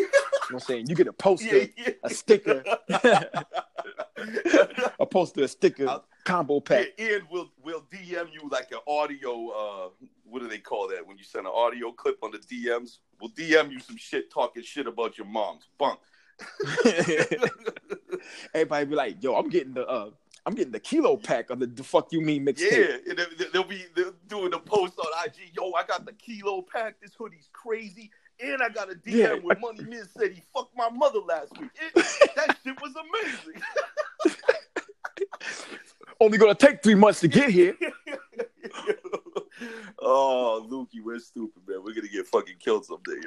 You 0.48 0.54
know 0.54 0.56
what 0.56 0.62
I'm 0.62 0.66
saying? 0.66 0.86
You 0.88 0.94
get 0.94 1.06
a 1.08 1.12
poster, 1.12 1.58
Yeah, 1.58 1.66
yeah. 1.76 1.90
a 2.04 2.10
sticker, 2.10 2.62
a 4.98 5.06
poster, 5.06 5.42
a 5.44 5.48
sticker, 5.48 5.88
I'll- 5.88 6.04
combo 6.24 6.60
pack. 6.60 6.88
Yeah, 6.98 7.16
and 7.16 7.24
we'll 7.30 7.50
we'll 7.62 7.82
DM 7.82 8.32
you 8.32 8.48
like 8.50 8.70
an 8.72 8.78
audio. 8.86 9.48
Uh, 9.48 9.88
what 10.24 10.40
do 10.42 10.48
they 10.48 10.58
call 10.58 10.88
that 10.88 11.06
when 11.06 11.16
you 11.18 11.24
send 11.24 11.46
an 11.46 11.52
audio 11.54 11.92
clip 11.92 12.18
on 12.22 12.30
the 12.32 12.38
DMs? 12.38 12.98
We'll 13.20 13.30
DM 13.30 13.70
you 13.72 13.80
some 13.80 13.96
shit 13.96 14.30
talking 14.30 14.62
shit 14.62 14.86
about 14.86 15.18
your 15.18 15.26
moms. 15.26 15.68
Bunk. 15.78 15.98
Everybody 18.54 18.86
be 18.86 18.94
like, 18.94 19.22
"Yo, 19.22 19.34
I'm 19.34 19.48
getting 19.48 19.74
the, 19.74 19.86
uh, 19.86 20.10
I'm 20.46 20.54
getting 20.54 20.72
the 20.72 20.80
kilo 20.80 21.16
pack 21.16 21.50
of 21.50 21.58
the, 21.60 21.66
the 21.66 21.82
fuck 21.84 22.08
you 22.12 22.20
mean 22.20 22.46
mixtape." 22.46 22.70
Yeah, 23.06 23.14
they- 23.14 23.44
they'll 23.52 23.64
be 23.64 23.84
they'll 23.94 24.14
doing 24.28 24.50
the 24.50 24.58
post 24.58 24.94
on 24.98 25.06
IG. 25.26 25.52
Yo, 25.56 25.72
I 25.72 25.84
got 25.84 26.04
the 26.06 26.12
kilo 26.12 26.62
pack. 26.62 27.00
This 27.00 27.12
hoodie's 27.18 27.48
crazy. 27.52 28.10
And 28.40 28.62
I 28.62 28.68
got 28.68 28.90
a 28.90 28.94
DM 28.94 29.00
Yeah. 29.06 29.34
where 29.34 29.58
Money 29.58 29.84
Miz 29.84 30.08
said 30.16 30.32
he 30.32 30.42
fucked 30.54 30.76
my 30.76 30.88
mother 30.90 31.18
last 31.20 31.58
week. 31.58 31.70
It- 31.74 31.94
that 32.36 32.56
shit 32.64 32.80
was 32.80 32.94
amazing. 32.94 33.62
Only 36.20 36.38
gonna 36.38 36.54
take 36.54 36.82
three 36.82 36.94
months 36.94 37.20
to 37.20 37.28
get 37.28 37.50
here. 37.50 37.76
oh, 40.00 40.66
Lukey, 40.68 41.02
we're 41.02 41.18
stupid, 41.18 41.62
man. 41.66 41.82
We're 41.84 41.94
gonna 41.94 42.08
get 42.08 42.26
fucking 42.26 42.56
killed 42.58 42.84
someday. 42.86 43.20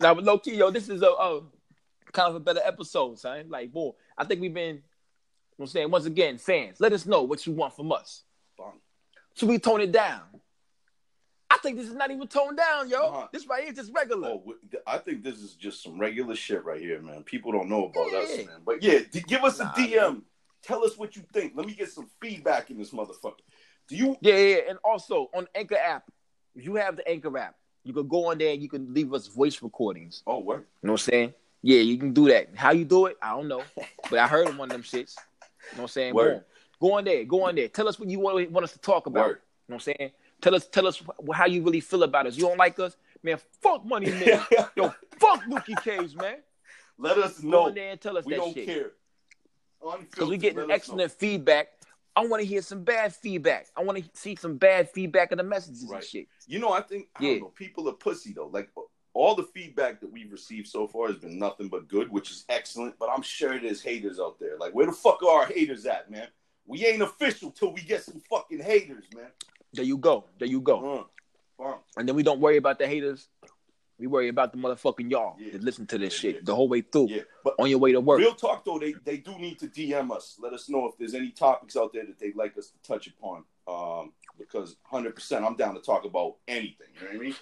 Now, 0.00 0.14
but 0.14 0.24
low 0.24 0.38
key, 0.38 0.56
yo, 0.56 0.70
this 0.70 0.88
is 0.88 1.02
a, 1.02 1.10
uh, 1.12 1.40
kind 2.12 2.28
of 2.28 2.34
a 2.36 2.40
better 2.40 2.60
episode, 2.64 3.18
son. 3.18 3.46
Like, 3.48 3.72
boy, 3.72 3.92
I 4.18 4.24
think 4.24 4.40
we've 4.40 4.52
been. 4.54 4.76
You 4.76 4.82
know 5.58 5.64
I'm 5.64 5.66
saying 5.66 5.90
once 5.90 6.06
again, 6.06 6.38
fans, 6.38 6.80
let 6.80 6.92
us 6.92 7.06
know 7.06 7.22
what 7.22 7.46
you 7.46 7.52
want 7.52 7.74
from 7.76 7.92
us. 7.92 8.22
Should 9.34 9.48
we 9.48 9.58
tone 9.58 9.80
it 9.80 9.92
down? 9.92 10.22
I 11.52 11.58
think 11.58 11.76
this 11.76 11.86
is 11.86 11.94
not 11.94 12.10
even 12.10 12.26
toned 12.26 12.56
down, 12.56 12.88
yo. 12.88 12.98
Uh-huh. 12.98 13.28
This 13.30 13.46
right 13.46 13.62
here 13.62 13.72
is 13.72 13.78
just 13.78 13.92
regular. 13.92 14.28
Oh, 14.28 14.54
I 14.86 14.96
think 14.96 15.22
this 15.22 15.36
is 15.38 15.52
just 15.52 15.82
some 15.82 15.98
regular 15.98 16.34
shit 16.34 16.64
right 16.64 16.80
here, 16.80 17.02
man. 17.02 17.24
People 17.24 17.52
don't 17.52 17.68
know 17.68 17.86
about 17.86 18.12
us, 18.14 18.38
man. 18.38 18.62
But 18.64 18.82
yeah, 18.82 19.00
give 19.26 19.44
us 19.44 19.58
Nah, 19.58 19.70
a 19.70 19.74
DM. 19.74 20.22
Tell 20.62 20.82
us 20.82 20.96
what 20.96 21.14
you 21.14 21.22
think. 21.32 21.52
Let 21.54 21.66
me 21.66 21.74
get 21.74 21.90
some 21.90 22.08
feedback 22.22 22.70
in 22.70 22.78
this 22.78 22.90
motherfucker. 22.90 23.40
Do 23.86 23.96
you? 23.96 24.16
Yeah, 24.22 24.34
yeah, 24.34 24.56
yeah. 24.56 24.60
And 24.70 24.78
also 24.82 25.28
on 25.34 25.46
Anchor 25.54 25.76
app, 25.76 26.10
if 26.54 26.64
you 26.64 26.76
have 26.76 26.96
the 26.96 27.06
Anchor 27.06 27.36
app, 27.36 27.56
you 27.84 27.92
can 27.92 28.08
go 28.08 28.30
on 28.30 28.38
there 28.38 28.52
and 28.54 28.62
you 28.62 28.68
can 28.70 28.94
leave 28.94 29.12
us 29.12 29.26
voice 29.26 29.60
recordings. 29.62 30.22
Oh, 30.26 30.38
what? 30.38 30.58
You 30.58 30.64
know 30.84 30.92
what 30.92 31.02
I'm 31.02 31.10
saying? 31.10 31.34
Yeah, 31.60 31.80
you 31.80 31.98
can 31.98 32.14
do 32.14 32.28
that. 32.28 32.48
How 32.54 32.72
you 32.72 32.86
do 32.86 33.06
it, 33.06 33.18
I 33.20 33.30
don't 33.30 33.48
know. 33.48 33.62
But 34.08 34.20
I 34.20 34.26
heard 34.26 34.56
one 34.56 34.70
of 34.70 34.72
them 34.72 34.82
shits. 34.82 35.16
You 35.72 35.76
know 35.76 35.82
what 35.82 35.82
I'm 35.82 35.88
saying? 35.88 36.14
Word. 36.14 36.44
Go 36.80 36.94
on 36.94 37.04
there. 37.04 37.24
Go 37.24 37.44
on 37.44 37.54
there. 37.54 37.68
Tell 37.68 37.88
us 37.88 38.00
what 38.00 38.08
you 38.08 38.20
want, 38.20 38.50
want 38.50 38.64
us 38.64 38.72
to 38.72 38.78
talk 38.78 39.06
about. 39.06 39.26
Word. 39.26 39.40
You 39.68 39.72
know 39.72 39.76
what 39.76 39.88
I'm 39.88 39.94
saying? 39.98 40.10
Tell 40.42 40.54
us, 40.56 40.66
tell 40.66 40.86
us 40.88 41.00
how 41.32 41.46
you 41.46 41.62
really 41.62 41.80
feel 41.80 42.02
about 42.02 42.26
us. 42.26 42.36
You 42.36 42.42
don't 42.42 42.58
like 42.58 42.78
us, 42.80 42.96
man? 43.22 43.38
Fuck 43.62 43.86
money, 43.86 44.10
man. 44.10 44.44
Yo, 44.76 44.92
fuck 45.18 45.42
Lucky 45.48 45.74
Cage, 45.76 46.14
man. 46.16 46.38
Let 46.98 47.16
us 47.16 47.38
Go 47.40 47.48
know. 47.48 47.62
on 47.66 47.74
there 47.74 47.92
and 47.92 48.00
tell 48.00 48.18
us 48.18 48.26
We 48.26 48.32
that 48.34 48.38
don't 48.40 48.52
shit. 48.54 48.66
care. 48.66 48.90
Because 49.80 49.94
we 50.28 50.34
Unfiltered, 50.36 50.40
getting 50.40 50.70
excellent 50.70 51.12
feedback. 51.12 51.68
I 52.14 52.26
want 52.26 52.42
to 52.42 52.46
hear 52.46 52.60
some 52.60 52.82
bad 52.84 53.14
feedback. 53.14 53.68
I 53.76 53.82
want 53.82 53.98
to 53.98 54.04
see 54.14 54.36
some 54.36 54.56
bad 54.58 54.90
feedback 54.90 55.32
in 55.32 55.38
the 55.38 55.44
messages 55.44 55.86
Right. 55.88 55.98
and 56.02 56.04
shit. 56.06 56.26
You 56.46 56.58
know, 56.58 56.72
I 56.72 56.82
think 56.82 57.08
I 57.16 57.22
Yeah. 57.24 57.30
don't 57.34 57.40
know. 57.40 57.48
People 57.48 57.88
are 57.88 57.92
pussy 57.94 58.32
though. 58.32 58.48
Like 58.48 58.68
all 59.14 59.34
the 59.34 59.44
feedback 59.44 60.00
that 60.00 60.10
we've 60.12 60.30
received 60.30 60.68
so 60.68 60.86
far 60.86 61.06
has 61.08 61.16
been 61.16 61.38
nothing 61.38 61.68
but 61.68 61.88
good, 61.88 62.10
which 62.10 62.30
is 62.30 62.44
excellent. 62.48 62.98
But 62.98 63.10
I'm 63.10 63.22
sure 63.22 63.58
there's 63.58 63.80
haters 63.82 64.18
out 64.20 64.38
there. 64.40 64.56
Like, 64.58 64.72
where 64.74 64.86
the 64.86 64.92
fuck 64.92 65.22
are 65.22 65.40
our 65.42 65.46
haters 65.46 65.86
at, 65.86 66.10
man? 66.10 66.28
We 66.66 66.84
ain't 66.86 67.02
official 67.02 67.50
till 67.50 67.72
we 67.72 67.80
get 67.82 68.04
some 68.04 68.20
fucking 68.30 68.60
haters, 68.60 69.04
man. 69.14 69.30
There 69.72 69.84
you 69.84 69.96
go. 69.98 70.24
There 70.38 70.48
you 70.48 70.60
go. 70.60 71.06
Uh, 71.58 71.62
fine. 71.64 71.78
And 71.96 72.08
then 72.08 72.14
we 72.16 72.22
don't 72.22 72.40
worry 72.40 72.56
about 72.58 72.78
the 72.78 72.86
haters. 72.86 73.28
We 73.98 74.06
worry 74.06 74.28
about 74.28 74.52
the 74.52 74.58
motherfucking 74.58 75.10
y'all 75.10 75.36
Yeah. 75.38 75.52
that 75.52 75.62
listen 75.62 75.86
to 75.88 75.98
this 75.98 76.12
Yeah, 76.14 76.20
shit 76.20 76.34
yeah. 76.36 76.40
the 76.44 76.54
whole 76.56 76.68
way 76.68 76.80
through 76.80 77.08
Yeah, 77.08 77.22
but 77.44 77.54
on 77.58 77.70
your 77.70 77.78
way 77.78 77.92
to 77.92 78.00
work. 78.00 78.18
real 78.18 78.34
talk 78.34 78.64
though, 78.64 78.78
they 78.78 78.94
they 79.04 79.18
do 79.18 79.38
need 79.38 79.58
to 79.60 79.68
DM 79.68 80.10
us. 80.10 80.36
Let 80.40 80.52
us 80.52 80.68
know 80.68 80.86
if 80.86 80.96
there's 80.98 81.14
any 81.14 81.30
topics 81.30 81.76
out 81.76 81.92
there 81.92 82.04
that 82.04 82.18
they'd 82.18 82.34
like 82.36 82.56
us 82.58 82.70
to 82.70 82.78
touch 82.82 83.06
upon. 83.06 83.44
Um, 83.68 84.12
because 84.38 84.76
100, 84.90 85.14
percent 85.14 85.44
I'm 85.44 85.54
down 85.56 85.74
to 85.74 85.80
talk 85.80 86.04
about 86.04 86.36
anything. 86.48 86.88
You 86.94 87.00
know 87.02 87.06
what 87.12 87.16
I 87.16 87.18
mean? 87.20 87.34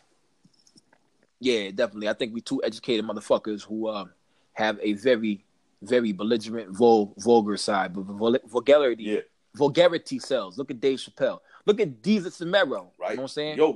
Yeah, 1.40 1.70
definitely. 1.70 2.08
I 2.08 2.12
think 2.12 2.34
we 2.34 2.42
two 2.42 2.62
educated 2.62 3.06
motherfuckers 3.06 3.62
who 3.62 3.88
um, 3.88 4.12
have 4.52 4.78
a 4.82 4.92
very, 4.92 5.42
very 5.80 6.12
belligerent, 6.12 6.76
vul- 6.76 7.14
vulgar 7.16 7.56
side, 7.56 7.94
but 7.94 8.02
vul- 8.04 8.38
vulgarity, 8.46 9.04
Yeah, 9.04 9.20
vulgarity 9.56 10.18
sells. 10.18 10.58
Look 10.58 10.70
at 10.70 10.80
Dave 10.80 10.98
Chappelle. 10.98 11.38
Look 11.70 11.80
at 11.80 12.02
Deezer 12.02 12.26
Samero. 12.26 12.90
right. 12.98 13.10
You 13.10 13.16
know 13.16 13.22
what 13.22 13.22
I'm 13.22 13.28
saying? 13.28 13.56
Yo, 13.58 13.72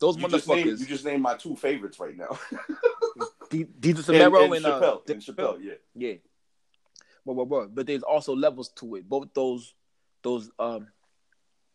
Those 0.00 0.16
you 0.16 0.26
just 0.28 0.48
named 0.48 0.66
motherfuckers. 0.66 0.80
you 0.80 0.86
just 0.86 1.04
named 1.04 1.22
my 1.22 1.36
two 1.36 1.54
favorites 1.54 2.00
right 2.00 2.16
now. 2.16 2.36
De- 3.50 3.64
Deezer 3.66 4.08
and, 4.08 4.34
Samero 4.34 4.44
and 4.46 4.54
and, 4.54 4.66
uh, 4.66 4.80
Chappelle. 4.80 5.06
Dave 5.06 5.16
And 5.16 5.24
Chappelle, 5.24 5.58
yeah. 5.62 5.74
Yeah. 5.94 6.14
But, 7.24 7.34
but, 7.34 7.44
but, 7.44 7.74
but 7.74 7.86
there's 7.86 8.02
also 8.02 8.34
levels 8.34 8.70
to 8.70 8.96
it. 8.96 9.08
Both 9.08 9.28
those 9.32 9.74
those 10.22 10.50
um 10.58 10.88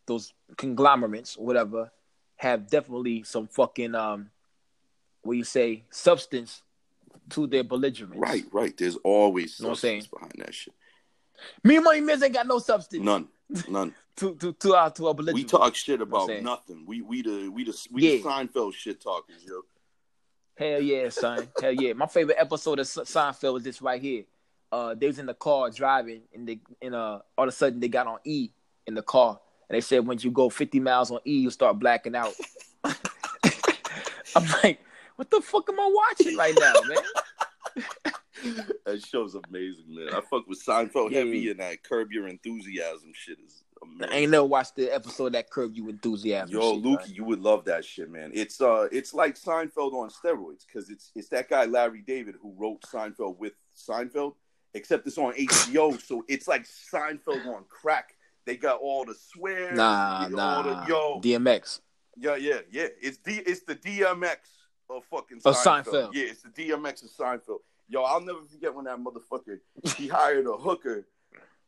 those 0.06 0.34
conglomerates 0.58 1.36
or 1.36 1.46
whatever 1.46 1.90
have 2.36 2.68
definitely 2.68 3.22
some 3.22 3.46
fucking 3.46 3.94
um 3.94 4.28
what 5.22 5.38
you 5.38 5.44
say 5.44 5.84
substance 5.90 6.62
to 7.30 7.46
their 7.46 7.64
belligerence. 7.64 8.16
Right, 8.16 8.44
right. 8.52 8.76
There's 8.76 8.96
always 8.96 9.58
you 9.58 9.62
Know 9.64 9.70
what 9.70 9.72
I'm 9.72 9.76
substance 9.76 10.04
saying? 10.04 10.10
behind 10.12 10.34
that 10.38 10.54
shit. 10.54 10.74
Me 11.64 11.76
and 11.76 11.84
Money 11.84 12.00
Miz 12.02 12.22
ain't 12.22 12.34
got 12.34 12.46
no 12.46 12.58
substance 12.58 13.02
None, 13.02 13.26
none. 13.68 13.94
To 14.16 14.34
to 14.36 14.52
to 14.52 14.74
our 14.74 14.90
to 14.90 15.08
our 15.08 15.14
we 15.14 15.44
talk 15.44 15.74
shit 15.74 16.00
about 16.00 16.26
saying? 16.26 16.44
nothing. 16.44 16.84
We 16.86 17.00
we 17.02 17.22
the 17.22 17.48
we 17.48 17.64
the 17.64 17.86
we 17.90 18.02
Yeah. 18.02 18.16
the 18.18 18.22
Seinfeld 18.28 18.74
shit 18.74 19.00
talkers, 19.02 19.44
yo. 19.46 19.62
Hell 20.56 20.80
yeah, 20.82 21.08
son. 21.08 21.48
Hell 21.60 21.72
yeah. 21.72 21.94
My 21.94 22.06
favorite 22.06 22.36
episode 22.38 22.78
of 22.78 22.86
Se- 22.86 23.02
Seinfeld 23.02 23.54
was 23.54 23.64
this 23.64 23.80
right 23.80 24.00
here. 24.00 24.24
Uh, 24.70 24.94
they 24.94 25.06
was 25.06 25.18
in 25.18 25.26
the 25.26 25.34
car 25.34 25.70
driving, 25.70 26.22
and 26.34 26.46
they, 26.48 26.60
and 26.80 26.94
uh, 26.94 27.20
all 27.36 27.44
of 27.44 27.48
a 27.48 27.52
sudden 27.52 27.80
they 27.80 27.88
got 27.88 28.06
on 28.06 28.18
E 28.24 28.50
in 28.86 28.94
the 28.94 29.02
car, 29.02 29.38
and 29.68 29.76
they 29.76 29.80
said 29.80 30.06
once 30.06 30.24
you 30.24 30.30
go 30.30 30.48
50 30.50 30.80
miles 30.80 31.10
on 31.10 31.20
E, 31.26 31.38
you 31.40 31.50
start 31.50 31.78
blacking 31.78 32.14
out. 32.14 32.32
I'm 32.84 34.44
like, 34.62 34.80
what 35.16 35.30
the 35.30 35.40
fuck 35.42 35.68
am 35.68 35.78
I 35.78 35.90
watching 35.92 36.36
right 36.36 36.56
now, 36.58 36.72
man? 36.88 37.84
That 38.86 39.04
show's 39.06 39.34
amazing, 39.34 39.84
man. 39.94 40.08
I 40.14 40.20
fuck 40.22 40.46
with 40.48 40.64
Seinfeld 40.64 41.10
Yeah. 41.10 41.18
heavy, 41.18 41.50
and 41.50 41.60
that 41.60 41.82
Curb 41.82 42.10
Your 42.12 42.28
Enthusiasm 42.28 43.12
shit 43.14 43.38
is 43.44 43.62
I 44.10 44.16
ain't 44.16 44.30
never 44.30 44.44
watched 44.44 44.76
the 44.76 44.88
episode 44.94 45.32
that 45.34 45.50
Curb 45.50 45.74
You 45.74 45.88
Enthusiasm. 45.88 46.54
Yo, 46.54 46.74
shit, 46.74 46.82
Lukey, 46.84 47.06
man. 47.08 47.14
you 47.14 47.24
would 47.24 47.40
love 47.40 47.64
that 47.66 47.84
shit, 47.84 48.10
man. 48.10 48.30
It's 48.34 48.60
uh, 48.60 48.88
it's 48.92 49.12
like 49.14 49.36
Seinfeld 49.38 49.92
on 49.92 50.10
steroids 50.10 50.64
because 50.66 50.88
it's 50.90 51.10
it's 51.14 51.28
that 51.30 51.48
guy 51.48 51.64
Larry 51.64 52.02
David 52.06 52.36
who 52.40 52.54
wrote 52.56 52.82
Seinfeld 52.82 53.38
with 53.38 53.52
Seinfeld, 53.76 54.34
except 54.74 55.06
it's 55.06 55.18
on 55.18 55.32
HBO, 55.34 56.00
so 56.06 56.24
it's 56.28 56.46
like 56.48 56.64
Seinfeld 56.64 57.46
on 57.46 57.64
crack. 57.68 58.14
They 58.44 58.56
got 58.56 58.80
all 58.80 59.04
the 59.04 59.14
swear, 59.14 59.72
Nah, 59.72 60.24
all 60.24 60.30
nah. 60.30 60.62
the, 60.84 60.88
yo, 60.88 61.20
DMX. 61.20 61.80
yeah, 62.16 62.36
yeah, 62.36 62.58
yeah. 62.70 62.86
It's 63.00 63.18
D, 63.18 63.34
it's 63.46 63.62
the 63.62 63.76
DMX 63.76 64.36
of 64.90 65.04
fucking 65.04 65.40
Of 65.44 65.54
Seinfeld. 65.56 65.84
Seinfeld. 65.84 66.10
Yeah, 66.14 66.24
it's 66.24 66.42
the 66.42 66.48
DMX 66.50 67.04
of 67.04 67.10
Seinfeld. 67.10 67.58
Yo, 67.88 68.02
I'll 68.02 68.20
never 68.20 68.40
forget 68.50 68.74
when 68.74 68.86
that 68.86 68.98
motherfucker 68.98 69.58
he 69.96 70.08
hired 70.08 70.46
a 70.46 70.52
hooker 70.56 71.06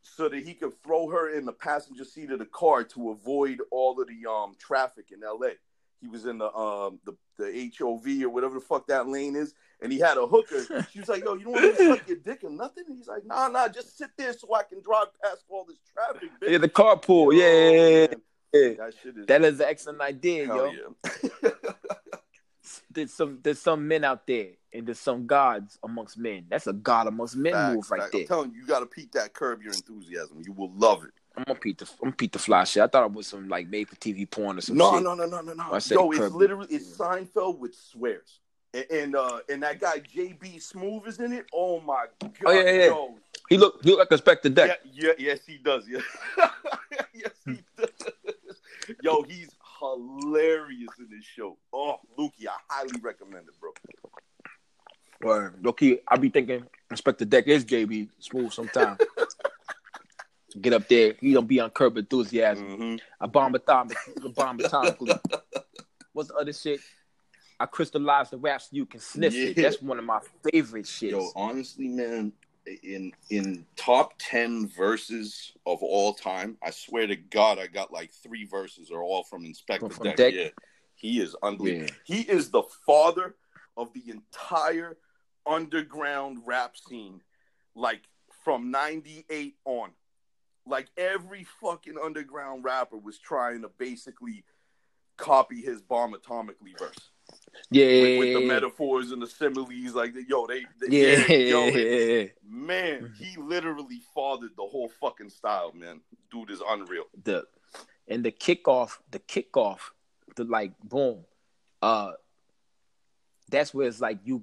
so 0.05 0.29
that 0.29 0.47
he 0.47 0.55
could 0.55 0.81
throw 0.83 1.09
her 1.09 1.31
in 1.37 1.45
the 1.45 1.53
passenger 1.53 2.05
seat 2.05 2.31
of 2.31 2.39
the 2.39 2.47
car 2.47 2.85
to 2.85 3.11
avoid 3.11 3.61
all 3.71 4.01
of 4.01 4.07
the 4.07 4.31
um 4.31 4.55
traffic 4.59 5.07
in 5.11 5.21
LA. 5.21 5.55
He 6.01 6.09
was 6.09 6.27
in 6.27 6.39
the 6.39 6.55
um 6.55 7.01
the, 7.05 7.17
the 7.39 7.73
HOV 7.79 8.23
or 8.23 8.29
whatever 8.29 8.55
the 8.55 8.61
fuck 8.61 8.87
that 8.89 9.09
lane 9.09 9.35
is, 9.35 9.55
and 9.81 9.91
he 9.91 9.99
had 9.99 10.19
a 10.19 10.27
hooker. 10.27 10.87
She 10.93 11.01
was 11.01 11.09
like, 11.09 11.25
"Yo, 11.25 11.35
you 11.35 11.45
don't 11.45 11.55
want 11.55 11.65
me 11.65 11.71
to 11.73 11.97
suck 11.97 12.09
your 12.09 12.19
dick 12.19 12.45
or 12.45 12.51
nothing?" 12.51 12.85
And 12.87 12.99
he's 12.99 13.09
like, 13.09 13.25
"Nah, 13.25 13.49
nah, 13.49 13.69
just 13.69 13.97
sit 13.97 14.11
there 14.19 14.33
so 14.35 14.55
I 14.55 14.63
can 14.63 14.83
drive 14.83 15.07
past 15.23 15.45
all 15.49 15.65
this 15.65 15.79
traffic." 15.93 16.29
Bitch. 16.41 16.51
Yeah, 16.51 16.59
the 16.59 16.69
carpool. 16.69 17.33
Yeah, 17.33 17.71
yeah, 17.71 18.07
yeah, 18.53 18.69
yeah. 18.69 18.75
That 18.75 18.95
shit 19.03 19.17
is 19.17 19.27
That 19.27 19.43
is 19.43 19.61
an 19.61 19.67
excellent 19.67 20.01
idea, 20.03 20.47
yo. 20.47 20.73
yeah. 21.03 21.51
there's 22.91 23.13
some 23.13 23.39
there's 23.43 23.61
some 23.61 23.89
men 23.89 24.05
out 24.05 24.27
there 24.27 24.51
and 24.75 24.87
there's 24.87 24.99
some 24.99 25.27
gods 25.27 25.79
amongst 25.85 26.19
men. 26.19 26.45
That's 26.51 26.67
a 26.67 26.73
god 26.73 27.07
amongst 27.07 27.37
men 27.37 27.53
Facts, 27.53 27.75
move 27.75 27.91
right 27.91 28.01
facts. 28.03 28.13
there. 28.13 28.21
I'm 28.23 28.27
telling 28.27 28.53
you, 28.53 28.61
you 28.63 28.67
got 28.67 28.81
to 28.81 28.87
peep 28.87 29.13
that 29.13 29.33
curb 29.33 29.63
your 29.63 29.73
enthusiasm. 29.73 30.43
You 30.45 30.53
will 30.53 30.73
love 30.75 31.05
it. 31.05 31.11
I'm 31.37 31.43
gonna 31.45 31.59
Pete 31.59 31.79
the 31.79 31.91
I'm 32.03 32.13
Pete 32.13 32.33
the 32.33 32.39
fly 32.39 32.63
shit. 32.65 32.83
I 32.83 32.87
thought 32.87 33.07
it 33.07 33.13
was 33.13 33.27
some 33.27 33.49
like 33.49 33.69
made 33.69 33.89
for 33.89 33.97
TV 33.97 34.29
porn 34.31 34.59
or 34.59 34.61
some 34.61 34.77
No, 34.77 34.95
shit. 34.95 35.03
no, 35.03 35.15
no, 35.15 35.27
no, 35.27 35.41
no, 35.41 35.53
no. 35.53 35.79
Said 35.81 35.95
Yo, 35.97 36.11
it's 36.11 36.21
curb. 36.21 36.35
literally 36.35 36.69
it's 36.71 36.97
Seinfeld 36.97 37.59
with 37.59 37.75
swears, 37.75 38.39
and 38.73 38.85
and, 38.89 39.17
uh, 39.17 39.39
and 39.49 39.61
that 39.65 39.81
guy 39.81 39.99
JB 39.99 40.63
Smooth 40.63 41.09
is 41.09 41.19
in 41.19 41.33
it. 41.33 41.47
Oh 41.53 41.81
my 41.81 42.05
god! 42.21 42.33
Oh, 42.47 42.53
yeah, 42.53 42.71
yeah. 42.71 42.87
Yo, 42.87 43.15
He 43.49 43.57
look 43.59 43.81
he 43.83 43.91
look 43.91 43.99
like 43.99 44.13
a 44.13 44.19
Spectre 44.19 44.49
yeah, 44.49 44.75
yeah, 44.93 45.11
yes, 45.19 45.41
he 45.45 45.59
does. 45.59 45.89
Yeah, 45.89 45.99
yes, 47.13 47.33
he 47.45 47.59
does. 47.77 47.91
Yo, 49.03 49.23
he's 49.23 49.51
hilarious 49.81 50.91
in 51.01 51.09
this 51.11 51.25
show. 51.25 51.57
Oh, 51.73 51.97
Lukey, 52.17 52.47
I 52.47 52.57
highly 52.69 53.01
recommend 53.03 53.49
it, 53.49 53.59
bro. 53.61 53.73
Or 55.25 55.55
okay, 55.67 56.01
I 56.07 56.17
be 56.17 56.29
thinking 56.29 56.65
Inspector 56.91 57.25
Deck 57.25 57.47
is 57.47 57.65
JB 57.65 58.09
Smooth 58.19 58.53
sometime. 58.53 58.99
Get 60.61 60.73
up 60.73 60.87
there, 60.89 61.15
he 61.21 61.33
don't 61.33 61.49
be 61.49 61.59
on 61.59 61.71
curb 61.71 61.97
enthusiasm. 61.97 62.67
Mhm. 62.67 63.01
A 63.21 63.27
bomb 63.27 63.55
atomically. 63.55 65.19
What's 66.13 66.29
the 66.29 66.35
other 66.37 66.53
shit? 66.53 66.81
I 67.59 67.67
crystallized 67.67 68.31
the 68.31 68.39
raps 68.39 68.65
so 68.65 68.77
you 68.77 68.87
can 68.87 69.01
sniff 69.01 69.35
it. 69.35 69.57
That's 69.57 69.83
one 69.83 69.99
of 69.99 70.05
my 70.05 70.21
favorite 70.53 70.85
shits. 70.85 71.11
Yo, 71.11 71.31
honestly, 71.35 71.89
man, 71.89 72.33
in 72.83 73.13
in 73.31 73.67
top 73.77 74.13
ten 74.19 74.69
verses 74.69 75.53
of 75.67 75.83
all 75.83 76.15
time, 76.15 76.57
I 76.63 76.71
swear 76.71 77.07
to 77.09 77.17
God, 77.17 77.59
I 77.59 77.67
got 77.67 77.93
like 77.93 78.13
three 78.13 78.45
verses 78.45 78.91
are 78.91 79.03
all 79.03 79.25
from 79.25 79.45
Inspector 79.45 79.89
From 79.89 80.05
Deck. 80.05 80.17
Deck? 80.17 80.35
Yeah, 80.35 80.49
he 80.95 81.21
is 81.21 81.35
unbelievable. 81.43 81.87
Yeah. 82.07 82.17
He 82.17 82.23
is 82.23 82.51
the 82.51 82.63
father 82.87 83.35
of 83.77 83.93
the 83.93 84.03
entire 84.09 84.97
underground 85.47 86.39
rap 86.45 86.77
scene, 86.77 87.23
like 87.75 88.03
from 88.45 88.71
'98 88.71 89.57
on. 89.65 89.91
Like 90.67 90.89
every 90.97 91.47
fucking 91.61 91.97
underground 92.03 92.65
rapper 92.65 92.97
was 92.97 93.19
trying 93.19 93.63
to 93.63 93.71
basically 93.77 94.45
copy 95.19 95.61
his 95.61 95.83
bomb 95.83 96.15
atomically 96.15 96.77
verse 96.79 97.11
yeah, 97.71 98.03
with, 98.03 98.19
with 98.19 98.35
the 98.35 98.47
metaphors 98.47 99.11
and 99.11 99.21
the 99.21 99.27
similes. 99.27 99.95
Like, 99.95 100.15
yo, 100.29 100.47
they, 100.47 100.65
they 100.81 100.89
yeah, 100.89 101.33
yo, 101.33 101.65
yeah. 101.67 102.27
Man, 102.47 103.13
he 103.19 103.41
literally 103.41 104.01
fathered 104.15 104.53
the 104.57 104.65
whole 104.65 104.91
fucking 105.01 105.31
style, 105.31 105.73
man. 105.75 106.01
Dude 106.31 106.51
is 106.51 106.63
unreal. 106.67 107.05
the 107.23 107.45
and 108.07 108.25
the 108.25 108.33
kickoff, 108.33 108.99
the 109.11 109.19
kickoff, 109.19 109.79
the 110.37 110.45
like 110.45 110.73
boom, 110.81 111.25
uh, 111.81 112.13
that's 113.51 113.73
where 113.73 113.89
it's 113.89 114.01
like 114.01 114.19
you 114.25 114.43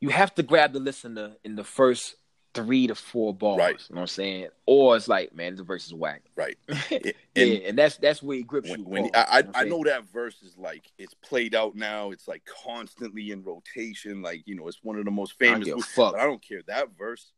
you 0.00 0.10
have 0.10 0.34
to 0.36 0.42
grab 0.42 0.72
the 0.72 0.80
listener 0.80 1.36
in 1.44 1.56
the 1.56 1.64
first 1.64 2.16
three 2.54 2.86
to 2.86 2.94
four 2.94 3.34
bars. 3.34 3.58
Right. 3.58 3.80
You 3.88 3.94
know 3.94 4.00
what 4.00 4.02
I'm 4.02 4.06
saying? 4.08 4.48
Or 4.64 4.96
it's 4.96 5.08
like, 5.08 5.34
man, 5.34 5.56
the 5.56 5.62
verse 5.62 5.86
is 5.86 5.94
whack. 5.94 6.22
Right. 6.34 6.56
yeah, 6.90 7.12
And 7.36 7.52
and 7.62 7.78
that's 7.78 7.98
that's 7.98 8.22
where 8.22 8.38
he 8.38 8.42
grips 8.42 8.70
when, 8.70 8.80
you. 8.80 8.86
when 8.86 9.02
I, 9.02 9.04
you 9.04 9.12
I, 9.14 9.42
know 9.42 9.50
I 9.54 9.60
I'm 9.60 9.68
know 9.68 9.84
that 9.84 10.04
verse 10.04 10.42
is 10.42 10.56
like 10.56 10.90
it's 10.98 11.14
played 11.14 11.54
out 11.54 11.76
now. 11.76 12.10
It's 12.10 12.26
like 12.26 12.42
constantly 12.64 13.30
in 13.30 13.44
rotation. 13.44 14.22
Like 14.22 14.42
you 14.46 14.54
know, 14.54 14.66
it's 14.68 14.82
one 14.82 14.98
of 14.98 15.04
the 15.04 15.10
most? 15.10 15.34
I 15.40 15.44
famous. 15.46 15.68
But 15.68 15.84
fuck. 15.84 16.14
I 16.16 16.24
don't 16.24 16.42
care. 16.42 16.62
That 16.66 16.96
verse, 16.98 17.32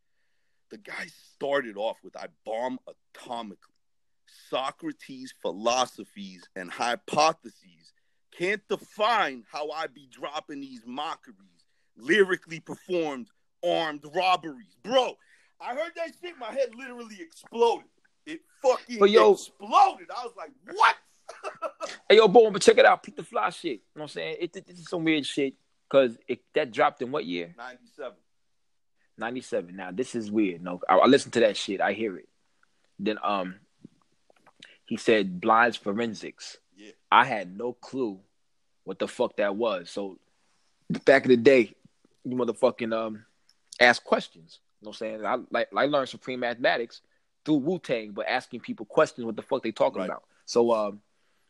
the 0.70 0.78
guy 0.78 1.06
started 1.34 1.76
off 1.76 1.98
with 2.02 2.16
"I 2.16 2.26
bomb 2.44 2.78
atomically." 3.16 3.56
Socrates' 4.50 5.32
philosophies 5.40 6.46
and 6.54 6.70
hypotheses 6.70 7.92
can't 8.36 8.62
define 8.68 9.44
how 9.50 9.70
I 9.70 9.86
be 9.86 10.06
dropping 10.10 10.60
these 10.60 10.82
mockeries, 10.86 11.57
lyrically 11.98 12.60
performed 12.60 13.28
armed 13.66 14.04
robberies, 14.14 14.76
bro. 14.82 15.16
I 15.60 15.74
heard 15.74 15.92
that 15.96 16.10
shit. 16.22 16.34
My 16.38 16.52
head 16.52 16.74
literally 16.76 17.16
exploded. 17.20 17.86
It 18.26 18.40
fucking 18.62 18.98
But 18.98 19.10
yo- 19.10 19.32
exploded. 19.32 20.08
I 20.16 20.24
was 20.24 20.34
like, 20.36 20.50
what? 20.72 20.96
Hey 22.08 22.16
yo, 22.16 22.26
boom, 22.28 22.52
but 22.54 22.62
check 22.62 22.78
it 22.78 22.86
out. 22.86 23.02
Peep 23.02 23.16
the 23.16 23.22
fly 23.22 23.50
shit. 23.50 23.72
You 23.72 23.76
know 23.96 24.00
what 24.00 24.02
I'm 24.04 24.08
saying? 24.08 24.36
It, 24.40 24.52
this 24.66 24.78
is 24.78 24.88
some 24.88 25.04
weird 25.04 25.26
shit. 25.26 25.54
Cause 25.90 26.16
it 26.26 26.40
that 26.54 26.72
dropped 26.72 27.02
in 27.02 27.10
what 27.10 27.24
year? 27.26 27.54
97. 27.56 28.12
97. 29.18 29.76
Now 29.76 29.90
this 29.92 30.14
is 30.14 30.30
weird. 30.30 30.62
No, 30.62 30.80
I, 30.88 30.96
I 30.96 31.06
listen 31.06 31.30
to 31.32 31.40
that 31.40 31.56
shit. 31.56 31.80
I 31.82 31.92
hear 31.92 32.16
it. 32.16 32.28
Then 32.98 33.18
um 33.22 33.56
he 34.86 34.96
said 34.96 35.38
blinds 35.40 35.76
forensics. 35.76 36.56
Yeah. 36.76 36.92
I 37.12 37.24
had 37.24 37.56
no 37.56 37.72
clue 37.74 38.20
what 38.84 38.98
the 38.98 39.08
fuck 39.08 39.36
that 39.36 39.54
was. 39.56 39.90
So 39.90 40.18
back 41.04 41.24
in 41.24 41.30
the 41.30 41.36
day, 41.36 41.74
you 42.30 42.36
motherfucking 42.36 42.94
um 42.94 43.24
ask 43.80 44.02
questions. 44.02 44.60
You 44.80 44.86
know 44.86 44.90
what 44.90 44.96
I'm 45.02 45.20
saying? 45.20 45.26
I 45.26 45.36
like 45.50 45.68
I 45.76 45.86
learned 45.86 46.08
supreme 46.08 46.40
mathematics 46.40 47.00
through 47.44 47.56
Wu 47.56 47.78
Tang, 47.78 48.12
but 48.12 48.26
asking 48.28 48.60
people 48.60 48.86
questions 48.86 49.24
what 49.24 49.36
the 49.36 49.42
fuck 49.42 49.62
they 49.62 49.72
talking 49.72 50.00
Right. 50.00 50.06
about. 50.10 50.24
So 50.46 50.72
um 50.72 51.00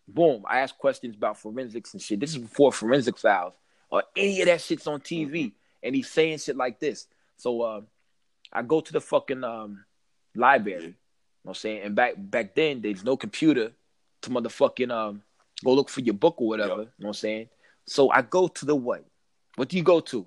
boom, 0.06 0.44
I 0.48 0.60
asked 0.60 0.78
questions 0.78 1.16
about 1.16 1.38
forensics 1.38 1.92
and 1.92 2.02
shit. 2.02 2.20
This 2.20 2.30
is 2.30 2.38
before 2.38 2.72
forensic 2.72 3.18
files 3.18 3.54
or 3.90 4.02
any 4.16 4.40
of 4.40 4.46
that 4.46 4.60
shit's 4.60 4.86
on 4.86 5.00
TV. 5.00 5.28
Mm-hmm. 5.30 5.56
And 5.82 5.94
he's 5.94 6.10
saying 6.10 6.38
shit 6.38 6.56
like 6.56 6.80
this. 6.80 7.06
So 7.36 7.64
um 7.64 7.86
I 8.52 8.62
go 8.62 8.80
to 8.80 8.92
the 8.92 9.00
fucking 9.00 9.44
um 9.44 9.84
library. 10.34 10.82
You 10.82 10.88
know 10.88 10.94
what 11.42 11.50
I'm 11.52 11.54
saying? 11.60 11.82
And 11.82 11.94
back 11.94 12.14
back 12.16 12.54
then 12.54 12.80
there's 12.80 13.04
no 13.04 13.16
computer 13.16 13.72
to 14.22 14.30
motherfucking 14.30 14.90
um 14.90 15.22
go 15.64 15.72
look 15.74 15.88
for 15.88 16.00
your 16.00 16.14
book 16.14 16.36
or 16.40 16.48
whatever. 16.48 16.68
Yep. 16.70 16.78
You 16.78 16.84
know 16.84 16.90
what 16.98 17.08
I'm 17.08 17.14
saying? 17.14 17.48
So 17.86 18.10
I 18.10 18.22
go 18.22 18.48
to 18.48 18.64
the 18.66 18.74
what? 18.74 19.04
What 19.56 19.68
do 19.68 19.76
you 19.76 19.82
go 19.82 20.00
to? 20.00 20.26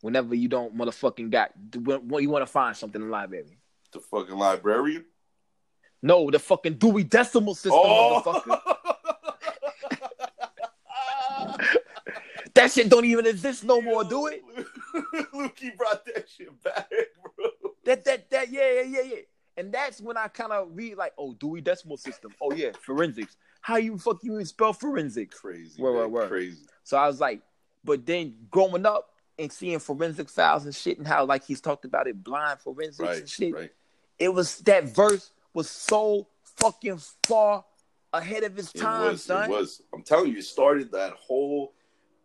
Whenever 0.00 0.34
you 0.34 0.48
don't 0.48 0.76
motherfucking 0.76 1.30
got 1.30 1.52
when, 1.76 2.22
you 2.22 2.30
want 2.30 2.42
to 2.42 2.46
find 2.50 2.76
something 2.76 3.00
in 3.00 3.08
the 3.08 3.12
library. 3.12 3.58
The 3.92 4.00
fucking 4.00 4.36
librarian. 4.36 5.04
No, 6.02 6.30
the 6.30 6.38
fucking 6.38 6.74
Dewey 6.74 7.02
Decimal 7.02 7.54
System, 7.54 7.72
Oh, 7.74 8.22
motherfucker. 8.24 8.60
That 12.54 12.72
shit 12.72 12.88
don't 12.88 13.04
even 13.04 13.24
exist 13.26 13.62
no 13.62 13.80
more, 13.80 14.02
do 14.02 14.26
it? 14.26 14.42
Lukey 15.32 15.76
brought 15.76 16.04
that 16.06 16.28
shit 16.28 16.60
back, 16.64 16.90
bro. 17.22 17.46
That 17.84 18.04
that 18.04 18.28
that 18.30 18.50
yeah 18.50 18.72
yeah 18.72 18.82
yeah 18.82 19.02
yeah. 19.02 19.16
And 19.56 19.72
that's 19.72 20.00
when 20.00 20.16
I 20.16 20.26
kind 20.28 20.52
of 20.52 20.68
read 20.72 20.96
like, 20.96 21.12
oh, 21.18 21.34
Dewey 21.34 21.60
Decimal 21.60 21.96
System. 21.96 22.34
Oh 22.40 22.52
yeah, 22.52 22.70
forensics. 22.80 23.36
How 23.60 23.76
you 23.76 23.96
fuck 23.96 24.24
you 24.24 24.34
even 24.34 24.44
spell 24.44 24.72
forensics? 24.72 25.38
Crazy. 25.38 25.80
Word, 25.80 25.92
man, 25.92 26.00
word, 26.02 26.12
word. 26.12 26.28
Crazy. 26.28 26.66
So 26.82 26.96
I 26.96 27.06
was 27.06 27.20
like, 27.20 27.42
but 27.84 28.04
then 28.04 28.34
growing 28.50 28.86
up 28.86 29.10
and 29.38 29.52
seeing 29.52 29.78
forensic 29.78 30.28
files 30.28 30.64
and 30.64 30.74
shit 30.74 30.98
and 30.98 31.06
how 31.06 31.24
like 31.24 31.44
he's 31.44 31.60
talked 31.60 31.84
about 31.84 32.06
it, 32.06 32.22
blind 32.22 32.60
forensics 32.60 33.18
and 33.20 33.28
shit. 33.28 33.54
Right. 33.54 33.70
It 34.18 34.32
was 34.34 34.58
that 34.60 34.84
verse 34.84 35.30
was 35.54 35.70
so 35.70 36.26
fucking 36.56 37.00
far 37.24 37.64
ahead 38.12 38.42
of 38.44 38.56
his 38.56 38.72
It 38.74 38.78
time, 38.80 39.12
was. 39.12 39.22
son. 39.24 39.50
It 39.50 39.54
was. 39.54 39.82
I'm 39.94 40.02
telling 40.02 40.32
you, 40.32 40.38
it 40.38 40.44
started 40.44 40.92
that 40.92 41.12
whole 41.12 41.74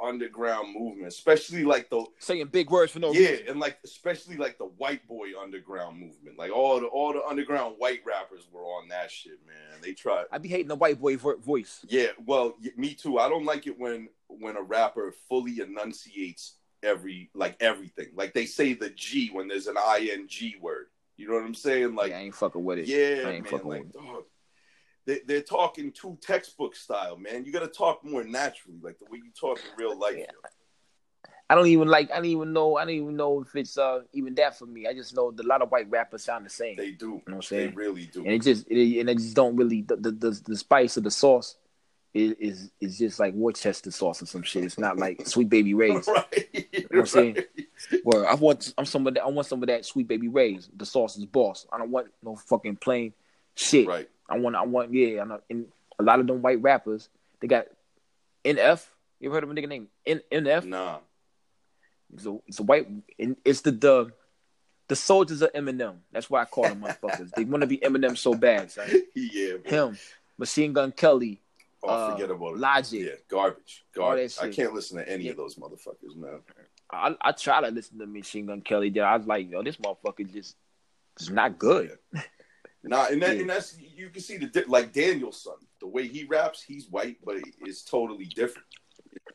underground 0.03 0.73
movement, 0.77 1.07
especially 1.07 1.63
like 1.63 1.89
the 1.89 2.03
Saying 2.19 2.47
big 2.47 2.69
words 2.69 2.91
for 2.91 2.99
no 2.99 3.13
yeah, 3.13 3.29
reason. 3.29 3.47
and 3.49 3.59
like 3.59 3.77
especially 3.85 4.35
like 4.37 4.57
the 4.57 4.65
white 4.65 5.07
boy 5.07 5.27
underground 5.41 5.99
movement. 5.99 6.37
Like 6.37 6.51
all 6.51 6.79
the 6.79 6.87
all 6.87 7.13
the 7.13 7.23
underground 7.23 7.75
white 7.77 8.01
rappers 8.05 8.47
were 8.51 8.63
on 8.63 8.87
that 8.89 9.11
shit, 9.11 9.39
man. 9.45 9.79
They 9.81 9.93
tried. 9.93 10.25
I 10.31 10.39
be 10.39 10.49
hating 10.49 10.67
the 10.67 10.75
white 10.75 10.99
boy 10.99 11.17
voice. 11.17 11.85
Yeah, 11.87 12.07
well, 12.25 12.55
me 12.75 12.95
too. 12.95 13.19
I 13.19 13.29
don't 13.29 13.45
like 13.45 13.67
it 13.67 13.79
when 13.79 14.09
when 14.27 14.57
a 14.57 14.61
rapper 14.63 15.13
fully 15.29 15.59
enunciates 15.59 16.55
every 16.83 17.29
like 17.33 17.57
everything. 17.59 18.07
Like 18.15 18.33
they 18.33 18.45
say 18.45 18.73
the 18.73 18.89
G 18.89 19.29
when 19.31 19.47
there's 19.47 19.67
an 19.67 19.77
ing 19.99 20.27
word. 20.61 20.87
You 21.17 21.27
know 21.27 21.35
what 21.35 21.43
I'm 21.43 21.53
saying? 21.53 21.95
Like 21.95 22.11
yeah, 22.11 22.17
I 22.17 22.21
ain't 22.21 22.35
fucking 22.35 22.63
with 22.63 22.79
it. 22.79 22.87
yeah, 22.87 23.27
I 23.27 23.31
ain't 23.31 23.43
man. 23.43 23.51
fucking 23.51 23.69
Like 23.69 23.83
with 23.83 23.93
dog, 23.93 24.23
they, 25.05 25.19
they're 25.25 25.41
talking 25.41 25.91
too 25.91 26.17
textbook 26.21 26.75
style, 26.75 27.17
man. 27.17 27.45
You 27.45 27.51
got 27.51 27.59
to 27.59 27.67
talk 27.67 28.03
more 28.03 28.23
naturally, 28.23 28.79
like 28.81 28.97
the 28.99 29.05
way 29.05 29.19
you 29.23 29.31
talk 29.39 29.59
in 29.59 29.83
real 29.83 29.97
life. 29.97 30.15
Yeah. 30.17 30.25
I 31.49 31.55
don't 31.55 31.67
even 31.67 31.87
like. 31.87 32.09
I 32.11 32.15
don't 32.15 32.25
even 32.25 32.53
know. 32.53 32.77
I 32.77 32.85
don't 32.85 32.95
even 32.95 33.15
know 33.15 33.41
if 33.41 33.55
it's 33.55 33.77
uh 33.77 34.01
even 34.13 34.33
that 34.35 34.57
for 34.57 34.65
me. 34.65 34.87
I 34.87 34.93
just 34.93 35.15
know 35.15 35.29
a 35.37 35.43
lot 35.43 35.61
of 35.61 35.69
white 35.69 35.89
rappers 35.89 36.23
sound 36.23 36.45
the 36.45 36.49
same. 36.49 36.77
They 36.77 36.91
do. 36.91 37.05
You 37.05 37.11
know 37.11 37.21
what 37.25 37.35
I'm 37.35 37.41
saying? 37.43 37.69
They 37.71 37.75
really 37.75 38.05
do. 38.05 38.21
and 38.21 38.31
it 38.31 38.41
just 38.41 38.65
it, 38.69 38.99
and 38.99 39.09
it 39.09 39.17
just 39.17 39.35
don't 39.35 39.55
really 39.55 39.81
the 39.81 39.97
the, 39.97 40.11
the, 40.11 40.41
the 40.45 40.57
spice 40.57 40.97
of 40.97 41.03
the 41.03 41.11
sauce 41.11 41.57
is, 42.13 42.33
is 42.39 42.71
is 42.79 42.97
just 42.97 43.19
like 43.19 43.33
Worcester 43.33 43.91
sauce 43.91 44.21
or 44.21 44.25
some 44.25 44.43
shit. 44.43 44.63
It's 44.63 44.77
not 44.77 44.97
like 44.97 45.27
Sweet 45.27 45.49
Baby 45.49 45.73
Ray's. 45.73 46.07
right. 46.07 46.47
Know 46.97 47.01
what 47.01 47.15
I'm 47.15 47.33
saying? 47.33 47.37
Well, 48.05 48.25
I 48.25 48.35
want 48.35 48.73
I'm 48.77 48.85
some 48.85 49.05
of 49.07 49.13
that 49.15 49.23
I 49.23 49.27
want 49.27 49.47
some 49.47 49.61
of 49.61 49.67
that 49.67 49.85
Sweet 49.85 50.07
Baby 50.07 50.27
Ray's. 50.29 50.69
The 50.75 50.85
sauce 50.85 51.17
is 51.17 51.25
boss. 51.25 51.67
I 51.71 51.77
don't 51.77 51.91
want 51.91 52.07
no 52.23 52.35
fucking 52.35 52.77
plain 52.77 53.13
shit. 53.55 53.87
Right. 53.87 54.09
I 54.29 54.37
want 54.39 54.55
I 54.55 54.63
want 54.63 54.93
yeah. 54.93 55.21
I 55.21 55.25
know, 55.25 55.41
and 55.49 55.65
a 55.99 56.03
lot 56.03 56.19
of 56.19 56.27
them 56.27 56.41
white 56.41 56.61
rappers 56.61 57.09
they 57.39 57.47
got 57.47 57.67
NF. 58.45 58.85
You 59.19 59.29
ever 59.29 59.35
heard 59.35 59.43
of 59.43 59.51
a 59.51 59.53
nigga 59.53 59.67
named 59.67 59.87
N, 60.05 60.21
NF? 60.31 60.65
Nah. 60.65 60.99
It's 62.13 62.25
a, 62.25 62.37
it's 62.47 62.59
a 62.59 62.63
white. 62.63 62.87
It's 63.17 63.61
the 63.61 63.71
the 63.71 64.11
the 64.87 64.95
soldiers 64.95 65.41
of 65.41 65.51
Eminem. 65.53 65.95
That's 66.11 66.29
why 66.29 66.41
I 66.41 66.45
call 66.45 66.63
them 66.63 66.81
motherfuckers. 66.87 67.31
they 67.31 67.43
want 67.43 67.61
to 67.61 67.67
be 67.67 67.77
Eminem 67.79 68.17
so 68.17 68.33
bad. 68.33 68.71
Son. 68.71 68.87
yeah. 69.15 69.55
Bro. 69.67 69.87
Him, 69.89 69.97
Machine 70.37 70.73
Gun 70.73 70.91
Kelly, 70.91 71.41
Oh, 71.83 71.89
uh, 71.89 72.11
forget 72.13 72.31
about 72.31 72.53
it. 72.53 72.57
Logic. 72.59 73.01
Yeah, 73.01 73.11
garbage. 73.29 73.83
Garbage. 73.93 74.37
I 74.41 74.49
can't 74.49 74.73
listen 74.73 74.97
to 74.97 75.09
any 75.09 75.25
Yeah. 75.25 75.31
of 75.31 75.37
those 75.37 75.55
motherfuckers, 75.55 76.15
man. 76.15 76.39
I, 76.93 77.15
I 77.21 77.31
try 77.31 77.61
to 77.61 77.69
listen 77.69 77.99
to 77.99 78.05
Machine 78.05 78.45
Gun 78.45 78.61
Kelly. 78.61 78.89
Then 78.89 79.03
I 79.03 79.17
was 79.17 79.27
like, 79.27 79.49
yo, 79.49 79.63
this 79.63 79.77
motherfucker 79.77 80.31
just 80.31 80.55
is 81.19 81.29
not 81.29 81.57
good. 81.59 81.97
Nah, 82.85 83.05
and, 83.09 83.21
that, 83.21 83.35
Yeah. 83.35 83.41
and 83.43 83.49
that's 83.49 83.77
you 83.79 84.09
can 84.09 84.21
see 84.21 84.35
the 84.35 84.47
di- 84.47 84.65
like 84.67 84.91
Daniel's 84.91 85.41
son, 85.41 85.55
the 85.79 85.87
way 85.87 86.05
he 86.05 86.25
raps, 86.25 86.61
he's 86.61 86.89
white, 86.89 87.15
but 87.23 87.37
it's 87.61 87.81
totally 87.81 88.25
different. 88.25 88.67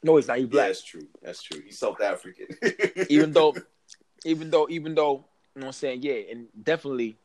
No, 0.03 0.19
it's 0.19 0.29
not. 0.29 0.37
He's 0.37 0.45
Yeah, 0.49 0.51
black. 0.51 0.67
that's 0.67 0.83
true. 0.83 1.09
That's 1.23 1.43
true. 1.43 1.63
He's 1.65 1.79
South 1.79 1.99
African. 2.03 2.49
even 3.09 3.33
though, 3.33 3.55
even 4.27 4.51
though, 4.51 4.67
even 4.69 4.95
though, 4.95 5.25
you 5.55 5.61
know 5.61 5.61
what 5.61 5.67
I'm 5.69 5.73
saying? 5.73 6.03
Yeah, 6.03 6.31
and 6.31 6.49
definitely, 6.63 7.17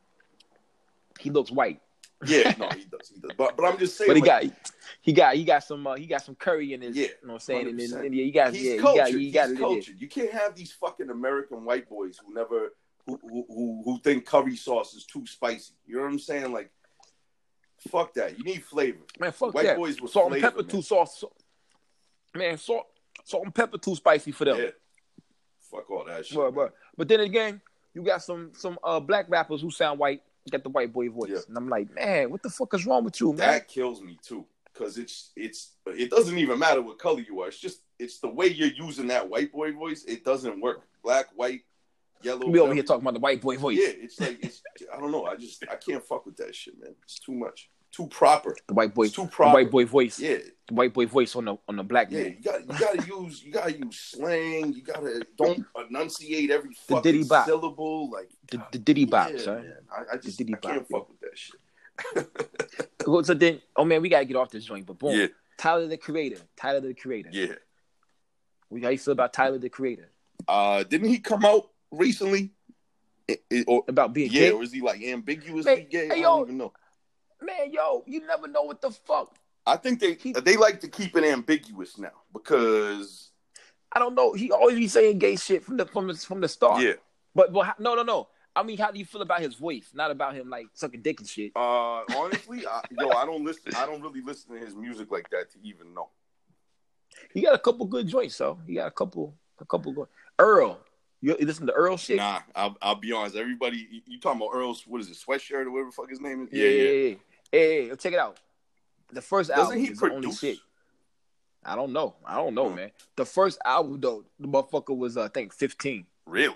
he 1.20 1.28
looks 1.28 1.50
white. 1.50 1.82
yeah, 2.28 2.54
no, 2.58 2.68
he 2.70 2.84
does. 2.84 3.12
He 3.14 3.20
does. 3.20 3.32
But 3.36 3.56
but 3.56 3.64
I'm 3.64 3.78
just 3.78 3.96
saying, 3.96 4.08
But 4.08 4.16
he 4.16 4.22
like, 4.22 4.48
got, 4.48 4.72
he 5.02 5.12
got, 5.12 5.34
he 5.36 5.44
got 5.44 5.64
some, 5.64 5.86
uh, 5.86 5.94
he 5.96 6.06
got 6.06 6.22
some 6.22 6.34
curry 6.34 6.72
in 6.72 6.82
his. 6.82 6.96
Yeah, 6.96 7.02
You 7.02 7.08
know 7.08 7.32
what 7.34 7.34
I'm 7.34 7.40
saying? 7.40 7.68
And, 7.68 7.78
then 7.80 7.88
100%. 7.90 8.06
and 8.06 8.14
yeah, 8.14 8.24
he 8.24 8.30
got, 8.30 8.54
he's 8.54 8.62
yeah, 8.64 8.72
he 8.72 8.78
got, 8.78 9.08
he 9.08 9.30
got 9.30 9.48
he's 9.48 9.56
it. 9.56 9.60
cultured. 9.60 10.00
You 10.00 10.08
can't 10.08 10.30
have 10.32 10.54
these 10.54 10.72
fucking 10.72 11.10
American 11.10 11.64
white 11.64 11.88
boys 11.88 12.18
who 12.24 12.34
never 12.34 12.74
who, 13.06 13.18
who 13.22 13.44
who 13.48 13.82
who 13.84 13.98
think 14.00 14.24
curry 14.26 14.56
sauce 14.56 14.94
is 14.94 15.04
too 15.04 15.26
spicy. 15.26 15.74
You 15.86 15.96
know 15.96 16.02
what 16.02 16.12
I'm 16.12 16.18
saying? 16.18 16.52
Like, 16.52 16.70
fuck 17.88 18.14
that. 18.14 18.38
You 18.38 18.44
need 18.44 18.64
flavor. 18.64 19.00
Man, 19.18 19.32
fuck 19.32 19.54
White 19.54 19.64
that. 19.64 19.76
boys 19.76 20.00
with 20.00 20.10
salt 20.10 20.32
and 20.32 20.42
pepper 20.42 20.62
man. 20.62 20.66
too 20.68 20.82
sauce. 20.82 21.18
So, 21.18 21.32
man, 22.34 22.56
salt, 22.58 22.86
salt 23.24 23.44
and 23.44 23.54
pepper 23.54 23.78
too 23.78 23.94
spicy 23.94 24.32
for 24.32 24.44
them. 24.44 24.58
Yeah. 24.58 24.70
Fuck 25.70 25.90
all 25.90 26.04
that 26.06 26.26
shit. 26.26 26.36
But, 26.36 26.54
but, 26.54 26.74
but 26.96 27.08
then 27.08 27.20
again, 27.20 27.60
you 27.94 28.02
got 28.02 28.22
some 28.22 28.52
some 28.54 28.78
uh 28.82 29.00
black 29.00 29.26
rappers 29.28 29.60
who 29.60 29.70
sound 29.70 29.98
white, 29.98 30.22
got 30.50 30.62
the 30.62 30.68
white 30.70 30.92
boy 30.92 31.08
voice, 31.10 31.30
Yeah. 31.30 31.38
and 31.48 31.56
I'm 31.56 31.68
like, 31.68 31.92
man, 31.94 32.30
what 32.30 32.42
the 32.42 32.50
fuck 32.50 32.74
is 32.74 32.84
wrong 32.86 33.04
with 33.04 33.20
you, 33.20 33.28
man? 33.28 33.38
that 33.38 33.68
kills 33.68 34.02
me 34.02 34.18
too 34.22 34.44
because 34.72 34.98
it's 34.98 35.30
it's 35.36 35.76
it 35.86 36.10
doesn't 36.10 36.36
even 36.38 36.58
matter 36.58 36.82
what 36.82 36.98
color 36.98 37.20
you 37.20 37.40
are. 37.40 37.48
It's 37.48 37.58
just 37.60 37.80
it's 37.98 38.18
the 38.18 38.28
way 38.28 38.46
you're 38.48 38.68
using 38.68 39.06
that 39.08 39.28
white 39.28 39.52
boy 39.52 39.72
voice 39.72 40.04
it 40.04 40.24
doesn't 40.24 40.60
work. 40.60 40.82
Black 41.02 41.26
white 41.34 41.60
yellow 42.22 42.46
we 42.48 42.58
over 42.58 42.72
here 42.74 42.82
talking 42.82 43.02
about 43.02 43.14
the 43.14 43.20
white 43.20 43.40
boy 43.42 43.56
voice. 43.58 43.78
yeah 43.78 43.92
it's 44.02 44.18
like 44.18 44.38
it's 44.42 44.62
i 44.94 44.98
don't 44.98 45.12
know. 45.12 45.26
I 45.26 45.36
just 45.36 45.62
i 45.70 45.76
can't 45.76 46.02
fuck 46.02 46.24
with 46.26 46.36
that 46.38 46.54
shit 46.54 46.74
man. 46.80 46.94
It's 47.02 47.18
too 47.18 47.32
much 47.34 47.68
too 47.94 48.06
proper 48.08 48.56
The 48.66 48.74
white 48.74 48.94
boy, 48.94 49.04
it's 49.04 49.14
too 49.14 49.22
the 49.22 49.28
proper 49.28 49.54
white 49.54 49.70
boy 49.70 49.84
voice, 49.86 50.18
yeah 50.18 50.38
the 50.66 50.74
white 50.74 50.94
boy 50.94 51.06
voice 51.06 51.36
on 51.36 51.44
the 51.44 51.56
on 51.68 51.76
the 51.76 51.82
black 51.84 52.10
yeah 52.10 52.22
man. 52.24 52.36
you 52.38 52.42
got 52.42 52.60
you 52.60 52.78
gotta 52.78 53.06
use 53.06 53.42
you 53.44 53.52
gotta 53.52 53.72
use 53.78 53.96
slang 53.98 54.72
you 54.72 54.82
gotta 54.82 55.24
don't 55.36 55.64
enunciate 55.88 56.50
every 56.50 56.70
The 56.70 56.94
fucking 56.96 57.02
diddy 57.12 57.24
bop. 57.24 57.46
syllable 57.46 58.10
like 58.10 58.30
The, 58.50 58.62
the 58.72 58.78
Diddy 58.78 59.04
bop, 59.04 59.30
yeah, 59.32 59.38
son. 59.38 59.62
man. 59.62 59.74
I, 59.90 60.14
I 60.14 60.16
just 60.18 60.38
diddy 60.38 60.54
I 60.54 60.56
can't 60.58 60.88
bop, 60.88 60.90
yo. 60.90 60.98
fuck 60.98 61.08
with 61.10 61.20
that 61.20 61.38
shit 61.38 61.60
Well, 63.06 63.22
So 63.24 63.34
then, 63.34 63.60
oh 63.76 63.84
man, 63.84 64.00
we 64.02 64.08
gotta 64.08 64.24
get 64.24 64.36
off 64.36 64.50
this 64.50 64.64
joint. 64.64 64.86
But 64.86 64.98
boom, 64.98 65.18
yeah 65.18 65.26
Tyler 65.58 65.86
the 65.86 65.96
Creator, 65.96 66.38
Tyler 66.56 66.80
the 66.80 66.94
Creator. 66.94 67.28
yeah 67.32 67.54
We 68.70 68.80
how 68.82 68.88
you 68.88 68.98
feel 68.98 69.12
about 69.12 69.32
Tyler 69.32 69.58
the 69.58 69.68
Creator? 69.68 70.10
Uh, 70.48 70.82
didn't 70.82 71.08
he 71.08 71.18
come 71.18 71.44
out 71.44 71.70
recently? 71.90 72.50
It- 73.28 73.44
it- 73.50 73.64
or, 73.68 73.84
about 73.88 74.12
being 74.12 74.30
gay. 74.30 74.34
yeah, 74.40 74.48
gay. 74.48 74.52
or 74.52 74.62
is 74.62 74.72
he 74.72 74.80
like 74.80 75.02
ambiguously 75.02 75.62
Man, 75.76 75.86
gay? 75.90 76.08
hey, 76.08 76.14
I 76.18 76.22
don't 76.22 76.42
even 76.42 76.58
know. 76.58 76.72
Man, 77.44 77.72
yo, 77.72 78.02
you 78.06 78.26
never 78.26 78.48
know 78.48 78.62
what 78.62 78.80
the 78.80 78.90
fuck. 78.90 79.34
I 79.66 79.76
think 79.76 80.00
they 80.00 80.14
He- 80.14 80.32
they 80.32 80.56
like 80.56 80.80
to 80.80 80.88
keep 80.88 81.16
it 81.16 81.24
ambiguous 81.24 81.98
now 81.98 82.12
because 82.32 83.30
I 83.92 83.98
don't 83.98 84.14
know. 84.14 84.32
He 84.32 84.50
always 84.50 84.76
be 84.76 84.88
saying 84.88 85.18
gay 85.18 85.36
shit 85.36 85.62
from 85.62 85.76
the 85.76 85.86
from 85.86 86.08
the 86.08 86.14
from 86.14 86.40
the 86.40 86.48
start. 86.48 86.82
yeah. 86.82 86.94
But 87.34 87.52
but 87.52 87.78
no 87.78 87.94
no 87.94 88.02
no. 88.02 88.28
I 88.56 88.62
mean, 88.62 88.78
how 88.78 88.92
do 88.92 88.98
you 88.98 89.04
feel 89.04 89.22
about 89.22 89.40
his 89.40 89.54
voice? 89.54 89.90
Not 89.94 90.10
about 90.10 90.34
him 90.34 90.48
like 90.48 90.66
sucking 90.74 91.02
dick 91.02 91.18
and 91.18 91.28
shit. 91.28 91.52
Uh, 91.56 92.02
honestly, 92.16 92.66
I, 92.70 92.82
yo, 92.98 93.10
I 93.10 93.26
don't 93.26 93.44
listen. 93.44 93.72
I 93.76 93.84
don't 93.86 94.00
really 94.00 94.20
listen 94.20 94.54
to 94.54 94.64
his 94.64 94.74
music 94.74 95.10
like 95.10 95.28
that 95.30 95.50
to 95.52 95.58
even 95.62 95.92
know. 95.92 96.10
He 97.32 97.42
got 97.42 97.54
a 97.54 97.58
couple 97.58 97.86
good 97.86 98.06
joints, 98.06 98.36
so 98.36 98.58
he 98.66 98.74
got 98.74 98.86
a 98.86 98.92
couple 98.92 99.34
a 99.60 99.64
couple 99.64 99.92
good. 99.92 100.08
Earl, 100.38 100.80
you, 101.20 101.36
listen 101.40 101.66
to 101.66 101.72
Earl 101.72 101.96
shit? 101.96 102.18
Nah, 102.18 102.40
I'll, 102.54 102.76
I'll 102.82 102.94
be 102.96 103.12
honest. 103.12 103.36
Everybody, 103.36 103.88
you, 103.90 104.00
you 104.06 104.20
talking 104.20 104.40
about 104.40 104.50
Earl's 104.54 104.86
what 104.86 105.00
is 105.00 105.08
it, 105.08 105.16
sweatshirt 105.16 105.64
or 105.66 105.70
whatever 105.70 105.90
the 105.90 105.94
fuck 105.94 106.10
his 106.10 106.20
name 106.20 106.42
is? 106.42 106.48
yeah, 106.52 106.68
yeah, 106.68 106.90
yeah. 106.90 107.14
Hey, 107.54 107.88
hey, 107.88 107.96
check 107.96 108.12
it 108.12 108.18
out. 108.18 108.40
The 109.12 109.22
first 109.22 109.48
Doesn't 109.48 109.62
album 109.64 109.78
he 109.78 109.92
is 109.92 110.00
the 110.00 110.06
only 110.06 110.22
produce? 110.22 110.40
shit. 110.40 110.58
I 111.64 111.76
don't 111.76 111.92
know. 111.92 112.16
I 112.26 112.34
don't 112.34 112.52
know, 112.52 112.68
man. 112.68 112.90
The 113.14 113.24
first 113.24 113.60
album 113.64 114.00
though, 114.00 114.24
the 114.40 114.48
motherfucker 114.48 114.96
was 114.96 115.16
uh, 115.16 115.22
I 115.22 115.28
think 115.28 115.54
15. 115.54 116.04
Really? 116.26 116.54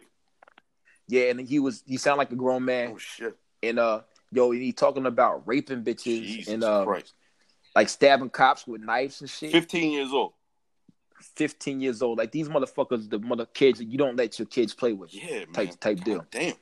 Yeah, 1.07 1.31
and 1.31 1.41
he 1.41 1.61
was 1.61 1.85
he 1.87 1.99
sounded 1.99 2.19
like 2.19 2.33
a 2.33 2.37
grown 2.37 2.65
man. 2.65 2.91
Oh 2.95 2.99
shit! 2.99 3.37
And 3.63 3.79
uh, 3.79 4.01
yo, 4.33 4.51
he 4.51 4.73
talking 4.73 5.07
about 5.07 5.47
raping 5.47 5.85
bitches 5.85 6.23
Jesus 6.23 6.53
and 6.53 6.65
uh, 6.65 6.85
Christ! 6.85 7.15
like 7.77 7.89
stabbing 7.89 8.31
cops 8.31 8.67
with 8.67 8.83
knives 8.83 9.21
and 9.21 9.31
shit. 9.31 9.53
Fifteen 9.53 9.93
years 9.93 10.13
old. 10.13 10.33
15 11.37 11.81
years 11.81 12.03
old. 12.03 12.19
Like 12.19 12.31
these 12.33 12.49
motherfuckers, 12.49 13.11
the 13.11 13.19
mother 13.19 13.47
kids 13.47 13.79
that 13.79 13.87
you 13.87 13.99
don't 13.99 14.17
let 14.17 14.39
your 14.39 14.47
kids 14.47 14.73
play 14.75 14.93
with. 14.93 15.13
Yeah, 15.13 15.39
man. 15.39 15.53
Type- 15.53 15.81
type 15.81 15.97
God 15.99 16.05
deal. 16.05 16.27
Damn. 16.31 16.55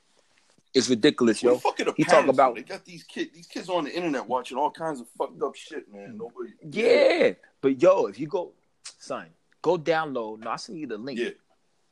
It's 0.77 0.89
ridiculous, 0.89 1.41
yo. 1.41 1.55
the 1.55 1.59
fuck 1.59 1.79
are 1.79 1.85
the 1.85 1.93
he 1.97 2.03
talk 2.03 2.27
about- 2.27 2.55
they 2.55 2.61
got 2.63 2.85
these 2.85 3.03
kids. 3.03 3.31
These 3.33 3.47
kids 3.47 3.69
on 3.69 3.85
the 3.85 3.95
internet 3.95 4.27
watching 4.27 4.57
all 4.57 4.69
kinds 4.71 5.01
of 5.01 5.07
fucked 5.17 5.41
up 5.41 5.55
shit, 5.55 5.91
man. 5.91 6.17
Nobody. 6.17 6.51
Yeah. 6.69 7.33
But 7.61 7.81
yo, 7.81 8.05
if 8.05 8.19
you 8.19 8.27
go, 8.27 8.53
son, 8.99 9.27
go 9.61 9.77
download. 9.77 10.39
No, 10.39 10.51
I'll 10.51 10.57
send 10.57 10.77
you 10.79 10.87
the 10.87 10.97
link. 10.97 11.19
Yeah. 11.19 11.29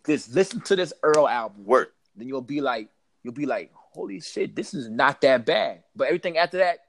Just 0.06 0.34
listen 0.36 0.62
to 0.62 0.76
this 0.76 0.94
Earl 1.02 1.28
album. 1.28 1.66
Word. 1.66 1.88
Then 2.16 2.28
you'll 2.28 2.42
be 2.42 2.62
like, 2.62 2.90
you'll 3.24 3.34
be 3.34 3.46
like, 3.48 3.72
holy 3.74 4.20
shit, 4.22 4.56
this 4.56 4.74
is 4.74 4.88
not 4.90 5.20
that 5.22 5.46
bad. 5.46 5.84
But 5.96 6.08
everything 6.08 6.38
after 6.38 6.60
that, 6.60 6.80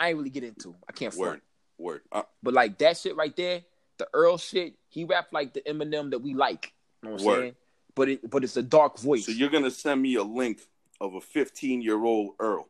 I 0.00 0.08
ain't 0.08 0.18
really 0.18 0.30
get 0.30 0.44
into. 0.44 0.74
I 0.88 0.92
can't 0.92 1.14
Word. 1.14 1.26
front. 1.28 1.42
Word. 1.76 2.00
Uh, 2.10 2.22
But 2.42 2.54
like 2.54 2.78
that 2.78 2.96
shit 2.96 3.16
right 3.16 3.36
there, 3.36 3.62
the 3.98 4.08
Earl 4.14 4.38
shit, 4.38 4.74
he 4.88 5.04
rapped 5.04 5.32
like 5.34 5.52
the 5.52 5.60
Eminem 5.62 6.10
that 6.10 6.20
we 6.20 6.32
like. 6.34 6.72
You 7.02 7.08
know 7.08 7.12
what 7.14 7.20
I'm 7.20 7.26
Word. 7.26 7.40
saying? 7.40 7.54
But 7.94 8.08
it 8.08 8.30
but 8.30 8.44
it's 8.44 8.56
a 8.56 8.62
dark 8.62 8.98
voice. 8.98 9.26
so 9.26 9.32
you're 9.32 9.50
gonna 9.50 9.70
send 9.72 10.00
me 10.00 10.14
a 10.14 10.22
link 10.22 10.60
of 11.00 11.14
a 11.14 11.20
15 11.20 11.82
year 11.82 12.02
old 12.02 12.34
Earl. 12.38 12.68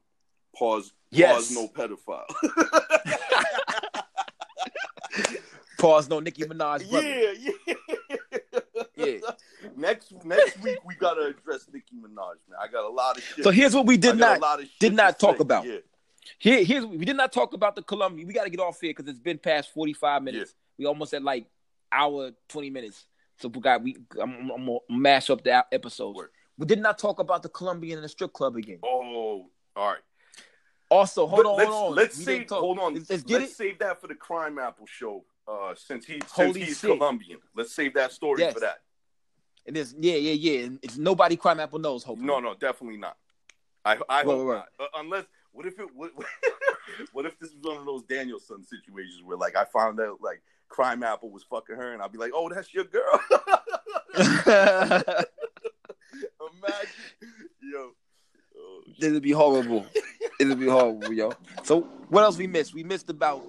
Pause. 0.56 0.92
Yes. 1.10 1.34
Pause. 1.34 1.50
No 1.52 1.68
pedophile. 1.68 2.24
Pause 5.78 6.09
no 6.09 6.20
Nicki 6.20 6.42
Minaj 6.42 6.88
brother. 6.90 7.09
yeah. 7.09 7.50
Yeah. 7.66 7.74
Yeah. 8.96 9.18
Next 9.76 10.12
next 10.24 10.60
week 10.60 10.78
we 10.84 10.94
gotta 10.96 11.26
address 11.26 11.66
Nicki 11.72 11.94
Minaj, 11.96 12.34
man. 12.48 12.59
I 12.60 12.66
got 12.66 12.84
a 12.84 12.88
lot 12.88 13.16
of 13.16 13.22
shit. 13.22 13.44
So 13.44 13.50
here's 13.50 13.74
what 13.74 13.86
we 13.86 13.96
did 13.96 14.16
not 14.16 14.40
lot 14.40 14.59
of 14.60 14.66
shit 14.66 14.78
did 14.80 14.94
not 14.94 15.20
talk 15.20 15.36
say. 15.36 15.42
about. 15.42 15.66
Yeah. 15.66 15.76
Here, 16.38 16.64
here's 16.64 16.84
we 16.84 17.05
did 17.05 17.16
not 17.16 17.32
talk 17.32 17.55
about 17.55 17.76
the 17.76 17.82
Columbia. 17.82 18.26
We 18.26 18.34
got 18.34 18.44
to 18.44 18.50
get 18.50 18.60
off 18.60 18.80
here 18.80 18.90
because 18.90 19.09
it's 19.09 19.20
been 19.20 19.38
past 19.38 19.72
45 19.72 20.22
minutes. 20.22 20.55
We 20.78 20.86
almost 20.86 21.14
at 21.14 21.22
like 21.22 21.46
hour 21.90 22.32
20 22.48 22.70
minutes. 22.70 23.06
So 23.38 23.48
we 23.48 23.60
got 23.60 23.82
we 23.82 23.96
I'm, 24.20 24.50
I'm 24.50 24.66
gonna 24.66 24.78
mash 24.90 25.30
up 25.30 25.42
the 25.44 25.64
episodes. 25.72 26.16
Word. 26.16 26.30
We 26.59 26.66
did 26.66 26.80
not 26.80 26.98
talk 26.98 27.20
about 27.20 27.43
the 27.43 27.48
Colombian 27.48 27.98
and 27.98 28.05
the 28.05 28.09
strip 28.09 28.32
club 28.32 28.56
again. 28.56 28.80
Oh, 28.85 29.47
all 29.76 29.89
right. 29.89 29.98
Also, 30.90 31.26
hold 31.26 31.47
on, 31.47 31.56
let's, 31.56 31.70
hold 31.70 31.90
on. 31.90 31.94
Let's 31.97 32.18
We 32.18 32.24
save. 32.24 32.51
Hold 32.51 32.78
on. 32.78 32.94
Let's, 32.94 33.10
let's 33.10 33.22
get 33.22 33.40
let's 33.40 33.52
it. 33.52 33.56
save 33.56 33.78
that 33.78 34.01
for 34.01 34.06
the 34.09 34.14
Crime 34.14 34.59
Apple 34.59 34.86
show. 34.86 35.24
Uh, 35.47 35.74
since 35.74 36.05
he 36.05 36.14
since 36.14 36.30
Holy 36.32 36.60
he's 36.64 36.78
shit. 36.78 36.98
Colombian, 36.98 37.39
let's 37.56 37.72
save 37.74 37.94
that 37.94 38.12
story 38.12 38.40
Yes. 38.40 38.52
for 38.55 38.60
that. 38.60 38.80
And 39.66 39.76
it's 39.76 39.94
yeah, 39.98 40.16
yeah, 40.16 40.32
yeah. 40.32 40.64
And 40.66 40.78
it's 40.82 40.98
nobody 40.98 41.36
crime 41.36 41.60
apple 41.60 41.78
knows. 41.78 42.02
Hopefully, 42.02 42.26
No, 42.26 42.39
no, 42.40 42.55
definitely 42.55 42.98
not. 42.98 43.16
I 43.85 43.98
I 44.09 44.24
hope 44.24 44.47
right, 44.47 44.56
not. 44.56 44.68
Uh, 44.78 45.01
unless 45.01 45.24
what 45.52 45.64
if 45.66 45.78
it 45.78 45.89
what, 45.94 46.12
what 47.12 47.24
if 47.26 47.39
this 47.39 47.51
was 47.55 47.62
one 47.62 47.76
of 47.78 47.86
those 47.86 48.02
Danielson 48.02 48.62
situations 48.64 49.22
where 49.24 49.36
like 49.39 49.56
I 49.56 49.64
found 49.64 50.01
out 50.01 50.18
like 50.22 50.43
Crime 50.68 51.02
Apple 51.02 51.30
was 51.30 51.44
fucking 51.44 51.76
her 51.76 51.93
and 51.94 52.02
I'd 52.02 52.12
be 52.12 52.18
like, 52.18 52.32
oh, 52.35 52.48
that's 52.51 52.72
your 52.74 52.85
girl. 52.85 53.20
Imagine, 56.40 56.89
yo. 57.62 57.90
Oh. 58.56 58.82
It'll 59.01 59.20
be 59.20 59.32
horrible. 59.32 59.86
It'll 60.40 60.56
be 60.56 60.66
horrible, 60.66 61.12
yo. 61.12 61.32
So 61.65 61.82
what 62.09 62.23
else 62.23 62.39
we 62.39 62.47
missed? 62.47 62.74
We 62.74 62.85
missed 62.85 63.10
about. 63.10 63.44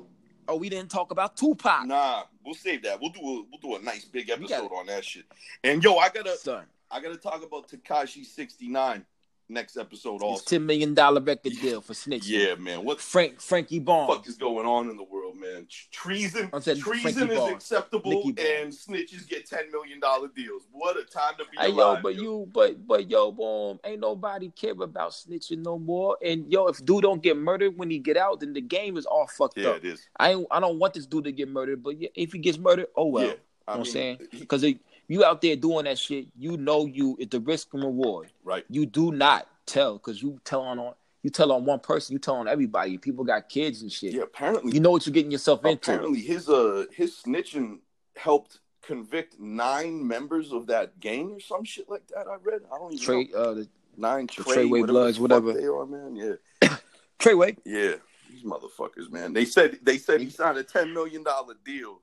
Oh, 0.48 0.56
we 0.56 0.70
didn't 0.70 0.90
talk 0.90 1.12
about 1.12 1.38
Tupac. 1.38 1.86
Nah, 1.86 2.24
we'll 2.44 2.56
save 2.56 2.84
that. 2.84 3.00
We'll 3.00 3.12
do 3.12 3.20
a 3.20 3.44
we'll 3.52 3.60
do 3.62 3.76
a 3.76 3.82
nice 3.82 4.06
big 4.06 4.30
episode 4.30 4.72
on 4.72 4.88
that 4.88 5.06
shit. 5.06 5.26
And 5.64 5.84
yo, 5.84 5.98
I 5.98 6.10
gotta 6.10 6.66
I 6.90 7.00
gotta 7.00 7.18
talk 7.18 7.44
about 7.44 7.70
Takashi 7.70 8.26
sixty 8.26 8.68
nine 8.68 9.06
next 9.50 9.78
episode 9.78 10.22
also. 10.22 10.44
ten 10.46 10.66
million 10.66 10.94
dollar 10.94 11.22
record 11.22 11.54
deal 11.62 11.82
for 11.82 11.94
snitching. 11.94 12.28
Yeah, 12.28 12.56
man. 12.56 12.84
What 12.84 13.02
Frank 13.02 13.42
Frankie 13.42 13.80
Barnes. 13.80 14.14
fuck 14.16 14.28
is 14.28 14.36
going 14.38 14.66
on 14.66 14.90
in 14.90 14.98
the 14.98 15.04
world, 15.04 15.36
man? 15.38 15.68
Treason, 15.92 16.50
I 16.54 16.60
said 16.60 16.78
treason 16.80 17.14
Frankie 17.14 17.34
is 17.34 17.40
Barnes. 17.40 17.56
acceptable, 17.56 18.24
and 18.28 18.72
snitches 18.72 19.28
get 19.28 19.46
ten 19.48 19.72
million 19.72 20.00
dollar 20.00 20.28
deals. 20.36 20.64
What 20.72 20.98
a 20.98 21.04
time 21.04 21.34
to 21.40 21.46
be 21.52 21.58
Hey 21.58 21.70
yo, 21.72 21.98
but 22.02 22.16
yo. 22.16 22.22
you, 22.22 22.50
but 22.54 22.88
but 22.88 23.10
yo, 23.10 23.32
boom, 23.32 23.80
ain't 23.84 24.02
nobody 24.02 24.50
care 24.56 24.72
about 24.80 25.12
snitching 25.12 25.64
no 25.64 25.78
more. 25.80 26.18
And 26.24 26.52
yo, 26.52 26.68
if 26.68 26.84
dude 26.86 27.02
don't 27.04 27.22
get 27.22 27.38
murdered 27.38 27.78
when 27.78 27.90
he 27.90 28.00
get 28.00 28.18
out, 28.18 28.40
then 28.42 28.54
the 28.54 28.62
game 28.62 28.98
is 28.98 29.06
all 29.06 29.28
fucked 29.28 29.58
yeah, 29.58 29.70
up. 29.70 29.78
it 29.78 29.86
is. 29.86 30.08
I 30.20 30.44
I 30.52 30.60
don't 30.60 30.80
want 30.80 30.94
this 30.94 31.06
dude 31.06 31.24
to 31.26 31.32
get 31.32 31.50
murdered, 31.50 31.82
but 31.84 32.00
yeah, 32.00 32.10
if 32.16 32.32
he 32.34 32.40
gets 32.40 32.58
murdered, 32.58 32.88
oh 32.96 33.08
well. 33.08 33.24
yeah, 33.26 33.30
You 33.32 33.36
I 33.68 33.74
know 33.74 33.80
what 33.80 33.80
I'm 33.80 33.84
mean, 33.84 33.92
saying? 33.94 34.18
he- 34.32 34.40
Because 34.40 34.64
you 35.10 35.26
out 35.26 35.42
there 35.42 35.56
doing 35.58 35.84
that 35.86 35.98
shit, 36.00 36.28
you 36.38 36.56
know 36.56 36.86
you 36.86 37.18
it's 37.20 37.32
the 37.32 37.42
risk 37.42 37.68
and 37.74 37.84
reward. 37.84 38.32
right. 38.44 38.64
You 38.70 38.86
do 38.86 39.12
not 39.12 39.48
tell 39.66 39.96
because 39.98 40.22
you 40.24 40.40
tell 40.46 40.62
on 40.62 40.94
you 41.22 41.30
tell 41.30 41.52
on 41.52 41.66
one 41.66 41.80
person, 41.80 42.14
you 42.14 42.20
tell 42.20 42.36
on 42.36 42.48
everybody. 42.48 42.98
People 42.98 43.26
got 43.26 43.50
kids 43.50 43.82
and 43.82 43.92
shit. 43.92 44.14
Yeah, 44.14 44.22
apparently, 44.22 44.72
You 44.74 44.80
know 44.80 44.92
what 44.92 45.06
you're 45.06 45.14
getting 45.14 45.32
yourself 45.32 45.66
into. 45.66 45.92
apparently 45.94 46.22
his 46.22 46.48
uh 46.48 46.86
his 46.96 47.16
snitching 47.26 47.80
helped 48.16 48.60
convict 48.82 49.38
nine 49.40 50.08
members 50.08 50.54
of 50.54 50.66
that 50.68 51.00
gang 51.02 51.32
or 51.34 51.40
some 51.42 51.64
shit 51.66 51.90
like 51.90 52.08
that. 52.08 52.26
I 52.28 52.36
read. 52.42 52.62
I 52.74 52.78
don't 52.78 52.94
even 52.94 53.32
know. 53.32 53.38
Uh, 53.40 53.54
the 53.56 53.68
nine 53.98 54.28
the 54.28 54.44
Trey, 54.44 54.66
Treyway 54.66 54.70
whatever 54.82 54.88
Bloods, 54.88 55.20
whatever. 55.20 55.54
they 55.54 55.66
are, 55.66 55.86
man. 55.86 56.16
Yeah, 56.16 56.78
Treyway. 57.20 57.58
yeah. 57.66 57.96
These 58.32 58.44
motherfuckers, 58.44 59.12
man. 59.12 59.34
They 59.34 59.44
said 59.44 59.80
they 59.82 59.98
said 59.98 60.22
he 60.22 60.30
signed 60.30 60.58
a 60.58 60.64
ten 60.64 60.94
million 60.94 61.24
dollar 61.24 61.56
deal. 61.66 62.00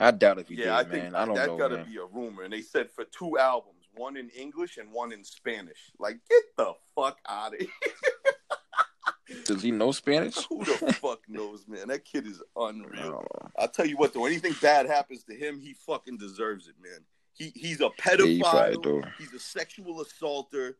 I 0.00 0.10
doubt 0.10 0.38
if 0.38 0.48
he 0.48 0.56
Yeah, 0.56 0.76
I 0.76 0.82
did, 0.82 0.92
think 0.92 1.02
man. 1.04 1.14
I 1.14 1.24
don't 1.24 1.34
that 1.36 1.46
know, 1.48 1.58
gotta 1.58 1.76
man. 1.76 1.86
be 1.90 1.96
a 1.98 2.04
rumor. 2.04 2.42
And 2.42 2.52
they 2.52 2.62
said 2.62 2.90
for 2.90 3.04
two 3.04 3.38
albums, 3.38 3.84
one 3.94 4.16
in 4.16 4.28
English 4.30 4.76
and 4.78 4.90
one 4.92 5.12
in 5.12 5.22
Spanish. 5.24 5.90
Like, 5.98 6.18
get 6.28 6.42
the 6.56 6.72
fuck 6.94 7.18
out 7.28 7.54
of 7.54 7.60
here. 7.60 7.68
Does 9.44 9.62
he 9.62 9.70
know 9.70 9.92
Spanish? 9.92 10.36
Who 10.48 10.58
the 10.64 10.94
fuck 11.00 11.20
knows, 11.28 11.64
man? 11.66 11.88
That 11.88 12.04
kid 12.04 12.26
is 12.26 12.42
unreal. 12.56 13.10
don't. 13.12 13.52
I'll 13.58 13.68
tell 13.68 13.86
you 13.86 13.96
what, 13.96 14.12
though, 14.12 14.26
anything 14.26 14.54
bad 14.60 14.86
happens 14.86 15.24
to 15.24 15.34
him, 15.34 15.58
he 15.60 15.72
fucking 15.74 16.18
deserves 16.18 16.68
it, 16.68 16.74
man. 16.82 17.00
He 17.34 17.50
he's 17.54 17.80
a 17.80 17.84
Yeah, 17.84 17.88
pedophile. 17.98 18.82
do. 18.82 19.02
he's 19.18 19.32
a 19.32 19.38
sexual 19.38 20.02
assaulter. 20.02 20.76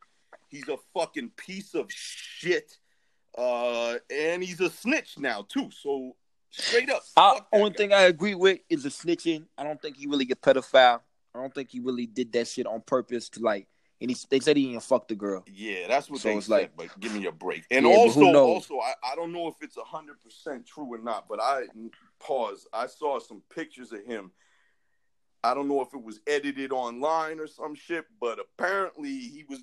He's 0.49 0.69
a 0.69 0.77
fucking 0.93 1.31
piece 1.37 1.75
of 1.75 1.87
shit. 1.91 2.77
Uh, 3.39 3.97
and 4.11 4.43
he's 4.43 4.61
a 4.61 4.69
snitch 4.69 5.19
now 5.19 5.47
too. 5.49 5.71
So 5.71 6.15
straight 6.53 6.89
up, 6.91 7.03
that 7.17 7.47
only 7.53 7.73
thing 7.73 7.93
I 7.93 8.03
agree 8.03 8.35
with 8.35 8.61
is 8.69 8.85
the 8.85 8.89
snitching. 8.89 9.47
I 9.59 9.65
don't 9.65 9.81
think 9.83 9.97
he 9.97 10.07
really 10.07 10.29
a 10.31 10.37
pedophile. 10.37 11.01
I 11.35 11.39
don't 11.41 11.55
think 11.55 11.71
he 11.71 11.81
really 11.81 12.07
did 12.07 12.33
that 12.35 12.47
shit 12.49 12.67
on 12.67 12.83
purpose 12.83 13.29
to 13.31 13.41
like. 13.41 13.67
And 14.01 14.11
he, 14.11 14.17
they 14.31 14.41
said 14.41 14.57
he 14.57 14.67
didn't 14.69 14.83
fuck 14.83 15.07
the 15.09 15.15
girl. 15.15 15.45
Yeah, 15.47 15.87
that's 15.89 16.11
what 16.11 16.21
So 16.21 16.29
they 16.29 16.37
it's 16.37 16.47
said. 16.47 16.53
like- 16.53 16.77
but 16.77 17.01
give 17.01 17.15
me 17.15 17.27
a 17.27 17.33
break. 17.33 17.65
And 17.71 17.87
Yeah, 17.87 17.93
also, 17.93 18.35
also, 18.35 18.79
I, 18.81 18.95
I 19.13 19.15
don't 19.15 19.33
know 19.33 19.47
if 19.49 19.55
it's 19.61 19.77
hundred 19.79 20.21
percent 20.21 20.67
true 20.67 20.93
or 20.93 20.99
not. 20.99 21.29
But 21.29 21.41
I 21.41 21.65
pause. 22.21 22.67
I 22.73 22.87
saw 22.87 23.19
some 23.21 23.43
pictures 23.55 23.93
of 23.93 24.05
him. 24.05 24.33
I 25.45 25.55
don't 25.55 25.69
know 25.69 25.81
if 25.83 25.95
it 25.95 26.03
was 26.03 26.21
edited 26.27 26.73
online 26.73 27.41
or 27.41 27.47
some 27.47 27.75
shit, 27.75 28.05
but 28.21 28.39
apparently 28.39 29.11
he 29.11 29.45
was 29.49 29.61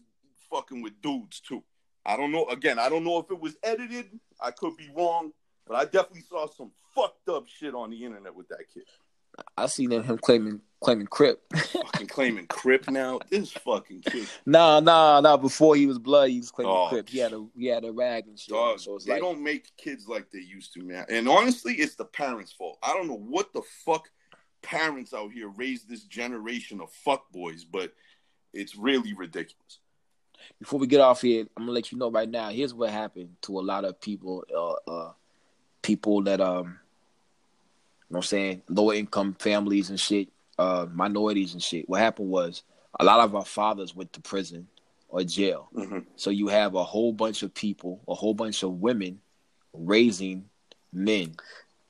fucking 0.50 0.82
with 0.82 1.02
dudes 1.02 1.40
too. 1.42 1.64
I 2.06 2.18
don't 2.18 2.32
know. 2.32 2.46
Again, 2.48 2.80
I 2.80 2.90
don't 2.90 3.04
know 3.04 3.20
if 3.20 3.30
it 3.32 3.40
was 3.40 3.56
edited. 3.64 4.08
I 4.42 4.52
could 4.52 4.76
be 4.78 4.90
wrong, 4.96 5.32
but 5.70 5.76
I 5.76 5.86
definitely 5.86 6.24
saw 6.28 6.48
some 6.48 6.72
fucked 6.96 7.30
up 7.30 7.48
shit 7.48 7.76
on 7.76 7.92
the 7.92 8.04
internet 8.04 8.36
with 8.36 8.50
that 8.50 8.66
kid. 8.74 8.84
I 9.56 9.68
seen 9.68 9.92
him 9.92 10.18
claiming 10.18 10.62
claiming 10.82 11.06
crip. 11.08 11.42
Fucking 11.56 12.08
claiming 12.08 12.48
Crip 12.48 12.90
now. 12.90 13.20
This 13.30 13.52
fucking 13.52 14.02
kid. 14.02 14.28
nah, 14.46 14.80
nah, 14.80 15.22
nah. 15.22 15.38
Before 15.38 15.76
he 15.76 15.86
was 15.86 16.00
blood, 16.00 16.30
he 16.30 16.40
was 16.40 16.52
claiming 16.52 16.74
Oh, 16.76 16.88
crip. 16.90 17.08
He 17.08 17.20
had 17.20 17.34
a 17.34 17.46
he 17.56 17.68
had 17.68 17.86
a 17.86 17.92
rag 17.92 18.28
and 18.28 18.38
shit. 18.38 18.50
Dog, 18.54 18.80
so 18.80 18.98
they 19.06 19.14
like 19.14 19.22
don't 19.22 19.42
make 19.42 19.70
kids 19.78 20.08
like 20.08 20.32
they 20.32 20.40
used 20.40 20.74
to, 20.74 20.84
man. 20.84 21.06
And 21.08 21.30
honestly, 21.30 21.76
it's 21.76 21.96
the 21.96 22.06
parents' 22.06 22.52
fault. 22.52 22.80
I 22.82 22.94
don't 22.94 23.08
know 23.08 23.20
what 23.20 23.54
the 23.54 23.62
fuck 23.86 24.10
parents 24.62 25.14
out 25.14 25.32
here 25.32 25.50
raise 25.50 25.84
this 25.84 26.04
generation 26.04 26.82
of 26.82 26.92
fuck 26.92 27.32
boys, 27.32 27.64
but 27.64 27.94
It's 28.52 28.76
really 28.76 29.14
ridiculous. 29.14 29.80
before 30.60 30.80
we 30.80 30.88
get 30.88 31.02
off 31.02 31.22
here, 31.22 31.46
I'm 31.56 31.64
gonna 31.64 31.74
let 31.74 31.92
you 31.92 31.98
know 32.00 32.10
right 32.10 32.28
now. 32.28 32.50
Here's 32.50 32.74
what 32.74 32.90
happened 32.90 33.36
to 33.44 33.60
a 33.60 33.62
lot 33.62 33.86
of 33.86 34.02
people, 34.02 34.44
uh, 34.54 34.92
uh 34.92 35.14
people 35.90 36.22
that 36.24 36.40
um, 36.40 36.66
you 36.66 36.70
know 36.70 36.76
what 38.10 38.18
I'm 38.20 38.24
saying, 38.24 38.62
lower 38.70 38.94
income 38.94 39.36
families 39.40 39.90
and 39.90 40.00
shit, 40.00 40.30
uh, 40.60 40.86
minorities 40.94 41.54
and 41.54 41.64
shit. 41.64 41.90
What 41.90 42.00
happened 42.00 42.30
was 42.30 42.62
a 43.00 43.04
lot 43.04 43.20
of 43.22 43.36
our 43.36 43.46
fathers 43.46 43.96
went 43.96 44.14
to 44.14 44.22
prison 44.22 44.68
or 45.10 45.24
jail. 45.24 45.70
Mhm. 45.76 46.06
So 46.16 46.30
you 46.30 46.48
have 46.50 46.76
a 46.76 46.84
whole 46.84 47.12
bunch 47.12 47.42
of 47.42 47.54
people, 47.54 48.02
a 48.08 48.14
whole 48.14 48.36
bunch 48.36 48.62
of 48.64 48.72
women 48.82 49.20
raising 49.74 50.48
men. 50.94 51.34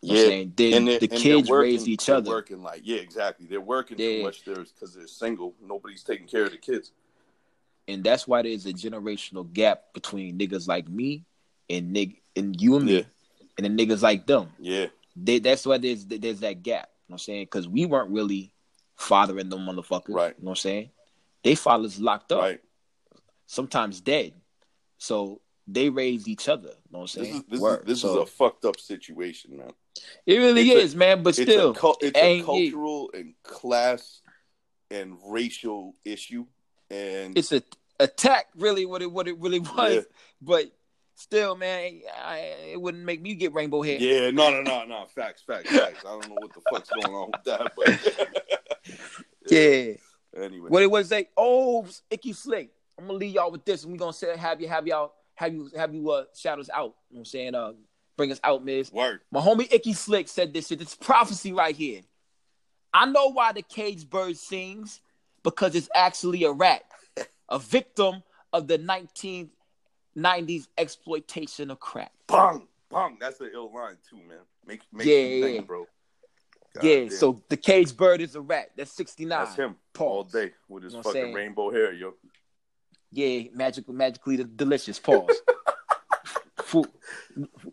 You 0.02 0.14
know 0.14 0.14
what 0.14 0.24
I'm 0.24 0.28
saying? 0.30 0.54
Then 0.56 0.86
the 0.86 1.08
kids 1.10 1.50
working- 1.50 1.72
raise 1.72 1.88
each 1.90 2.06
they're 2.06 2.16
other. 2.16 2.30
Working 2.32 2.62
like 2.64 2.82
yeah, 2.86 2.98
exactly. 3.00 3.48
They're 3.48 3.60
working 3.60 3.98
too 3.98 4.24
much 4.24 4.46
there 4.46 4.56
because 4.56 4.94
they're 4.96 5.08
single. 5.08 5.54
Nobody's 5.62 6.04
taking 6.04 6.28
care 6.28 6.46
of 6.46 6.52
the 6.52 6.58
kids. 6.58 6.92
and 7.90 8.04
that's 8.04 8.28
why 8.28 8.44
there's 8.44 8.68
a 8.68 8.72
generational 8.74 9.52
gap 9.52 9.94
between 9.94 10.38
niggas 10.38 10.68
like 10.68 10.88
me 10.88 11.24
and 11.72 11.92
nig 11.92 12.22
and 12.36 12.62
you 12.62 12.76
and 12.76 12.86
me 12.86 12.98
Yeah. 12.98 13.04
And 13.66 13.78
the 13.78 13.86
niggas 13.86 14.02
like 14.02 14.26
them. 14.26 14.50
Yeah, 14.60 14.88
They, 15.16 15.40
that's 15.40 15.66
why 15.66 15.78
there's 15.78 16.06
there's 16.06 16.40
that 16.42 16.64
gap. 16.64 16.90
You 17.08 17.14
know 17.14 17.14
what 17.14 17.16
I'm 17.16 17.18
saying? 17.20 17.44
Because 17.46 17.68
we 17.68 17.86
weren't 17.86 18.10
really 18.12 18.52
fathering 18.96 19.50
them 19.50 19.62
motherfuckers. 19.66 20.14
Right. 20.14 20.36
You 20.38 20.44
know 20.46 20.50
what 20.50 20.52
I'm 20.52 20.56
saying? 20.58 20.90
They 21.44 21.56
fathers 21.56 22.00
locked 22.00 22.32
up, 22.32 22.42
right. 22.42 22.62
sometimes 23.46 24.02
dead. 24.02 24.34
So 24.98 25.42
they 25.68 25.90
raised 25.90 26.28
each 26.28 26.50
other. 26.50 26.70
You 26.70 26.92
know 26.92 27.00
what 27.00 27.16
I'm 27.16 27.22
This 27.24 27.30
saying? 27.32 27.36
is 27.36 27.44
this 27.50 27.60
Word. 27.60 27.80
is 27.82 27.86
this 27.88 28.02
So 28.02 28.10
is 28.24 28.24
a 28.24 28.26
fucked 28.32 28.66
up 28.66 28.80
situation, 28.80 29.58
man. 29.58 29.72
it 30.26 30.38
really 30.38 30.70
it's 30.70 30.80
a- 30.80 30.84
is, 30.84 30.96
man. 30.96 31.24
But 31.24 31.38
It's 31.40 31.52
still, 31.52 31.70
a 31.76 31.94
it's 32.02 32.18
a 32.18 32.42
cultural 32.44 33.12
and 33.14 33.34
class 33.44 34.22
and 34.92 35.18
racial 35.28 35.94
issue, 36.04 36.46
and 36.90 37.38
it's 37.38 37.52
a 37.52 37.62
attack. 38.00 38.48
Really, 38.56 38.86
what 38.86 39.02
it 39.02 39.12
what 39.12 39.28
it 39.28 39.38
really 39.40 39.60
was. 39.60 39.94
Yeah. 39.96 40.02
But 40.42 40.72
still, 41.20 41.56
man, 41.56 42.02
I, 42.24 42.38
it 42.72 42.82
wouldn't 42.82 43.04
make 43.04 43.22
me 43.22 43.36
get 43.36 43.54
rainbow 43.54 43.82
hair. 43.82 43.98
yeah, 44.00 44.32
no, 44.32 44.50
no, 44.50 44.62
no, 44.62 44.86
no, 44.86 45.06
facts, 45.08 45.42
facts, 45.42 45.70
facts. 45.70 46.04
I 46.06 46.10
don't 46.10 46.28
know 46.30 46.36
what 46.40 46.54
the 46.54 46.62
fuck's 46.72 46.90
going 46.90 47.14
on 47.16 47.32
with 47.32 47.44
that, 47.46 47.72
but 47.76 49.20
yeah. 49.52 49.94
Anyway, 50.42 50.70
What 50.70 50.84
it 50.84 50.92
was 50.92 51.12
like, 51.12 51.32
oh, 51.38 51.88
Icky 52.10 52.34
Slick. 52.34 52.72
I'm 52.98 53.08
gonna 53.08 53.18
leave 53.18 53.34
y'all 53.34 53.52
with 53.52 53.66
this, 53.66 53.84
and 53.84 53.92
we 53.92 53.98
gonna 53.98 54.14
say 54.14 54.36
have 54.38 54.60
you 54.62 54.68
have 54.68 54.86
y'all 54.86 55.14
have 55.36 55.54
you 55.54 55.70
have 55.76 55.94
you 55.94 56.10
uh 56.12 56.26
shout 56.36 56.60
us 56.60 56.70
out. 56.70 56.96
You 57.10 57.16
know 57.16 57.20
what 57.20 57.20
I'm 57.20 57.26
saying? 57.26 57.56
Uh 57.56 57.72
bring 58.18 58.32
us 58.32 58.40
out, 58.44 58.64
Miz. 58.66 58.92
word. 58.92 59.22
My 59.32 59.40
homie 59.40 59.72
Icky 59.72 59.94
Slick 59.94 60.28
said 60.28 60.54
this 60.54 60.68
shit. 60.68 60.82
It's 60.82 60.96
prophecy 60.96 61.54
right 61.54 61.76
here. 61.76 62.02
I 62.94 63.06
know 63.06 63.32
why 63.32 63.54
the 63.54 63.62
cage 63.62 64.10
bird 64.10 64.36
sings, 64.36 65.00
because 65.44 65.76
it's 65.76 65.90
actually 65.96 66.44
a 66.44 66.52
rat. 66.52 66.84
a 67.48 67.58
victim 67.58 68.22
of 68.52 68.68
the 68.68 68.78
1990s 70.18 70.68
exploitation 70.78 71.72
of 71.72 71.80
crack. 71.80 72.12
Bang, 72.28 72.68
bang. 72.90 73.18
That's 73.20 73.40
an 73.42 73.52
ill 73.54 73.72
line 73.74 73.98
too, 74.10 74.18
man. 74.18 74.40
Make 74.66 74.82
make 74.92 75.08
Yeah, 75.08 75.16
you 75.18 75.44
think, 75.44 75.56
yeah. 75.56 75.62
bro. 75.62 75.86
God 76.76 76.84
yeah, 76.84 76.96
damn. 77.02 77.10
so 77.10 77.42
the 77.50 77.58
cage 77.58 77.96
bird 77.98 78.22
is 78.22 78.36
a 78.36 78.42
rat. 78.42 78.70
That's 78.78 78.92
69. 78.92 79.30
that's 79.30 79.56
him 79.56 79.76
Pause. 79.94 80.08
all 80.08 80.24
day 80.24 80.52
with 80.68 80.84
his 80.84 80.94
You 80.94 81.00
know 81.00 81.04
fucking 81.04 81.34
rainbow 81.34 81.72
hair, 81.72 81.94
yo. 81.94 82.14
Yeah, 83.12 83.50
magical, 83.54 83.94
magically 83.94 84.38
de- 84.38 84.44
delicious. 84.44 85.00
Pause. 85.00 85.42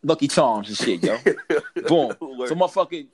Lucky 0.03 0.29
Charms 0.29 0.69
and 0.69 0.77
shit, 0.79 1.03
yo. 1.03 1.19
Boom. 1.89 2.39
Word. 2.39 2.49
So, 2.49 2.55
motherfucker, 2.55 3.07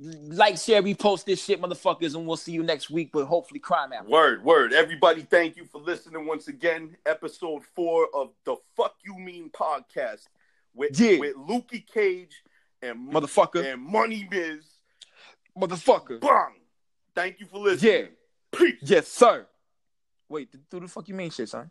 like, 0.00 0.56
share, 0.58 0.82
repost 0.82 1.24
this 1.24 1.42
shit, 1.44 1.60
motherfuckers, 1.60 2.14
and 2.14 2.26
we'll 2.26 2.36
see 2.36 2.52
you 2.52 2.62
next 2.62 2.88
week. 2.90 3.10
But 3.12 3.24
hopefully, 3.26 3.60
crime 3.60 3.92
out. 3.92 4.08
Word, 4.08 4.44
word. 4.44 4.72
Everybody, 4.72 5.22
thank 5.22 5.56
you 5.56 5.64
for 5.64 5.80
listening 5.80 6.26
once 6.26 6.48
again. 6.48 6.96
Episode 7.06 7.62
four 7.74 8.08
of 8.14 8.30
the 8.44 8.56
Fuck 8.76 8.94
You 9.04 9.18
Mean 9.18 9.50
podcast 9.50 10.26
with, 10.74 10.98
Yeah. 10.98 11.18
with 11.18 11.34
Lukey 11.36 11.84
Cage 11.86 12.42
and, 12.82 13.12
Motherfucker, 13.12 13.72
and 13.72 13.82
Money 13.82 14.24
Biz. 14.30 14.64
motherfucker. 15.58 16.20
Bang. 16.20 16.54
Thank 17.14 17.40
you 17.40 17.46
for 17.46 17.58
listening. 17.58 17.92
Yeah. 17.92 18.58
Peace. 18.58 18.78
Yes, 18.82 19.08
sir. 19.08 19.46
Wait, 20.28 20.48
do 20.70 20.78
the 20.80 20.86
fuck 20.88 21.08
you 21.08 21.14
mean 21.14 21.30
shit, 21.30 21.48
son? 21.48 21.70